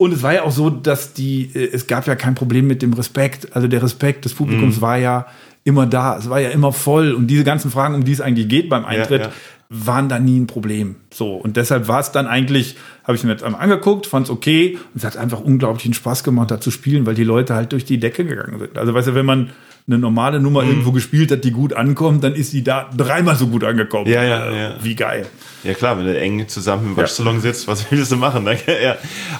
Und 0.00 0.14
es 0.14 0.22
war 0.22 0.32
ja 0.32 0.44
auch 0.44 0.50
so, 0.50 0.70
dass 0.70 1.12
die, 1.12 1.50
äh, 1.54 1.68
es 1.74 1.86
gab 1.86 2.06
ja 2.06 2.14
kein 2.14 2.34
Problem 2.34 2.66
mit 2.66 2.80
dem 2.80 2.94
Respekt. 2.94 3.54
Also 3.54 3.68
der 3.68 3.82
Respekt 3.82 4.24
des 4.24 4.32
Publikums 4.32 4.78
Mhm. 4.78 4.80
war 4.80 4.96
ja 4.96 5.26
immer 5.62 5.84
da. 5.84 6.16
Es 6.16 6.30
war 6.30 6.40
ja 6.40 6.48
immer 6.48 6.72
voll. 6.72 7.12
Und 7.12 7.26
diese 7.26 7.44
ganzen 7.44 7.70
Fragen, 7.70 7.94
um 7.96 8.02
die 8.02 8.12
es 8.12 8.22
eigentlich 8.22 8.48
geht 8.48 8.70
beim 8.70 8.86
Eintritt, 8.86 9.20
ja. 9.20 9.30
waren 9.68 10.08
da 10.08 10.18
nie 10.18 10.40
ein 10.40 10.46
Problem. 10.46 10.96
So, 11.12 11.34
und 11.34 11.58
deshalb 11.58 11.86
war 11.86 12.00
es 12.00 12.12
dann 12.12 12.26
eigentlich, 12.26 12.76
habe 13.04 13.14
ich 13.16 13.24
mir 13.24 13.32
jetzt 13.32 13.44
einmal 13.44 13.60
angeguckt, 13.60 14.06
fand 14.06 14.24
es 14.24 14.30
okay 14.30 14.78
und 14.94 15.00
es 15.00 15.04
hat 15.04 15.18
einfach 15.18 15.40
unglaublichen 15.42 15.92
Spaß 15.92 16.24
gemacht, 16.24 16.50
da 16.50 16.62
zu 16.62 16.70
spielen, 16.70 17.04
weil 17.04 17.14
die 17.14 17.24
Leute 17.24 17.54
halt 17.54 17.72
durch 17.72 17.84
die 17.84 18.00
Decke 18.00 18.24
gegangen 18.24 18.58
sind. 18.58 18.78
Also 18.78 18.94
weißt 18.94 19.08
du, 19.08 19.14
wenn 19.14 19.26
man 19.26 19.50
eine 19.90 19.98
normale 19.98 20.40
Nummer 20.40 20.62
mhm. 20.62 20.70
irgendwo 20.70 20.92
gespielt 20.92 21.30
hat, 21.32 21.44
die 21.44 21.50
gut 21.50 21.72
ankommt, 21.72 22.22
dann 22.22 22.34
ist 22.34 22.52
die 22.52 22.62
da 22.62 22.88
dreimal 22.96 23.36
so 23.36 23.48
gut 23.48 23.64
angekommen. 23.64 24.06
Ja, 24.06 24.22
ja, 24.22 24.46
äh, 24.46 24.60
ja. 24.60 24.74
Wie 24.80 24.94
geil. 24.94 25.26
Ja 25.64 25.74
klar, 25.74 25.98
wenn 25.98 26.06
du 26.06 26.18
eng 26.18 26.46
zusammen 26.48 26.86
im 26.86 26.96
Waschsalon 26.96 27.36
ja. 27.36 27.40
sitzt, 27.40 27.68
was 27.68 27.90
willst 27.90 28.12
du 28.12 28.16
machen? 28.16 28.44
Ne? 28.44 28.56
ja. 28.82 28.96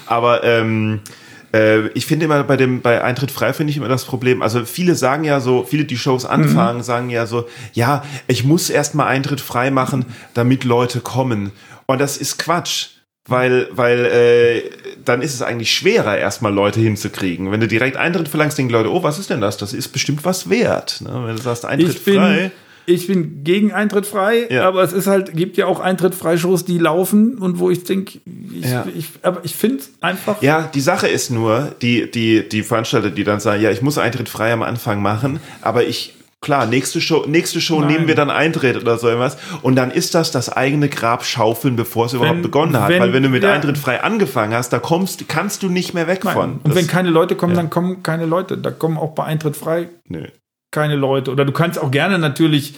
Aber 0.06 0.44
ähm, 0.44 1.00
äh, 1.52 1.88
ich 1.88 2.06
finde 2.06 2.26
immer 2.26 2.42
bei 2.44 2.56
dem 2.56 2.80
bei 2.80 3.02
Eintritt 3.02 3.30
frei 3.30 3.52
finde 3.52 3.70
ich 3.70 3.76
immer 3.76 3.88
das 3.88 4.04
Problem. 4.04 4.42
Also 4.42 4.64
viele 4.64 4.94
sagen 4.94 5.24
ja 5.24 5.40
so, 5.40 5.64
viele 5.64 5.84
die 5.84 5.96
Shows 5.96 6.26
anfangen, 6.26 6.78
mhm. 6.78 6.82
sagen 6.82 7.10
ja 7.10 7.26
so, 7.26 7.46
ja, 7.72 8.04
ich 8.26 8.44
muss 8.44 8.70
erstmal 8.70 9.06
Eintritt 9.06 9.40
frei 9.40 9.70
machen, 9.70 10.04
damit 10.34 10.64
Leute 10.64 11.00
kommen. 11.00 11.52
Und 11.86 12.00
das 12.00 12.16
ist 12.16 12.38
Quatsch. 12.38 12.99
Weil, 13.30 13.68
weil 13.70 14.04
äh, 14.04 14.62
dann 15.04 15.22
ist 15.22 15.34
es 15.34 15.42
eigentlich 15.42 15.72
schwerer, 15.72 16.18
erstmal 16.18 16.52
Leute 16.52 16.80
hinzukriegen. 16.80 17.50
Wenn 17.50 17.60
du 17.60 17.68
direkt 17.68 17.96
Eintritt 17.96 18.28
verlangst, 18.28 18.58
denken 18.58 18.72
Leute, 18.72 18.92
oh, 18.92 19.02
was 19.02 19.18
ist 19.18 19.30
denn 19.30 19.40
das? 19.40 19.56
Das 19.56 19.72
ist 19.72 19.88
bestimmt 19.88 20.24
was 20.24 20.50
wert. 20.50 21.00
Ne? 21.00 21.22
Wenn 21.24 21.36
du 21.36 21.42
sagst, 21.42 21.64
Eintritt 21.64 21.96
ich 21.96 22.04
bin, 22.04 22.16
frei 22.16 22.50
ich 22.86 23.06
bin 23.06 23.44
gegen 23.44 23.72
Eintritt 23.72 24.06
frei, 24.06 24.46
ja. 24.50 24.66
aber 24.66 24.82
es 24.82 24.92
ist 24.92 25.06
halt, 25.06 25.34
gibt 25.34 25.56
ja 25.56 25.66
auch 25.66 25.80
Eintritt 25.80 26.14
frei 26.14 26.36
Shows, 26.36 26.64
die 26.64 26.78
laufen 26.78 27.38
und 27.38 27.58
wo 27.58 27.70
ich 27.70 27.84
denke, 27.84 28.20
ich, 28.52 28.66
ja. 28.66 28.86
ich, 28.96 29.06
aber 29.22 29.40
ich 29.44 29.54
finde 29.54 29.84
einfach. 30.00 30.42
Ja, 30.42 30.68
die 30.74 30.80
Sache 30.80 31.08
ist 31.08 31.30
nur, 31.30 31.72
die, 31.82 32.10
die, 32.10 32.48
die 32.48 32.62
Veranstalter, 32.62 33.10
die 33.10 33.24
dann 33.24 33.40
sagen, 33.40 33.62
ja, 33.62 33.70
ich 33.70 33.82
muss 33.82 33.98
Eintritt 33.98 34.28
frei 34.28 34.52
am 34.52 34.62
Anfang 34.62 35.02
machen, 35.02 35.40
aber 35.62 35.84
ich, 35.84 36.14
klar, 36.40 36.66
nächste 36.66 37.00
Show, 37.00 37.24
nächste 37.26 37.60
Show 37.60 37.82
nehmen 37.82 38.06
wir 38.06 38.14
dann 38.14 38.30
Eintritt 38.30 38.76
oder 38.76 38.98
so 38.98 39.08
irgendwas. 39.08 39.36
Und 39.62 39.76
dann 39.76 39.90
ist 39.90 40.14
das 40.14 40.30
das 40.30 40.50
eigene 40.50 40.88
Grab 40.88 41.24
schaufeln, 41.24 41.76
bevor 41.76 42.06
es 42.06 42.12
überhaupt 42.12 42.42
begonnen 42.42 42.78
hat. 42.80 42.88
Wenn, 42.88 43.02
Weil 43.02 43.12
wenn 43.12 43.22
du 43.22 43.28
mit 43.28 43.42
ja. 43.42 43.52
Eintritt 43.52 43.78
frei 43.78 44.02
angefangen 44.02 44.54
hast, 44.54 44.72
da 44.72 44.78
kommst, 44.78 45.28
kannst 45.28 45.62
du 45.62 45.68
nicht 45.68 45.94
mehr 45.94 46.06
weg 46.06 46.24
Nein. 46.24 46.34
von. 46.34 46.52
Und 46.52 46.68
das, 46.68 46.74
wenn 46.74 46.86
keine 46.86 47.10
Leute 47.10 47.36
kommen, 47.36 47.54
ja. 47.54 47.56
dann 47.56 47.70
kommen 47.70 48.02
keine 48.02 48.26
Leute. 48.26 48.58
Da 48.58 48.70
kommen 48.70 48.96
auch 48.96 49.14
bei 49.14 49.24
Eintritt 49.24 49.56
frei 49.56 49.88
Nö 50.08 50.26
keine 50.70 50.96
Leute. 50.96 51.30
Oder 51.30 51.44
du 51.44 51.52
kannst 51.52 51.78
auch 51.78 51.90
gerne 51.90 52.18
natürlich 52.18 52.74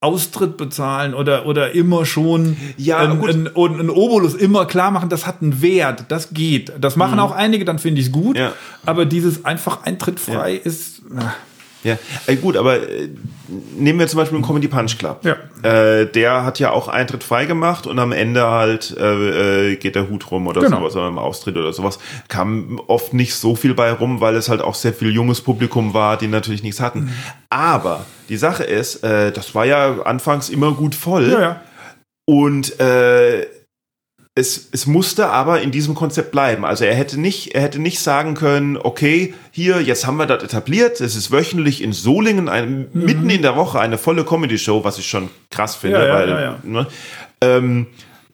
Austritt 0.00 0.56
bezahlen 0.56 1.14
oder, 1.14 1.46
oder 1.46 1.72
immer 1.72 2.04
schon 2.04 2.56
ja, 2.76 2.98
ein, 2.98 3.22
ein, 3.22 3.46
ein, 3.46 3.90
Obolus 3.90 4.34
immer 4.34 4.66
klar 4.66 4.90
machen, 4.90 5.08
das 5.08 5.26
hat 5.26 5.42
einen 5.42 5.62
Wert, 5.62 6.04
das 6.08 6.34
geht. 6.34 6.72
Das 6.78 6.96
machen 6.96 7.14
mhm. 7.14 7.20
auch 7.20 7.32
einige, 7.32 7.64
dann 7.64 7.78
finde 7.78 8.00
ich 8.00 8.08
es 8.08 8.12
gut. 8.12 8.36
Ja. 8.36 8.52
Aber 8.84 9.06
dieses 9.06 9.44
einfach 9.44 9.84
Eintritt 9.84 10.20
frei 10.20 10.54
ja. 10.54 10.60
ist. 10.60 11.02
Na. 11.10 11.34
Ja, 11.86 11.98
äh, 12.26 12.36
gut, 12.36 12.56
aber 12.56 12.76
äh, 12.76 13.08
nehmen 13.76 13.98
wir 14.00 14.08
zum 14.08 14.18
Beispiel 14.18 14.36
einen 14.36 14.44
Comedy 14.44 14.66
Punch 14.66 14.98
Club. 14.98 15.20
Ja. 15.22 15.36
Äh, 15.62 16.10
der 16.10 16.44
hat 16.44 16.58
ja 16.58 16.72
auch 16.72 16.88
Eintritt 16.88 17.22
frei 17.22 17.46
gemacht 17.46 17.86
und 17.86 17.98
am 17.98 18.10
Ende 18.10 18.46
halt 18.46 18.96
äh, 18.98 19.70
äh 19.72 19.76
geht 19.76 19.94
der 19.94 20.08
Hut 20.08 20.30
rum 20.30 20.48
oder 20.48 20.62
genau. 20.62 20.78
sowas, 20.78 20.96
oder 20.96 21.08
im 21.08 21.18
Austritt 21.18 21.56
oder 21.56 21.72
sowas. 21.72 21.98
Kam 22.28 22.80
oft 22.88 23.14
nicht 23.14 23.34
so 23.36 23.54
viel 23.54 23.74
bei 23.74 23.92
rum, 23.92 24.20
weil 24.20 24.34
es 24.34 24.48
halt 24.48 24.62
auch 24.62 24.74
sehr 24.74 24.92
viel 24.92 25.10
junges 25.10 25.40
Publikum 25.40 25.94
war, 25.94 26.16
die 26.16 26.26
natürlich 26.26 26.64
nichts 26.64 26.80
hatten. 26.80 27.00
Mhm. 27.00 27.12
Aber 27.50 28.04
die 28.28 28.36
Sache 28.36 28.64
ist, 28.64 29.04
äh, 29.04 29.30
das 29.30 29.54
war 29.54 29.64
ja 29.64 30.02
anfangs 30.02 30.48
immer 30.48 30.72
gut 30.72 30.96
voll. 30.96 31.30
Ja, 31.30 31.40
ja. 31.40 31.60
Und 32.24 32.80
äh, 32.80 33.46
es, 34.38 34.68
es 34.70 34.86
musste 34.86 35.28
aber 35.28 35.62
in 35.62 35.70
diesem 35.70 35.94
Konzept 35.94 36.30
bleiben. 36.30 36.66
Also 36.66 36.84
er 36.84 36.94
hätte 36.94 37.18
nicht, 37.18 37.54
er 37.54 37.62
hätte 37.62 37.78
nicht 37.78 38.00
sagen 38.00 38.34
können, 38.34 38.76
okay, 38.76 39.32
hier, 39.50 39.80
jetzt 39.80 40.06
haben 40.06 40.18
wir 40.18 40.26
das 40.26 40.44
etabliert, 40.44 41.00
es 41.00 41.16
ist 41.16 41.32
wöchentlich 41.32 41.82
in 41.82 41.94
Solingen, 41.94 42.50
ein, 42.50 42.86
mhm. 42.92 43.04
mitten 43.04 43.30
in 43.30 43.40
der 43.40 43.56
Woche 43.56 43.80
eine 43.80 43.96
volle 43.96 44.24
Comedy-Show, 44.24 44.84
was 44.84 44.98
ich 44.98 45.06
schon 45.08 45.30
krass 45.50 45.74
finde, 45.74 46.00
ja, 46.00 46.06
ja, 46.06 46.14
weil, 46.14 46.28
ja, 46.28 46.58
ne, 46.64 46.86
ähm, 47.40 47.86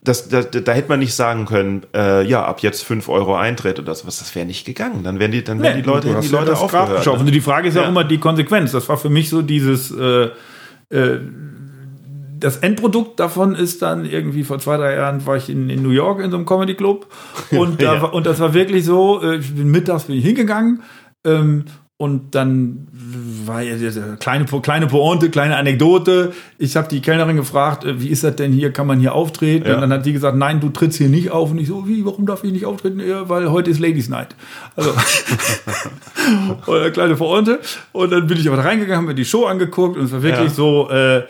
das, 0.02 0.28
da, 0.28 0.42
da 0.42 0.72
hätte 0.72 0.88
man 0.88 0.98
nicht 0.98 1.14
sagen 1.14 1.46
können, 1.46 1.86
äh, 1.94 2.26
ja, 2.26 2.44
ab 2.44 2.58
jetzt 2.62 2.82
5 2.82 3.08
Euro 3.08 3.36
Eintritt 3.36 3.78
oder 3.78 3.94
sowas. 3.94 4.18
Das 4.18 4.34
wäre 4.34 4.44
nicht 4.44 4.66
gegangen. 4.66 5.04
Dann 5.04 5.20
wären 5.20 5.30
die, 5.30 5.44
dann 5.44 5.62
wären 5.62 5.76
die 5.76 5.88
Leute, 5.88 6.18
die 6.20 6.26
Leute 6.26 6.58
aufgehört. 6.58 7.06
Ne? 7.22 7.30
Die 7.30 7.40
Frage 7.40 7.68
ist 7.68 7.76
ja. 7.76 7.84
immer 7.84 8.02
die 8.02 8.18
Konsequenz. 8.18 8.72
Das 8.72 8.88
war 8.88 8.96
für 8.96 9.10
mich 9.10 9.30
so 9.30 9.42
dieses, 9.42 9.92
äh, 9.92 10.30
äh, 10.90 11.20
das 12.42 12.56
Endprodukt 12.56 13.20
davon 13.20 13.54
ist 13.54 13.82
dann 13.82 14.04
irgendwie 14.04 14.42
vor 14.42 14.58
zwei, 14.58 14.76
drei 14.76 14.96
Jahren 14.96 15.24
war 15.26 15.36
ich 15.36 15.48
in, 15.48 15.70
in 15.70 15.82
New 15.82 15.90
York 15.90 16.20
in 16.20 16.30
so 16.30 16.36
einem 16.36 16.46
Comedy 16.46 16.74
Club 16.74 17.06
und, 17.50 17.80
da, 17.80 17.94
ja. 17.94 18.04
und 18.04 18.26
das 18.26 18.40
war 18.40 18.52
wirklich 18.52 18.84
so, 18.84 19.22
äh, 19.22 19.36
ich 19.36 19.54
bin 19.54 19.70
mittags 19.70 20.04
bin 20.04 20.16
ich 20.16 20.24
hingegangen 20.24 20.82
ähm, 21.24 21.66
und 21.98 22.34
dann 22.34 22.88
war 23.46 23.62
ja 23.62 23.76
kleine, 24.16 24.44
kleine 24.44 24.86
Pointe, 24.88 25.30
kleine 25.30 25.56
Anekdote. 25.56 26.32
Ich 26.58 26.74
habe 26.74 26.88
die 26.88 27.00
Kellnerin 27.00 27.36
gefragt, 27.36 27.84
äh, 27.84 28.00
wie 28.00 28.08
ist 28.08 28.24
das 28.24 28.34
denn 28.34 28.50
hier? 28.50 28.72
Kann 28.72 28.88
man 28.88 28.98
hier 28.98 29.14
auftreten? 29.14 29.68
Ja. 29.68 29.76
Und 29.76 29.82
dann 29.82 29.92
hat 29.92 30.04
die 30.04 30.12
gesagt, 30.12 30.36
nein, 30.36 30.58
du 30.58 30.70
trittst 30.70 30.98
hier 30.98 31.08
nicht 31.08 31.30
auf. 31.30 31.52
Und 31.52 31.58
ich 31.58 31.68
so, 31.68 31.86
wie, 31.86 32.04
warum 32.04 32.26
darf 32.26 32.42
ich 32.42 32.50
nicht 32.50 32.66
auftreten? 32.66 32.98
Ja, 32.98 33.28
weil 33.28 33.52
heute 33.52 33.70
ist 33.70 33.78
Ladies 33.78 34.08
Night. 34.08 34.34
Also, 34.74 34.90
oder 36.66 36.90
kleine 36.90 37.14
Pointe. 37.14 37.60
Und 37.92 38.10
dann 38.10 38.26
bin 38.26 38.36
ich 38.36 38.48
aber 38.48 38.64
reingegangen, 38.64 38.96
haben 38.96 39.06
mir 39.06 39.14
die 39.14 39.24
Show 39.24 39.44
angeguckt 39.44 39.96
und 39.96 40.06
es 40.06 40.12
war 40.12 40.24
wirklich 40.24 40.48
ja. 40.48 40.54
so, 40.54 40.90
äh, 40.90 41.22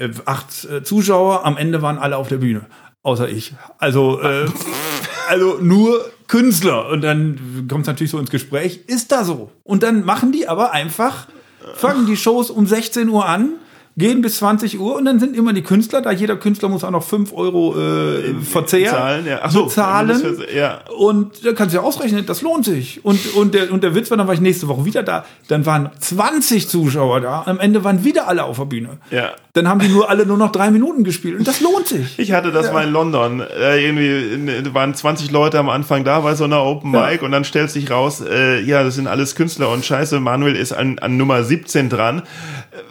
äh, 0.00 0.10
acht 0.24 0.64
äh, 0.64 0.82
Zuschauer, 0.82 1.44
am 1.44 1.56
Ende 1.56 1.82
waren 1.82 1.98
alle 1.98 2.16
auf 2.16 2.28
der 2.28 2.38
Bühne. 2.38 2.66
Außer 3.02 3.28
ich. 3.28 3.54
Also, 3.78 4.20
äh, 4.20 4.46
also 5.28 5.58
nur 5.60 6.10
Künstler. 6.26 6.88
Und 6.88 7.02
dann 7.02 7.66
kommt 7.68 7.82
es 7.82 7.86
natürlich 7.86 8.10
so 8.10 8.18
ins 8.18 8.30
Gespräch, 8.30 8.80
ist 8.86 9.12
da 9.12 9.24
so? 9.24 9.50
Und 9.62 9.82
dann 9.82 10.04
machen 10.04 10.32
die 10.32 10.48
aber 10.48 10.72
einfach, 10.72 11.26
fangen 11.74 12.06
die 12.06 12.16
Shows 12.16 12.50
um 12.50 12.66
16 12.66 13.08
Uhr 13.08 13.26
an 13.26 13.50
gehen 13.96 14.22
bis 14.22 14.36
20 14.36 14.78
Uhr 14.78 14.96
und 14.96 15.04
dann 15.04 15.18
sind 15.18 15.36
immer 15.36 15.52
die 15.52 15.62
Künstler, 15.62 16.00
da 16.00 16.10
jeder 16.10 16.36
Künstler 16.36 16.68
muss 16.68 16.84
auch 16.84 16.90
noch 16.90 17.02
5 17.02 17.32
Euro 17.32 17.78
äh, 17.78 18.34
Verzehr 18.40 18.90
zahlen. 18.90 19.26
Ja. 19.26 19.40
Ach 19.42 19.50
so, 19.50 19.64
bezahlen. 19.64 20.38
Ja. 20.54 20.80
Und 20.96 21.44
da 21.44 21.52
kannst 21.52 21.74
du 21.74 21.78
ja 21.78 21.84
ausrechnen, 21.84 22.24
das 22.24 22.42
lohnt 22.42 22.64
sich. 22.64 23.04
Und, 23.04 23.34
und, 23.34 23.54
der, 23.54 23.72
und 23.72 23.82
der 23.82 23.94
Witz 23.94 24.10
war, 24.10 24.16
dann 24.16 24.26
war 24.26 24.34
ich 24.34 24.40
nächste 24.40 24.68
Woche 24.68 24.84
wieder 24.84 25.02
da, 25.02 25.24
dann 25.48 25.66
waren 25.66 25.90
20 25.98 26.68
Zuschauer 26.68 27.20
da, 27.20 27.42
am 27.46 27.58
Ende 27.58 27.84
waren 27.84 28.04
wieder 28.04 28.28
alle 28.28 28.44
auf 28.44 28.58
der 28.58 28.64
Bühne. 28.66 28.98
Ja. 29.10 29.32
Dann 29.52 29.68
haben 29.68 29.80
die 29.80 29.88
nur 29.88 30.08
alle 30.08 30.24
nur 30.24 30.36
noch 30.36 30.52
drei 30.52 30.70
Minuten 30.70 31.02
gespielt 31.02 31.36
und 31.36 31.48
das 31.48 31.60
lohnt 31.60 31.88
sich. 31.88 32.18
Ich 32.18 32.32
hatte 32.32 32.52
das 32.52 32.66
ja. 32.66 32.72
mal 32.72 32.86
in 32.86 32.92
London. 32.92 33.40
Äh, 33.40 33.84
irgendwie 33.84 34.72
waren 34.72 34.94
20 34.94 35.32
Leute 35.32 35.58
am 35.58 35.68
Anfang 35.68 36.04
da 36.04 36.20
bei 36.20 36.36
so 36.36 36.44
einer 36.44 36.62
Open 36.62 36.92
Mic 36.92 37.16
ja. 37.16 37.22
und 37.22 37.32
dann 37.32 37.44
stellt 37.44 37.70
sich 37.70 37.90
raus, 37.90 38.20
äh, 38.20 38.60
ja, 38.60 38.84
das 38.84 38.94
sind 38.94 39.08
alles 39.08 39.34
Künstler 39.34 39.70
und 39.70 39.84
scheiße, 39.84 40.20
Manuel 40.20 40.54
ist 40.54 40.72
an, 40.72 41.00
an 41.00 41.16
Nummer 41.16 41.42
17 41.42 41.88
dran. 41.88 42.22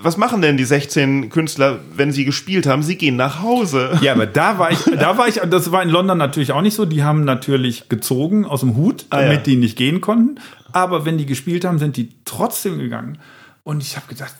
Was 0.01 0.17
machen 0.17 0.41
denn 0.41 0.57
die 0.57 0.65
16 0.65 0.88
Künstler, 1.29 1.79
wenn 1.95 2.11
sie 2.11 2.25
gespielt 2.25 2.67
haben? 2.67 2.83
Sie 2.83 2.97
gehen 2.97 3.15
nach 3.15 3.41
Hause. 3.41 3.97
Ja, 4.01 4.13
aber 4.13 4.25
da 4.25 4.57
war 4.57 4.71
ich, 4.71 4.79
da 4.79 5.17
war 5.17 5.27
ich, 5.27 5.35
das 5.35 5.71
war 5.71 5.83
in 5.83 5.89
London 5.89 6.17
natürlich 6.17 6.51
auch 6.51 6.61
nicht 6.61 6.75
so. 6.75 6.85
Die 6.85 7.03
haben 7.03 7.25
natürlich 7.25 7.89
gezogen 7.89 8.45
aus 8.45 8.61
dem 8.61 8.75
Hut, 8.75 9.05
damit 9.09 9.29
ah, 9.29 9.33
ja. 9.33 9.39
die 9.39 9.55
nicht 9.57 9.77
gehen 9.77 9.99
konnten. 9.99 10.39
Aber 10.71 11.05
wenn 11.05 11.17
die 11.17 11.25
gespielt 11.25 11.65
haben, 11.65 11.79
sind 11.79 11.97
die 11.97 12.09
trotzdem 12.25 12.79
gegangen. 12.79 13.17
Und 13.63 13.81
ich 13.81 13.95
habe 13.95 14.07
gedacht, 14.07 14.33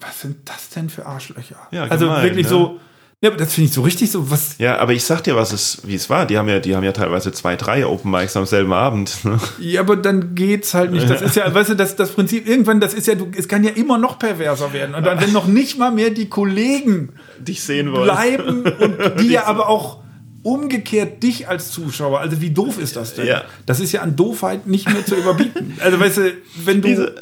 was 0.00 0.20
sind 0.20 0.48
das 0.48 0.70
denn 0.70 0.90
für 0.90 1.06
Arschlöcher? 1.06 1.56
Ja, 1.70 1.84
also 1.84 2.06
gemein, 2.06 2.22
wirklich 2.24 2.46
ne? 2.46 2.50
so. 2.50 2.80
Ja, 3.22 3.30
das 3.30 3.54
finde 3.54 3.68
ich 3.68 3.74
so 3.74 3.82
richtig 3.82 4.10
so 4.10 4.32
was. 4.32 4.56
Ja, 4.58 4.78
aber 4.78 4.94
ich 4.94 5.04
sag 5.04 5.22
dir, 5.22 5.36
was 5.36 5.52
es, 5.52 5.78
wie 5.84 5.94
es 5.94 6.10
war. 6.10 6.26
Die 6.26 6.38
haben 6.38 6.48
ja, 6.48 6.58
die 6.58 6.74
haben 6.74 6.82
ja 6.82 6.90
teilweise 6.90 7.30
zwei, 7.30 7.54
drei 7.54 7.86
Open 7.86 8.10
Mics 8.10 8.36
am 8.36 8.46
selben 8.46 8.72
Abend. 8.72 9.24
Ne? 9.24 9.38
Ja, 9.60 9.80
aber 9.80 9.94
dann 9.94 10.34
geht's 10.34 10.74
halt 10.74 10.90
nicht. 10.90 11.08
Das 11.08 11.22
ist 11.22 11.36
ja, 11.36 11.54
weißt 11.54 11.70
du, 11.70 11.74
das, 11.76 11.94
das 11.94 12.10
Prinzip, 12.10 12.48
irgendwann, 12.48 12.80
das 12.80 12.94
ist 12.94 13.06
ja, 13.06 13.14
du, 13.14 13.28
es 13.36 13.46
kann 13.46 13.62
ja 13.62 13.70
immer 13.70 13.96
noch 13.96 14.18
perverser 14.18 14.72
werden. 14.72 14.96
Und 14.96 15.06
dann, 15.06 15.20
wenn 15.20 15.30
noch 15.30 15.46
nicht 15.46 15.78
mal 15.78 15.92
mehr 15.92 16.10
die 16.10 16.28
Kollegen 16.28 17.10
dich 17.38 17.62
sehen 17.62 17.92
wollen. 17.92 18.02
Bleiben 18.02 18.64
und 18.64 18.98
die 19.20 19.28
ja 19.28 19.46
aber 19.46 19.68
auch 19.68 20.00
umgekehrt 20.42 21.22
dich 21.22 21.46
als 21.46 21.70
Zuschauer. 21.70 22.18
Also 22.18 22.40
wie 22.40 22.50
doof 22.50 22.80
ist 22.80 22.96
das 22.96 23.14
denn? 23.14 23.28
Ja. 23.28 23.44
Das 23.66 23.78
ist 23.78 23.92
ja 23.92 24.00
an 24.00 24.16
Doofheit 24.16 24.66
nicht 24.66 24.92
mehr 24.92 25.06
zu 25.06 25.14
überbieten. 25.14 25.78
Also 25.78 26.00
weißt 26.00 26.16
du, 26.16 26.32
wenn 26.64 26.82
du. 26.82 26.88
Diese 26.88 27.14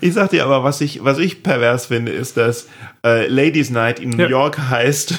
ich 0.00 0.14
sag 0.14 0.30
dir 0.30 0.44
aber, 0.44 0.64
was 0.64 0.80
ich, 0.80 1.04
was 1.04 1.18
ich 1.18 1.42
pervers 1.42 1.86
finde, 1.86 2.12
ist, 2.12 2.36
dass 2.36 2.68
äh, 3.04 3.26
Ladies 3.26 3.70
Night 3.70 4.00
in 4.00 4.10
New 4.10 4.22
ja. 4.22 4.28
York 4.28 4.58
heißt, 4.58 5.18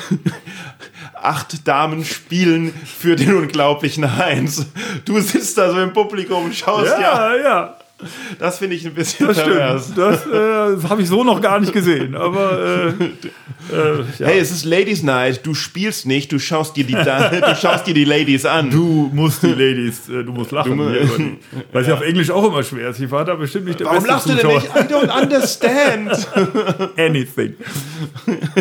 acht 1.14 1.68
Damen 1.68 2.04
spielen 2.06 2.74
für 2.74 3.16
den 3.16 3.36
unglaublichen 3.36 4.18
Heinz. 4.18 4.66
Du 5.06 5.20
sitzt 5.20 5.58
da 5.58 5.72
so 5.72 5.80
im 5.80 5.94
Publikum 5.94 6.46
und 6.46 6.56
schaust 6.56 6.92
ja. 6.92 7.02
Ja, 7.02 7.36
ja. 7.36 7.78
Das 8.40 8.58
finde 8.58 8.76
ich 8.76 8.86
ein 8.86 8.94
bisschen 8.94 9.28
das 9.28 9.38
pervers. 9.38 9.94
Das 9.96 10.26
äh, 10.26 10.88
habe 10.88 11.02
ich 11.02 11.08
so 11.08 11.24
noch 11.24 11.42
gar 11.42 11.60
nicht 11.60 11.74
gesehen. 11.74 12.16
Aber 12.16 12.60
äh, 12.60 12.88
äh, 13.74 14.04
ja. 14.20 14.28
hey, 14.28 14.40
es 14.40 14.52
ist 14.52 14.66
Ladies 14.66 15.04
Night. 15.04 15.46
Du 15.46 15.54
spielst 15.54 16.06
nicht. 16.06 16.32
Du 16.32 16.40
schaust 16.40 16.76
dir 16.76 16.84
die, 16.84 16.94
du 16.94 17.56
schaust 17.60 17.88
dir 17.88 17.94
die 17.94 18.06
Ladies 18.06 18.46
an. 18.46 18.70
Du 18.70 19.10
musst 19.14 19.44
die 19.44 19.48
Ladies. 19.48 20.10
Äh, 20.10 20.24
du 20.24 20.32
musst 20.32 20.52
lachen. 20.52 20.78
Du, 20.78 20.86
weil 21.72 21.82
es 21.82 21.88
ja 21.88 21.94
auf 21.94 22.02
Englisch 22.02 22.32
auch 22.32 22.46
immer 22.46 22.64
schwer 22.64 22.90
ist. 22.90 23.00
Ich 23.00 23.12
war 23.12 23.26
da 23.26 23.36
bestimmt 23.36 23.66
nicht 23.66 23.80
der 23.80 23.88
Warum 23.88 24.06
lachst 24.06 24.30
du 24.30 24.34
denn 24.34 24.48
nicht? 24.48 24.68
I 24.68 24.94
don't 24.94 25.22
understand. 25.22 26.28
Anything. 26.98 27.56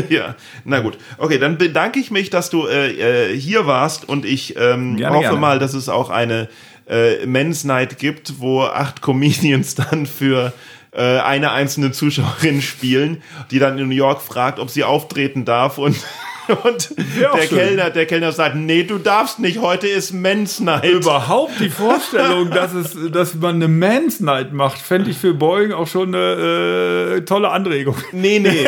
ja, 0.09 0.35
na 0.65 0.81
gut. 0.81 0.99
Okay, 1.19 1.39
dann 1.39 1.59
bedanke 1.59 2.01
ich 2.01 2.11
mich, 2.11 2.31
dass 2.31 2.51
du 2.51 2.67
äh, 2.67 3.31
äh, 3.33 3.39
hier 3.39 3.67
warst 3.67 4.09
und 4.09 4.25
ich 4.25 4.57
ähm, 4.57 4.97
gerne, 4.97 5.17
hoffe 5.17 5.23
gerne. 5.23 5.39
mal, 5.39 5.59
dass 5.59 5.75
es 5.75 5.89
auch 5.89 6.11
eine 6.11 6.49
äh, 6.91 7.25
Men's 7.25 7.65
Night 7.65 7.99
gibt, 7.99 8.41
wo 8.41 8.62
acht 8.62 9.01
Comedians 9.01 9.75
dann 9.91 10.07
für 10.07 10.53
äh, 10.93 11.19
eine 11.21 11.53
einzelne 11.53 11.93
Zuschauerin 11.93 12.61
spielen, 12.61 13.23
die 13.51 13.59
dann 13.59 13.79
in 13.79 13.89
New 13.89 13.95
York 13.95 14.21
fragt, 14.21 14.59
ob 14.59 14.71
sie 14.71 14.85
auftreten 14.85 15.45
darf 15.45 15.79
und 15.79 15.97
Und 16.64 16.90
der 17.18 17.47
Kellner, 17.47 17.90
der 17.90 18.06
Kellner 18.06 18.32
sagt, 18.32 18.56
nee, 18.56 18.82
du 18.82 18.98
darfst 18.98 19.39
nicht, 19.39 19.60
heute 19.60 19.86
ist 19.86 20.12
Men's 20.12 20.60
Night. 20.60 20.85
Überhaupt 20.85 21.60
die 21.60 21.70
Vorstellung, 21.70 22.51
dass, 22.55 22.72
es, 22.74 22.97
dass 23.12 23.35
man 23.35 23.56
eine 23.56 23.68
Men's 23.68 24.20
Night 24.20 24.52
macht, 24.52 24.78
fände 24.78 25.10
ich 25.10 25.18
für 25.18 25.35
Boeing 25.35 25.72
auch 25.72 25.86
schon 25.86 26.14
eine 26.14 27.16
äh, 27.16 27.20
tolle 27.22 27.51
Anregung. 27.51 27.97
Nee, 28.12 28.39
nee. 28.39 28.66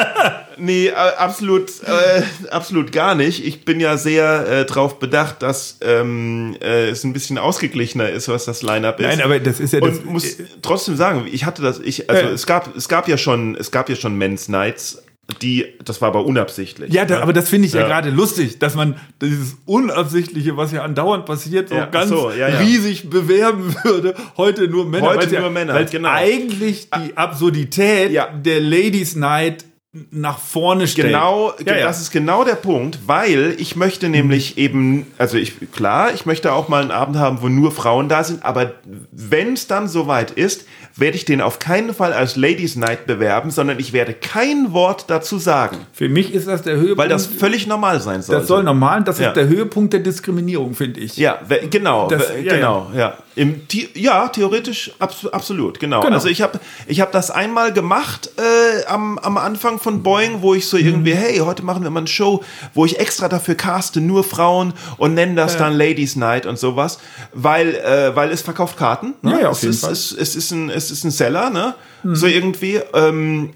nee, 0.56 0.86
äh, 0.88 0.92
absolut, 0.92 1.70
äh, 1.84 2.22
absolut 2.50 2.92
gar 2.92 3.14
nicht. 3.14 3.44
Ich 3.44 3.64
bin 3.64 3.80
ja 3.80 3.96
sehr 3.96 4.46
äh, 4.48 4.66
darauf 4.66 4.98
bedacht, 4.98 5.42
dass 5.42 5.78
ähm, 5.82 6.56
äh, 6.60 6.88
es 6.88 7.04
ein 7.04 7.12
bisschen 7.12 7.38
ausgeglichener 7.38 8.08
ist, 8.08 8.28
was 8.28 8.44
das 8.44 8.62
Line-Up 8.62 9.00
ist. 9.00 9.06
Nein, 9.06 9.20
aber 9.20 9.38
das 9.38 9.60
ist 9.60 9.72
ja 9.72 9.80
das. 9.80 9.98
Und 9.98 10.06
muss 10.06 10.36
trotzdem 10.62 10.96
sagen, 10.96 11.26
ich 11.30 11.44
hatte 11.44 11.62
das, 11.62 11.78
ich, 11.78 12.08
also 12.08 12.28
es 12.28 12.46
gab, 12.46 12.74
es 12.76 12.88
gab 12.88 13.08
ja 13.08 13.18
schon, 13.18 13.56
es 13.56 13.70
gab 13.70 13.88
ja 13.88 13.96
schon 13.96 14.16
Men's 14.16 14.48
Nights, 14.48 15.02
die, 15.42 15.66
das 15.84 16.00
war 16.00 16.08
aber 16.08 16.24
unabsichtlich. 16.24 16.92
Ja, 16.92 17.04
da, 17.04 17.20
aber 17.20 17.32
das 17.34 17.48
finde 17.50 17.66
ich 17.68 17.74
ja, 17.74 17.80
Ja. 17.82 17.86
gerade 17.86 18.10
lustig, 18.10 18.58
dass 18.58 18.74
man 18.74 18.96
dieses 19.20 19.56
Unabsichtliche, 19.66 20.56
was 20.56 20.72
ja 20.72 20.82
andauernd 20.82 21.26
passiert, 21.26 21.68
so 21.68 21.74
Ja, 21.74 21.84
ganz 21.86 22.08
so, 22.08 22.30
ja, 22.30 22.46
riesig 22.46 23.10
bewerben 23.10 23.74
würde. 23.84 24.14
Heute 24.38 24.68
nur 24.68 24.86
Männer. 24.86 25.08
Heute 25.08 25.38
nur 25.38 25.50
Männer, 25.50 25.74
Weil 25.74 25.84
genau. 25.86 26.08
eigentlich 26.10 26.88
die 26.90 27.16
Absurdität 27.16 28.10
Ja. 28.10 28.28
der 28.32 28.60
Ladies 28.60 29.16
Night 29.16 29.64
nach 30.10 30.38
vorne 30.38 30.86
stellt. 30.86 31.08
Genau, 31.08 31.52
ja, 31.64 31.76
ja. 31.76 31.86
das 31.86 32.00
ist 32.00 32.10
genau 32.10 32.44
der 32.44 32.54
Punkt, 32.54 32.98
weil 33.06 33.54
ich 33.58 33.76
möchte 33.76 34.08
nämlich 34.08 34.58
eben, 34.58 35.06
also 35.18 35.36
ich, 35.38 35.54
klar, 35.72 36.12
ich 36.14 36.26
möchte 36.26 36.52
auch 36.52 36.68
mal 36.68 36.82
einen 36.82 36.90
Abend 36.90 37.16
haben, 37.16 37.42
wo 37.42 37.48
nur 37.48 37.72
Frauen 37.72 38.08
da 38.08 38.24
sind, 38.24 38.44
aber 38.44 38.72
wenn 39.12 39.54
es 39.54 39.66
dann 39.66 39.88
soweit 39.88 40.30
ist, 40.30 40.64
werde 40.96 41.16
ich 41.16 41.24
den 41.24 41.40
auf 41.40 41.58
keinen 41.60 41.94
Fall 41.94 42.12
als 42.12 42.34
Ladies 42.36 42.74
Night 42.74 43.06
bewerben, 43.06 43.50
sondern 43.52 43.78
ich 43.78 43.92
werde 43.92 44.14
kein 44.14 44.72
Wort 44.72 45.04
dazu 45.08 45.38
sagen, 45.38 45.76
Für 45.92 46.08
mich 46.08 46.34
ist 46.34 46.48
das 46.48 46.62
der 46.62 46.74
Höhepunkt. 46.76 46.98
weil 46.98 47.08
das 47.08 47.26
völlig 47.26 47.66
normal 47.68 48.00
sein 48.00 48.20
soll. 48.22 48.36
das 48.36 48.48
soll 48.48 48.64
normal, 48.64 49.04
das 49.04 49.20
Ja. 49.20 49.28
ist 49.28 49.36
der 49.36 49.46
Höhepunkt 49.46 49.92
der 49.92 50.00
Diskriminierung, 50.00 50.74
finde 50.74 50.98
ich. 51.00 51.16
Ja, 51.16 51.38
genau, 51.70 52.08
Das- 52.08 52.32
genau, 52.42 52.90
ja. 52.94 53.16
Im, 53.36 53.60
ja, 53.94 54.26
theoretisch 54.28 54.90
abs 54.98 55.24
absolut, 55.26 55.78
genau. 55.78 56.00
Genau. 56.00 56.12
Also 56.14 56.26
ich 56.26 56.42
habe 56.42 56.58
ich 56.88 57.00
hab 57.00 57.12
das 57.12 57.30
einmal 57.30 57.72
gemacht 57.72 58.30
äh, 58.36 58.84
am, 58.86 59.16
am 59.20 59.38
Anfang 59.38 59.78
von 59.78 59.87
Boeing, 60.02 60.42
wo 60.42 60.54
ich 60.54 60.66
so 60.66 60.76
irgendwie, 60.76 61.12
Mhm. 61.14 61.18
hey, 61.18 61.38
heute 61.38 61.62
machen 61.64 61.82
wir 61.82 61.90
mal 61.90 62.00
eine 62.00 62.06
Show, 62.08 62.42
wo 62.74 62.84
ich 62.84 62.98
extra 63.00 63.28
dafür 63.28 63.54
caste, 63.54 64.00
nur 64.00 64.22
Frauen 64.24 64.72
und 64.98 65.14
nennen 65.14 65.34
das 65.36 65.56
dann 65.56 65.72
Ladies 65.74 66.14
Night 66.16 66.46
und 66.46 66.58
sowas, 66.58 66.98
weil, 67.32 67.74
äh, 67.74 68.14
weil 68.14 68.30
es 68.30 68.42
verkauft 68.42 68.76
Karten. 68.76 69.14
Ne? 69.22 69.32
Ja, 69.32 69.40
ja, 69.40 69.48
auf 69.48 69.56
es 69.56 69.62
jeden 69.62 69.74
ist, 69.74 69.80
Fall. 69.80 69.90
Mhm. 69.90 69.92
Es, 69.94 70.12
es, 70.12 70.36
ist 70.36 70.50
ein, 70.52 70.70
es 70.70 70.90
ist 70.90 71.04
ein 71.04 71.10
Seller, 71.10 71.50
ne? 71.50 71.74
So 72.04 72.26
irgendwie. 72.26 72.80
Ähm, 72.94 73.50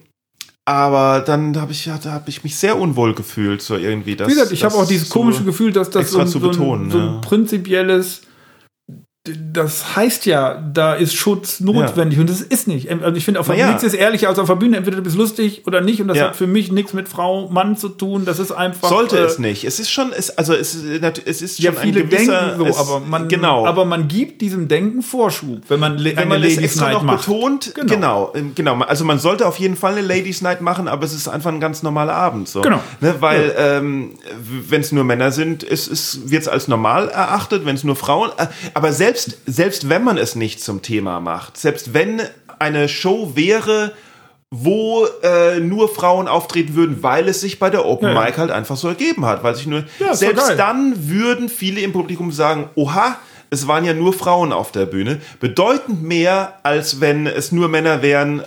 aber 0.65 1.21
dann 1.27 1.61
habe 1.61 1.73
ich 1.73 1.87
ja, 1.87 1.99
da 2.03 2.13
habe 2.13 2.29
ich 2.31 2.45
mich 2.45 2.57
sehr 2.57 2.79
unwohl 2.79 3.15
gefühlt, 3.15 3.63
so 3.63 3.77
irgendwie. 3.77 4.15
Das, 4.15 4.29
Wie 4.29 4.35
gesagt, 4.35 4.53
ich 4.53 4.63
habe 4.63 4.75
auch 4.77 4.87
dieses 4.87 5.09
komische 5.09 5.43
Gefühl, 5.43 5.73
dass 5.73 5.91
das 5.91 6.11
so, 6.13 6.21
ein- 6.21 6.29
so, 6.29 6.39
ein, 6.39 6.43
betonen, 6.43 6.91
so 6.91 6.99
ein 6.99 7.05
ja. 7.15 7.21
prinzipielles, 7.21 8.23
das 9.25 9.95
heißt 9.95 10.27
ja, 10.27 10.55
da 10.75 10.95
ist 10.95 11.15
Schutz 11.15 11.61
notwendig 11.61 12.19
und 12.19 12.29
das 12.29 12.41
ist 12.41 12.67
nicht. 12.67 12.91
Also 12.91 13.17
ich 13.17 13.25
finde, 13.25 13.39
auf 13.39 13.47
der 13.47 13.55
ja. 13.55 13.69
nichts 13.69 13.85
ist 13.85 13.95
ehrlicher 13.95 14.29
als 14.29 14.41
auf 14.41 14.49
der 14.49 14.57
Bühne. 14.57 14.77
Entweder 14.77 14.97
du 14.97 15.03
bist 15.05 15.17
lustig 15.17 15.63
oder 15.65 15.81
nicht 15.81 16.01
und 16.01 16.09
das 16.09 16.17
Ja. 16.19 16.25
hat 16.25 16.37
für 16.37 16.49
mich 16.49 16.73
nichts 16.73 16.93
mit 16.93 17.09
Frau, 17.09 17.49
Mann 17.49 17.77
zu 17.77 17.89
tun. 17.89 18.25
Das 18.25 18.41
ist 18.41 18.51
einfach. 18.51 18.89
Sollte 18.89 19.19
äh, 19.19 19.23
es 19.23 19.39
nicht. 19.39 19.63
Es 19.63 19.79
ist 19.79 19.93
schon, 19.93 20.13
es, 20.13 20.37
also 20.37 20.55
es, 20.55 20.75
es 20.75 21.41
ist 21.41 21.61
Ja, 21.61 21.73
schon 21.73 21.83
viele 21.83 22.01
ein 22.01 22.09
gewisser, 22.11 22.41
denken 22.49 22.59
so, 22.59 22.67
es, 22.67 22.77
aber 22.77 22.99
man, 22.99 23.29
genau. 23.29 23.65
aber 23.65 23.85
man 23.85 24.09
gibt 24.09 24.41
diesem 24.41 24.67
Denken 24.67 25.03
Vorschub, 25.03 25.61
wenn 25.69 25.79
man 25.79 26.03
wenn 26.03 26.17
man 26.27 26.43
es 26.43 26.57
Ladies 26.57 26.59
extra 26.59 26.87
Night 26.87 26.95
noch 26.95 27.03
macht. 27.05 27.27
betont, 27.27 27.75
Genau. 27.77 27.95
genau. 27.95 28.33
ähm, 28.35 28.53
genau, 28.57 28.81
Also 28.81 29.05
man 29.05 29.21
sollte 29.21 29.47
auf 29.47 29.61
jeden 29.61 29.77
Fall 29.77 29.93
eine 29.93 30.01
Ladies 30.05 30.43
Night 30.43 30.63
machen, 30.63 30.89
aber 30.89 31.05
es 31.05 31.13
ist 31.13 31.29
einfach 31.29 31.53
ein 31.53 31.61
ganz 31.61 31.85
normaler 31.85 32.15
Abend. 32.15 32.49
So. 32.49 32.61
Genau. 32.63 32.81
Ne, 33.01 33.15
weil 33.21 33.55
ähm, 33.57 34.19
wenn 34.69 34.81
es 34.81 34.91
nur 34.91 35.05
Männer 35.05 35.31
sind, 35.31 35.63
ist, 35.63 36.29
wird 36.29 36.43
es 36.43 36.49
als 36.49 36.67
normal 36.67 37.07
erachtet, 37.09 37.65
wenn 37.65 37.77
es 37.77 37.85
nur 37.85 37.95
Frauen. 37.95 38.31
Äh, 38.37 38.49
aber 38.75 38.91
selbst, 38.93 39.12
selbst 39.47 39.89
wenn 39.89 40.05
man 40.05 40.19
es 40.19 40.35
nicht 40.37 40.63
zum 40.63 40.83
Thema 40.83 41.21
macht, 41.21 41.57
selbst 41.57 41.95
wenn 41.95 42.23
eine 42.59 42.89
Show 42.89 43.33
wäre, 43.35 43.93
wo 44.51 45.07
äh, 45.23 45.61
nur 45.61 45.89
Frauen 45.89 46.29
auftreten 46.29 46.75
würden, 46.75 47.03
weil 47.03 47.27
es 47.29 47.41
sich 47.41 47.59
bei 47.59 47.71
der 47.71 47.87
Open 47.87 48.09
Ja. 48.13 48.23
Mic 48.23 48.37
halt 48.37 48.51
einfach 48.51 48.77
so 48.77 48.89
ergeben 48.89 49.25
hat, 49.25 49.43
weil 49.43 49.55
sich 49.55 49.67
nur 49.67 49.85
Ja, 49.99 50.15
selbst 50.15 50.59
dann 50.59 51.09
würden 51.09 51.49
viele 51.49 51.81
im 51.81 51.93
Publikum 51.93 52.31
sagen, 52.31 52.69
oha, 52.75 53.17
es 53.49 53.67
waren 53.67 53.85
ja 53.85 53.95
nur 53.95 54.13
Frauen 54.13 54.53
auf 54.53 54.71
der 54.71 54.87
Bühne, 54.87 55.21
bedeutend 55.41 56.03
mehr 56.03 56.59
als 56.63 57.01
wenn 57.01 57.27
es 57.27 57.51
nur 57.53 57.69
Männer 57.69 58.03
wären 58.03 58.43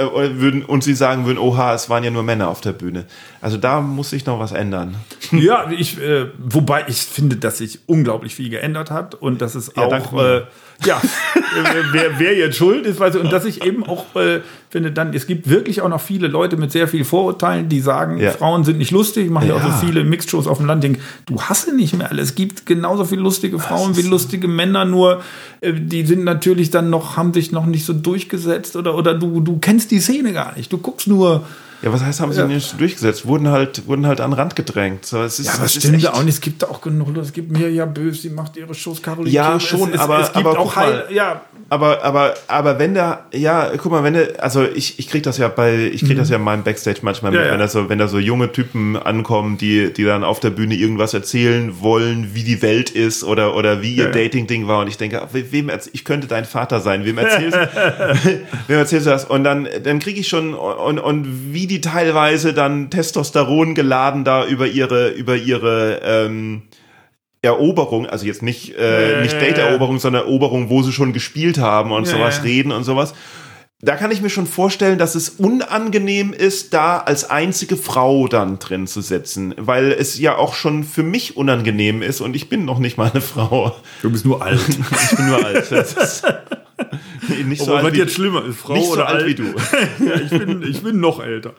äh, 0.00 0.40
würden 0.40 0.64
und 0.64 0.82
sie 0.82 0.94
sagen 0.94 1.26
würden, 1.26 1.38
oha, 1.38 1.74
es 1.74 1.88
waren 1.90 2.02
ja 2.02 2.10
nur 2.10 2.22
Männer 2.22 2.48
auf 2.48 2.60
der 2.60 2.72
Bühne. 2.72 3.04
Also 3.40 3.56
da 3.56 3.80
muss 3.80 4.10
sich 4.10 4.26
noch 4.26 4.38
was 4.38 4.52
ändern. 4.52 4.96
Ja, 5.32 5.70
ich, 5.70 6.00
äh, 6.00 6.26
wobei 6.38 6.84
ich 6.88 6.96
finde, 6.96 7.36
dass 7.36 7.58
sich 7.58 7.80
unglaublich 7.86 8.34
viel 8.34 8.50
geändert 8.50 8.90
hat 8.90 9.14
und 9.14 9.40
dass 9.40 9.54
es 9.54 9.72
Ja, 9.76 9.84
auch, 9.84 10.12
äh, 10.20 10.42
ja, 10.84 11.00
wer, 11.92 12.18
wer 12.18 12.36
jetzt 12.36 12.56
schuld 12.56 12.84
ist, 12.84 12.98
weiß 12.98 13.14
ich, 13.14 13.20
und 13.20 13.32
dass 13.32 13.44
ich 13.44 13.64
eben 13.64 13.84
auch 13.84 14.16
äh, 14.16 14.40
finde, 14.70 14.92
dann, 14.92 15.12
es 15.14 15.26
gibt 15.26 15.48
wirklich 15.50 15.82
auch 15.82 15.88
noch 15.88 16.00
viele 16.00 16.28
Leute 16.28 16.56
mit 16.56 16.70
sehr 16.72 16.86
viel 16.88 17.04
Vorurteilen, 17.04 17.68
die 17.68 17.80
sagen, 17.80 18.18
Ja. 18.18 18.30
Frauen 18.30 18.64
sind 18.64 18.78
nicht 18.78 18.90
lustig, 18.92 19.24
ich 19.26 19.30
mache 19.30 19.46
ja. 19.48 19.54
auch 19.56 19.62
so 19.62 19.86
viele 19.86 20.04
Mixed-Shows 20.04 20.46
auf 20.46 20.58
dem 20.58 20.66
Land, 20.66 20.84
denk, 20.84 20.98
du 21.26 21.40
hasse 21.42 21.74
nicht 21.74 21.94
mehr 21.96 22.10
alle. 22.10 22.22
Es 22.22 22.34
gibt 22.36 22.66
genauso 22.66 23.04
viele 23.04 23.22
lustige 23.22 23.58
Frauen 23.58 23.96
wie 23.96 24.02
lustige 24.02 24.46
Männer, 24.48 24.84
nur 24.84 25.22
äh, 25.60 25.72
die 25.72 26.06
sind 26.06 26.24
natürlich 26.24 26.70
dann 26.70 26.88
noch, 26.88 27.16
haben 27.16 27.34
sich 27.34 27.50
noch 27.52 27.66
nicht 27.66 27.84
so 27.84 27.92
durchgesetzt 27.92 28.76
oder, 28.76 28.94
oder 28.94 29.14
du, 29.14 29.40
du 29.40 29.58
kennst 29.58 29.90
die 29.90 29.98
Szene 30.00 30.32
gar 30.32 30.56
nicht. 30.56 30.72
Du 30.72 30.78
guckst 30.78 31.08
nur, 31.08 31.44
Ja, 31.82 31.92
was 31.92 32.02
heißt, 32.04 32.20
haben 32.20 32.32
sie 32.32 32.40
Ja. 32.40 32.46
nicht 32.46 32.78
durchgesetzt? 32.78 33.26
Wurden 33.26 33.48
halt, 33.48 33.86
wurden 33.88 34.06
halt 34.06 34.20
an 34.20 34.30
den 34.32 34.38
Rand 34.38 34.54
gedrängt. 34.54 35.06
So, 35.06 35.22
es 35.22 35.38
ist, 35.40 35.46
Ja, 35.46 35.52
aber 35.54 35.64
es 35.64 35.72
das 35.72 35.76
ist 35.76 35.88
stimmt 35.88 36.02
ja 36.02 36.12
auch 36.12 36.22
nicht. 36.22 36.34
Es 36.34 36.40
gibt 36.42 36.62
auch 36.68 36.80
genug. 36.82 37.16
Es 37.16 37.32
gibt 37.32 37.50
mir 37.50 37.70
ja 37.70 37.86
böse, 37.86 38.22
die 38.22 38.30
macht 38.30 38.56
ihre 38.58 38.74
Shows 38.74 39.00
Caroline. 39.02 39.30
Ja, 39.34 39.46
Kebekus. 39.58 39.64
schon, 39.68 39.88
es, 39.88 39.94
es, 39.94 40.00
aber- 40.00 40.20
es 40.20 40.32
gibt 40.32 40.46
aber 40.46 40.58
auch 40.58 40.76
mal. 40.76 40.84
Heil, 40.86 41.04
ja, 41.10 41.40
Aber, 41.70 42.02
aber, 42.04 42.34
aber 42.48 42.78
wenn 42.80 42.94
da, 42.94 43.26
ja, 43.32 43.70
guck 43.76 43.92
mal, 43.92 44.02
wenn 44.02 44.14
da, 44.14 44.20
also 44.38 44.64
ich, 44.64 44.98
ich 44.98 45.08
krieg 45.08 45.22
das 45.22 45.38
ja 45.38 45.46
bei, 45.48 45.88
ich 45.92 46.04
krieg 46.04 46.16
das 46.16 46.28
ja 46.28 46.36
in 46.36 46.42
meinem 46.42 46.64
Backstage 46.64 46.98
manchmal 47.02 47.30
mit, 47.30 47.40
Mhm. 47.40 47.44
Ja, 47.46 47.46
ja. 47.46 47.52
wenn 47.52 47.60
da 47.60 47.68
so, 47.68 47.88
wenn 47.88 47.98
da 47.98 48.08
so 48.08 48.18
junge 48.18 48.50
Typen 48.50 48.96
ankommen, 48.96 49.56
die, 49.56 49.92
die 49.92 50.02
dann 50.04 50.24
auf 50.24 50.40
der 50.40 50.50
Bühne 50.50 50.74
irgendwas 50.74 51.14
erzählen 51.14 51.80
wollen, 51.80 52.30
wie 52.34 52.42
die 52.42 52.60
Welt 52.60 52.90
ist 52.90 53.22
oder, 53.24 53.54
oder 53.56 53.82
wie 53.82 53.94
ihr. 53.94 54.10
Dating-Ding 54.10 54.66
war 54.66 54.80
und 54.80 54.88
ich 54.88 54.96
denke, 54.98 55.22
we- 55.32 55.52
wem, 55.52 55.70
ich 55.92 56.04
könnte 56.04 56.26
dein 56.26 56.44
Vater 56.44 56.80
sein, 56.80 57.04
wem 57.04 57.18
erzählst, 57.18 57.56
wem 58.66 58.76
erzählst 58.78 59.06
du 59.06 59.10
das? 59.10 59.24
Und 59.24 59.44
dann, 59.44 59.68
dann 59.84 60.00
kriege 60.00 60.18
ich 60.20 60.26
schon, 60.28 60.54
und, 60.54 60.98
und 60.98 61.52
wie 61.54 61.66
die 61.68 61.80
teilweise 61.80 62.52
dann 62.52 62.90
Testosteron 62.90 63.74
geladen 63.76 64.24
da 64.24 64.44
über 64.44 64.66
ihre, 64.66 65.10
über 65.10 65.36
ihre, 65.36 66.00
ähm, 66.04 66.62
Eroberung, 67.42 68.06
also 68.06 68.26
jetzt 68.26 68.42
nicht, 68.42 68.76
äh, 68.76 69.12
Ja, 69.12 69.20
nicht 69.22 69.32
ja, 69.32 69.38
ja. 69.40 69.46
Date-Eroberung, 69.46 69.98
sondern 69.98 70.24
Eroberung, 70.24 70.68
wo 70.68 70.82
sie 70.82 70.92
schon 70.92 71.12
gespielt 71.12 71.58
haben 71.58 71.92
und 71.92 72.06
Ja, 72.06 72.12
sowas 72.14 72.38
ja. 72.38 72.42
reden 72.42 72.72
und 72.72 72.84
sowas. 72.84 73.14
Da 73.82 73.96
kann 73.96 74.10
ich 74.10 74.20
mir 74.20 74.28
schon 74.28 74.46
vorstellen, 74.46 74.98
dass 74.98 75.14
es 75.14 75.30
unangenehm 75.30 76.34
ist, 76.34 76.74
da 76.74 76.98
als 76.98 77.30
einzige 77.30 77.78
Frau 77.78 78.28
dann 78.28 78.58
drin 78.58 78.86
zu 78.86 79.00
sitzen, 79.00 79.54
weil 79.56 79.90
es 79.92 80.18
ja 80.18 80.36
auch 80.36 80.52
schon 80.52 80.84
für 80.84 81.02
mich 81.02 81.38
unangenehm 81.38 82.02
ist 82.02 82.20
und 82.20 82.36
ich 82.36 82.50
bin 82.50 82.66
noch 82.66 82.78
nicht 82.78 82.98
mal 82.98 83.10
eine 83.10 83.22
Frau. 83.22 83.74
du 84.02 84.10
bist 84.10 84.26
nur 84.26 84.42
alt. 84.42 84.60
Ich 85.10 85.16
bin 85.16 85.28
nur 85.28 85.42
alt. 85.42 85.66
Nicht 87.46 87.62
so 87.62 87.70
Aber 87.70 87.78
was 87.78 87.84
alt 87.86 87.94
wie, 87.94 87.98
jetzt 87.98 88.14
schlimmer 88.14 88.44
ist, 88.44 88.58
Frau 88.58 88.74
nicht 88.74 88.86
so 88.86 88.92
oder 88.92 89.08
alt 89.08 89.22
alt? 89.24 89.26
wie 89.28 89.34
du. 89.34 89.44
ja, 90.04 90.14
ich, 90.24 90.30
bin, 90.30 90.62
ich 90.62 90.82
bin 90.82 91.00
noch 91.00 91.22
älter. 91.22 91.52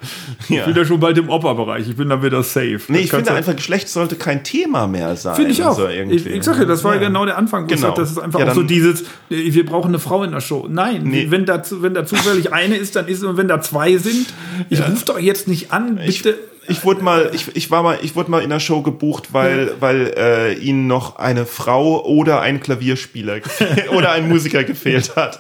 Ja. 0.49 0.60
Ich 0.60 0.65
bin 0.65 0.76
ja 0.76 0.85
schon 0.85 0.99
bald 0.99 1.18
im 1.18 1.30
Opa-Bereich. 1.30 1.88
Ich 1.89 1.95
bin 1.95 2.10
dann 2.10 2.22
wieder 2.23 2.43
safe. 2.43 2.80
Nee, 2.88 2.98
Das 2.98 3.02
ich 3.06 3.10
finde 3.11 3.26
du- 3.30 3.34
einfach, 3.35 3.56
Geschlecht 3.56 3.89
sollte 3.89 4.15
kein 4.15 4.43
Thema 4.43 4.88
mehr 4.88 5.15
sein. 5.15 5.35
Finde 5.35 5.52
ich 5.52 5.64
auch. 5.64 5.76
So 5.76 5.88
irgendwie. 5.88 6.15
ich, 6.18 6.26
ich 6.26 6.43
sag 6.43 6.57
ja, 6.60 6.65
das 6.65 6.84
war 6.84 6.95
ja. 6.95 6.99
genau 7.07 7.26
der 7.26 7.38
Anfang, 7.38 7.68
Genau. 7.68 7.81
sag, 7.81 7.95
das 7.95 8.11
ist 8.11 8.18
einfach 8.19 8.39
Ja, 8.39 8.49
auch 8.49 8.53
so 8.56 8.64
dieses, 8.64 9.02
äh, 9.02 9.06
wir 9.53 9.65
brauchen 9.65 9.89
eine 9.89 9.99
Frau 9.99 10.23
in 10.23 10.31
der 10.31 10.41
Show. 10.41 10.68
Nein, 10.69 11.03
Nee. 11.03 11.27
wenn, 11.30 11.45
da, 11.45 11.61
wenn 11.69 11.93
da 11.93 12.06
zufällig 12.06 12.53
eine 12.53 12.76
ist, 12.77 12.95
dann 12.95 13.07
ist 13.07 13.19
es, 13.19 13.23
und 13.23 13.38
wenn 13.38 13.48
da 13.48 13.61
zwei 13.61 13.98
sind, 13.98 14.27
ich 14.69 14.80
rufe 14.88 15.06
doch 15.06 15.19
jetzt 15.19 15.48
nicht 15.48 15.72
an, 15.72 15.95
bitte. 15.95 16.10
Ich 16.10 16.23
wurde 16.84 17.03
mal, 17.03 17.31
ich, 17.34 17.56
ich 17.56 17.72
war 17.72 17.84
mal, 17.84 17.99
ich 18.02 18.15
wurde 18.15 18.31
mal 18.31 18.39
in 18.39 18.52
einer 18.52 18.60
Show 18.60 18.81
gebucht, 18.81 19.34
weil, 19.34 19.76
weil 19.80 20.14
äh, 20.18 20.53
ihnen 20.53 20.88
noch 20.88 21.18
eine 21.18 21.45
Frau 21.45 22.03
oder 22.06 22.41
ein 22.41 22.60
Klavierspieler 22.60 23.39
oder 23.95 24.11
ein 24.11 24.27
Musiker 24.30 24.64
gefehlt 24.64 25.15
hat. 25.15 25.39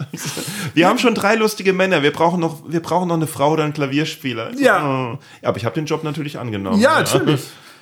Wir 0.73 0.87
haben 0.87 0.99
schon 0.99 1.15
drei 1.15 1.35
lustige 1.35 1.73
Männer. 1.73 2.03
Wir 2.03 2.11
brauchen 2.11 2.39
noch, 2.39 2.63
wir 2.67 2.81
brauchen 2.81 3.07
noch 3.07 3.15
eine 3.15 3.27
Frau 3.27 3.51
oder 3.53 3.63
einen 3.63 3.73
Klavierspieler. 3.73 4.51
Ich 4.53 4.59
Ja. 4.59 5.17
ja, 5.41 5.49
aber 5.49 5.57
ich 5.57 5.65
habe 5.65 5.75
den 5.75 5.85
Job 5.85 6.03
natürlich 6.03 6.37
angenommen. 6.37 6.79
Ja, 6.79 6.99
natürlich. 6.99 7.41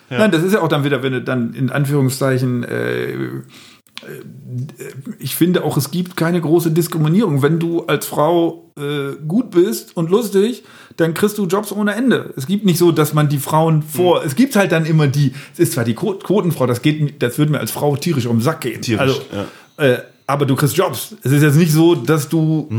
Nein, 0.09 0.31
das 0.31 0.43
ist 0.43 0.53
ja 0.53 0.61
auch 0.61 0.67
dann 0.67 0.83
wieder, 0.83 1.03
wenn 1.03 1.13
du 1.13 1.21
dann 1.21 1.53
in 1.53 1.69
Anführungszeichen, 1.69 2.63
äh, 2.63 3.11
äh, 3.11 4.23
ich 5.19 5.35
finde 5.35 5.63
auch, 5.63 5.77
es 5.77 5.91
gibt 5.91 6.17
keine 6.17 6.41
große 6.41 6.71
Diskriminierung. 6.71 7.41
Wenn 7.41 7.59
du 7.59 7.85
als 7.85 8.05
Frau 8.07 8.71
äh, 8.77 9.15
gut 9.27 9.51
bist 9.51 9.95
und 9.97 10.09
lustig, 10.09 10.63
dann 10.99 11.13
kriegst 11.13 11.37
du 11.37 11.45
Jobs 11.45 11.71
ohne 11.71 11.93
Ende. 11.95 12.33
Es 12.35 12.45
gibt 12.47 12.65
nicht 12.65 12.77
so, 12.77 12.91
dass 12.91 13.13
man 13.13 13.29
die 13.29 13.37
Frauen 13.37 13.83
vor, 13.83 14.23
es 14.25 14.35
gibt 14.35 14.55
halt 14.55 14.71
dann 14.71 14.85
immer 14.85 15.07
die, 15.07 15.33
es 15.53 15.59
ist 15.59 15.73
zwar 15.73 15.83
die 15.85 15.93
Quo- 15.95 16.15
Quotenfrau, 16.15 16.65
das 16.67 16.81
geht, 16.81 17.01
mir- 17.01 17.11
das 17.17 17.37
würde 17.37 17.51
mir 17.51 17.59
als 17.59 17.71
Frau 17.71 17.95
tierisch 17.95 18.25
um 18.25 18.37
den 18.37 18.41
Sack 18.41 18.61
gehen. 18.61 18.81
Tierisch, 18.81 19.01
also, 19.01 19.21
äh, 19.77 19.97
aber 20.27 20.45
du 20.45 20.55
kriegst 20.55 20.75
Jobs. 20.77 21.15
Es 21.23 21.31
ist 21.31 21.41
jetzt 21.41 21.55
nicht 21.55 21.71
so, 21.71 21.95
dass 21.95 22.29
du 22.29 22.69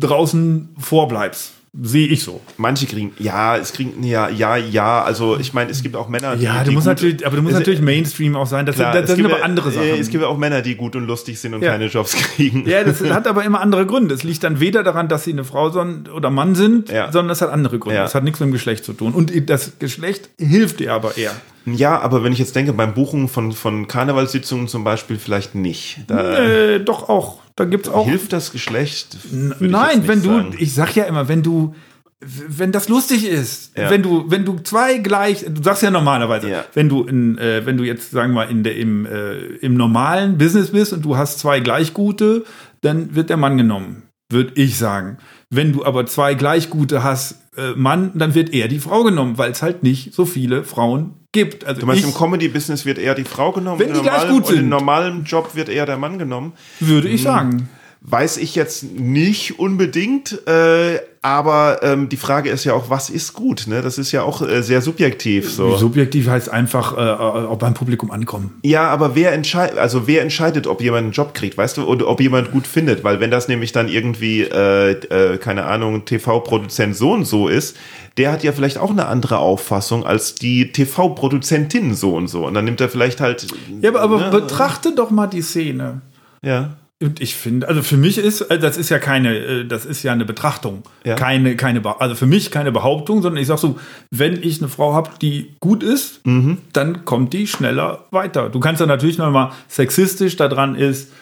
draußen 0.00 0.68
vorbleibst. 0.78 1.52
Sehe 1.80 2.06
ich 2.08 2.22
so. 2.22 2.40
Manche 2.56 2.86
kriegen, 2.86 3.12
ja, 3.18 3.56
es 3.56 3.72
kriegen, 3.72 4.02
ja, 4.02 4.28
ja, 4.28 4.56
ja. 4.56 5.02
Also 5.02 5.38
ich 5.38 5.54
meine, 5.54 5.70
es 5.70 5.82
gibt 5.82 5.94
auch 5.96 6.08
Männer, 6.08 6.36
die. 6.36 6.44
Ja, 6.44 6.62
du 6.64 6.70
die 6.70 6.74
musst 6.74 6.86
gut- 6.86 6.94
natürlich, 6.96 7.26
aber 7.26 7.36
du 7.36 7.42
musst 7.42 7.54
es- 7.54 7.58
natürlich 7.60 7.80
Mainstream 7.80 8.34
auch 8.36 8.46
sein. 8.46 8.66
Das, 8.66 8.76
Klar, 8.76 8.92
sind, 8.92 9.02
es 9.02 9.08
das 9.08 9.16
sind 9.16 9.24
gibt 9.24 9.32
aber 9.32 9.38
ja- 9.40 9.44
andere 9.44 9.70
Sachen. 9.70 9.86
äh, 9.86 9.96
Es 9.98 10.10
gibt 10.10 10.22
ja 10.22 10.28
auch 10.28 10.38
Männer, 10.38 10.62
die 10.62 10.74
gut 10.74 10.96
und 10.96 11.06
lustig 11.06 11.38
sind 11.38 11.54
und 11.54 11.62
Ja. 11.62 11.72
keine 11.72 11.86
Jobs 11.86 12.14
kriegen. 12.16 12.68
ja, 12.68 12.82
das 12.84 13.00
hat 13.10 13.26
aber 13.26 13.44
immer 13.44 13.60
andere 13.60 13.86
Gründe. 13.86 14.14
Es 14.14 14.24
liegt 14.24 14.42
dann 14.44 14.60
weder 14.60 14.82
daran, 14.82 15.08
dass 15.08 15.24
sie 15.24 15.32
eine 15.32 15.44
Frau 15.44 15.66
oder 15.68 16.30
Mann 16.30 16.54
sind, 16.54 16.88
Ja. 16.90 17.12
sondern 17.12 17.30
es 17.30 17.40
hat 17.42 17.50
andere 17.50 17.78
Gründe. 17.78 17.96
Ja. 17.98 18.04
Es 18.04 18.14
hat 18.14 18.24
nichts 18.24 18.40
mit 18.40 18.48
dem 18.48 18.52
Geschlecht 18.52 18.84
zu 18.84 18.92
tun. 18.92 19.12
Und 19.12 19.32
das 19.50 19.78
Geschlecht 19.78 20.30
hilft 20.38 20.80
dir 20.80 20.92
aber 20.94 21.16
eher. 21.16 21.32
Ja, 21.66 22.00
aber 22.00 22.24
wenn 22.24 22.32
ich 22.32 22.38
jetzt 22.38 22.56
denke, 22.56 22.72
beim 22.72 22.94
Buchen 22.94 23.28
von, 23.28 23.52
von 23.52 23.86
Karnevalssitzungen 23.88 24.68
zum 24.68 24.84
Beispiel 24.84 25.18
vielleicht 25.18 25.54
nicht. 25.54 26.00
Da 26.06 26.38
Äh, 26.38 26.80
doch 26.80 27.08
auch. 27.10 27.40
Da 27.58 27.64
gibt's 27.64 27.88
auch. 27.88 28.06
hilft 28.08 28.32
das 28.32 28.52
Geschlecht. 28.52 29.16
Nein, 29.32 30.06
wenn 30.06 30.22
du, 30.22 30.28
sagen. 30.28 30.54
ich 30.58 30.72
sag 30.74 30.94
ja 30.94 31.04
immer, 31.04 31.26
wenn 31.28 31.42
du, 31.42 31.74
wenn 32.20 32.70
das 32.72 32.88
lustig 32.88 33.26
ist, 33.28 33.76
Ja. 33.76 33.90
wenn 33.90 34.02
du, 34.02 34.30
wenn 34.30 34.44
du 34.44 34.58
zwei 34.60 34.98
gleich, 34.98 35.44
du 35.48 35.62
sagst 35.62 35.82
ja 35.82 35.90
normalerweise, 35.90 36.48
Ja. 36.50 36.64
wenn 36.74 36.88
du 36.88 37.02
in, 37.02 37.36
äh, 37.38 37.66
wenn 37.66 37.76
du 37.76 37.84
jetzt 37.84 38.12
sagen 38.12 38.30
wir 38.32 38.46
mal 38.46 38.50
in 38.50 38.62
der 38.62 38.76
im 38.76 39.06
äh, 39.06 39.38
im 39.60 39.74
normalen 39.74 40.38
Business 40.38 40.70
bist 40.70 40.92
und 40.92 41.04
du 41.04 41.16
hast 41.16 41.40
zwei 41.40 41.58
gleich 41.60 41.94
gute, 41.94 42.44
dann 42.80 43.14
wird 43.16 43.28
der 43.28 43.36
Mann 43.36 43.56
genommen, 43.56 44.04
würde 44.30 44.52
ich 44.54 44.78
sagen. 44.78 45.18
Wenn 45.50 45.72
du 45.72 45.84
aber 45.84 46.06
zwei 46.06 46.34
gleich 46.34 46.70
gute 46.70 47.02
hast, 47.02 47.40
äh, 47.56 47.70
Mann, 47.74 48.12
dann 48.14 48.34
wird 48.36 48.52
eher 48.54 48.68
die 48.68 48.78
Frau 48.78 49.02
genommen, 49.02 49.36
weil 49.36 49.50
es 49.50 49.62
halt 49.62 49.82
nicht 49.82 50.14
so 50.14 50.24
viele 50.26 50.62
Frauen 50.62 51.14
gibt. 51.32 51.64
Also 51.64 51.80
Du 51.80 51.86
meinst, 51.86 52.02
ich 52.02 52.08
im 52.08 52.14
Comedy-Business 52.14 52.84
wird 52.86 52.98
eher 52.98 53.14
die 53.14 53.24
Frau 53.24 53.52
genommen, 53.52 53.78
Wenn 53.78 53.92
die 53.92 54.00
gleich 54.00 54.24
normalen- 54.24 54.30
gut 54.32 54.44
und 54.44 54.50
im 54.50 54.56
sind. 54.56 54.68
normalen 54.68 55.24
Job 55.24 55.54
wird 55.54 55.68
eher 55.68 55.86
der 55.86 55.98
Mann 55.98 56.18
genommen. 56.18 56.52
würde 56.80 57.08
ich 57.08 57.22
sagen. 57.22 57.68
Weiß 58.00 58.36
ich 58.36 58.54
jetzt 58.54 58.84
nicht 58.84 59.58
unbedingt, 59.58 60.46
äh, 60.46 61.00
aber 61.20 61.80
ähm, 61.82 62.08
die 62.08 62.16
Frage 62.16 62.48
ist 62.48 62.64
ja 62.64 62.72
auch, 62.72 62.90
was 62.90 63.10
ist 63.10 63.32
gut? 63.32 63.66
Ne? 63.66 63.82
Das 63.82 63.98
ist 63.98 64.12
ja 64.12 64.22
auch 64.22 64.40
äh, 64.40 64.62
sehr 64.62 64.80
subjektiv 64.80 65.50
so. 65.52 65.76
Subjektiv 65.76 66.28
heißt 66.28 66.48
einfach, 66.48 66.96
äh, 66.96 67.00
auch 67.00 67.58
beim 67.58 67.74
Publikum 67.74 68.12
ankommen. 68.12 68.54
Ja, 68.62 68.88
aber 68.88 69.16
wer 69.16 69.32
entscheidet, 69.32 69.78
also 69.78 70.06
wer 70.06 70.22
entscheidet, 70.22 70.68
ob 70.68 70.80
jemand 70.80 71.04
einen 71.04 71.12
Job 71.12 71.34
kriegt, 71.34 71.58
weißt 71.58 71.76
du, 71.78 71.84
oder 71.86 72.06
ob 72.06 72.20
jemand 72.20 72.52
gut 72.52 72.68
findet? 72.68 73.02
Weil 73.02 73.18
wenn 73.18 73.32
das 73.32 73.48
nämlich 73.48 73.72
dann 73.72 73.88
irgendwie, 73.88 74.42
äh, 74.42 74.92
äh, 74.92 75.38
keine 75.38 75.64
Ahnung, 75.64 76.04
TV-Produzent 76.04 76.96
so 76.96 77.12
und 77.12 77.24
so 77.24 77.48
ist, 77.48 77.76
der 78.16 78.30
hat 78.30 78.44
ja 78.44 78.52
vielleicht 78.52 78.78
auch 78.78 78.90
eine 78.90 79.06
andere 79.06 79.38
Auffassung 79.38 80.06
als 80.06 80.36
die 80.36 80.70
TV-Produzentin 80.70 81.94
so 81.94 82.14
und 82.14 82.28
so. 82.28 82.46
Und 82.46 82.54
dann 82.54 82.64
nimmt 82.64 82.80
er 82.80 82.88
vielleicht 82.88 83.20
halt. 83.20 83.48
Ja, 83.80 83.90
aber, 83.90 84.00
aber 84.00 84.18
ne? 84.20 84.30
betrachte 84.30 84.94
doch 84.94 85.10
mal 85.10 85.26
die 85.26 85.42
Szene. 85.42 86.00
Ja. 86.44 86.76
Und 87.00 87.20
ich 87.20 87.36
finde, 87.36 87.68
also 87.68 87.80
für 87.82 87.96
mich 87.96 88.18
ist, 88.18 88.40
äh, 88.42 88.58
das 88.58 88.76
ist 88.76 88.88
ja 88.88 88.98
keine, 88.98 89.36
äh, 89.36 89.64
das 89.64 89.86
ist 89.86 90.02
ja 90.02 90.12
eine 90.12 90.24
Betrachtung. 90.24 90.82
Ja. 91.04 91.14
Keine, 91.14 91.54
keine, 91.54 91.80
also 92.00 92.16
für 92.16 92.26
mich 92.26 92.50
keine 92.50 92.72
Behauptung, 92.72 93.22
sondern 93.22 93.40
ich 93.40 93.46
sag 93.46 93.58
so, 93.58 93.78
wenn 94.10 94.42
ich 94.42 94.60
eine 94.60 94.68
Frau 94.68 94.94
habe, 94.94 95.10
die 95.22 95.54
gut 95.60 95.84
ist, 95.84 96.26
Mhm. 96.26 96.58
dann 96.72 97.04
kommt 97.04 97.32
die 97.34 97.46
schneller 97.46 98.06
weiter. 98.10 98.48
Du 98.48 98.58
kannst 98.58 98.80
ja 98.80 98.86
natürlich 98.86 99.16
noch 99.16 99.30
mal 99.30 99.52
sexistisch 99.68 100.36
daran 100.36 100.74
ist, 100.74 101.12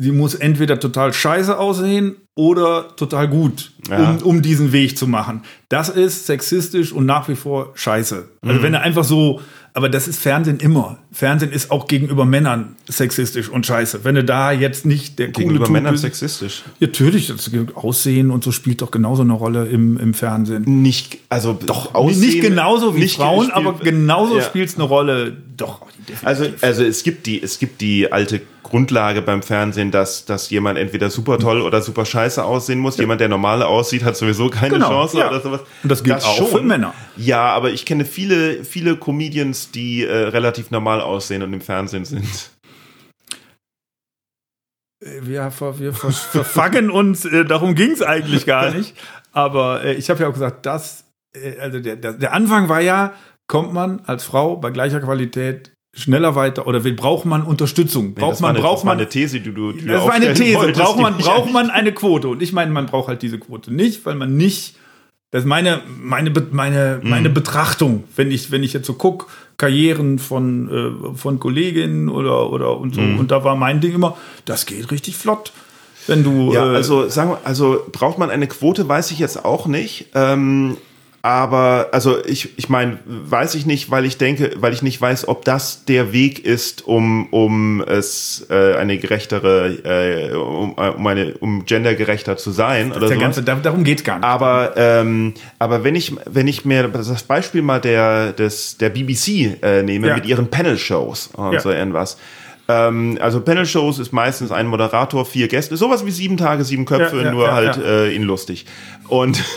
sie 0.00 0.12
muss 0.12 0.34
entweder 0.34 0.78
total 0.80 1.12
scheiße 1.12 1.58
aussehen 1.58 2.14
oder 2.36 2.94
total 2.96 3.26
gut, 3.28 3.72
Ja. 3.90 4.12
um, 4.12 4.18
um 4.22 4.42
diesen 4.42 4.72
Weg 4.72 4.96
zu 4.96 5.06
machen. 5.08 5.42
Das 5.68 5.88
ist 5.88 6.26
sexistisch 6.26 6.92
und 6.92 7.04
nach 7.04 7.28
wie 7.28 7.34
vor 7.34 7.72
scheiße. 7.74 8.28
Mhm. 8.42 8.48
Also 8.48 8.62
wenn 8.62 8.74
er 8.74 8.82
einfach 8.82 9.02
so, 9.02 9.40
aber 9.74 9.88
das 9.88 10.06
ist 10.08 10.20
Fernsehen 10.20 10.58
immer. 10.60 10.98
Fernsehen 11.12 11.50
ist 11.52 11.70
auch 11.72 11.86
gegenüber 11.88 12.24
Männern 12.24 12.76
sexistisch 12.88 13.48
und 13.48 13.66
scheiße. 13.66 14.04
Wenn 14.04 14.14
du 14.14 14.22
da 14.24 14.50
jetzt 14.52 14.86
nicht 14.86 15.18
der 15.18 15.26
coole 15.32 15.46
Gegenüber 15.46 15.64
Typ 15.66 15.72
Männern 15.72 15.92
bist- 15.92 16.02
sexistisch. 16.02 16.62
Ja, 16.78 16.86
natürlich, 16.86 17.26
das 17.28 17.50
Aussehen 17.74 18.30
und 18.30 18.42
so 18.44 18.52
spielt 18.52 18.82
doch 18.82 18.90
genauso 18.92 19.22
eine 19.22 19.32
Rolle 19.34 19.66
im, 19.66 19.96
im 19.98 20.14
Fernsehen. 20.14 20.62
Nicht, 20.82 21.18
also 21.28 21.52
doch 21.66 21.92
nicht 22.06 22.40
genauso 22.40 22.94
wie 22.96 23.00
nicht 23.00 23.16
Frauen, 23.16 23.46
gespielt- 23.48 23.66
aber 23.66 23.78
genauso 23.84 24.36
Ja. 24.38 24.42
spielt 24.42 24.68
es 24.68 24.76
eine 24.76 24.84
Rolle. 24.84 25.36
Doch, 25.56 25.80
Also, 26.22 26.44
also 26.60 26.84
es 26.84 27.02
gibt 27.02 27.26
die, 27.26 27.42
es 27.42 27.58
gibt 27.58 27.80
die 27.80 28.10
alte 28.12 28.40
Grundlage 28.68 29.22
beim 29.22 29.42
Fernsehen, 29.42 29.90
dass, 29.90 30.24
dass 30.24 30.50
jemand 30.50 30.78
entweder 30.78 31.10
super 31.10 31.38
toll 31.38 31.62
oder 31.62 31.80
super 31.82 32.04
scheiße 32.04 32.44
aussehen 32.44 32.78
muss. 32.78 32.96
Jemand, 32.98 33.20
der 33.20 33.28
normal 33.28 33.62
aussieht, 33.62 34.04
hat 34.04 34.16
sowieso 34.16 34.48
keine 34.50 34.74
Genau, 34.74 34.88
Chance 34.88 35.18
ja. 35.18 35.28
oder 35.28 35.40
sowas. 35.40 35.60
Und 35.82 35.90
das 35.90 36.04
gilt 36.04 36.24
auch 36.24 36.48
für 36.48 36.62
Männer. 36.62 36.94
Ja, 37.16 37.46
aber 37.46 37.70
ich 37.70 37.86
kenne 37.86 38.04
viele, 38.04 38.64
viele 38.64 38.96
Comedians, 38.96 39.70
die 39.70 40.04
äh, 40.04 40.28
relativ 40.28 40.70
normal 40.70 41.00
aussehen 41.00 41.42
und 41.42 41.52
im 41.52 41.60
Fernsehen 41.60 42.04
sind. 42.04 42.50
wir, 45.00 45.50
ver, 45.50 45.78
wir 45.78 45.92
ver, 45.92 46.10
verfangen 46.10 46.90
uns, 46.90 47.24
äh, 47.24 47.44
darum 47.44 47.74
ging 47.74 47.92
es 47.92 48.02
eigentlich 48.02 48.46
gar 48.46 48.70
nicht. 48.74 48.94
Aber 49.32 49.84
äh, 49.84 49.94
ich 49.94 50.10
habe 50.10 50.22
ja 50.22 50.28
auch 50.28 50.32
gesagt, 50.32 50.66
das, 50.66 51.04
äh, 51.34 51.58
also 51.60 51.80
der, 51.80 51.96
der, 51.96 52.14
der 52.14 52.32
Anfang 52.32 52.68
war 52.68 52.80
ja, 52.80 53.14
kommt 53.46 53.72
man 53.72 54.00
als 54.06 54.24
Frau 54.24 54.56
bei 54.56 54.70
gleicher 54.70 55.00
Qualität 55.00 55.72
schneller 55.98 56.34
weiter 56.34 56.66
oder 56.66 56.84
will, 56.84 56.92
braucht 56.94 57.24
man 57.24 57.42
Unterstützung? 57.42 58.14
Braucht 58.14 58.32
das 58.32 58.42
war 58.42 58.48
man, 58.48 58.56
eine, 58.56 58.64
braucht 58.64 58.84
man 58.84 58.98
eine 58.98 59.08
These, 59.08 59.40
die 59.40 59.52
du, 59.52 59.72
die 59.72 59.82
du 59.82 59.88
Das 59.92 60.04
war 60.04 60.12
eine 60.12 60.32
These. 60.34 60.56
wolltest, 60.58 60.80
Braucht 60.80 60.98
man, 60.98 61.18
braucht 61.18 61.52
man 61.52 61.70
eine 61.70 61.92
Quote? 61.92 62.28
Und 62.28 62.42
ich 62.42 62.52
meine, 62.52 62.70
man 62.70 62.86
braucht 62.86 63.08
halt 63.08 63.22
diese 63.22 63.38
Quote 63.38 63.72
nicht, 63.72 64.04
weil 64.06 64.14
man 64.14 64.36
nicht. 64.36 64.76
Das 65.30 65.42
ist 65.42 65.46
meine, 65.46 65.82
meine, 66.00 66.32
meine, 66.52 67.00
Mhm. 67.02 67.10
meine 67.10 67.28
Betrachtung, 67.28 68.04
wenn 68.16 68.30
ich, 68.30 68.50
wenn 68.50 68.62
ich 68.62 68.72
jetzt 68.72 68.86
so 68.86 68.94
gucke, 68.94 69.26
Karrieren 69.58 70.18
von, 70.18 71.12
äh, 71.12 71.16
von 71.18 71.38
Kolleginnen 71.38 72.08
oder, 72.08 72.50
oder 72.50 72.78
und 72.78 72.94
so. 72.94 73.02
Mhm. 73.02 73.18
Und 73.18 73.30
da 73.30 73.44
war 73.44 73.54
mein 73.54 73.80
Ding 73.82 73.92
immer, 73.94 74.16
das 74.46 74.64
geht 74.64 74.90
richtig 74.90 75.16
flott. 75.16 75.52
Wenn 76.06 76.24
du. 76.24 76.54
Ja, 76.54 76.72
äh, 76.72 76.76
also 76.76 77.08
sagen 77.10 77.30
wir, 77.32 77.40
also 77.44 77.84
braucht 77.92 78.16
man 78.18 78.30
eine 78.30 78.46
Quote, 78.46 78.88
weiß 78.88 79.10
ich 79.10 79.18
jetzt 79.18 79.44
auch 79.44 79.66
nicht. 79.66 80.06
Ähm, 80.14 80.78
aber 81.22 81.88
also 81.92 82.24
ich, 82.24 82.56
ich 82.58 82.68
meine, 82.68 82.98
weiß 83.04 83.54
ich 83.56 83.66
nicht, 83.66 83.90
weil 83.90 84.04
ich 84.04 84.18
denke, 84.18 84.52
weil 84.56 84.72
ich 84.72 84.82
nicht 84.82 85.00
weiß, 85.00 85.26
ob 85.28 85.44
das 85.44 85.84
der 85.84 86.12
Weg 86.12 86.44
ist, 86.44 86.86
um 86.86 87.26
um 87.32 87.80
es 87.82 88.46
äh, 88.50 88.74
eine 88.76 88.98
gerechtere, 88.98 89.66
äh, 89.84 90.32
um, 90.34 90.74
äh, 90.78 90.90
um 90.90 91.06
eine 91.06 91.34
um 91.38 91.64
gendergerechter 91.64 92.36
zu 92.36 92.50
sein 92.52 92.92
oder 92.92 93.08
der 93.08 93.16
ganze, 93.18 93.42
da, 93.42 93.56
darum 93.56 93.82
geht's 93.84 94.04
gar 94.04 94.16
nicht. 94.16 94.24
Aber, 94.24 94.74
ähm, 94.76 95.34
aber 95.58 95.82
wenn 95.82 95.96
ich, 95.96 96.14
wenn 96.26 96.46
ich 96.46 96.64
mir 96.64 96.86
das 96.88 97.22
Beispiel 97.24 97.62
mal 97.62 97.80
der, 97.80 98.32
des, 98.32 98.78
der 98.78 98.90
BBC 98.90 99.56
äh, 99.62 99.82
nehme 99.82 100.08
Ja. 100.08 100.14
mit 100.14 100.26
ihren 100.26 100.48
Panel-Shows 100.48 101.30
und 101.34 101.52
Ja. 101.52 101.60
so 101.60 101.70
irgendwas. 101.70 102.16
Ähm, 102.68 103.18
also 103.20 103.40
Panel-Shows 103.40 103.98
ist 103.98 104.12
meistens 104.12 104.52
ein 104.52 104.66
Moderator, 104.66 105.24
vier 105.24 105.48
Gäste, 105.48 105.76
sowas 105.76 106.04
wie 106.06 106.10
sieben 106.10 106.36
Tage, 106.36 106.64
sieben 106.64 106.84
Köpfe, 106.84 107.16
Ja, 107.16 107.22
ja, 107.24 107.30
nur 107.32 107.46
ja, 107.46 107.52
halt. 107.54 107.76
Äh, 107.78 108.14
in 108.14 108.22
lustig. 108.22 108.66
Und, 109.08 109.42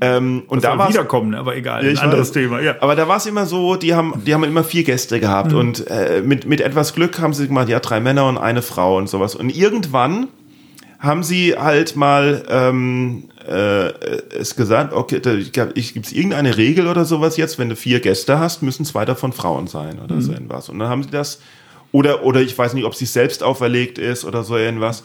ähm, 0.00 0.42
und 0.48 0.62
da 0.64 0.72
da 0.72 0.78
war 0.78 0.88
wiederkommen, 0.88 1.30
ne? 1.30 1.38
aber 1.38 1.56
egal. 1.56 1.82
Ja, 1.82 1.88
ein 1.88 1.94
ich 1.94 2.02
anderes 2.02 2.28
weiß. 2.28 2.32
Thema, 2.32 2.60
ja. 2.60 2.76
aber 2.80 2.96
da 2.96 3.08
war 3.08 3.16
es 3.16 3.26
immer 3.26 3.46
so, 3.46 3.76
die 3.76 3.94
haben, 3.94 4.22
die 4.26 4.34
haben 4.34 4.44
immer 4.44 4.64
vier 4.64 4.84
Gäste 4.84 5.20
gehabt 5.20 5.52
Mhm. 5.52 5.58
und 5.58 5.86
äh, 5.88 6.22
mit, 6.24 6.46
mit 6.46 6.60
etwas 6.60 6.94
Glück 6.94 7.18
haben 7.20 7.32
sie 7.32 7.46
gemacht, 7.48 7.68
ja, 7.68 7.80
drei 7.80 8.00
Männer 8.00 8.26
und 8.28 8.36
eine 8.38 8.62
Frau 8.62 8.96
und 8.98 9.08
sowas. 9.08 9.34
Und 9.34 9.50
irgendwann 9.56 10.28
haben 10.98 11.22
sie 11.22 11.56
halt 11.56 11.94
mal 11.96 12.42
ähm, 12.48 13.24
äh, 13.46 13.90
es 14.38 14.56
gesagt, 14.56 14.92
okay, 14.92 15.20
da 15.20 15.34
gibt 15.34 16.06
es 16.06 16.12
irgendeine 16.12 16.56
Regel 16.56 16.88
oder 16.88 17.04
sowas 17.04 17.36
jetzt, 17.36 17.58
wenn 17.58 17.68
du 17.68 17.76
vier 17.76 18.00
Gäste 18.00 18.38
hast, 18.38 18.62
müssen 18.62 18.84
zwei 18.84 19.04
davon 19.04 19.32
Frauen 19.32 19.66
sein 19.66 19.98
oder 20.02 20.16
Mhm. 20.16 20.20
so 20.22 20.32
irgendwas. 20.32 20.68
Und 20.68 20.78
dann 20.78 20.88
haben 20.88 21.02
sie 21.04 21.10
das, 21.10 21.40
oder, 21.92 22.24
oder 22.24 22.40
ich 22.40 22.56
weiß 22.56 22.74
nicht, 22.74 22.84
ob 22.84 22.94
sich 22.94 23.10
selbst 23.10 23.42
auferlegt 23.42 23.98
ist 23.98 24.24
oder 24.24 24.42
so 24.42 24.56
irgendwas. 24.56 25.04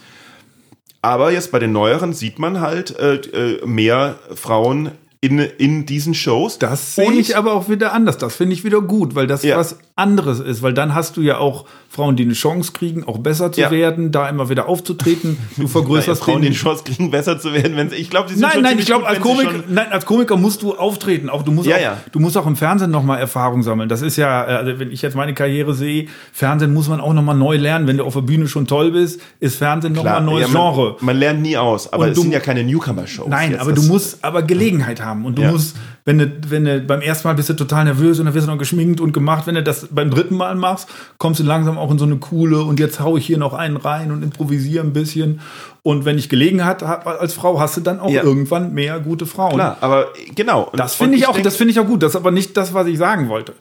Aber 1.02 1.32
jetzt 1.32 1.52
bei 1.52 1.60
den 1.60 1.72
neueren 1.72 2.14
sieht 2.14 2.38
man 2.40 2.62
halt 2.62 2.98
äh, 3.00 3.16
äh, 3.16 3.66
mehr 3.66 4.20
Frauen 4.36 4.92
in, 5.20 5.40
in 5.40 5.86
diesen 5.86 6.14
Shows. 6.14 6.60
Das 6.60 6.96
sehe 6.96 7.12
ich 7.14 7.38
aber 7.38 7.54
auch 7.54 7.70
wieder 7.70 7.94
anders. 7.94 8.18
Das 8.18 8.36
finde 8.36 8.54
ich 8.54 8.64
wieder 8.64 8.82
gut, 8.82 9.14
weil 9.16 9.28
das 9.28 9.44
Ja. 9.44 9.58
was 9.58 9.78
anderes 10.02 10.40
ist. 10.40 10.62
Weil 10.62 10.74
dann 10.74 10.94
hast 10.96 11.16
du 11.18 11.22
ja 11.22 11.38
auch 11.38 11.66
Frauen, 11.90 12.16
die 12.16 12.24
eine 12.24 12.34
Chance 12.34 12.72
kriegen, 12.74 13.04
auch 13.06 13.18
besser 13.18 13.52
zu 13.52 13.60
Ja. 13.62 13.70
werden, 13.72 14.12
da 14.12 14.28
immer 14.30 14.50
wieder 14.50 14.68
aufzutreten. 14.68 15.38
Du 15.58 15.62
Ja, 15.64 15.68
vergrößerst 15.68 16.24
Frauen 16.24 16.42
den 16.42 16.52
die 16.54 16.58
Chance 16.58 16.84
kriegen, 16.86 17.12
besser 17.12 17.38
zu 17.40 17.54
werden, 17.54 17.76
wenn 17.76 17.90
sie, 17.90 17.98
ich 17.98 18.10
glaube, 18.10 18.28
die 18.30 18.34
sind 18.36 18.42
Nein, 18.44 18.52
schon 18.54 18.62
nein, 18.64 18.80
ich 18.80 18.86
glaube, 18.86 19.06
als, 19.08 19.18
sie 19.18 19.22
Komik, 19.22 19.48
nein, 19.70 19.88
als 19.92 20.06
Komiker 20.06 20.38
musst 20.38 20.62
du 20.64 20.74
auftreten. 20.76 21.30
Auch, 21.30 21.44
du, 21.44 21.52
musst 21.52 21.68
Ja, 21.68 21.76
auch, 21.76 21.82
ja. 21.82 21.98
du 22.12 22.20
musst 22.20 22.38
auch 22.38 22.48
im 22.48 22.56
Fernsehen 22.56 22.92
nochmal 22.92 23.20
Erfahrung 23.20 23.62
sammeln. 23.64 23.90
Das 23.90 24.02
ist 24.02 24.16
ja, 24.18 24.42
also 24.44 24.80
wenn 24.80 24.92
ich 24.92 25.02
jetzt 25.02 25.16
meine 25.16 25.34
Karriere 25.34 25.74
sehe, 25.74 26.08
Fernsehen 26.32 26.74
muss 26.74 26.88
man 26.88 27.02
auch 27.02 27.14
nochmal 27.14 27.36
neu 27.36 27.58
lernen. 27.58 27.88
Wenn 27.88 27.98
du 27.98 28.06
auf 28.06 28.14
der 28.14 28.22
Bühne 28.22 28.48
schon 28.48 28.68
toll 28.68 28.92
bist, 28.92 29.20
ist 29.42 29.58
Fernsehen 29.58 29.94
nochmal 29.94 30.18
ein 30.20 30.26
neues 30.26 30.48
ja, 30.48 30.54
man, 30.54 30.74
Genre. 30.74 30.96
Man 31.02 31.18
lernt 31.18 31.42
nie 31.42 31.58
aus, 31.58 31.92
aber 31.92 32.04
Und 32.04 32.10
es 32.12 32.16
du- 32.16 32.22
sind 32.22 32.32
ja 32.32 32.40
keine 32.40 32.64
Newcomer-Shows. 32.64 33.28
Nein, 33.30 33.52
jetzt. 33.52 33.60
aber 33.62 33.74
du 33.74 33.82
musst 33.84 34.24
aber 34.24 34.44
Gelegenheit 34.44 35.04
haben. 35.04 35.26
Und 35.26 35.38
du 35.38 35.42
Ja. 35.42 35.52
musst, 35.52 35.76
wenn 36.06 36.18
du, 36.20 36.32
wenn 36.48 36.64
du 36.66 36.80
beim 36.82 37.02
ersten 37.02 37.28
Mal 37.28 37.34
bist 37.34 37.50
du 37.50 37.54
total 37.54 37.84
nervös 37.84 38.18
und 38.20 38.26
dann 38.26 38.34
wirst 38.34 38.48
du 38.48 38.52
noch 38.52 38.58
geschminkt 38.58 39.02
und 39.02 39.12
gemacht. 39.12 39.46
Wenn 39.46 39.56
du 39.56 39.62
das 39.64 39.88
beim 39.94 40.10
dritten 40.10 40.36
Mal 40.36 40.56
machst, 40.56 40.88
kommst 41.18 41.40
du 41.40 41.44
langsam 41.44 41.78
auch 41.78 41.92
in 41.92 42.00
so 42.00 42.06
eine 42.06 42.18
coole 42.18 42.62
und 42.64 42.80
jetzt 42.80 43.00
hau 43.00 43.18
ich 43.18 43.26
hier 43.26 43.38
noch 43.38 43.54
einen 43.54 43.78
rein 43.78 44.12
und 44.12 44.24
improvisiere 44.24 44.84
ein 44.86 44.94
bisschen. 44.94 45.42
Und 45.84 46.06
wenn 46.06 46.18
ich 46.18 46.30
Gelegenheit 46.30 46.82
habe 46.84 47.20
als 47.20 47.34
Frau, 47.34 47.60
hast 47.60 47.78
du 47.78 47.82
dann 47.82 48.00
auch 48.00 48.10
Ja. 48.10 48.24
irgendwann 48.24 48.74
mehr 48.74 49.00
gute 49.00 49.26
Frauen. 49.26 49.54
Klar, 49.56 49.78
aber 49.82 50.08
genau. 50.36 50.64
Und- 50.72 50.80
Das 50.80 50.96
finde 50.96 51.18
ich, 51.18 51.28
auch, 51.28 51.34
denk- 51.34 51.44
das 51.44 51.56
finde 51.56 51.72
ich 51.72 51.80
auch 51.80 51.88
gut. 51.88 52.04
Das 52.04 52.12
ist 52.12 52.16
aber 52.16 52.32
nicht 52.32 52.56
das, 52.58 52.74
was 52.74 52.88
ich 52.88 52.98
sagen 52.98 53.30
wollte. 53.30 53.54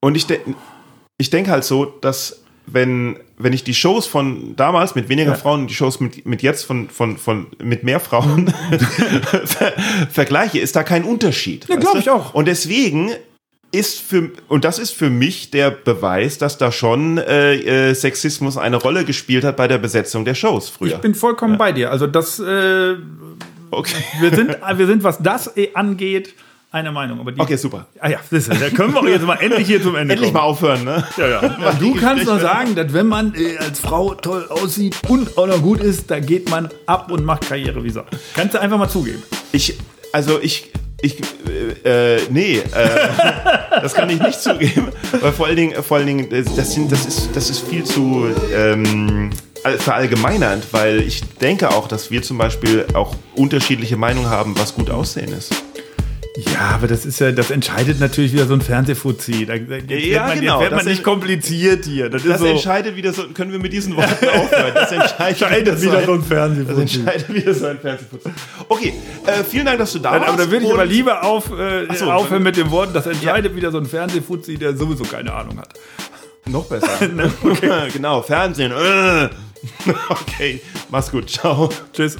Und 0.00 0.16
ich, 0.16 0.26
de 0.26 0.38
ich 1.18 1.30
denke 1.30 1.50
halt 1.50 1.64
so, 1.64 1.84
dass 1.84 2.40
wenn, 2.66 3.18
wenn 3.38 3.52
ich 3.52 3.62
die 3.62 3.74
Shows 3.74 4.06
von 4.06 4.56
damals 4.56 4.94
mit 4.94 5.08
weniger 5.10 5.32
ja. 5.32 5.36
Frauen 5.36 5.60
und 5.62 5.66
die 5.70 5.74
Shows 5.74 6.00
mit, 6.00 6.24
mit 6.24 6.42
jetzt 6.42 6.64
von, 6.64 6.88
von, 6.88 7.18
von, 7.18 7.46
mit 7.62 7.84
mehr 7.84 8.00
Frauen 8.00 8.48
ver 9.44 9.72
vergleiche, 10.10 10.58
ist 10.58 10.74
da 10.74 10.82
kein 10.82 11.04
Unterschied. 11.04 11.66
Ja, 11.68 11.76
glaube 11.76 11.98
ich 11.98 12.08
auch. 12.10 12.34
Und 12.34 12.46
deswegen 12.48 13.10
ist 13.74 14.00
für, 14.00 14.30
und 14.48 14.64
das 14.64 14.78
ist 14.78 14.92
für 14.92 15.10
mich 15.10 15.50
der 15.50 15.70
Beweis, 15.70 16.38
dass 16.38 16.56
da 16.56 16.70
schon 16.70 17.18
äh, 17.18 17.90
äh, 17.90 17.94
Sexismus 17.94 18.56
eine 18.56 18.76
Rolle 18.76 19.04
gespielt 19.04 19.44
hat 19.44 19.56
bei 19.56 19.68
der 19.68 19.78
Besetzung 19.78 20.24
der 20.24 20.34
Shows 20.34 20.68
früher. 20.68 20.94
Ich 20.94 20.98
bin 20.98 21.14
vollkommen 21.14 21.54
ja. 21.54 21.58
bei 21.58 21.72
dir. 21.72 21.90
Also 21.90 22.06
das, 22.06 22.38
äh, 22.38 22.94
okay. 23.70 23.96
wir 24.20 24.34
sind, 24.34 24.56
wir 24.76 24.86
sind, 24.86 25.02
was 25.02 25.18
das 25.18 25.50
angeht, 25.74 26.34
eine 26.70 26.92
Meinung. 26.92 27.20
Aber 27.20 27.32
die, 27.32 27.40
okay, 27.40 27.56
super. 27.56 27.86
Ah 28.00 28.10
ja, 28.10 28.18
das, 28.30 28.48
da 28.48 28.70
können 28.70 28.94
wir 28.94 29.08
jetzt 29.08 29.24
mal 29.24 29.36
endlich 29.36 29.66
hier 29.66 29.82
zum 29.82 29.94
Ende 29.94 30.14
Endlich 30.14 30.32
kommen. 30.32 30.42
mal 30.42 30.48
aufhören, 30.48 30.84
ne? 30.84 31.04
Ja, 31.16 31.28
ja. 31.28 31.72
du 31.78 31.94
kannst 31.94 32.26
nur 32.26 32.40
sagen, 32.40 32.74
dass 32.74 32.92
wenn 32.92 33.06
man 33.06 33.34
äh, 33.34 33.56
als 33.58 33.80
Frau 33.80 34.14
toll 34.14 34.46
aussieht 34.48 34.96
und 35.08 35.36
auch 35.38 35.46
noch 35.46 35.62
gut 35.62 35.80
ist, 35.80 36.10
da 36.10 36.18
geht 36.18 36.50
man 36.50 36.68
ab 36.86 37.10
und 37.10 37.24
macht 37.24 37.48
Karriere 37.48 37.82
wie 37.84 37.90
Sau. 37.90 38.04
Kannst 38.34 38.54
du 38.54 38.60
einfach 38.60 38.78
mal 38.78 38.88
zugeben. 38.88 39.22
Ich, 39.52 39.78
also 40.12 40.40
ich, 40.40 40.72
ich, 41.04 41.20
äh, 41.84 42.18
nee, 42.30 42.56
äh, 42.56 42.62
das 43.82 43.92
kann 43.94 44.08
ich 44.08 44.20
nicht 44.20 44.40
zugeben, 44.40 44.88
weil 45.20 45.32
vor 45.32 45.46
allen 45.46 45.56
Dingen, 45.56 45.82
vor 45.82 45.98
allen 45.98 46.06
Dingen, 46.06 46.28
das, 46.30 46.72
sind, 46.72 46.90
das, 46.90 47.04
ist, 47.04 47.30
das 47.34 47.50
ist 47.50 47.60
viel 47.60 47.84
zu 47.84 48.28
ähm, 48.54 49.30
verallgemeinernd, 49.78 50.66
weil 50.72 51.00
ich 51.00 51.22
denke 51.40 51.70
auch, 51.70 51.88
dass 51.88 52.10
wir 52.10 52.22
zum 52.22 52.38
Beispiel 52.38 52.86
auch 52.94 53.14
unterschiedliche 53.34 53.96
Meinungen 53.96 54.30
haben, 54.30 54.58
was 54.58 54.74
gut 54.74 54.90
aussehen 54.90 55.32
ist. 55.32 55.52
Ja, 56.36 56.72
aber 56.74 56.88
das 56.88 57.06
ist 57.06 57.20
ja, 57.20 57.30
das 57.30 57.52
entscheidet 57.52 58.00
natürlich 58.00 58.32
wieder 58.32 58.46
so 58.46 58.54
ein 58.54 58.60
Fernsehfuzzi. 58.60 59.46
Da, 59.46 59.56
da 59.56 59.76
ja, 59.94 60.26
man, 60.26 60.40
genau. 60.40 60.60
Jetzt 60.60 60.70
wird 60.70 60.84
man 60.84 60.92
nicht 60.92 61.04
kompliziert 61.04 61.84
hier. 61.84 62.10
Das, 62.10 62.24
das 62.24 62.40
so 62.40 62.46
entscheidet 62.46 62.96
wieder 62.96 63.12
so, 63.12 63.28
können 63.28 63.52
wir 63.52 63.60
mit 63.60 63.72
diesen 63.72 63.94
Worten 63.94 64.28
aufhören. 64.28 64.72
Das 64.74 64.90
entscheidet 64.90 65.80
wieder, 65.80 66.04
so 66.04 66.12
ein, 66.12 66.22
Fernsehfuzzi. 66.24 66.72
Das 66.72 66.78
entscheidet 66.78 67.34
wieder 67.34 67.54
so 67.54 67.66
ein 67.66 67.78
Fernsehfuzzi. 67.78 68.30
Okay, 68.68 68.94
äh, 69.26 69.44
vielen 69.44 69.66
Dank, 69.66 69.78
dass 69.78 69.92
du 69.92 70.00
da 70.00 70.10
warst. 70.10 70.28
Aber 70.28 70.36
da 70.36 70.50
würde 70.50 70.66
ich 70.66 70.72
aber 70.72 70.84
lieber 70.84 71.22
auf, 71.22 71.56
äh, 71.56 71.86
so, 71.94 72.10
aufhören 72.10 72.42
mit 72.42 72.56
den 72.56 72.70
Worten, 72.72 72.94
das 72.94 73.06
entscheidet 73.06 73.52
ja. 73.52 73.56
wieder 73.56 73.70
so 73.70 73.78
ein 73.78 73.86
Fernsehfuzzi, 73.86 74.56
der 74.56 74.76
sowieso 74.76 75.04
keine 75.04 75.32
Ahnung 75.32 75.58
hat. 75.58 75.74
Noch 76.46 76.64
besser. 76.64 76.88
Ne, 77.14 77.32
okay. 77.42 77.88
genau, 77.92 78.22
Fernsehen. 78.22 78.72
Äh. 78.72 79.28
okay, 80.08 80.60
mach's 80.90 81.10
gut. 81.10 81.30
Ciao. 81.30 81.68
Tschüss. 81.92 82.16